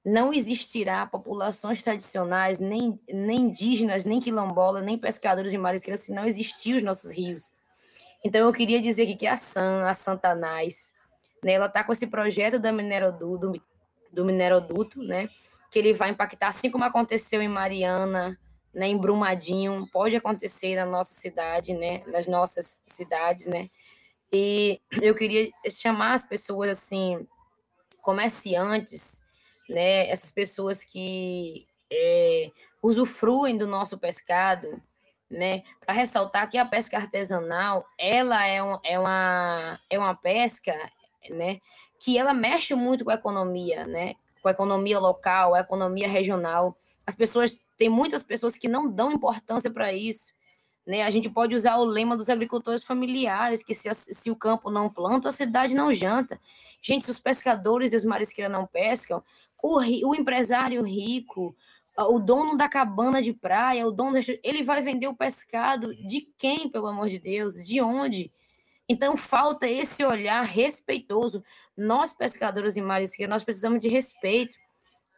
não 0.06 0.34
existirá 0.34 1.06
populações 1.06 1.84
tradicionais, 1.84 2.60
nem, 2.60 3.00
nem 3.12 3.42
indígenas, 3.42 4.06
nem 4.06 4.20
quilombola, 4.20 4.82
nem 4.82 4.98
pescadores 4.98 5.52
e 5.52 5.58
marisqueiros, 5.58 6.02
se 6.02 6.14
não 6.14 6.26
existir 6.26 6.76
os 6.76 6.84
nossos 6.84 7.12
rios. 7.12 7.52
Então, 8.24 8.48
eu 8.48 8.54
queria 8.54 8.82
dizer 8.82 9.04
aqui 9.04 9.16
que 9.16 9.28
a 9.28 9.38
SAM, 9.38 9.88
a 9.88 9.94
Santanás, 9.94 10.94
né, 11.44 11.54
ela 11.54 11.68
está 11.68 11.84
com 11.84 11.94
esse 11.94 12.08
projeto 12.08 12.60
da 12.60 12.72
minerodu, 12.72 13.38
do, 13.38 13.62
do 14.12 14.26
mineroduto, 14.26 15.02
né, 15.02 15.30
que 15.72 15.80
ele 15.80 15.94
vai 15.94 16.10
impactar, 16.10 16.50
assim 16.50 16.70
como 16.70 16.84
aconteceu 16.84 17.42
em 17.42 17.48
Mariana, 17.48 18.38
né, 18.74 18.88
em 18.88 18.98
Brumadinho, 18.98 19.88
pode 19.92 20.16
acontecer 20.16 20.76
na 20.76 20.86
nossa 20.86 21.14
cidade, 21.14 21.74
né, 21.74 22.04
nas 22.08 22.28
nossas 22.28 22.82
cidades, 22.86 23.48
né, 23.48 23.70
e 24.32 24.80
eu 25.02 25.16
queria 25.16 25.50
chamar 25.72 26.14
as 26.14 26.24
pessoas, 26.24 26.72
assim, 26.72 27.26
comerciantes, 28.02 29.22
né, 29.68 30.10
essas 30.10 30.30
pessoas 30.30 30.84
que 30.84 31.66
é, 31.92 32.52
usufruem 32.82 33.58
do 33.58 33.66
nosso 33.66 33.98
pescado, 33.98 34.82
né, 35.30 35.64
para 35.86 35.94
ressaltar 35.94 36.50
que 36.50 36.58
a 36.58 36.66
pesca 36.66 36.98
artesanal, 36.98 37.86
ela 37.98 38.46
é, 38.46 38.64
um, 38.64 38.80
é, 38.84 38.98
uma, 38.98 39.80
é 39.90 40.00
uma 40.00 40.16
pesca, 40.16 40.74
né, 41.30 41.60
que 42.00 42.18
ela 42.18 42.34
mexe 42.34 42.74
muito 42.74 43.06
com 43.06 43.12
a 43.12 43.16
economia, 43.16 43.86
né, 43.86 44.16
com 44.42 44.48
a 44.48 44.52
economia 44.52 45.00
local, 45.00 45.54
a 45.54 45.60
economia 45.60 46.08
regional. 46.08 46.76
As 47.06 47.16
pessoas, 47.16 47.60
tem 47.78 47.90
muitas 47.90 48.24
pessoas 48.24 48.58
que 48.58 48.68
não 48.68 48.90
dão 48.90 49.12
importância 49.12 49.70
para 49.70 49.94
isso, 49.94 50.34
né? 50.90 51.04
A 51.04 51.10
gente 51.12 51.30
pode 51.30 51.54
usar 51.54 51.78
o 51.78 51.84
lema 51.84 52.18
dos 52.18 52.30
agricultores 52.30 52.84
familiares, 52.84 53.62
que 53.62 53.76
se, 53.76 53.94
se 53.94 54.32
o 54.32 54.36
campo 54.36 54.72
não 54.72 54.90
planta, 54.90 55.30
a 55.30 55.32
cidade 55.32 55.76
não 55.76 55.94
janta. 55.94 56.40
Gente, 56.82 57.06
se 57.06 57.12
os 57.12 57.20
pescadores 57.20 57.94
e 57.94 57.96
as 57.96 58.06
marisqueiras 58.06 58.52
não 58.52 58.66
pescam, 58.66 59.24
o, 59.62 59.78
o 59.78 60.16
empresário 60.16 60.82
rico, 60.82 61.56
o 62.08 62.20
dono 62.20 62.56
da 62.58 62.70
cabana 62.70 63.22
de 63.22 63.34
praia, 63.34 63.86
o 63.86 63.92
dono 63.92 64.20
ele 64.44 64.64
vai 64.64 64.82
vender 64.82 65.08
o 65.08 65.16
pescado 65.16 65.94
de 65.96 66.22
quem, 66.38 66.70
pelo 66.70 66.88
amor 66.88 67.10
de 67.10 67.20
Deus? 67.20 67.66
De 67.66 67.82
onde? 67.82 68.32
Então 68.88 69.16
falta 69.16 69.68
esse 69.68 70.04
olhar 70.04 70.44
respeitoso. 70.44 71.44
Nós 71.78 72.12
pescadores 72.12 72.76
e 72.76 72.82
marisqueiros, 72.82 73.32
nós 73.32 73.44
precisamos 73.44 73.80
de 73.80 73.88
respeito. 73.88 74.56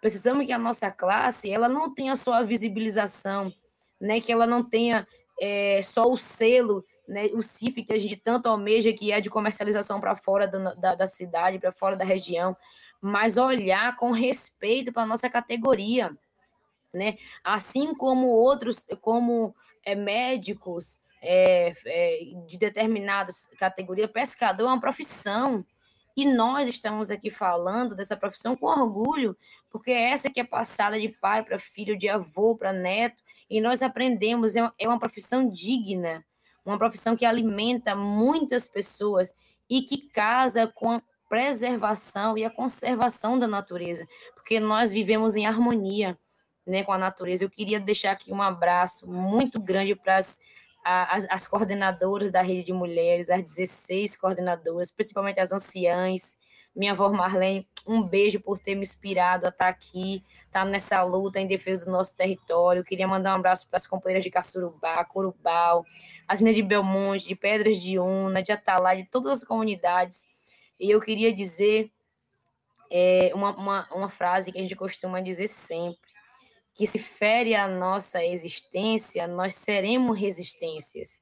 Precisamos 0.01 0.45
que 0.45 0.51
a 0.51 0.57
nossa 0.57 0.89
classe, 0.91 1.51
ela 1.51 1.69
não 1.69 1.93
tenha 1.93 2.15
só 2.15 2.33
a 2.33 2.43
visibilização, 2.43 3.53
né, 3.99 4.19
que 4.19 4.31
ela 4.31 4.47
não 4.47 4.63
tenha 4.63 5.07
é, 5.39 5.81
só 5.83 6.11
o 6.11 6.17
selo, 6.17 6.83
né, 7.07 7.27
o 7.33 7.41
CIF 7.41 7.83
que 7.83 7.93
a 7.93 7.99
gente 7.99 8.17
tanto 8.17 8.49
almeja, 8.49 8.91
que 8.91 9.11
é 9.11 9.21
de 9.21 9.29
comercialização 9.29 10.01
para 10.01 10.15
fora 10.15 10.47
da, 10.47 10.73
da, 10.73 10.95
da 10.95 11.07
cidade, 11.07 11.59
para 11.59 11.71
fora 11.71 11.95
da 11.95 12.03
região, 12.03 12.57
mas 12.99 13.37
olhar 13.37 13.95
com 13.95 14.11
respeito 14.11 14.91
para 14.91 15.03
a 15.03 15.07
nossa 15.07 15.29
categoria, 15.29 16.11
né? 16.93 17.15
Assim 17.43 17.93
como 17.93 18.27
outros, 18.27 18.85
como 18.99 19.55
é, 19.84 19.95
médicos 19.95 20.99
é, 21.22 21.73
é, 21.85 22.19
de 22.47 22.57
determinadas 22.57 23.47
categorias, 23.57 24.11
pescador 24.11 24.65
é 24.65 24.68
uma 24.68 24.80
profissão, 24.80 25.65
e 26.15 26.26
nós 26.26 26.68
estamos 26.68 27.09
aqui 27.09 27.30
falando 27.30 27.95
dessa 27.95 28.18
profissão 28.18 28.55
com 28.55 28.65
orgulho, 28.68 29.38
porque 29.69 29.91
é 29.91 30.11
essa 30.11 30.30
que 30.30 30.41
é 30.41 30.43
passada 30.43 30.99
de 30.99 31.07
pai 31.07 31.43
para 31.43 31.57
filho, 31.57 31.97
de 31.97 32.09
avô 32.09 32.55
para 32.55 32.73
neto, 32.73 33.23
e 33.49 33.61
nós 33.61 33.81
aprendemos, 33.81 34.55
é, 34.55 34.69
é 34.77 34.88
uma 34.88 34.99
profissão 34.99 35.47
digna, 35.49 36.26
uma 36.65 36.77
profissão 36.77 37.15
que 37.15 37.26
alimenta 37.26 37.95
muitas 37.95 38.68
pessoas 38.68 39.34
e 39.69 39.81
que 39.81 40.09
casa 40.09 40.68
com 40.68 40.91
a 40.91 41.01
preservação 41.30 42.38
e 42.38 42.43
a 42.43 42.49
conservação 42.49 43.39
da 43.39 43.47
natureza, 43.47 44.05
porque 44.35 44.59
nós 44.59 44.91
vivemos 44.91 45.35
em 45.35 45.45
harmonia 45.45 46.18
né, 46.65 46.83
com 46.83 46.91
a 46.91 46.97
natureza. 46.97 47.43
Eu 47.43 47.49
queria 47.49 47.79
deixar 47.79 48.11
aqui 48.11 48.31
um 48.31 48.41
abraço 48.41 49.07
muito 49.07 49.59
grande 49.59 49.95
para 49.95 50.17
as 50.17 50.39
as, 50.83 51.27
as, 51.29 51.47
coordenadoras 51.47 52.31
da 52.31 52.41
rede 52.41 52.63
de 52.63 52.73
mulheres, 52.73 53.29
as 53.29 53.43
16 53.43 54.17
coordenadoras, 54.17 54.91
principalmente 54.91 55.39
as 55.39 55.51
anciãs. 55.51 56.35
Minha 56.75 56.93
avó 56.93 57.09
Marlene, 57.09 57.67
um 57.85 58.01
beijo 58.01 58.39
por 58.39 58.57
ter 58.57 58.75
me 58.75 58.83
inspirado 58.83 59.45
a 59.45 59.49
estar 59.49 59.67
aqui, 59.67 60.23
estar 60.45 60.65
nessa 60.65 61.03
luta 61.03 61.39
em 61.39 61.45
defesa 61.45 61.85
do 61.85 61.91
nosso 61.91 62.15
território. 62.15 62.83
Queria 62.83 63.07
mandar 63.07 63.33
um 63.33 63.39
abraço 63.39 63.67
para 63.67 63.77
as 63.77 63.85
companheiras 63.85 64.23
de 64.23 64.31
Caçurubá, 64.31 65.03
Corubal, 65.03 65.85
as 66.27 66.39
meninas 66.39 66.57
de 66.57 66.63
Belmonte, 66.63 67.27
de 67.27 67.35
Pedras 67.35 67.77
de 67.77 67.99
Una, 67.99 68.41
de 68.41 68.51
Atalá, 68.51 68.95
de 68.95 69.03
todas 69.03 69.39
as 69.39 69.43
comunidades. 69.43 70.25
E 70.79 70.89
eu 70.89 71.01
queria 71.01 71.33
dizer 71.33 71.91
é, 72.89 73.31
uma, 73.35 73.53
uma, 73.55 73.89
uma 73.91 74.09
frase 74.09 74.51
que 74.51 74.57
a 74.57 74.61
gente 74.61 74.75
costuma 74.75 75.19
dizer 75.19 75.49
sempre 75.49 76.10
que 76.73 76.88
se 76.88 76.99
fere 76.99 77.56
a 77.56 77.68
nossa 77.68 78.23
existência, 78.23 79.27
nós 79.27 79.56
seremos 79.56 80.18
resistências. 80.18 81.22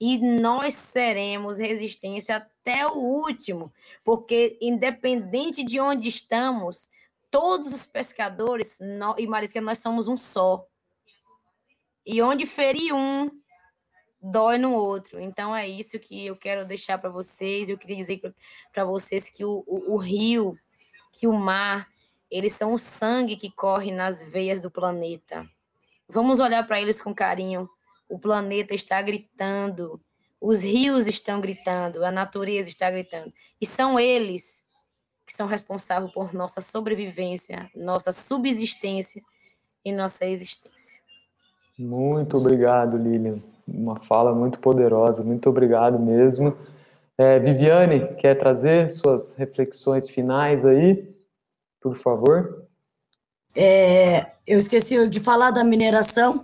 E 0.00 0.18
nós 0.18 0.74
seremos 0.74 1.58
resistência 1.58 2.36
até 2.36 2.86
o 2.86 2.98
último, 2.98 3.72
porque 4.04 4.58
independente 4.60 5.64
de 5.64 5.80
onde 5.80 6.08
estamos, 6.08 6.90
todos 7.30 7.72
os 7.72 7.86
pescadores 7.86 8.78
e 9.16 9.26
marisqueiros, 9.26 9.66
nós 9.66 9.78
somos 9.78 10.06
um 10.06 10.16
só. 10.16 10.66
E 12.04 12.20
onde 12.20 12.46
ferir 12.46 12.92
um, 12.92 13.30
dói 14.20 14.58
no 14.58 14.72
outro. 14.74 15.20
Então 15.20 15.54
é 15.54 15.66
isso 15.66 15.98
que 15.98 16.26
eu 16.26 16.36
quero 16.36 16.66
deixar 16.66 16.98
para 16.98 17.10
vocês. 17.10 17.68
Eu 17.68 17.78
queria 17.78 17.96
dizer 17.96 18.20
para 18.72 18.84
vocês 18.84 19.30
que 19.30 19.44
o, 19.44 19.64
o, 19.66 19.94
o 19.94 19.96
rio, 19.96 20.58
que 21.12 21.26
o 21.26 21.32
mar, 21.32 21.88
eles 22.30 22.52
são 22.52 22.74
o 22.74 22.78
sangue 22.78 23.36
que 23.36 23.50
corre 23.50 23.90
nas 23.90 24.22
veias 24.22 24.60
do 24.60 24.70
planeta. 24.70 25.46
Vamos 26.08 26.40
olhar 26.40 26.66
para 26.66 26.80
eles 26.80 27.00
com 27.00 27.14
carinho. 27.14 27.68
O 28.08 28.18
planeta 28.18 28.74
está 28.74 29.02
gritando, 29.02 30.00
os 30.40 30.62
rios 30.62 31.06
estão 31.06 31.40
gritando, 31.40 32.04
a 32.04 32.10
natureza 32.10 32.68
está 32.68 32.90
gritando. 32.90 33.32
E 33.60 33.66
são 33.66 33.98
eles 33.98 34.62
que 35.26 35.32
são 35.32 35.46
responsáveis 35.46 36.12
por 36.12 36.32
nossa 36.32 36.60
sobrevivência, 36.60 37.68
nossa 37.74 38.12
subsistência 38.12 39.20
e 39.84 39.90
nossa 39.90 40.24
existência. 40.24 41.02
Muito 41.76 42.36
obrigado, 42.36 42.96
Lilian. 42.96 43.40
Uma 43.66 43.98
fala 44.00 44.32
muito 44.32 44.60
poderosa. 44.60 45.24
Muito 45.24 45.50
obrigado 45.50 45.98
mesmo. 45.98 46.56
É, 47.18 47.38
Viviane, 47.38 48.14
quer 48.16 48.36
trazer 48.36 48.90
suas 48.90 49.36
reflexões 49.36 50.08
finais 50.08 50.64
aí? 50.64 51.15
Por 51.80 51.96
favor. 51.96 52.66
É, 53.54 54.32
eu 54.46 54.58
esqueci 54.58 55.08
de 55.08 55.18
falar 55.18 55.50
da 55.50 55.64
mineração, 55.64 56.42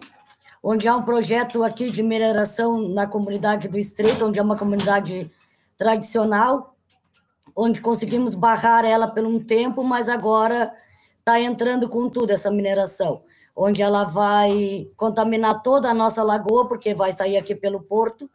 onde 0.62 0.88
há 0.88 0.96
um 0.96 1.02
projeto 1.02 1.62
aqui 1.62 1.90
de 1.90 2.02
mineração 2.02 2.88
na 2.88 3.06
comunidade 3.06 3.68
do 3.68 3.78
Estreito, 3.78 4.24
onde 4.24 4.38
é 4.38 4.42
uma 4.42 4.56
comunidade 4.56 5.30
tradicional, 5.76 6.74
onde 7.54 7.82
conseguimos 7.82 8.34
barrar 8.34 8.84
ela 8.84 9.06
por 9.06 9.24
um 9.26 9.38
tempo, 9.38 9.84
mas 9.84 10.09
agora 10.09 10.74
está 11.18 11.38
entrando 11.40 11.88
com 11.88 12.09
tudo 12.09 12.30
essa 12.30 12.50
mineração, 12.50 13.22
onde 13.54 13.82
ela 13.82 14.04
vai 14.04 14.88
contaminar 14.96 15.62
toda 15.62 15.90
a 15.90 15.94
nossa 15.94 16.22
lagoa, 16.22 16.66
porque 16.66 16.94
vai 16.94 17.12
sair 17.12 17.36
aqui 17.36 17.54
pelo 17.54 17.82
porto, 17.82 18.30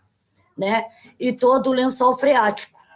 né? 0.55 0.85
E 1.19 1.33
todo 1.33 1.69
o 1.69 1.73
lençol 1.73 2.15
freático 2.15 2.86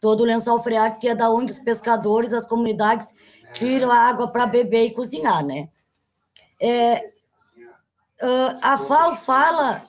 todo 0.00 0.22
o 0.22 0.24
lençol 0.24 0.60
freático, 0.62 1.02
que 1.02 1.08
é 1.08 1.14
da 1.14 1.30
onde 1.30 1.52
os 1.52 1.58
pescadores, 1.58 2.32
as 2.32 2.46
comunidades, 2.46 3.12
tiram 3.52 3.90
a 3.90 3.98
água 3.98 4.32
para 4.32 4.46
beber 4.46 4.86
e 4.86 4.94
cozinhar, 4.94 5.44
né? 5.44 5.68
É, 6.60 7.12
uh, 8.22 8.58
a 8.62 8.78
FAO 8.78 9.14
fala, 9.16 9.86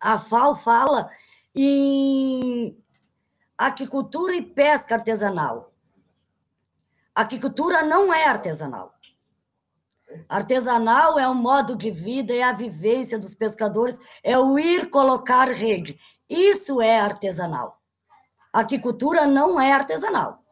a 0.00 0.18
FAO 0.18 0.56
fala 0.56 1.10
em 1.54 2.76
aquicultura 3.58 4.34
e 4.34 4.42
pesca 4.42 4.94
artesanal. 4.94 5.72
Aquicultura 7.14 7.82
não 7.82 8.12
é 8.12 8.24
artesanal. 8.24 8.94
Artesanal 10.28 11.18
é 11.18 11.28
um 11.28 11.34
modo 11.34 11.76
de 11.76 11.90
vida, 11.90 12.32
é 12.34 12.42
a 12.42 12.52
vivência 12.52 13.18
dos 13.18 13.34
pescadores, 13.34 13.98
é 14.24 14.38
o 14.38 14.58
ir 14.58 14.88
colocar 14.90 15.48
rede. 15.48 15.98
Isso 16.28 16.80
é 16.80 16.98
artesanal 16.98 17.79
aquicultura 18.52 19.26
não 19.26 19.60
é 19.60 19.72
artesanal. 19.72 20.42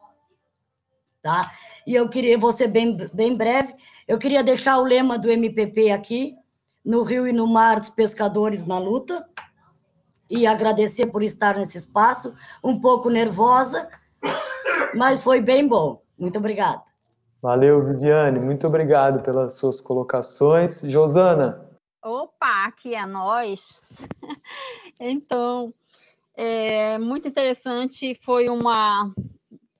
Tá? 1.21 1.51
E 1.85 1.95
eu 1.95 2.07
queria, 2.09 2.37
vou 2.37 2.53
ser 2.53 2.67
bem, 2.67 2.95
bem 3.13 3.35
breve, 3.35 3.75
eu 4.07 4.17
queria 4.17 4.43
deixar 4.43 4.77
o 4.77 4.83
lema 4.83 5.17
do 5.17 5.29
MPP 5.29 5.91
aqui, 5.91 6.35
no 6.83 7.03
rio 7.03 7.27
e 7.27 7.33
no 7.33 7.45
mar 7.45 7.79
dos 7.79 7.89
pescadores 7.89 8.65
na 8.65 8.79
luta, 8.79 9.27
e 10.29 10.45
agradecer 10.47 11.07
por 11.07 11.23
estar 11.23 11.55
nesse 11.55 11.77
espaço, 11.77 12.33
um 12.63 12.79
pouco 12.79 13.09
nervosa, 13.09 13.89
mas 14.95 15.21
foi 15.23 15.41
bem 15.41 15.67
bom. 15.67 16.01
Muito 16.17 16.37
obrigada. 16.37 16.83
Valeu, 17.41 17.85
Viviane, 17.85 18.39
muito 18.39 18.67
obrigado 18.67 19.21
pelas 19.23 19.53
suas 19.53 19.79
colocações. 19.79 20.81
Josana. 20.81 21.65
Opa, 22.03 22.65
aqui 22.65 22.93
é 22.93 23.05
nós. 23.05 23.81
então, 24.99 25.73
é 26.41 26.97
muito 26.97 27.27
interessante, 27.27 28.17
foi 28.23 28.47
uma. 28.47 29.13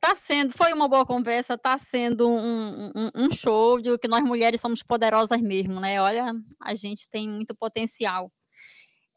Tá 0.01 0.13
sendo, 0.13 0.51
foi 0.51 0.73
uma 0.73 0.89
boa 0.89 1.05
conversa, 1.05 1.57
tá 1.57 1.77
sendo 1.77 2.27
um, 2.29 2.91
um, 2.95 3.11
um, 3.15 3.31
show 3.31 3.79
de 3.81 3.97
que 3.97 4.07
nós 4.09 4.23
mulheres 4.23 4.59
somos 4.59 4.83
poderosas 4.83 5.41
mesmo, 5.41 5.79
né? 5.79 6.01
Olha, 6.01 6.33
a 6.61 6.73
gente 6.75 7.07
tem 7.09 7.29
muito 7.29 7.55
potencial. 7.55 8.29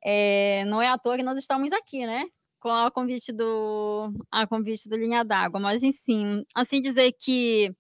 É, 0.05 0.65
não 0.67 0.81
é 0.81 0.89
à 0.89 0.99
toa 0.99 1.17
que 1.17 1.23
nós 1.25 1.39
estamos 1.39 1.73
aqui, 1.73 2.07
né? 2.07 2.27
Com 2.61 2.71
a 2.71 2.91
convite 2.93 3.33
do, 3.33 4.09
a 4.31 4.47
convite 4.47 4.89
do 4.89 4.97
Linha 4.97 5.25
d'Água, 5.25 5.59
mas 5.61 5.83
enfim, 5.83 6.45
assim 6.55 6.81
dizer 6.81 7.13
que 7.21 7.75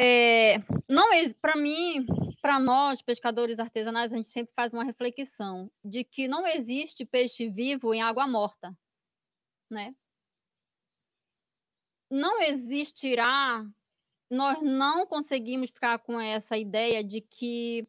é, 0.00 0.58
não 0.88 1.08
para 1.40 1.56
mim, 1.56 2.06
para 2.40 2.60
nós 2.60 3.02
pescadores 3.02 3.58
artesanais, 3.58 4.12
a 4.12 4.16
gente 4.16 4.28
sempre 4.28 4.54
faz 4.54 4.72
uma 4.72 4.84
reflexão 4.84 5.68
de 5.84 6.04
que 6.04 6.28
não 6.28 6.46
existe 6.46 7.04
peixe 7.04 7.48
vivo 7.48 7.92
em 7.92 8.00
água 8.00 8.24
morta, 8.26 8.72
né? 9.68 9.92
Não 12.08 12.40
existirá, 12.42 13.66
nós 14.30 14.62
não 14.62 15.04
conseguimos 15.04 15.70
ficar 15.70 15.98
com 15.98 16.20
essa 16.20 16.56
ideia 16.56 17.02
de 17.02 17.20
que 17.20 17.84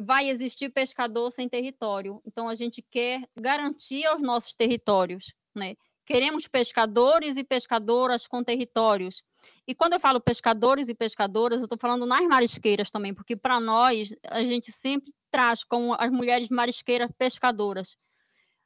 vai 0.00 0.30
existir 0.30 0.70
pescador 0.70 1.30
sem 1.30 1.46
território. 1.46 2.22
Então 2.24 2.48
a 2.48 2.54
gente 2.54 2.80
quer 2.80 3.28
garantir 3.36 4.06
aos 4.06 4.22
nossos 4.22 4.54
territórios, 4.54 5.34
né? 5.54 5.76
Queremos 6.06 6.48
pescadores 6.48 7.36
e 7.36 7.44
pescadoras 7.44 8.26
com 8.26 8.42
territórios. 8.42 9.22
E 9.66 9.74
quando 9.74 9.92
eu 9.92 10.00
falo 10.00 10.20
pescadores 10.20 10.88
e 10.88 10.94
pescadoras, 10.94 11.58
eu 11.58 11.64
estou 11.64 11.78
falando 11.78 12.06
nas 12.06 12.26
marisqueiras 12.26 12.90
também, 12.90 13.12
porque 13.12 13.36
para 13.36 13.60
nós 13.60 14.14
a 14.28 14.42
gente 14.42 14.72
sempre 14.72 15.12
traz 15.30 15.62
como 15.62 15.94
as 15.98 16.10
mulheres 16.10 16.48
marisqueiras 16.48 17.10
pescadoras. 17.18 17.96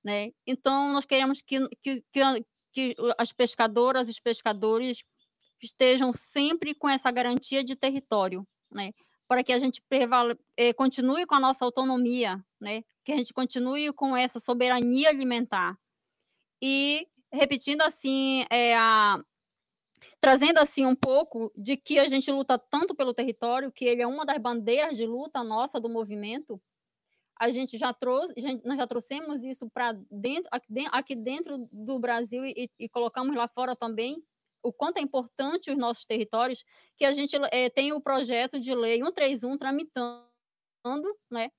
Né? 0.04 0.32
Então, 0.46 0.92
nós 0.92 1.04
queremos 1.04 1.40
que, 1.40 1.68
que, 1.82 2.02
que, 2.12 2.44
que 2.72 2.94
as 3.18 3.32
pescadoras 3.32 4.08
e 4.08 4.10
os 4.10 4.20
pescadores 4.20 4.98
estejam 5.60 6.12
sempre 6.12 6.74
com 6.74 6.88
essa 6.88 7.10
garantia 7.10 7.62
de 7.62 7.76
território, 7.76 8.46
né? 8.70 8.92
para 9.28 9.42
que 9.42 9.52
a 9.52 9.58
gente 9.58 9.82
eh, 10.56 10.72
continue 10.72 11.24
com 11.24 11.34
a 11.34 11.40
nossa 11.40 11.64
autonomia, 11.64 12.42
né? 12.60 12.84
que 13.04 13.12
a 13.12 13.16
gente 13.16 13.32
continue 13.32 13.92
com 13.92 14.16
essa 14.16 14.38
soberania 14.38 15.08
alimentar. 15.08 15.76
E 16.60 17.06
repetindo 17.32 17.82
assim, 17.82 18.44
é, 18.50 18.76
a, 18.76 19.18
trazendo 20.20 20.58
assim 20.58 20.86
um 20.86 20.94
pouco 20.94 21.52
de 21.56 21.76
que 21.76 21.98
a 21.98 22.06
gente 22.06 22.30
luta 22.30 22.58
tanto 22.58 22.94
pelo 22.94 23.14
território, 23.14 23.72
que 23.72 23.84
ele 23.84 24.02
é 24.02 24.06
uma 24.06 24.24
das 24.24 24.38
bandeiras 24.38 24.96
de 24.96 25.06
luta 25.06 25.42
nossa 25.42 25.80
do 25.80 25.88
movimento. 25.88 26.60
A 27.38 27.50
gente 27.50 27.76
já 27.76 27.92
trouxe, 27.92 28.34
gente, 28.36 28.64
nós 28.64 28.76
já 28.76 28.86
trouxemos 28.86 29.44
isso 29.44 29.68
para 29.70 29.92
dentro, 30.10 30.48
aqui 30.92 31.14
dentro 31.14 31.68
do 31.72 31.98
Brasil 31.98 32.44
e, 32.44 32.70
e, 32.78 32.88
colocamos 32.88 33.34
lá 33.34 33.48
fora 33.48 33.74
também 33.74 34.22
o 34.62 34.72
quanto 34.72 34.98
é 34.98 35.00
importante 35.00 35.70
os 35.70 35.76
nossos 35.76 36.04
territórios, 36.04 36.64
que 36.96 37.04
a 37.04 37.12
gente 37.12 37.36
é, 37.50 37.68
tem 37.68 37.92
o 37.92 38.00
projeto 38.00 38.60
de 38.60 38.72
lei 38.74 38.98
131 38.98 39.58
tramitando, 39.58 40.22
né, 41.30 41.50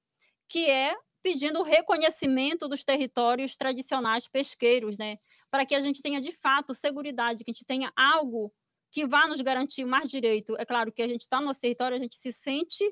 que 0.48 0.70
é 0.70 0.95
pedindo 1.22 1.60
o 1.60 1.64
reconhecimento 1.64 2.68
dos 2.68 2.84
territórios 2.84 3.57
tradicionais 3.57 4.28
pesqueiros, 4.28 4.98
né, 4.98 5.18
para 5.54 5.68
que 5.68 5.76
a 5.76 5.80
gente 5.80 6.02
tenha 6.02 6.20
de 6.20 6.32
fato 6.32 6.74
segurança, 6.74 7.44
que 7.44 7.52
a 7.52 7.54
gente 7.54 7.64
tenha 7.64 7.94
algo 7.96 8.52
que 8.90 9.06
vá 9.06 9.28
nos 9.28 9.40
garantir 9.40 9.86
mais 9.86 10.10
direito. 10.10 10.56
É 10.58 10.66
claro 10.66 10.92
que 10.92 11.00
a 11.00 11.08
gente 11.08 11.22
está 11.22 11.40
no 11.40 11.46
nosso 11.46 11.62
território, 11.62 11.96
a 11.96 12.00
gente 12.00 12.16
se 12.16 12.34
sente, 12.34 12.84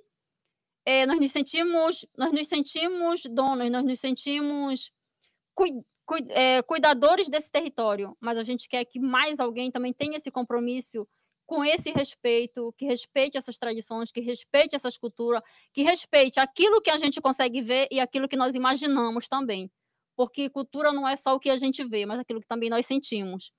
é, 0.85 1.07
nós 1.07 1.19
nos 1.19 1.31
sentimos, 1.31 2.05
nós 2.15 2.31
nos 2.31 2.47
sentimos 2.47 3.23
donos, 3.25 3.71
nós 3.71 3.83
nos 3.83 3.99
sentimos 3.99 4.91
é, 6.29 6.61
cuidadores 6.61 7.29
desse 7.29 7.49
território, 7.51 8.15
mas 8.21 8.37
a 8.37 8.43
gente 8.43 8.69
quer 8.69 8.85
que 8.85 8.99
mais 8.99 9.39
alguém 9.39 9.71
também 9.71 9.91
tenha 9.91 10.17
esse 10.17 10.29
compromisso 10.29 11.07
com 11.47 11.65
esse 11.65 11.89
respeito, 11.89 12.71
que 12.77 12.85
respeite 12.85 13.39
essas 13.39 13.57
tradições, 13.57 14.11
que 14.11 14.21
respeite 14.21 14.75
essas 14.75 14.97
culturas, 14.97 15.41
que 15.73 15.81
respeite 15.81 16.39
aquilo 16.39 16.79
que 16.79 16.91
a 16.91 16.97
gente 16.97 17.19
consegue 17.19 17.59
ver 17.59 17.87
e 17.89 17.99
aquilo 17.99 18.27
que 18.27 18.37
nós 18.37 18.53
imaginamos 18.53 19.27
também 19.27 19.71
porque 20.15 20.49
cultura 20.49 20.91
não 20.91 21.07
é 21.07 21.15
só 21.15 21.35
o 21.35 21.39
que 21.39 21.49
a 21.49 21.57
gente 21.57 21.83
vê, 21.83 22.05
mas 22.05 22.19
aquilo 22.19 22.41
que 22.41 22.47
também 22.47 22.69
nós 22.69 22.85
sentimos. 22.85 23.51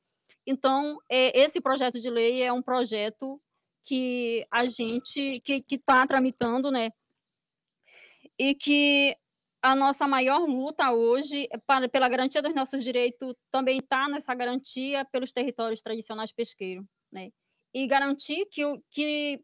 Então, 0.47 0.99
é, 1.09 1.39
esse 1.39 1.61
projeto 1.61 2.01
de 2.01 2.11
lei 2.11 2.43
é 2.43 2.53
um 2.53 2.62
projeto 2.62 3.41
que 3.85 4.47
a 4.51 4.65
gente 4.65 5.41
que 5.41 5.65
está 5.70 6.07
tramitando, 6.07 6.70
né? 6.70 6.91
E 8.39 8.55
que 8.55 9.16
a 9.61 9.77
nossa 9.77 10.09
maior 10.09 10.41
luta 10.41 10.91
hoje 10.91 11.47
é 11.51 11.59
para, 11.59 11.89
pela 11.89 12.09
garantia 12.09 12.43
dos 12.43 12.55
nossos 12.55 12.83
direitos 12.83 13.35
também 13.51 13.79
está 13.79 14.09
nessa 14.09 14.35
garantia 14.35 15.05
pelos 15.05 15.33
territórios 15.33 15.81
tradicionais 15.81 16.33
pesqueiros, 16.33 16.87
né? 17.11 17.31
E 17.73 17.87
garantir 17.87 18.47
que, 18.47 18.62
que, 18.91 19.41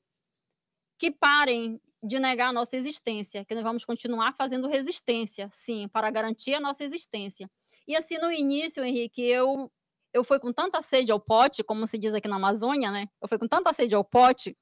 que 0.99 1.11
parem 1.11 1.81
de 2.03 2.19
negar 2.19 2.49
a 2.49 2.53
nossa 2.53 2.77
existência, 2.77 3.45
que 3.45 3.55
nós 3.55 3.65
vamos 3.65 3.85
continuar 3.85 4.35
fazendo 4.37 4.69
resistência, 4.69 5.49
sim, 5.51 5.89
para 5.89 6.11
garantir 6.11 6.55
a 6.55 6.61
nossa 6.61 6.85
existência. 6.85 7.51
E 7.87 7.97
assim, 7.97 8.19
no 8.19 8.31
início, 8.31 8.85
Henrique, 8.85 9.23
eu 9.23 9.71
eu 10.13 10.25
fui 10.25 10.39
com 10.39 10.53
tanta 10.53 10.81
sede 10.81 11.13
ao 11.13 11.21
pote, 11.21 11.63
como 11.63 11.87
se 11.87 11.99
diz 11.99 12.15
aqui 12.15 12.29
na 12.29 12.37
Amazônia, 12.37 12.91
né? 12.91 13.09
Eu 13.21 13.29
fui 13.29 13.39
com 13.39 13.47
tanta 13.47 13.73
sede 13.73 13.95
ao 13.95 14.03
pote, 14.03 14.57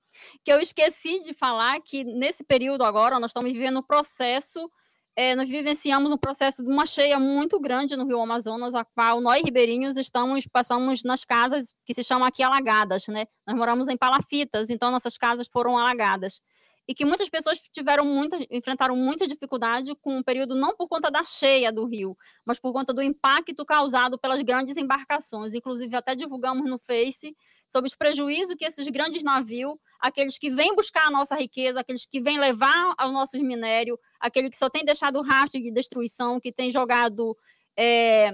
que 0.44 0.52
eu 0.52 0.60
esqueci 0.60 1.20
de 1.20 1.32
falar 1.32 1.80
que 1.80 2.04
nesse 2.04 2.42
período 2.42 2.84
agora 2.84 3.20
nós 3.20 3.30
estamos 3.30 3.52
vivendo 3.52 3.78
um 3.78 3.82
processo, 3.82 4.70
é, 5.14 5.34
nós 5.36 5.48
vivenciamos 5.48 6.10
um 6.12 6.18
processo 6.18 6.62
de 6.62 6.68
uma 6.68 6.84
cheia 6.84 7.18
muito 7.18 7.60
grande 7.60 7.96
no 7.96 8.04
Rio 8.06 8.20
Amazonas, 8.20 8.74
a 8.74 8.84
qual 8.84 9.20
nós 9.20 9.42
ribeirinhos 9.42 9.96
estamos 9.96 10.46
passamos 10.46 11.04
nas 11.04 11.24
casas 11.24 11.74
que 11.84 11.94
se 11.94 12.02
chamam 12.02 12.26
aqui 12.26 12.42
alagadas, 12.42 13.06
né? 13.06 13.26
Nós 13.46 13.56
moramos 13.56 13.88
em 13.88 13.96
palafitas, 13.96 14.68
então 14.68 14.90
nossas 14.90 15.16
casas 15.16 15.46
foram 15.46 15.78
alagadas 15.78 16.42
e 16.88 16.94
que 16.94 17.04
muitas 17.04 17.28
pessoas 17.28 17.60
tiveram 17.72 18.04
muita, 18.04 18.38
enfrentaram 18.50 18.94
muita 18.94 19.26
dificuldade 19.26 19.94
com 19.96 20.18
o 20.18 20.24
período 20.24 20.54
não 20.54 20.74
por 20.76 20.88
conta 20.88 21.10
da 21.10 21.24
cheia 21.24 21.72
do 21.72 21.84
rio, 21.84 22.16
mas 22.44 22.60
por 22.60 22.72
conta 22.72 22.94
do 22.94 23.02
impacto 23.02 23.64
causado 23.64 24.16
pelas 24.18 24.40
grandes 24.42 24.76
embarcações. 24.76 25.52
Inclusive 25.54 25.96
até 25.96 26.14
divulgamos 26.14 26.68
no 26.68 26.78
Face 26.78 27.36
sobre 27.68 27.88
os 27.88 27.96
prejuízos 27.96 28.54
que 28.56 28.64
esses 28.64 28.86
grandes 28.88 29.24
navios, 29.24 29.76
aqueles 29.98 30.38
que 30.38 30.48
vêm 30.48 30.74
buscar 30.76 31.08
a 31.08 31.10
nossa 31.10 31.34
riqueza, 31.34 31.80
aqueles 31.80 32.06
que 32.06 32.20
vêm 32.20 32.38
levar 32.38 32.94
os 33.04 33.12
nossos 33.12 33.40
minérios, 33.40 33.98
aquele 34.20 34.48
que 34.48 34.56
só 34.56 34.70
tem 34.70 34.84
deixado 34.84 35.20
rastro 35.22 35.60
de 35.60 35.72
destruição, 35.72 36.38
que 36.38 36.52
tem 36.52 36.70
jogado 36.70 37.36
é, 37.76 38.32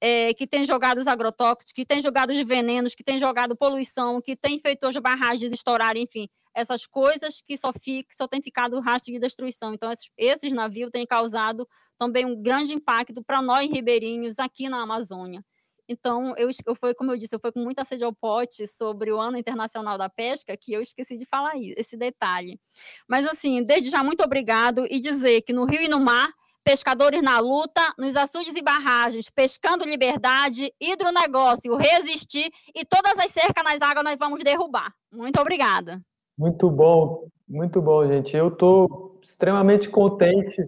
é, 0.00 0.32
que 0.32 0.46
tem 0.46 0.64
jogado 0.64 0.96
os 0.98 1.06
agrotóxicos, 1.06 1.72
que 1.72 1.84
tem 1.84 2.00
jogado 2.00 2.30
os 2.30 2.40
venenos, 2.40 2.94
que 2.94 3.04
tem 3.04 3.18
jogado 3.18 3.54
poluição, 3.54 4.22
que 4.22 4.34
tem 4.34 4.58
feito 4.58 4.86
as 4.86 4.96
barragens 4.96 5.52
estourarem, 5.52 6.04
enfim 6.04 6.26
essas 6.54 6.86
coisas 6.86 7.42
que 7.42 7.56
só, 7.56 7.72
fica, 7.72 8.08
só 8.14 8.26
tem 8.26 8.42
ficado 8.42 8.78
rastro 8.80 9.12
de 9.12 9.18
destruição. 9.18 9.74
Então, 9.74 9.90
esses, 9.90 10.10
esses 10.16 10.52
navios 10.52 10.90
têm 10.90 11.06
causado 11.06 11.66
também 11.98 12.24
um 12.24 12.40
grande 12.40 12.74
impacto 12.74 13.22
para 13.22 13.40
nós 13.40 13.70
ribeirinhos 13.70 14.38
aqui 14.38 14.68
na 14.68 14.82
Amazônia. 14.82 15.44
Então, 15.88 16.34
eu, 16.36 16.48
eu 16.66 16.74
foi 16.74 16.94
como 16.94 17.12
eu 17.12 17.16
disse, 17.16 17.34
eu 17.34 17.40
fui 17.40 17.52
com 17.52 17.60
muita 17.60 17.84
sede 17.84 18.04
ao 18.04 18.12
pote 18.12 18.66
sobre 18.66 19.12
o 19.12 19.20
Ano 19.20 19.36
Internacional 19.36 19.98
da 19.98 20.08
Pesca, 20.08 20.56
que 20.56 20.72
eu 20.72 20.80
esqueci 20.80 21.16
de 21.16 21.24
falar 21.24 21.52
esse 21.56 21.96
detalhe. 21.96 22.58
Mas, 23.06 23.26
assim, 23.26 23.62
desde 23.62 23.90
já, 23.90 24.02
muito 24.02 24.22
obrigado 24.22 24.86
e 24.90 25.00
dizer 25.00 25.42
que 25.42 25.52
no 25.52 25.64
rio 25.64 25.82
e 25.82 25.88
no 25.88 26.00
mar, 26.00 26.32
pescadores 26.64 27.22
na 27.22 27.38
luta, 27.40 27.92
nos 27.98 28.16
açudes 28.16 28.54
e 28.54 28.62
barragens, 28.62 29.28
pescando 29.28 29.84
liberdade, 29.84 30.72
hidronegócio, 30.80 31.76
resistir 31.76 32.50
e 32.74 32.84
todas 32.84 33.18
as 33.18 33.30
cercas 33.30 33.64
nas 33.64 33.82
águas 33.82 34.04
nós 34.04 34.16
vamos 34.16 34.42
derrubar. 34.42 34.94
Muito 35.10 35.40
obrigada. 35.40 36.00
Muito 36.36 36.70
bom, 36.70 37.26
muito 37.48 37.80
bom, 37.82 38.06
gente. 38.06 38.36
Eu 38.36 38.48
estou 38.48 39.18
extremamente 39.22 39.88
contente 39.88 40.66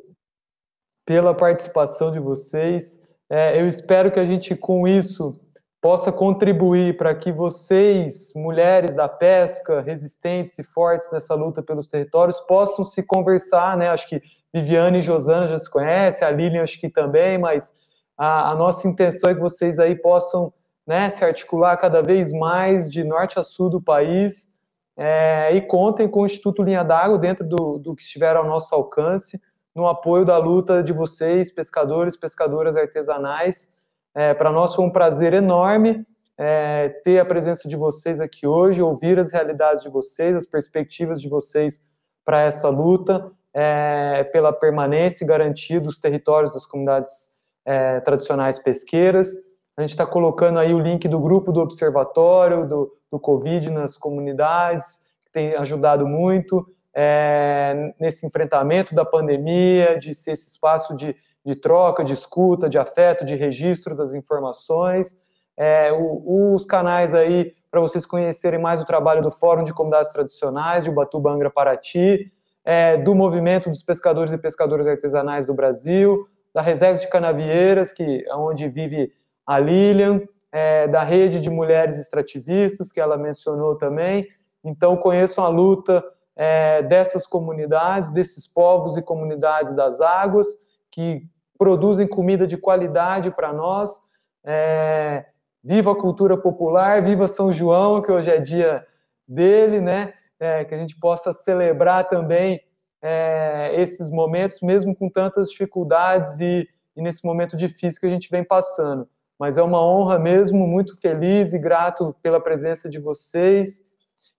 pela 1.04 1.34
participação 1.34 2.12
de 2.12 2.18
vocês. 2.18 3.02
É, 3.28 3.60
eu 3.60 3.66
espero 3.66 4.12
que 4.12 4.20
a 4.20 4.24
gente, 4.24 4.54
com 4.54 4.86
isso, 4.86 5.40
possa 5.80 6.12
contribuir 6.12 6.96
para 6.96 7.14
que 7.14 7.32
vocês, 7.32 8.32
mulheres 8.34 8.94
da 8.94 9.08
pesca, 9.08 9.80
resistentes 9.80 10.58
e 10.58 10.62
fortes 10.62 11.10
nessa 11.12 11.34
luta 11.34 11.62
pelos 11.62 11.86
territórios, 11.86 12.40
possam 12.40 12.84
se 12.84 13.02
conversar, 13.02 13.76
né? 13.76 13.88
Acho 13.88 14.08
que 14.08 14.22
Viviane 14.52 14.98
e 14.98 15.02
Josana 15.02 15.48
já 15.48 15.58
se 15.58 15.68
conhecem, 15.68 16.26
a 16.26 16.30
Lilian 16.30 16.62
acho 16.62 16.80
que 16.80 16.88
também, 16.88 17.38
mas 17.38 17.74
a, 18.16 18.50
a 18.52 18.54
nossa 18.54 18.86
intenção 18.86 19.30
é 19.30 19.34
que 19.34 19.40
vocês 19.40 19.78
aí 19.78 19.96
possam 19.96 20.52
né, 20.86 21.10
se 21.10 21.24
articular 21.24 21.76
cada 21.76 22.02
vez 22.02 22.32
mais 22.32 22.90
de 22.90 23.02
norte 23.02 23.38
a 23.38 23.42
sul 23.42 23.68
do 23.68 23.80
país 23.80 24.53
é, 24.96 25.54
e 25.54 25.60
contem 25.62 26.08
com 26.08 26.22
o 26.22 26.26
Instituto 26.26 26.62
Linha 26.62 26.84
d'Água 26.84 27.18
dentro 27.18 27.46
do, 27.46 27.78
do 27.78 27.94
que 27.94 28.02
estiver 28.02 28.36
ao 28.36 28.46
nosso 28.46 28.74
alcance, 28.74 29.40
no 29.74 29.88
apoio 29.88 30.24
da 30.24 30.38
luta 30.38 30.82
de 30.82 30.92
vocês, 30.92 31.52
pescadores, 31.52 32.16
pescadoras 32.16 32.76
artesanais. 32.76 33.74
É, 34.14 34.32
Para 34.32 34.52
nós 34.52 34.74
foi 34.74 34.84
um 34.84 34.90
prazer 34.90 35.34
enorme 35.34 36.06
é, 36.36 36.88
ter 37.04 37.18
a 37.18 37.24
presença 37.24 37.68
de 37.68 37.76
vocês 37.76 38.20
aqui 38.20 38.46
hoje, 38.46 38.82
ouvir 38.82 39.18
as 39.18 39.32
realidades 39.32 39.82
de 39.82 39.88
vocês, 39.88 40.34
as 40.36 40.46
perspectivas 40.46 41.20
de 41.20 41.28
vocês 41.28 41.84
para 42.24 42.40
essa 42.40 42.68
luta, 42.68 43.30
é, 43.52 44.24
pela 44.24 44.52
permanência 44.52 45.24
e 45.24 45.28
garantia 45.28 45.80
dos 45.80 45.98
territórios 45.98 46.52
das 46.52 46.66
comunidades 46.66 47.38
é, 47.64 48.00
tradicionais 48.00 48.58
pesqueiras. 48.58 49.32
A 49.76 49.80
gente 49.80 49.90
está 49.90 50.06
colocando 50.06 50.58
aí 50.58 50.72
o 50.72 50.78
link 50.78 51.08
do 51.08 51.18
grupo 51.18 51.50
do 51.50 51.60
observatório 51.60 52.66
do, 52.66 52.92
do 53.10 53.18
Covid 53.18 53.70
nas 53.70 53.96
comunidades, 53.96 55.08
que 55.24 55.32
tem 55.32 55.54
ajudado 55.56 56.06
muito 56.06 56.64
é, 56.94 57.92
nesse 57.98 58.24
enfrentamento 58.24 58.94
da 58.94 59.04
pandemia, 59.04 59.98
de 59.98 60.14
ser 60.14 60.32
esse 60.32 60.48
espaço 60.48 60.94
de, 60.94 61.16
de 61.44 61.56
troca, 61.56 62.04
de 62.04 62.12
escuta, 62.12 62.68
de 62.68 62.78
afeto, 62.78 63.24
de 63.24 63.34
registro 63.34 63.96
das 63.96 64.14
informações. 64.14 65.22
É, 65.56 65.92
o, 65.92 66.54
os 66.54 66.64
canais 66.64 67.14
aí 67.14 67.52
para 67.68 67.80
vocês 67.80 68.06
conhecerem 68.06 68.60
mais 68.60 68.80
o 68.80 68.86
trabalho 68.86 69.20
do 69.20 69.32
Fórum 69.32 69.64
de 69.64 69.74
Comunidades 69.74 70.12
Tradicionais 70.12 70.84
de 70.84 70.90
Ubatuba 70.90 71.32
Angra 71.32 71.50
Paraty, 71.50 72.32
é, 72.64 72.96
do 72.96 73.12
movimento 73.12 73.68
dos 73.68 73.82
pescadores 73.82 74.32
e 74.32 74.38
pescadoras 74.38 74.86
artesanais 74.86 75.44
do 75.44 75.52
Brasil, 75.52 76.28
da 76.54 76.62
Reserva 76.62 77.00
de 77.00 77.08
Canavieiras, 77.08 77.92
que 77.92 78.24
é 78.24 78.34
onde 78.36 78.68
vive 78.68 79.12
a 79.46 79.58
Lilian, 79.58 80.22
é, 80.52 80.86
da 80.86 81.02
rede 81.02 81.40
de 81.40 81.50
mulheres 81.50 81.98
extrativistas, 81.98 82.92
que 82.92 83.00
ela 83.00 83.16
mencionou 83.16 83.76
também. 83.76 84.28
Então, 84.62 84.96
conheçam 84.96 85.44
a 85.44 85.48
luta 85.48 86.04
é, 86.36 86.82
dessas 86.82 87.26
comunidades, 87.26 88.12
desses 88.12 88.46
povos 88.46 88.96
e 88.96 89.02
comunidades 89.02 89.74
das 89.74 90.00
águas, 90.00 90.46
que 90.90 91.26
produzem 91.58 92.06
comida 92.06 92.46
de 92.46 92.56
qualidade 92.56 93.30
para 93.30 93.52
nós. 93.52 94.00
É, 94.44 95.26
viva 95.62 95.92
a 95.92 95.96
cultura 95.96 96.36
popular, 96.36 97.02
viva 97.02 97.26
São 97.26 97.52
João, 97.52 98.02
que 98.02 98.12
hoje 98.12 98.30
é 98.30 98.38
dia 98.38 98.86
dele, 99.26 99.80
né? 99.80 100.12
É, 100.38 100.64
que 100.64 100.74
a 100.74 100.78
gente 100.78 100.98
possa 100.98 101.32
celebrar 101.32 102.08
também 102.08 102.60
é, 103.02 103.72
esses 103.80 104.10
momentos, 104.10 104.60
mesmo 104.60 104.94
com 104.94 105.08
tantas 105.08 105.50
dificuldades 105.50 106.40
e, 106.40 106.68
e 106.96 107.02
nesse 107.02 107.24
momento 107.24 107.56
difícil 107.56 108.00
que 108.00 108.06
a 108.06 108.10
gente 108.10 108.30
vem 108.30 108.44
passando. 108.44 109.08
Mas 109.38 109.58
é 109.58 109.62
uma 109.62 109.84
honra 109.84 110.18
mesmo, 110.18 110.66
muito 110.66 110.98
feliz 111.00 111.52
e 111.52 111.58
grato 111.58 112.14
pela 112.22 112.40
presença 112.40 112.88
de 112.88 112.98
vocês 112.98 113.84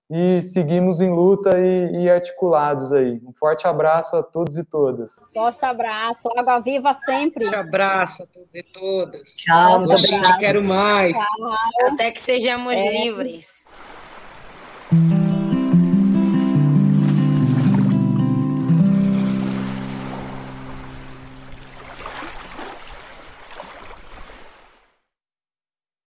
e 0.10 0.42
seguimos 0.42 1.02
em 1.02 1.10
luta 1.10 1.58
e, 1.58 2.04
e, 2.04 2.10
articulados 2.10 2.92
aí. 2.92 3.20
Um 3.26 3.34
forte 3.34 3.68
abraço 3.68 4.16
a 4.16 4.24
todos 4.24 4.58
e 4.58 4.64
todas. 4.64 5.12
Forte 5.34 5.66
abraço, 5.66 6.30
água 6.38 6.60
viva 6.60 6.94
sempre. 6.94 7.46
Forte 7.46 7.58
abraço 7.58 8.24
a 8.24 8.28
todos 8.28 8.54
e 8.54 8.64
todas. 8.64 9.36
Tchau, 9.36 9.80
muito 9.80 9.94
obrigado. 9.94 10.40
quero 10.40 10.64
mais. 10.64 11.18
Tchau. 11.18 11.54
Até 11.88 12.12
que 12.12 12.22
sejamos 12.22 12.74
é. 12.74 12.92
livres. 12.92 13.66